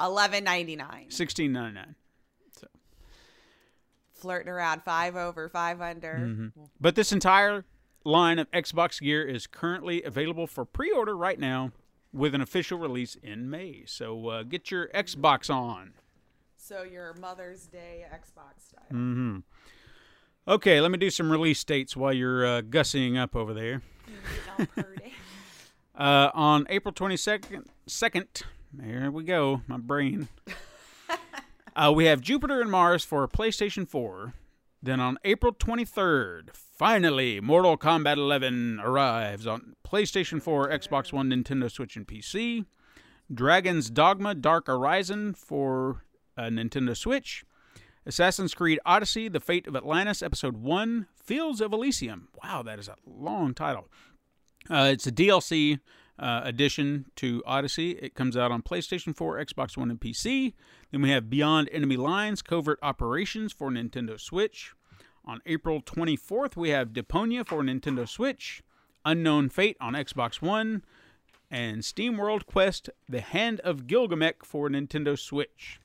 eleven 0.00 0.44
ninety 0.44 0.76
nine. 0.76 1.06
Sixteen 1.10 1.52
ninety 1.52 1.74
nine. 1.74 1.94
So 2.58 2.66
Flirting 4.12 4.48
around 4.48 4.82
five 4.82 5.16
over, 5.16 5.48
five 5.48 5.80
under. 5.80 6.14
Mm-hmm. 6.20 6.60
But 6.80 6.94
this 6.94 7.12
entire 7.12 7.64
line 8.04 8.38
of 8.38 8.50
Xbox 8.50 9.00
gear 9.00 9.24
is 9.24 9.46
currently 9.46 10.02
available 10.02 10.46
for 10.46 10.64
pre-order 10.64 11.16
right 11.16 11.38
now, 11.38 11.70
with 12.12 12.34
an 12.34 12.40
official 12.40 12.78
release 12.78 13.14
in 13.16 13.48
May. 13.48 13.84
So 13.86 14.28
uh, 14.28 14.42
get 14.42 14.70
your 14.70 14.88
Xbox 14.88 15.48
on. 15.52 15.92
So 16.56 16.82
your 16.84 17.14
Mother's 17.14 17.66
Day 17.66 18.04
Xbox 18.12 18.68
style. 18.68 18.84
Mm-hmm. 18.92 19.38
Okay, 20.46 20.80
let 20.80 20.90
me 20.90 20.98
do 20.98 21.08
some 21.08 21.30
release 21.30 21.62
dates 21.62 21.96
while 21.96 22.12
you're 22.12 22.44
uh, 22.44 22.62
gussying 22.62 23.16
up 23.18 23.36
over 23.36 23.54
there. 23.54 23.82
Uh, 25.94 26.30
on 26.32 26.66
April 26.70 26.92
22nd, 26.92 27.66
second, 27.86 28.26
there 28.72 29.10
we 29.10 29.22
go, 29.22 29.60
my 29.66 29.76
brain. 29.76 30.26
uh, 31.76 31.92
we 31.94 32.06
have 32.06 32.22
Jupiter 32.22 32.62
and 32.62 32.70
Mars 32.70 33.04
for 33.04 33.28
PlayStation 33.28 33.86
4. 33.86 34.32
Then 34.82 35.00
on 35.00 35.18
April 35.22 35.52
23rd, 35.52 36.48
finally, 36.54 37.40
Mortal 37.40 37.76
Kombat 37.76 38.16
11 38.16 38.80
arrives 38.82 39.46
on 39.46 39.76
PlayStation 39.86 40.40
4, 40.42 40.70
Xbox 40.70 41.12
One, 41.12 41.28
Nintendo 41.28 41.70
Switch, 41.70 41.94
and 41.94 42.06
PC. 42.06 42.64
Dragon's 43.32 43.90
Dogma 43.90 44.34
Dark 44.34 44.70
Arisen 44.70 45.34
for 45.34 46.04
uh, 46.38 46.44
Nintendo 46.44 46.96
Switch. 46.96 47.44
Assassin's 48.04 48.54
Creed 48.54 48.80
Odyssey, 48.84 49.28
The 49.28 49.40
Fate 49.40 49.66
of 49.66 49.76
Atlantis, 49.76 50.22
Episode 50.22 50.56
1, 50.56 51.06
Fields 51.14 51.60
of 51.60 51.72
Elysium. 51.72 52.28
Wow, 52.42 52.62
that 52.62 52.78
is 52.78 52.88
a 52.88 52.96
long 53.06 53.54
title. 53.54 53.88
Uh, 54.68 54.90
it's 54.92 55.06
a 55.06 55.12
DLC 55.12 55.78
uh, 56.18 56.40
addition 56.44 57.06
to 57.16 57.42
Odyssey. 57.46 57.92
It 57.92 58.14
comes 58.14 58.36
out 58.36 58.50
on 58.50 58.62
PlayStation 58.62 59.16
4, 59.16 59.44
Xbox 59.44 59.76
One, 59.76 59.90
and 59.90 60.00
PC. 60.00 60.54
Then 60.90 61.02
we 61.02 61.10
have 61.10 61.30
Beyond 61.30 61.68
Enemy 61.70 61.96
Lines 61.96 62.42
Covert 62.42 62.80
Operations 62.82 63.52
for 63.52 63.70
Nintendo 63.70 64.18
Switch. 64.20 64.72
On 65.24 65.40
April 65.46 65.80
24th, 65.80 66.56
we 66.56 66.70
have 66.70 66.88
Deponia 66.88 67.46
for 67.46 67.62
Nintendo 67.62 68.08
Switch, 68.08 68.64
Unknown 69.04 69.48
Fate 69.48 69.76
on 69.80 69.92
Xbox 69.92 70.42
One, 70.42 70.84
and 71.52 71.84
Steam 71.84 72.16
World 72.16 72.46
Quest 72.46 72.90
The 73.08 73.20
Hand 73.20 73.60
of 73.60 73.86
Gilgamesh 73.86 74.42
for 74.42 74.68
Nintendo 74.68 75.16
Switch. 75.16 75.78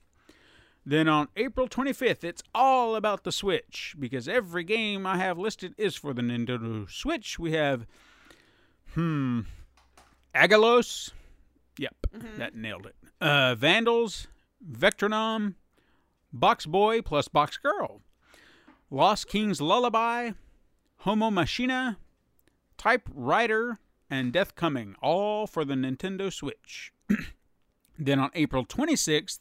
Then 0.89 1.09
on 1.09 1.27
April 1.35 1.67
25th, 1.67 2.23
it's 2.23 2.41
all 2.55 2.95
about 2.95 3.25
the 3.25 3.31
Switch 3.33 3.93
because 3.99 4.29
every 4.29 4.63
game 4.63 5.05
I 5.05 5.17
have 5.17 5.37
listed 5.37 5.73
is 5.77 5.97
for 5.97 6.13
the 6.13 6.21
Nintendo 6.21 6.89
Switch. 6.89 7.37
We 7.37 7.51
have 7.51 7.85
Hmm. 8.93 9.41
Aggelos. 10.33 11.11
Yep, 11.77 11.95
that 12.37 12.55
nailed 12.55 12.85
it. 12.85 12.95
Uh, 13.19 13.53
Vandals, 13.55 14.27
Vectronom, 14.65 15.55
Box 16.31 16.65
Boy 16.65 17.01
plus 17.01 17.27
Box 17.27 17.57
Girl, 17.57 18.01
Lost 18.89 19.27
King's 19.27 19.59
Lullaby, 19.59 20.31
Homo 20.99 21.29
Machina, 21.29 21.97
Typewriter, 22.77 23.79
and 24.09 24.31
Death 24.31 24.55
Coming, 24.55 24.95
all 25.01 25.47
for 25.47 25.65
the 25.65 25.73
Nintendo 25.75 26.31
Switch. 26.31 26.93
then 27.99 28.19
on 28.19 28.31
April 28.33 28.65
26th, 28.65 29.39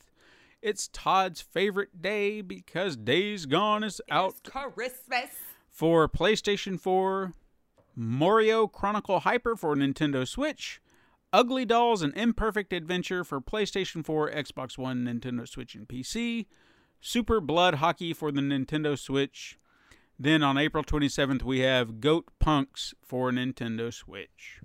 it's 0.67 0.89
Todd's 0.89 1.41
favorite 1.41 2.03
day 2.03 2.41
because 2.41 2.97
Days 2.97 3.47
Gone 3.47 3.85
is 3.85 4.01
out 4.11 4.35
It's 4.45 4.51
Christmas. 4.51 5.31
for 5.71 6.09
PlayStation 6.09 6.81
4, 6.81 7.33
Moero 7.97 8.71
Chronicle 8.71 9.21
Hyper 9.21 9.55
for 9.55 9.77
Nintendo 9.77 10.27
Switch, 10.27 10.81
Ugly 11.33 11.67
Dolls 11.67 12.03
and 12.03 12.13
Imperfect 12.17 12.73
Adventure 12.73 13.23
for 13.23 13.41
PlayStation 13.41 14.05
4, 14.05 14.33
Xbox 14.33 14.77
One, 14.77 15.05
Nintendo 15.05 15.49
Switch, 15.49 15.77
and 15.77 15.87
PC. 15.87 16.47
Super 17.01 17.41
Blood 17.41 17.75
Hockey 17.75 18.13
for 18.13 18.33
the 18.33 18.41
Nintendo 18.41 18.99
Switch. 18.99 19.61
Then 20.19 20.43
on 20.43 20.59
April 20.59 20.83
27th, 20.83 21.45
we 21.45 21.61
have 21.61 22.01
Goat 22.01 22.27
Punks 22.41 22.93
for 23.05 23.31
Nintendo 23.31 23.95
Switch. 23.95 24.61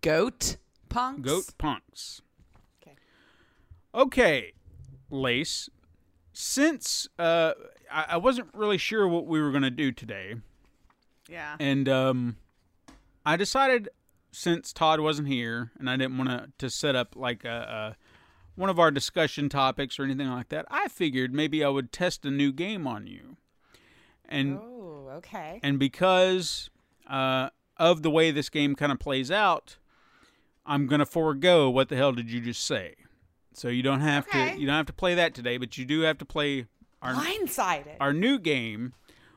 Goat 0.00 0.56
punks. 0.88 1.20
Goat 1.20 1.52
Punks. 1.58 2.22
Okay. 2.80 2.96
Okay, 3.94 4.52
Lace. 5.10 5.68
Since 6.32 7.08
uh, 7.18 7.52
I, 7.90 8.06
I 8.10 8.16
wasn't 8.16 8.48
really 8.54 8.78
sure 8.78 9.06
what 9.06 9.26
we 9.26 9.40
were 9.40 9.50
going 9.50 9.62
to 9.62 9.70
do 9.70 9.92
today, 9.92 10.34
Yeah. 11.28 11.56
and 11.60 11.88
um, 11.88 12.36
I 13.24 13.36
decided 13.36 13.88
since 14.32 14.72
Todd 14.72 14.98
wasn't 14.98 15.28
here, 15.28 15.70
and 15.78 15.88
I 15.88 15.96
didn't 15.96 16.18
want 16.18 16.30
to 16.30 16.48
to 16.58 16.68
set 16.70 16.96
up 16.96 17.14
like 17.14 17.44
a, 17.44 17.94
a 17.96 17.96
one 18.56 18.68
of 18.68 18.80
our 18.80 18.90
discussion 18.90 19.48
topics 19.48 19.98
or 19.98 20.04
anything 20.04 20.28
like 20.28 20.48
that, 20.48 20.66
I 20.70 20.88
figured 20.88 21.32
maybe 21.32 21.62
I 21.64 21.68
would 21.68 21.92
test 21.92 22.24
a 22.24 22.30
new 22.32 22.52
game 22.52 22.84
on 22.86 23.06
you, 23.06 23.36
and 24.28 24.58
Oh, 24.58 25.08
okay. 25.18 25.60
and 25.62 25.78
because 25.78 26.68
uh, 27.08 27.50
of 27.76 28.02
the 28.02 28.10
way 28.10 28.32
this 28.32 28.48
game 28.48 28.74
kind 28.74 28.90
of 28.90 28.98
plays 28.98 29.30
out, 29.30 29.76
I'm 30.66 30.88
gonna 30.88 31.06
forego 31.06 31.70
what 31.70 31.88
the 31.90 31.96
hell 31.96 32.10
did 32.10 32.28
you 32.28 32.40
just 32.40 32.64
say. 32.64 32.94
So 33.54 33.68
you 33.68 33.82
don't 33.82 34.00
have 34.00 34.26
Okay. 34.28 34.54
to 34.54 34.60
you 34.60 34.66
don't 34.66 34.76
have 34.76 34.86
to 34.86 34.92
play 34.92 35.14
that 35.14 35.32
today, 35.34 35.56
but 35.58 35.78
you 35.78 35.84
do 35.84 36.00
have 36.00 36.18
to 36.18 36.24
play 36.24 36.66
our 37.00 37.14
Blindsided. 37.14 37.96
our 38.00 38.12
new 38.12 38.38
game, 38.38 38.94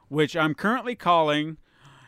which 0.10 0.36
I'm 0.36 0.54
currently 0.56 0.96
calling 0.96 1.58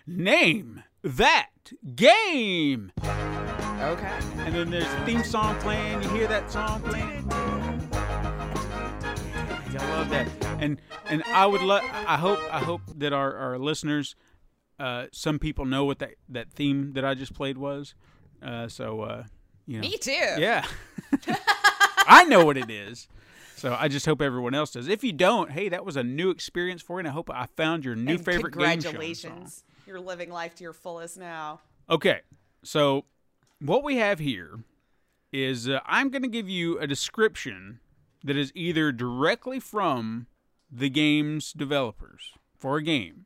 Name 0.08 0.84
That 1.04 1.50
Game. 1.96 2.92
okay. 3.04 4.20
And 4.40 4.56
then 4.56 4.70
there's 4.72 4.86
a 4.86 5.06
theme 5.06 5.24
song 5.24 5.56
playing. 5.60 6.02
You 6.04 6.10
hear 6.10 6.28
that 6.28 6.52
song 6.52 6.82
playing? 6.82 7.28
I 9.82 9.92
love 9.92 10.10
that. 10.10 10.28
And 10.60 10.82
and 11.10 11.24
I 11.28 11.46
would 11.46 11.62
love. 11.62 11.84
I 11.84 12.18
hope 12.18 12.40
I 12.52 12.60
hope 12.60 12.82
that 12.98 13.14
our 13.14 13.36
our 13.36 13.58
listeners, 13.60 14.16
uh, 14.80 15.06
some 15.12 15.38
people 15.40 15.66
know 15.66 15.86
what 15.86 16.00
that 16.00 16.16
that 16.28 16.52
theme 16.52 16.94
that 16.94 17.06
I 17.06 17.14
just 17.14 17.34
played 17.34 17.58
was. 17.58 17.94
Uh, 18.42 18.68
so 18.68 19.02
uh, 19.02 19.24
you 19.68 19.76
know. 19.78 19.82
Me 19.82 19.98
too. 19.98 20.12
Yeah. 20.12 20.66
I 22.10 22.24
know 22.26 22.44
what 22.44 22.58
it 22.58 22.70
is. 22.70 23.08
So 23.56 23.76
I 23.78 23.88
just 23.90 24.06
hope 24.06 24.22
everyone 24.22 24.54
else 24.54 24.72
does. 24.72 24.88
If 24.88 25.04
you 25.04 25.12
don't, 25.12 25.52
hey, 25.52 25.70
that 25.70 25.86
was 25.86 25.98
a 25.98 26.04
new 26.04 26.30
experience 26.30 26.82
for 26.82 26.96
you, 26.96 27.00
and 27.00 27.08
I 27.08 27.12
hope 27.12 27.30
I 27.30 27.46
found 27.58 27.84
your 27.84 27.96
new 27.96 28.14
And 28.14 28.26
favorite 28.26 28.54
game. 28.54 28.70
Congratulations. 28.70 29.64
You're 29.86 30.00
living 30.00 30.32
life 30.32 30.56
to 30.56 30.64
your 30.64 30.74
fullest 30.74 31.18
now. 31.18 31.60
Okay, 31.90 32.22
so 32.64 33.06
what 33.60 33.84
we 33.84 33.98
have 33.98 34.20
here 34.20 34.60
is 35.34 35.68
uh, 35.68 35.80
I'm 35.86 36.10
going 36.10 36.22
to 36.22 36.30
give 36.30 36.48
you 36.48 36.80
a 36.80 36.88
description 36.88 37.80
that 38.24 38.38
is 38.38 38.52
either 38.56 38.92
directly 38.92 39.60
from 39.60 40.28
the 40.72 40.90
game's 40.90 41.52
developers 41.52 42.34
for 42.58 42.78
a 42.78 42.84
game, 42.84 43.26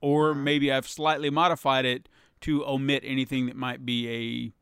or 0.00 0.34
maybe 0.34 0.70
I've 0.70 0.88
slightly 0.88 1.30
modified 1.30 1.84
it 1.84 2.08
to 2.42 2.66
omit 2.66 3.04
anything 3.06 3.46
that 3.46 3.56
might 3.56 3.86
be 3.86 4.52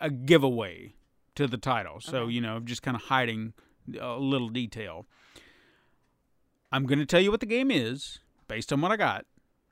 a 0.00 0.04
a 0.04 0.10
giveaway 0.10 0.95
to 1.36 1.46
the 1.46 1.56
title. 1.56 2.00
So 2.00 2.28
you 2.28 2.40
know, 2.40 2.60
just 2.60 2.82
kind 2.82 2.96
of 2.96 3.04
hiding 3.04 3.52
a 4.00 4.16
little 4.16 4.48
detail. 4.48 5.06
I'm 6.72 6.84
going 6.84 6.98
to 6.98 7.06
tell 7.06 7.20
you 7.20 7.30
what 7.30 7.40
the 7.40 7.46
game 7.46 7.70
is 7.70 8.18
based 8.48 8.72
on 8.72 8.80
what 8.80 8.90
I 8.90 8.96
got, 8.96 9.24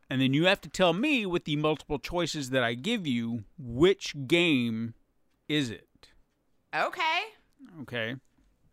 and 0.09 0.20
then 0.20 0.32
you 0.32 0.47
have 0.47 0.61
to 0.62 0.69
tell 0.69 0.93
me 0.93 1.27
with 1.27 1.45
the 1.45 1.57
multiple 1.57 1.99
choices 1.99 2.51
that 2.51 2.62
I 2.62 2.74
give 2.74 3.07
you 3.07 3.45
which 3.59 4.15
game 4.27 4.95
is 5.49 5.70
it. 5.70 6.09
Okay. 6.74 7.20
Okay. 7.82 8.16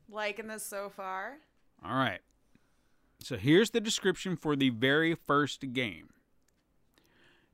Liking 0.09 0.47
this 0.47 0.65
so 0.65 0.89
far. 0.89 1.37
All 1.83 1.95
right. 1.95 2.19
So 3.23 3.37
here's 3.37 3.71
the 3.71 3.79
description 3.79 4.35
for 4.35 4.55
the 4.55 4.69
very 4.69 5.15
first 5.15 5.73
game. 5.73 6.09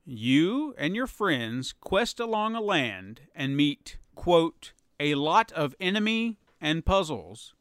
You 0.04 0.74
and 0.78 0.96
your 0.96 1.06
friends 1.06 1.74
quest 1.78 2.18
along 2.18 2.54
a 2.54 2.60
land 2.60 3.20
and 3.34 3.56
meet, 3.56 3.98
quote, 4.14 4.72
a 5.00 5.14
lot 5.14 5.52
of 5.52 5.74
enemy 5.80 6.38
and 6.60 6.84
puzzles 6.84 7.54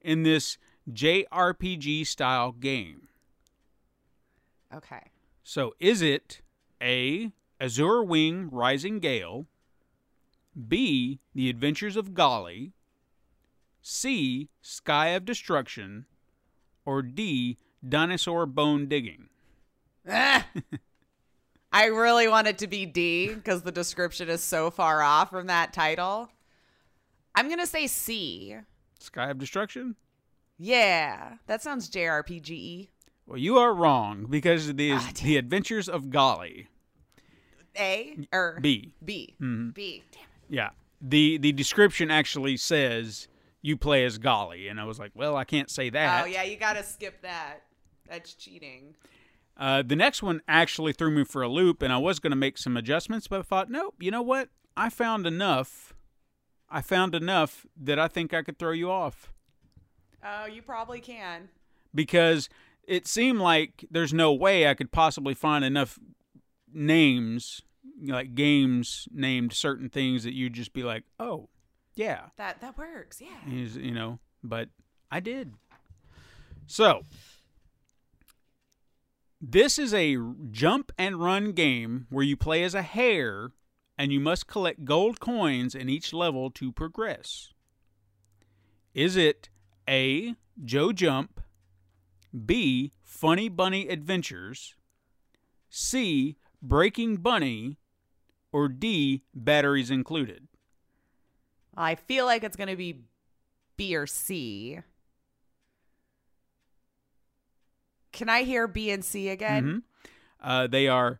in 0.00 0.22
this 0.22 0.58
JRPG 0.90 2.06
style 2.06 2.52
game. 2.52 3.08
Okay. 4.74 5.10
So 5.42 5.74
is 5.78 6.02
it 6.02 6.40
A. 6.82 7.32
Azure 7.60 8.02
Wing 8.02 8.48
Rising 8.50 8.98
Gale, 8.98 9.46
B. 10.68 11.20
The 11.34 11.48
Adventures 11.48 11.96
of 11.96 12.12
Golly, 12.12 12.72
C. 13.80 14.48
Sky 14.60 15.08
of 15.08 15.24
Destruction, 15.24 16.06
or 16.84 17.00
D. 17.02 17.58
Dinosaur 17.86 18.46
Bone 18.46 18.86
Digging? 18.88 19.28
Ah. 20.08 20.46
I 21.72 21.86
really 21.86 22.28
want 22.28 22.46
it 22.46 22.58
to 22.58 22.66
be 22.66 22.86
D 22.86 23.34
because 23.34 23.62
the 23.62 23.72
description 23.72 24.28
is 24.28 24.42
so 24.42 24.70
far 24.70 25.02
off 25.02 25.30
from 25.30 25.48
that 25.48 25.72
title. 25.72 26.30
I'm 27.34 27.46
going 27.48 27.58
to 27.60 27.66
say 27.66 27.86
C. 27.86 28.56
Sky 29.00 29.30
of 29.30 29.38
Destruction? 29.38 29.96
Yeah. 30.58 31.34
That 31.46 31.62
sounds 31.62 31.90
JRPG. 31.90 32.88
Well, 33.26 33.38
you 33.38 33.58
are 33.58 33.74
wrong 33.74 34.26
because 34.28 34.68
it 34.68 34.80
is 34.80 35.02
Ah. 35.02 35.10
The 35.22 35.36
Adventures 35.36 35.88
of 35.88 36.10
Golly. 36.10 36.68
A 37.76 38.28
or 38.32 38.58
B. 38.60 38.94
B. 39.04 39.34
Mhm. 39.40 39.74
B. 39.74 40.02
Damn 40.12 40.22
it. 40.22 40.28
Yeah. 40.48 40.70
The 41.00 41.38
the 41.38 41.50
description 41.52 42.10
actually 42.10 42.56
says 42.56 43.26
you 43.62 43.76
play 43.76 44.04
as 44.04 44.18
Golly, 44.18 44.68
and 44.68 44.78
I 44.80 44.84
was 44.84 44.98
like, 44.98 45.10
well, 45.14 45.36
I 45.36 45.44
can't 45.44 45.70
say 45.70 45.90
that. 45.90 46.22
Oh, 46.22 46.26
yeah. 46.26 46.42
You 46.44 46.56
got 46.56 46.74
to 46.74 46.82
skip 46.84 47.20
that. 47.22 47.62
That's 48.08 48.34
cheating. 48.34 48.94
Uh, 49.56 49.82
the 49.82 49.96
next 49.96 50.22
one 50.22 50.42
actually 50.46 50.92
threw 50.92 51.10
me 51.10 51.24
for 51.24 51.40
a 51.42 51.48
loop, 51.48 51.80
and 51.82 51.92
I 51.92 51.96
was 51.96 52.18
going 52.20 52.32
to 52.32 52.36
make 52.36 52.58
some 52.58 52.76
adjustments, 52.76 53.26
but 53.26 53.40
I 53.40 53.42
thought, 53.42 53.70
nope, 53.70 53.94
you 54.00 54.10
know 54.10 54.22
what? 54.22 54.50
I 54.76 54.90
found 54.90 55.26
enough. 55.26 55.93
I 56.76 56.80
found 56.82 57.14
enough 57.14 57.66
that 57.80 57.98
I 58.00 58.08
think 58.08 58.34
I 58.34 58.42
could 58.42 58.58
throw 58.58 58.72
you 58.72 58.90
off 58.90 59.30
Oh, 60.26 60.46
you 60.46 60.60
probably 60.60 61.00
can. 61.00 61.48
because 61.94 62.48
it 62.86 63.06
seemed 63.06 63.38
like 63.38 63.84
there's 63.90 64.12
no 64.12 64.32
way 64.32 64.66
I 64.68 64.74
could 64.74 64.90
possibly 64.90 65.34
find 65.34 65.64
enough 65.64 65.98
names, 66.72 67.60
like 68.02 68.34
games 68.34 69.06
named 69.12 69.52
certain 69.52 69.88
things 69.88 70.24
that 70.24 70.34
you'd 70.34 70.54
just 70.54 70.72
be 70.72 70.82
like, 70.82 71.04
oh, 71.20 71.48
yeah, 71.94 72.22
That 72.38 72.60
that 72.60 72.76
works. 72.76 73.20
Yeah. 73.22 73.48
you 73.48 73.92
know, 73.92 74.18
but 74.42 74.68
I 75.12 75.20
did. 75.20 75.52
So, 76.66 77.02
this 79.40 79.78
is 79.78 79.92
a 79.94 80.16
jump 80.50 80.90
and 80.98 81.16
run 81.22 81.52
game 81.52 82.06
where 82.10 82.24
you 82.24 82.36
play 82.36 82.64
as 82.64 82.74
a 82.74 82.82
hare 82.82 83.50
and 83.96 84.12
you 84.12 84.20
must 84.20 84.46
collect 84.46 84.84
gold 84.84 85.20
coins 85.20 85.74
in 85.74 85.88
each 85.88 86.12
level 86.12 86.50
to 86.50 86.72
progress. 86.72 87.52
Is 88.92 89.16
it 89.16 89.48
A. 89.88 90.34
Joe 90.64 90.92
Jump, 90.92 91.40
B. 92.46 92.92
Funny 93.02 93.48
Bunny 93.48 93.88
Adventures, 93.88 94.74
C. 95.68 96.36
Breaking 96.62 97.16
Bunny, 97.16 97.76
or 98.52 98.68
D. 98.68 99.22
Batteries 99.34 99.90
Included? 99.90 100.46
I 101.76 101.96
feel 101.96 102.24
like 102.24 102.44
it's 102.44 102.56
going 102.56 102.68
to 102.68 102.76
be 102.76 103.00
B 103.76 103.96
or 103.96 104.06
C. 104.06 104.78
Can 108.12 108.28
I 108.28 108.44
hear 108.44 108.68
B 108.68 108.90
and 108.90 109.04
C 109.04 109.28
again? 109.28 109.64
Mhm. 109.64 109.82
Uh, 110.40 110.66
they 110.68 110.86
are 110.86 111.18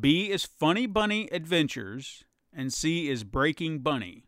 B 0.00 0.30
is 0.30 0.44
Funny 0.44 0.86
Bunny 0.86 1.28
Adventures 1.30 2.24
and 2.52 2.72
C 2.72 3.10
is 3.10 3.24
Breaking 3.24 3.80
Bunny. 3.80 4.24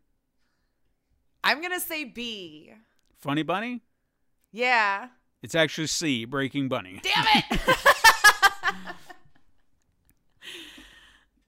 I'm 1.42 1.60
going 1.60 1.72
to 1.72 1.80
say 1.80 2.04
B. 2.04 2.72
Funny 3.18 3.42
Bunny? 3.42 3.82
Yeah. 4.52 5.08
It's 5.42 5.54
actually 5.54 5.86
C, 5.86 6.24
Breaking 6.26 6.68
Bunny. 6.68 7.00
Damn 7.02 7.26
it. 7.50 7.60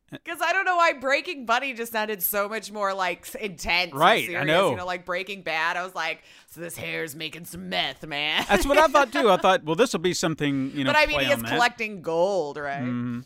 Because 0.09 0.41
I 0.41 0.53
don't 0.53 0.65
know 0.65 0.77
why 0.77 0.93
Breaking 0.93 1.47
Bunny 1.47 1.75
just 1.75 1.91
sounded 1.91 2.23
so 2.23 2.49
much 2.49 2.71
more 2.71 2.95
like 2.95 3.27
intense. 3.35 3.93
Right, 3.93 4.37
I 4.37 4.45
know. 4.45 4.71
You 4.71 4.77
know, 4.77 4.87
like 4.87 5.05
Breaking 5.05 5.43
Bad. 5.43 5.77
I 5.77 5.83
was 5.83 5.97
like, 5.97 6.23
so 6.49 6.61
this 6.61 6.77
hair's 6.77 7.17
making 7.17 7.45
some 7.45 7.69
meth, 7.69 8.07
man. 8.07 8.45
That's 8.49 8.65
what 8.65 8.79
I 8.79 8.87
thought 8.87 9.13
too. 9.13 9.29
I 9.31 9.37
thought, 9.43 9.65
well, 9.65 9.75
this 9.75 9.93
will 9.93 10.01
be 10.01 10.15
something, 10.15 10.71
you 10.75 10.85
know. 10.85 10.93
but 10.93 10.97
I 10.97 11.07
mean, 11.07 11.17
play 11.17 11.25
he 11.25 11.33
is 11.33 11.43
collecting 11.43 12.03
gold, 12.03 12.57
right? 12.57 12.83
Mhm. 12.83 13.25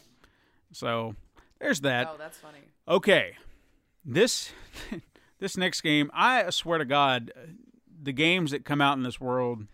So 0.73 1.15
there's 1.61 1.81
that. 1.83 2.09
Oh, 2.11 2.17
that's 2.19 2.39
funny. 2.39 2.59
Okay, 2.89 3.37
this 4.05 4.53
this 5.39 5.57
next 5.57 5.81
game, 5.81 6.11
I 6.15 6.51
swear 6.51 6.79
to 6.79 6.85
God, 6.85 7.33
uh, 7.37 7.41
the 8.03 8.13
games 8.13 8.51
that 8.51 8.65
come 8.65 8.81
out 8.81 8.97
in 8.97 9.03
this 9.03 9.21
world, 9.21 9.67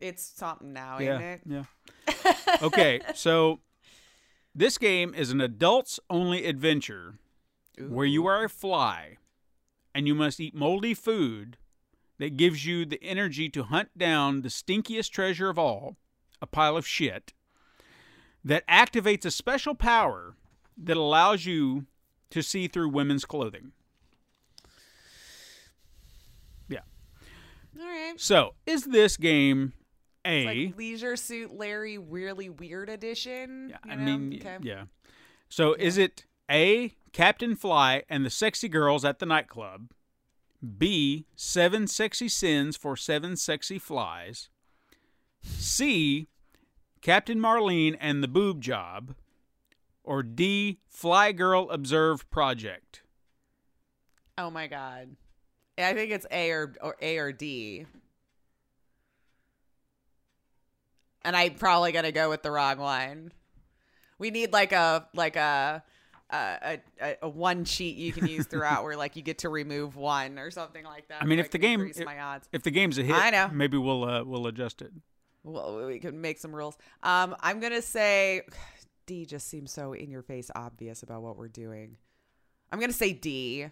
It's 0.00 0.22
something 0.22 0.72
now, 0.72 0.98
yeah, 0.98 1.18
ain't 1.18 1.22
it? 1.22 1.40
yeah. 1.46 2.34
Okay, 2.62 3.00
so 3.14 3.60
this 4.54 4.78
game 4.78 5.14
is 5.14 5.30
an 5.30 5.40
adults 5.40 6.00
only 6.10 6.44
adventure 6.46 7.14
where 7.78 8.06
you 8.06 8.26
are 8.26 8.44
a 8.44 8.48
fly 8.48 9.16
and 9.94 10.06
you 10.06 10.14
must 10.14 10.40
eat 10.40 10.54
moldy 10.54 10.92
food 10.92 11.56
that 12.18 12.36
gives 12.36 12.66
you 12.66 12.84
the 12.84 13.02
energy 13.02 13.48
to 13.48 13.62
hunt 13.62 13.96
down 13.96 14.42
the 14.42 14.48
stinkiest 14.50 15.10
treasure 15.10 15.48
of 15.48 15.58
all, 15.58 15.96
a 16.42 16.46
pile 16.46 16.76
of 16.76 16.86
shit, 16.86 17.32
that 18.44 18.66
activates 18.68 19.24
a 19.24 19.30
special 19.30 19.74
power 19.74 20.34
that 20.76 20.96
allows 20.96 21.44
you 21.46 21.86
to 22.30 22.42
see 22.42 22.68
through 22.68 22.88
women's 22.88 23.24
clothing. 23.24 23.72
Yeah. 26.68 26.80
All 27.78 27.86
right. 27.86 28.14
So, 28.16 28.54
is 28.66 28.84
this 28.84 29.16
game 29.16 29.72
A? 30.24 30.44
Like 30.66 30.76
Leisure 30.78 31.16
Suit 31.16 31.52
Larry 31.52 31.98
Weirdly 31.98 32.48
Weird 32.48 32.88
Edition. 32.88 33.70
Yeah, 33.70 33.76
I 33.92 33.94
know? 33.96 34.18
mean, 34.18 34.40
Okay. 34.40 34.58
yeah. 34.62 34.84
So 35.48 35.74
is 35.74 35.98
it 35.98 36.24
A, 36.50 36.94
Captain 37.12 37.56
Fly 37.56 38.04
and 38.08 38.24
the 38.24 38.30
sexy 38.30 38.68
girls 38.68 39.04
at 39.04 39.18
the 39.18 39.26
nightclub? 39.26 39.90
B, 40.78 41.26
seven 41.34 41.86
sexy 41.88 42.28
sins 42.28 42.76
for 42.76 42.96
seven 42.96 43.34
sexy 43.36 43.78
flies? 43.78 44.48
C, 45.42 46.28
Captain 47.00 47.38
Marlene 47.38 47.96
and 48.00 48.22
the 48.22 48.28
boob 48.28 48.60
job? 48.60 49.14
Or 50.04 50.22
D, 50.22 50.78
Fly 50.88 51.32
Girl 51.32 51.70
Observe 51.70 52.28
Project? 52.30 53.02
Oh 54.36 54.50
my 54.50 54.66
god. 54.66 55.16
I 55.78 55.94
think 55.94 56.10
it's 56.10 56.26
A 56.30 56.50
or, 56.50 56.74
or 56.82 56.96
A 57.00 57.18
or 57.18 57.32
D. 57.32 57.86
And 61.22 61.36
I'm 61.36 61.54
probably 61.54 61.92
gonna 61.92 62.12
go 62.12 62.30
with 62.30 62.42
the 62.42 62.50
wrong 62.50 62.78
one. 62.78 63.32
We 64.18 64.30
need 64.30 64.52
like 64.52 64.72
a 64.72 65.06
like 65.14 65.36
a 65.36 65.82
a, 66.30 66.78
a, 67.00 67.16
a 67.22 67.28
one 67.28 67.64
cheat 67.64 67.96
you 67.96 68.12
can 68.12 68.26
use 68.26 68.46
throughout 68.46 68.84
where 68.84 68.96
like 68.96 69.16
you 69.16 69.22
get 69.22 69.38
to 69.38 69.48
remove 69.48 69.96
one 69.96 70.38
or 70.38 70.50
something 70.50 70.84
like 70.84 71.08
that. 71.08 71.22
I 71.22 71.26
mean, 71.26 71.38
if 71.38 71.50
the 71.50 71.58
game 71.58 71.92
if, 71.94 72.04
my 72.04 72.18
odds. 72.18 72.48
if 72.52 72.62
the 72.62 72.70
game's 72.70 72.98
a 72.98 73.02
hit, 73.02 73.16
I 73.16 73.30
know. 73.30 73.50
maybe 73.52 73.76
we'll 73.76 74.04
uh, 74.04 74.24
we'll 74.24 74.46
adjust 74.46 74.80
it. 74.82 74.92
Well, 75.44 75.86
we 75.86 75.98
can 75.98 76.20
make 76.20 76.38
some 76.38 76.54
rules. 76.54 76.76
Um, 77.02 77.34
I'm 77.40 77.60
gonna 77.60 77.82
say 77.82 78.42
D 79.06 79.24
just 79.26 79.48
seems 79.48 79.72
so 79.72 79.92
in 79.92 80.10
your 80.10 80.22
face 80.22 80.50
obvious 80.54 81.02
about 81.02 81.22
what 81.22 81.36
we're 81.36 81.48
doing. 81.48 81.96
I'm 82.72 82.78
gonna 82.80 82.92
say 82.92 83.12
D. 83.12 83.66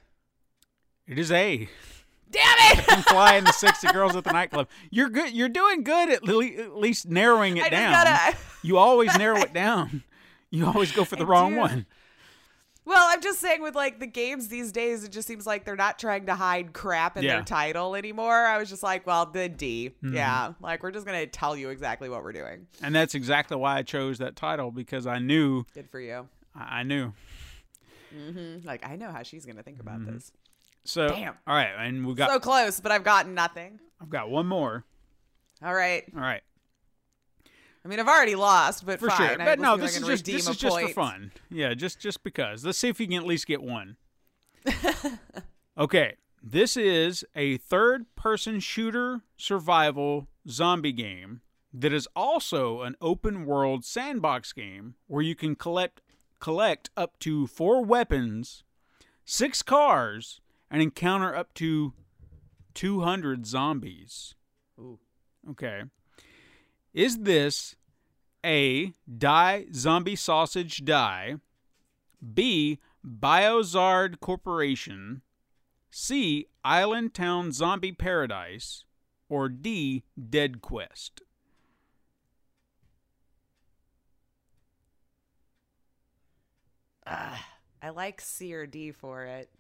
It 1.07 1.19
is 1.19 1.31
A. 1.33 1.69
Damn 2.31 2.43
it! 2.59 2.85
Captain 2.85 3.03
Fly 3.05 3.35
and 3.37 3.47
the 3.47 3.53
sexy 3.55 3.87
girls 3.89 4.15
at 4.15 4.25
the 4.25 4.33
nightclub. 4.33 4.69
You're 4.91 5.09
good. 5.09 5.33
You're 5.33 5.49
doing 5.49 5.83
good 5.83 6.11
at, 6.11 6.25
le- 6.25 6.45
at 6.45 6.77
least 6.77 7.09
narrowing 7.09 7.57
it 7.57 7.65
I 7.65 7.69
down. 7.71 7.93
gotta- 7.93 8.37
You 8.63 8.77
always 8.77 9.17
narrow 9.19 9.39
it 9.39 9.55
down. 9.55 10.03
You 10.51 10.67
always 10.67 10.93
go 10.93 11.05
for 11.05 11.17
the 11.17 11.25
I 11.25 11.29
wrong 11.29 11.53
do. 11.55 11.59
one. 11.61 11.87
Well, 12.89 13.07
I'm 13.11 13.21
just 13.21 13.39
saying 13.41 13.61
with 13.61 13.75
like 13.75 14.01
the 14.01 14.07
games 14.07 14.49
these 14.49 14.73
days, 14.73 15.05
it 15.05 15.13
just 15.13 15.29
seems 15.29 15.47
like 15.47 15.65
they're 15.67 15.77
not 15.77 15.99
trying 15.99 16.25
to 16.27 16.35
hide 16.35 16.73
crap 16.73 17.17
in 17.19 17.23
Yeah. 17.23 17.35
their 17.37 17.45
title 17.45 17.95
anymore. 17.95 18.47
I 18.47 18.57
was 18.57 18.69
just 18.71 18.83
like, 18.83 19.07
well, 19.07 19.27
the 19.27 19.49
D. 19.49 19.91
Mm-hmm. 20.03 20.17
Yeah. 20.17 20.55
Like 20.61 20.83
we're 20.83 20.91
just 20.91 21.05
gonna 21.05 21.27
tell 21.27 21.55
you 21.55 21.69
exactly 21.69 22.09
what 22.09 22.23
we're 22.25 22.33
doing. 22.33 22.67
And 22.83 22.95
that's 22.95 23.15
exactly 23.15 23.57
why 23.59 23.77
I 23.77 23.83
chose 23.83 24.17
that 24.19 24.37
title 24.37 24.71
because 24.71 25.07
I 25.07 25.19
knew. 25.19 25.65
Good 25.75 25.91
for 25.91 26.01
you. 26.01 26.29
I 26.57 26.81
I 26.81 26.83
knew. 26.83 27.13
hmm 28.11 28.57
Like 28.65 28.89
I 28.89 28.97
know 28.97 29.11
how 29.11 29.23
she's 29.23 29.45
gonna 29.45 29.63
think 29.63 29.81
about 29.81 30.01
Mm-hmm. 30.01 30.15
this. 30.15 30.33
So 30.85 31.09
Damn. 31.09 31.35
all 31.47 31.55
right, 31.55 31.69
and 31.87 32.07
we 32.07 32.15
got. 32.15 32.31
so 32.31 32.41
close, 32.41 32.81
but 32.81 32.91
I've 32.91 33.05
gotten 33.05 33.35
nothing. 33.35 33.79
I've 34.01 34.09
got 34.09 34.31
one 34.31 34.47
more. 34.47 34.85
All 35.63 35.75
right. 35.75 36.05
All 36.15 36.21
right, 36.23 36.41
I 37.85 37.89
mean, 37.89 38.01
I've 38.01 38.09
already 38.09 38.35
lost, 38.35 38.85
but 38.85 38.99
for 38.99 39.09
fine. 39.09 39.29
sure. 39.29 39.39
But 39.39 39.61
no, 39.61 39.77
see 39.77 39.83
if 39.83 39.83
I 39.83 39.87
this 39.87 39.97
is 39.97 40.07
just 40.07 40.25
this 40.25 40.49
is 40.49 40.57
just 40.57 40.81
for 40.81 40.89
fun. 40.89 41.33
Yeah, 41.51 41.75
just 41.75 42.01
just 42.01 42.23
because. 42.23 42.65
Let's 42.65 42.79
see 42.79 42.89
if 42.89 43.01
you 43.01 43.07
can 43.07 43.17
at 43.17 43.27
least 43.27 43.47
get 43.47 43.63
one. 43.63 43.97
okay, 45.79 46.17
this 46.43 46.77
is 46.77 47.25
a 47.35 47.57
third-person 47.59 48.61
shooter 48.61 49.23
survival 49.37 50.29
zombie 50.49 50.93
game 50.93 51.41
that 51.73 51.93
is 51.93 52.09
also 52.17 52.83
an 52.83 52.97
open-world 53.01 53.85
sandbox 53.85 54.53
game 54.53 54.95
where 55.07 55.23
you 55.23 55.35
can 55.35 55.55
collect 55.55 56.01
collect 56.41 56.91
up 56.97 57.19
to 57.21 57.47
four 57.47 57.85
weapons, 57.85 58.65
six 59.25 59.63
cars, 59.63 60.41
and 60.71 60.83
encounter 60.83 61.35
up 61.35 61.55
to 61.55 61.93
200 62.75 63.47
zombies. 63.47 64.35
Ooh. 64.79 64.99
Okay. 65.51 65.83
Is 66.95 67.19
this 67.19 67.77
A. 68.45 68.95
Die 69.07 69.67
Zombie 69.73 70.17
Sausage 70.17 70.85
Die, 70.85 71.37
B. 72.35 72.79
Biozard 73.05 74.21
Corporation, 74.21 75.23
C. 75.91 76.47
Island 76.65 77.15
Town 77.15 77.53
Zombie 77.53 77.93
Paradise, 77.93 78.85
or 79.29 79.49
D. 79.49 80.05
Dead 80.19 80.61
Quest? 80.61 81.23
Ah, 87.07 87.47
I 87.83 87.91
like 87.91 88.21
C 88.21 88.55
or 88.55 88.67
D 88.67 88.93
for 88.93 89.25
it. 89.25 89.51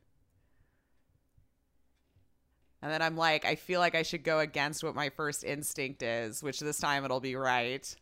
And 2.82 2.92
then 2.92 3.02
I'm 3.02 3.16
like, 3.16 3.44
I 3.44 3.56
feel 3.56 3.80
like 3.80 3.94
I 3.94 4.02
should 4.02 4.22
go 4.22 4.38
against 4.38 4.84
what 4.84 4.94
my 4.94 5.10
first 5.10 5.42
instinct 5.44 6.02
is, 6.02 6.42
which 6.42 6.60
this 6.60 6.78
time 6.78 7.04
it'll 7.04 7.18
be 7.20 7.34
right. 7.34 7.94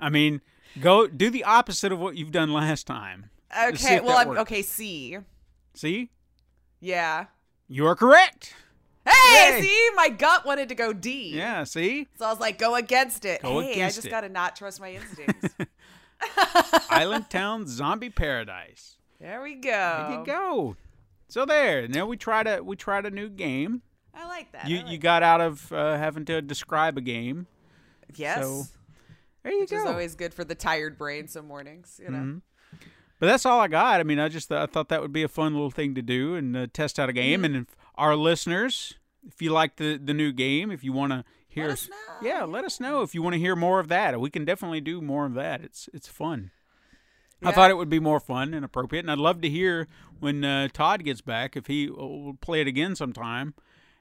I 0.00 0.10
mean, 0.10 0.42
go 0.80 1.06
do 1.06 1.30
the 1.30 1.44
opposite 1.44 1.92
of 1.92 1.98
what 1.98 2.16
you've 2.16 2.30
done 2.32 2.52
last 2.52 2.86
time. 2.86 3.30
Okay, 3.66 4.00
well, 4.00 4.18
I'm 4.18 4.28
works. 4.28 4.40
okay. 4.42 4.62
C, 4.62 5.16
See? 5.74 6.10
yeah. 6.80 7.26
You 7.66 7.86
are 7.86 7.96
correct. 7.96 8.54
Hey, 9.06 9.56
Yay. 9.56 9.62
see, 9.62 9.88
my 9.96 10.10
gut 10.10 10.44
wanted 10.44 10.68
to 10.68 10.74
go 10.74 10.92
D. 10.92 11.30
Yeah, 11.34 11.64
see? 11.64 12.06
So 12.18 12.26
I 12.26 12.30
was 12.30 12.40
like, 12.40 12.58
go 12.58 12.74
against 12.74 13.24
it. 13.24 13.40
Go 13.40 13.60
hey, 13.60 13.72
against 13.72 13.96
I 13.96 13.98
just 13.98 14.06
it. 14.08 14.10
gotta 14.10 14.28
not 14.28 14.54
trust 14.56 14.80
my 14.80 14.92
instincts. 14.92 15.54
Island 16.90 17.30
Town 17.30 17.66
Zombie 17.66 18.10
Paradise. 18.10 18.96
there 19.20 19.42
we 19.42 19.54
go. 19.54 19.70
There 20.08 20.18
you 20.18 20.24
go. 20.26 20.76
So 21.28 21.44
there. 21.46 21.88
Now 21.88 22.06
we 22.06 22.16
tried 22.16 22.46
a 22.46 22.62
we 22.62 22.76
tried 22.76 23.06
a 23.06 23.10
new 23.10 23.28
game. 23.28 23.82
I 24.20 24.26
like 24.26 24.50
that. 24.52 24.68
You 24.68 24.78
like 24.78 24.88
you 24.88 24.98
got 24.98 25.22
out 25.22 25.40
of 25.40 25.72
uh, 25.72 25.96
having 25.96 26.24
to 26.26 26.42
describe 26.42 26.98
a 26.98 27.00
game. 27.00 27.46
yes, 28.16 28.42
so, 28.42 28.64
There 29.44 29.52
you 29.52 29.60
which 29.60 29.70
go. 29.70 29.76
is 29.78 29.84
always 29.86 30.14
good 30.16 30.34
for 30.34 30.44
the 30.44 30.54
tired 30.54 30.98
brain 30.98 31.28
some 31.28 31.46
mornings. 31.46 32.00
You 32.02 32.10
know. 32.10 32.18
Mhm. 32.18 32.42
But 33.20 33.26
that's 33.26 33.44
all 33.46 33.58
I 33.60 33.68
got. 33.68 34.00
I 34.00 34.02
mean, 34.04 34.18
I 34.18 34.28
just 34.28 34.50
I 34.52 34.66
thought 34.66 34.88
that 34.90 35.00
would 35.00 35.12
be 35.12 35.22
a 35.22 35.28
fun 35.28 35.52
little 35.54 35.70
thing 35.70 35.94
to 35.94 36.02
do 36.02 36.34
and 36.34 36.56
uh, 36.56 36.66
test 36.72 36.98
out 36.98 37.08
a 37.08 37.12
game. 37.12 37.42
Mm-hmm. 37.42 37.54
And 37.54 37.66
if 37.68 37.76
our 37.96 38.14
listeners, 38.16 38.94
if 39.26 39.40
you 39.42 39.50
like 39.50 39.76
the 39.76 39.96
the 39.96 40.14
new 40.14 40.32
game, 40.32 40.70
if 40.70 40.82
you 40.84 40.92
want 40.92 41.12
to 41.12 41.24
hear, 41.48 41.70
us 41.70 41.88
know. 41.88 41.96
yeah, 42.28 42.44
let 42.44 42.64
us 42.64 42.78
know 42.80 43.02
if 43.02 43.14
you 43.14 43.22
want 43.22 43.34
to 43.34 43.40
hear 43.40 43.56
more 43.56 43.80
of 43.80 43.88
that. 43.88 44.20
We 44.20 44.30
can 44.30 44.44
definitely 44.44 44.80
do 44.80 45.00
more 45.00 45.26
of 45.26 45.34
that. 45.34 45.62
It's 45.62 45.88
it's 45.94 46.08
fun. 46.08 46.50
I 47.40 47.52
thought 47.52 47.70
it 47.70 47.76
would 47.76 47.88
be 47.88 48.00
more 48.00 48.18
fun 48.18 48.52
and 48.52 48.64
appropriate, 48.64 49.04
and 49.04 49.12
I'd 49.12 49.18
love 49.18 49.40
to 49.42 49.48
hear 49.48 49.86
when 50.18 50.44
uh, 50.44 50.66
Todd 50.72 51.04
gets 51.04 51.20
back 51.20 51.56
if 51.56 51.68
he 51.68 51.88
will 51.88 52.34
play 52.40 52.60
it 52.60 52.66
again 52.66 52.96
sometime. 52.96 53.54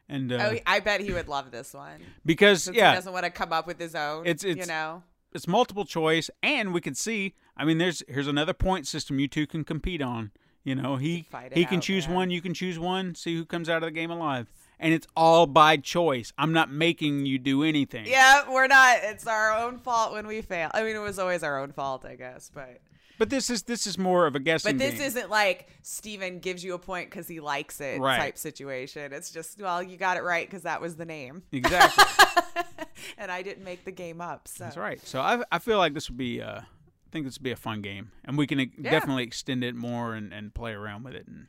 And 0.09 0.31
uh, 0.31 0.51
Oh, 0.53 0.57
I 0.65 0.79
bet 0.79 1.01
he 1.01 1.11
would 1.11 1.27
love 1.27 1.51
this 1.51 1.73
one. 1.73 2.01
because 2.25 2.63
Since 2.63 2.77
yeah, 2.77 2.91
he 2.91 2.95
doesn't 2.95 3.11
want 3.13 3.25
to 3.25 3.31
come 3.31 3.51
up 3.51 3.67
with 3.67 3.79
his 3.79 3.93
own. 3.95 4.25
It's- 4.25 4.43
it's 4.45 4.61
you 4.61 4.65
know. 4.65 5.03
it's 5.33 5.47
multiple 5.47 5.83
choice, 5.85 6.29
and 6.41 6.73
we 6.73 6.81
can 6.81 6.95
see. 6.95 7.33
I 7.57 7.65
mean, 7.65 7.77
there's 7.77 8.03
here's 8.07 8.27
another 8.27 8.53
point 8.53 8.87
system 8.87 9.19
you 9.19 9.27
two 9.27 9.45
can 9.47 9.63
compete 9.63 10.01
on. 10.01 10.31
You 10.63 10.75
know, 10.75 10.97
he 10.97 11.25
he 11.53 11.65
can 11.65 11.77
out, 11.77 11.83
choose 11.83 12.07
man. 12.07 12.15
one, 12.15 12.29
you 12.29 12.41
can 12.41 12.53
choose 12.53 12.77
one. 12.77 13.15
See 13.15 13.35
who 13.35 13.45
comes 13.45 13.69
out 13.69 13.77
of 13.77 13.87
the 13.87 13.91
game 13.91 14.11
alive, 14.11 14.47
and 14.79 14.93
it's 14.93 15.07
all 15.15 15.45
by 15.47 15.77
choice. 15.77 16.31
I'm 16.37 16.51
not 16.53 16.69
making 16.69 17.25
you 17.25 17.39
do 17.39 17.63
anything. 17.63 18.05
Yeah, 18.05 18.49
we're 18.51 18.67
not. 18.67 18.99
It's 19.03 19.25
our 19.27 19.53
own 19.57 19.77
fault 19.79 20.11
when 20.13 20.27
we 20.27 20.41
fail. 20.41 20.69
I 20.73 20.83
mean, 20.83 20.95
it 20.95 20.99
was 20.99 21.19
always 21.19 21.41
our 21.43 21.59
own 21.59 21.71
fault, 21.71 22.03
I 22.05 22.15
guess. 22.15 22.51
But 22.53 22.79
But 23.17 23.29
this 23.29 23.49
is 23.49 23.63
this 23.63 23.87
is 23.87 23.97
more 23.97 24.27
of 24.27 24.35
a 24.35 24.39
guessing 24.39 24.77
but 24.77 24.83
this 24.83 24.97
game. 24.99 25.07
isn't 25.07 25.29
like 25.29 25.67
Steven 25.81 26.39
gives 26.39 26.63
you 26.63 26.73
a 26.73 26.79
point 26.79 27.09
because 27.09 27.27
he 27.27 27.39
likes 27.39 27.81
it 27.81 27.99
Right. 27.99 28.17
type 28.17 28.37
situation. 28.37 29.11
It's 29.13 29.31
just 29.31 29.59
well, 29.61 29.81
you 29.81 29.97
got 29.97 30.17
it 30.17 30.23
right 30.23 30.47
because 30.47 30.63
that 30.63 30.81
was 30.81 30.95
the 30.95 31.05
name, 31.05 31.43
exactly. 31.51 32.03
and 33.17 33.31
I 33.31 33.41
didn't 33.41 33.63
make 33.63 33.85
the 33.85 33.91
game 33.91 34.21
up. 34.21 34.47
So 34.47 34.63
That's 34.63 34.77
right. 34.77 34.99
So 35.05 35.19
I 35.21 35.43
I 35.51 35.59
feel 35.59 35.77
like 35.77 35.93
this 35.93 36.09
would 36.09 36.17
be 36.17 36.41
uh 36.41 36.59
I 36.61 37.09
think 37.11 37.25
this 37.25 37.37
would 37.37 37.43
be 37.43 37.51
a 37.51 37.55
fun 37.55 37.81
game, 37.81 38.11
and 38.25 38.37
we 38.37 38.45
can 38.45 38.59
e- 38.59 38.71
definitely 38.81 39.23
extend 39.23 39.63
it 39.63 39.75
more 39.75 40.13
and, 40.13 40.33
and 40.33 40.53
play 40.53 40.73
around 40.73 41.03
with 41.03 41.15
it 41.15 41.25
and 41.25 41.47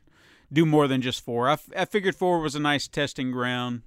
do 0.51 0.65
more 0.65 0.87
than 0.87 1.01
just 1.01 1.23
four. 1.23 1.49
I, 1.49 1.53
f- 1.53 1.69
I 1.75 1.83
figured 1.85 2.15
four 2.15 2.39
was 2.39 2.55
a 2.55 2.59
nice 2.59 2.87
testing 2.87 3.31
ground. 3.31 3.81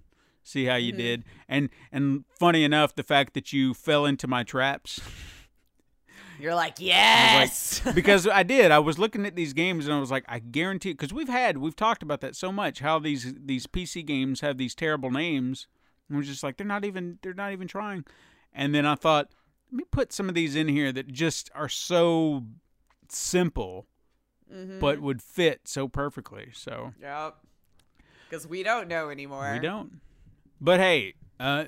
See 0.45 0.67
how 0.67 0.75
Mm-hmm. 0.75 0.85
you 0.85 0.93
did, 0.93 1.25
and 1.49 1.71
and 1.91 2.25
funny 2.39 2.63
enough, 2.65 2.95
the 2.95 3.03
fact 3.03 3.33
that 3.35 3.53
you 3.55 3.73
fell 3.75 4.05
into 4.07 4.27
my 4.29 4.43
traps. 4.45 5.01
You're 6.43 6.57
like, 6.57 6.81
I 6.81 6.85
yes. 6.85 7.87
like- 7.87 7.95
because 7.95 8.27
I 8.27 8.43
did. 8.43 8.73
I 8.73 8.81
was 8.81 8.99
looking 8.99 9.25
at 9.27 9.37
these 9.37 9.53
games 9.53 9.87
and 9.87 9.95
I 9.95 10.01
was 10.01 10.11
like, 10.11 10.25
I 10.29 10.41
guarantee 10.41 10.91
because 10.93 11.13
we've 11.13 11.29
had 11.29 11.59
we've 11.59 11.77
talked 11.77 12.03
about 12.03 12.21
that 12.23 12.35
so 12.35 12.51
much 12.51 12.81
how 12.81 12.99
these 12.99 13.33
these 13.39 13.69
PC 13.69 14.05
games 14.05 14.41
have 14.41 14.59
these 14.59 14.75
terrible 14.75 15.13
names. 15.13 15.69
And 16.09 16.19
we're 16.19 16.25
just 16.25 16.43
like 16.43 16.57
they're 16.57 16.67
not 16.67 16.85
even 16.85 17.21
they're 17.23 17.33
not 17.33 17.53
even 17.53 17.69
trying. 17.69 18.05
And 18.53 18.75
then 18.75 18.85
I 18.85 18.97
thought, 18.97 19.29
let 19.71 19.77
me 19.79 19.85
put 19.93 20.13
some 20.13 20.29
of 20.29 20.35
these 20.35 20.57
in 20.57 20.67
here 20.67 20.91
that 20.91 21.07
just 21.13 21.49
are 21.55 21.69
so 21.69 22.43
simple 23.09 23.87
but 24.81 25.01
would 25.01 25.23
fit 25.23 25.61
so 25.65 25.89
perfectly. 25.89 26.49
So 26.53 26.93
Yep. 27.01 27.37
Because 28.29 28.47
we 28.47 28.63
don't 28.63 28.89
know 28.89 29.11
anymore. 29.11 29.51
we 29.53 29.61
don't. 29.61 30.01
But 30.61 30.81
hey, 30.81 31.15
uh, 31.39 31.67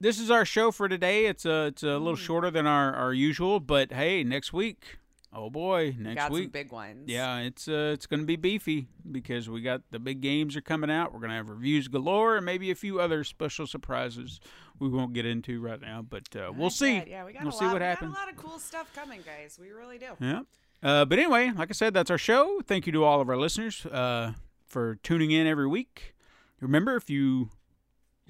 this 0.00 0.18
is 0.18 0.30
our 0.30 0.44
show 0.44 0.70
for 0.70 0.88
today. 0.88 1.26
It's 1.26 1.44
a 1.44 1.66
it's 1.66 1.82
a 1.82 1.98
little 1.98 2.16
shorter 2.16 2.50
than 2.50 2.66
our 2.66 2.94
our 2.94 3.12
usual, 3.12 3.60
but 3.60 3.92
hey, 3.92 4.24
next 4.24 4.52
week, 4.52 4.98
oh 5.32 5.50
boy, 5.50 5.94
next 5.98 6.16
Got 6.22 6.30
week. 6.32 6.44
some 6.44 6.50
big 6.50 6.72
ones. 6.72 7.04
Yeah, 7.06 7.38
it's 7.40 7.68
uh, 7.68 7.90
it's 7.94 8.06
going 8.06 8.20
to 8.20 8.26
be 8.26 8.36
beefy 8.36 8.86
because 9.10 9.48
we 9.48 9.60
got 9.60 9.82
the 9.90 9.98
big 9.98 10.20
games 10.20 10.56
are 10.56 10.60
coming 10.62 10.90
out. 10.90 11.12
We're 11.12 11.20
going 11.20 11.30
to 11.30 11.36
have 11.36 11.48
reviews 11.50 11.88
galore 11.88 12.36
and 12.36 12.46
maybe 12.46 12.70
a 12.70 12.74
few 12.74 13.00
other 13.00 13.24
special 13.24 13.66
surprises 13.66 14.40
we 14.78 14.88
won't 14.88 15.12
get 15.12 15.26
into 15.26 15.60
right 15.60 15.80
now, 15.80 16.00
but 16.02 16.34
uh, 16.34 16.50
we'll 16.56 16.70
see. 16.70 17.02
Yeah, 17.06 17.24
we 17.26 17.34
got 17.34 17.42
we'll 17.42 17.50
a 17.50 17.52
see 17.52 17.64
lot, 17.66 17.74
what 17.74 17.82
we 17.82 17.86
happens. 17.86 18.14
got 18.14 18.18
a 18.18 18.24
lot 18.26 18.32
of 18.32 18.36
cool 18.36 18.58
stuff 18.58 18.90
coming, 18.94 19.20
guys. 19.24 19.58
We 19.60 19.70
really 19.70 19.98
do. 19.98 20.06
Yeah. 20.18 20.40
Uh, 20.82 21.04
but 21.04 21.18
anyway, 21.18 21.50
like 21.54 21.68
I 21.70 21.74
said, 21.74 21.92
that's 21.92 22.10
our 22.10 22.16
show. 22.16 22.62
Thank 22.66 22.86
you 22.86 22.92
to 22.92 23.04
all 23.04 23.20
of 23.20 23.28
our 23.28 23.36
listeners 23.36 23.84
uh, 23.84 24.32
for 24.66 24.94
tuning 25.02 25.30
in 25.30 25.46
every 25.46 25.66
week. 25.68 26.14
Remember, 26.60 26.96
if 26.96 27.10
you 27.10 27.50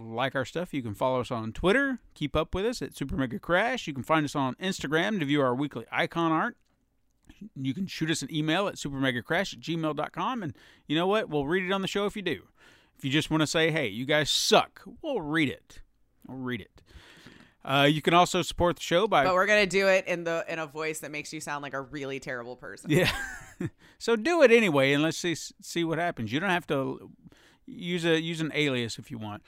like 0.00 0.34
our 0.34 0.44
stuff, 0.44 0.72
you 0.72 0.82
can 0.82 0.94
follow 0.94 1.20
us 1.20 1.30
on 1.30 1.52
Twitter. 1.52 1.98
Keep 2.14 2.34
up 2.34 2.54
with 2.54 2.66
us 2.66 2.82
at 2.82 2.96
Super 2.96 3.16
Mega 3.16 3.38
Crash. 3.38 3.86
You 3.86 3.94
can 3.94 4.02
find 4.02 4.24
us 4.24 4.34
on 4.34 4.54
Instagram 4.56 5.20
to 5.20 5.26
view 5.26 5.40
our 5.42 5.54
weekly 5.54 5.84
icon 5.92 6.32
art. 6.32 6.56
You 7.54 7.74
can 7.74 7.86
shoot 7.86 8.10
us 8.10 8.22
an 8.22 8.34
email 8.34 8.68
at 8.68 8.74
supermegacrash 8.74 9.54
at 9.54 9.60
gmail.com. 9.60 10.42
And 10.42 10.56
you 10.86 10.96
know 10.96 11.06
what? 11.06 11.28
We'll 11.28 11.46
read 11.46 11.64
it 11.64 11.72
on 11.72 11.82
the 11.82 11.88
show 11.88 12.06
if 12.06 12.16
you 12.16 12.22
do. 12.22 12.42
If 12.98 13.04
you 13.04 13.10
just 13.10 13.30
want 13.30 13.42
to 13.42 13.46
say, 13.46 13.70
hey, 13.70 13.88
you 13.88 14.04
guys 14.04 14.28
suck, 14.30 14.82
we'll 15.00 15.22
read 15.22 15.48
it. 15.48 15.80
We'll 16.26 16.38
read 16.38 16.60
it. 16.60 16.82
Uh, 17.64 17.86
you 17.90 18.00
can 18.00 18.14
also 18.14 18.42
support 18.42 18.76
the 18.76 18.82
show 18.82 19.06
by 19.06 19.24
But 19.24 19.34
we're 19.34 19.46
gonna 19.46 19.66
do 19.66 19.88
it 19.88 20.06
in 20.06 20.24
the 20.24 20.44
in 20.48 20.58
a 20.58 20.66
voice 20.66 21.00
that 21.00 21.10
makes 21.10 21.30
you 21.30 21.40
sound 21.40 21.62
like 21.62 21.74
a 21.74 21.80
really 21.80 22.18
terrible 22.18 22.56
person. 22.56 22.90
Yeah. 22.90 23.10
so 23.98 24.16
do 24.16 24.42
it 24.42 24.50
anyway, 24.50 24.92
and 24.94 25.02
let's 25.02 25.18
see 25.18 25.34
see 25.34 25.84
what 25.84 25.98
happens. 25.98 26.32
You 26.32 26.40
don't 26.40 26.50
have 26.50 26.66
to 26.68 27.10
use 27.66 28.04
a 28.06 28.18
use 28.18 28.40
an 28.40 28.50
alias 28.54 28.98
if 28.98 29.10
you 29.10 29.18
want. 29.18 29.42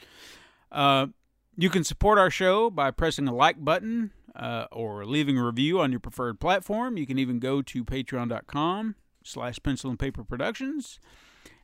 Uh, 0.72 1.08
you 1.56 1.70
can 1.70 1.84
support 1.84 2.18
our 2.18 2.30
show 2.30 2.70
by 2.70 2.90
pressing 2.90 3.28
a 3.28 3.34
like 3.34 3.62
button 3.62 4.10
uh, 4.34 4.66
or 4.72 5.04
leaving 5.04 5.36
a 5.36 5.44
review 5.44 5.80
on 5.80 5.92
your 5.92 6.00
preferred 6.00 6.40
platform. 6.40 6.96
You 6.96 7.06
can 7.06 7.18
even 7.18 7.38
go 7.38 7.60
to 7.62 7.84
patreon.com 7.84 8.96
slash 9.22 9.58
pencil 9.62 9.90
and 9.90 9.98
paper 9.98 10.24
productions. 10.24 10.98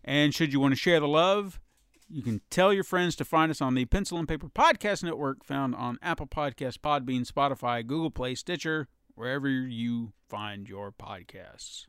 And 0.04 0.34
should 0.34 0.52
you 0.52 0.60
want 0.60 0.72
to 0.72 0.76
share 0.80 1.00
the 1.00 1.08
love, 1.08 1.58
you 2.08 2.22
can 2.22 2.42
tell 2.50 2.72
your 2.72 2.84
friends 2.84 3.16
to 3.16 3.24
find 3.24 3.50
us 3.50 3.60
on 3.60 3.74
the 3.74 3.84
Pencil 3.86 4.18
and 4.18 4.28
Paper 4.28 4.48
Podcast 4.48 5.02
Network, 5.02 5.44
found 5.44 5.74
on 5.74 5.98
Apple 6.02 6.26
Podcasts, 6.26 6.78
Podbean, 6.78 7.30
Spotify, 7.30 7.86
Google 7.86 8.10
Play, 8.10 8.34
Stitcher, 8.34 8.88
wherever 9.14 9.48
you 9.48 10.12
find 10.28 10.68
your 10.68 10.92
podcasts. 10.92 11.86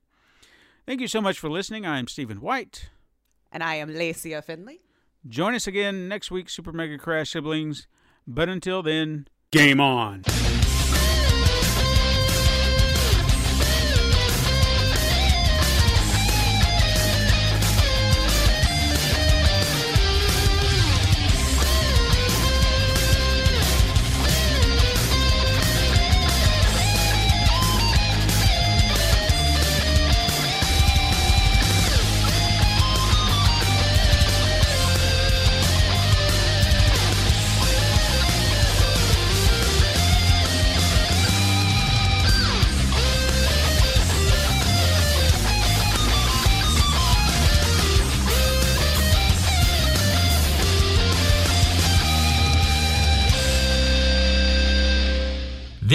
Thank 0.86 1.02
you 1.02 1.08
so 1.08 1.22
much 1.22 1.40
for 1.40 1.50
listening. 1.50 1.86
I 1.86 2.00
am 2.00 2.08
Stephen 2.08 2.42
White. 2.42 2.90
And 3.52 3.64
I 3.64 3.76
am 3.76 3.90
Lacia 3.90 4.44
Finley. 4.44 4.82
Join 5.28 5.54
us 5.54 5.68
again 5.68 6.08
next 6.08 6.32
week, 6.32 6.50
Super 6.50 6.72
Mega 6.72 6.98
Crash 6.98 7.32
Siblings. 7.32 7.88
But 8.26 8.48
until 8.48 8.82
then, 8.82 9.28
game 9.52 9.82
on. 9.82 10.24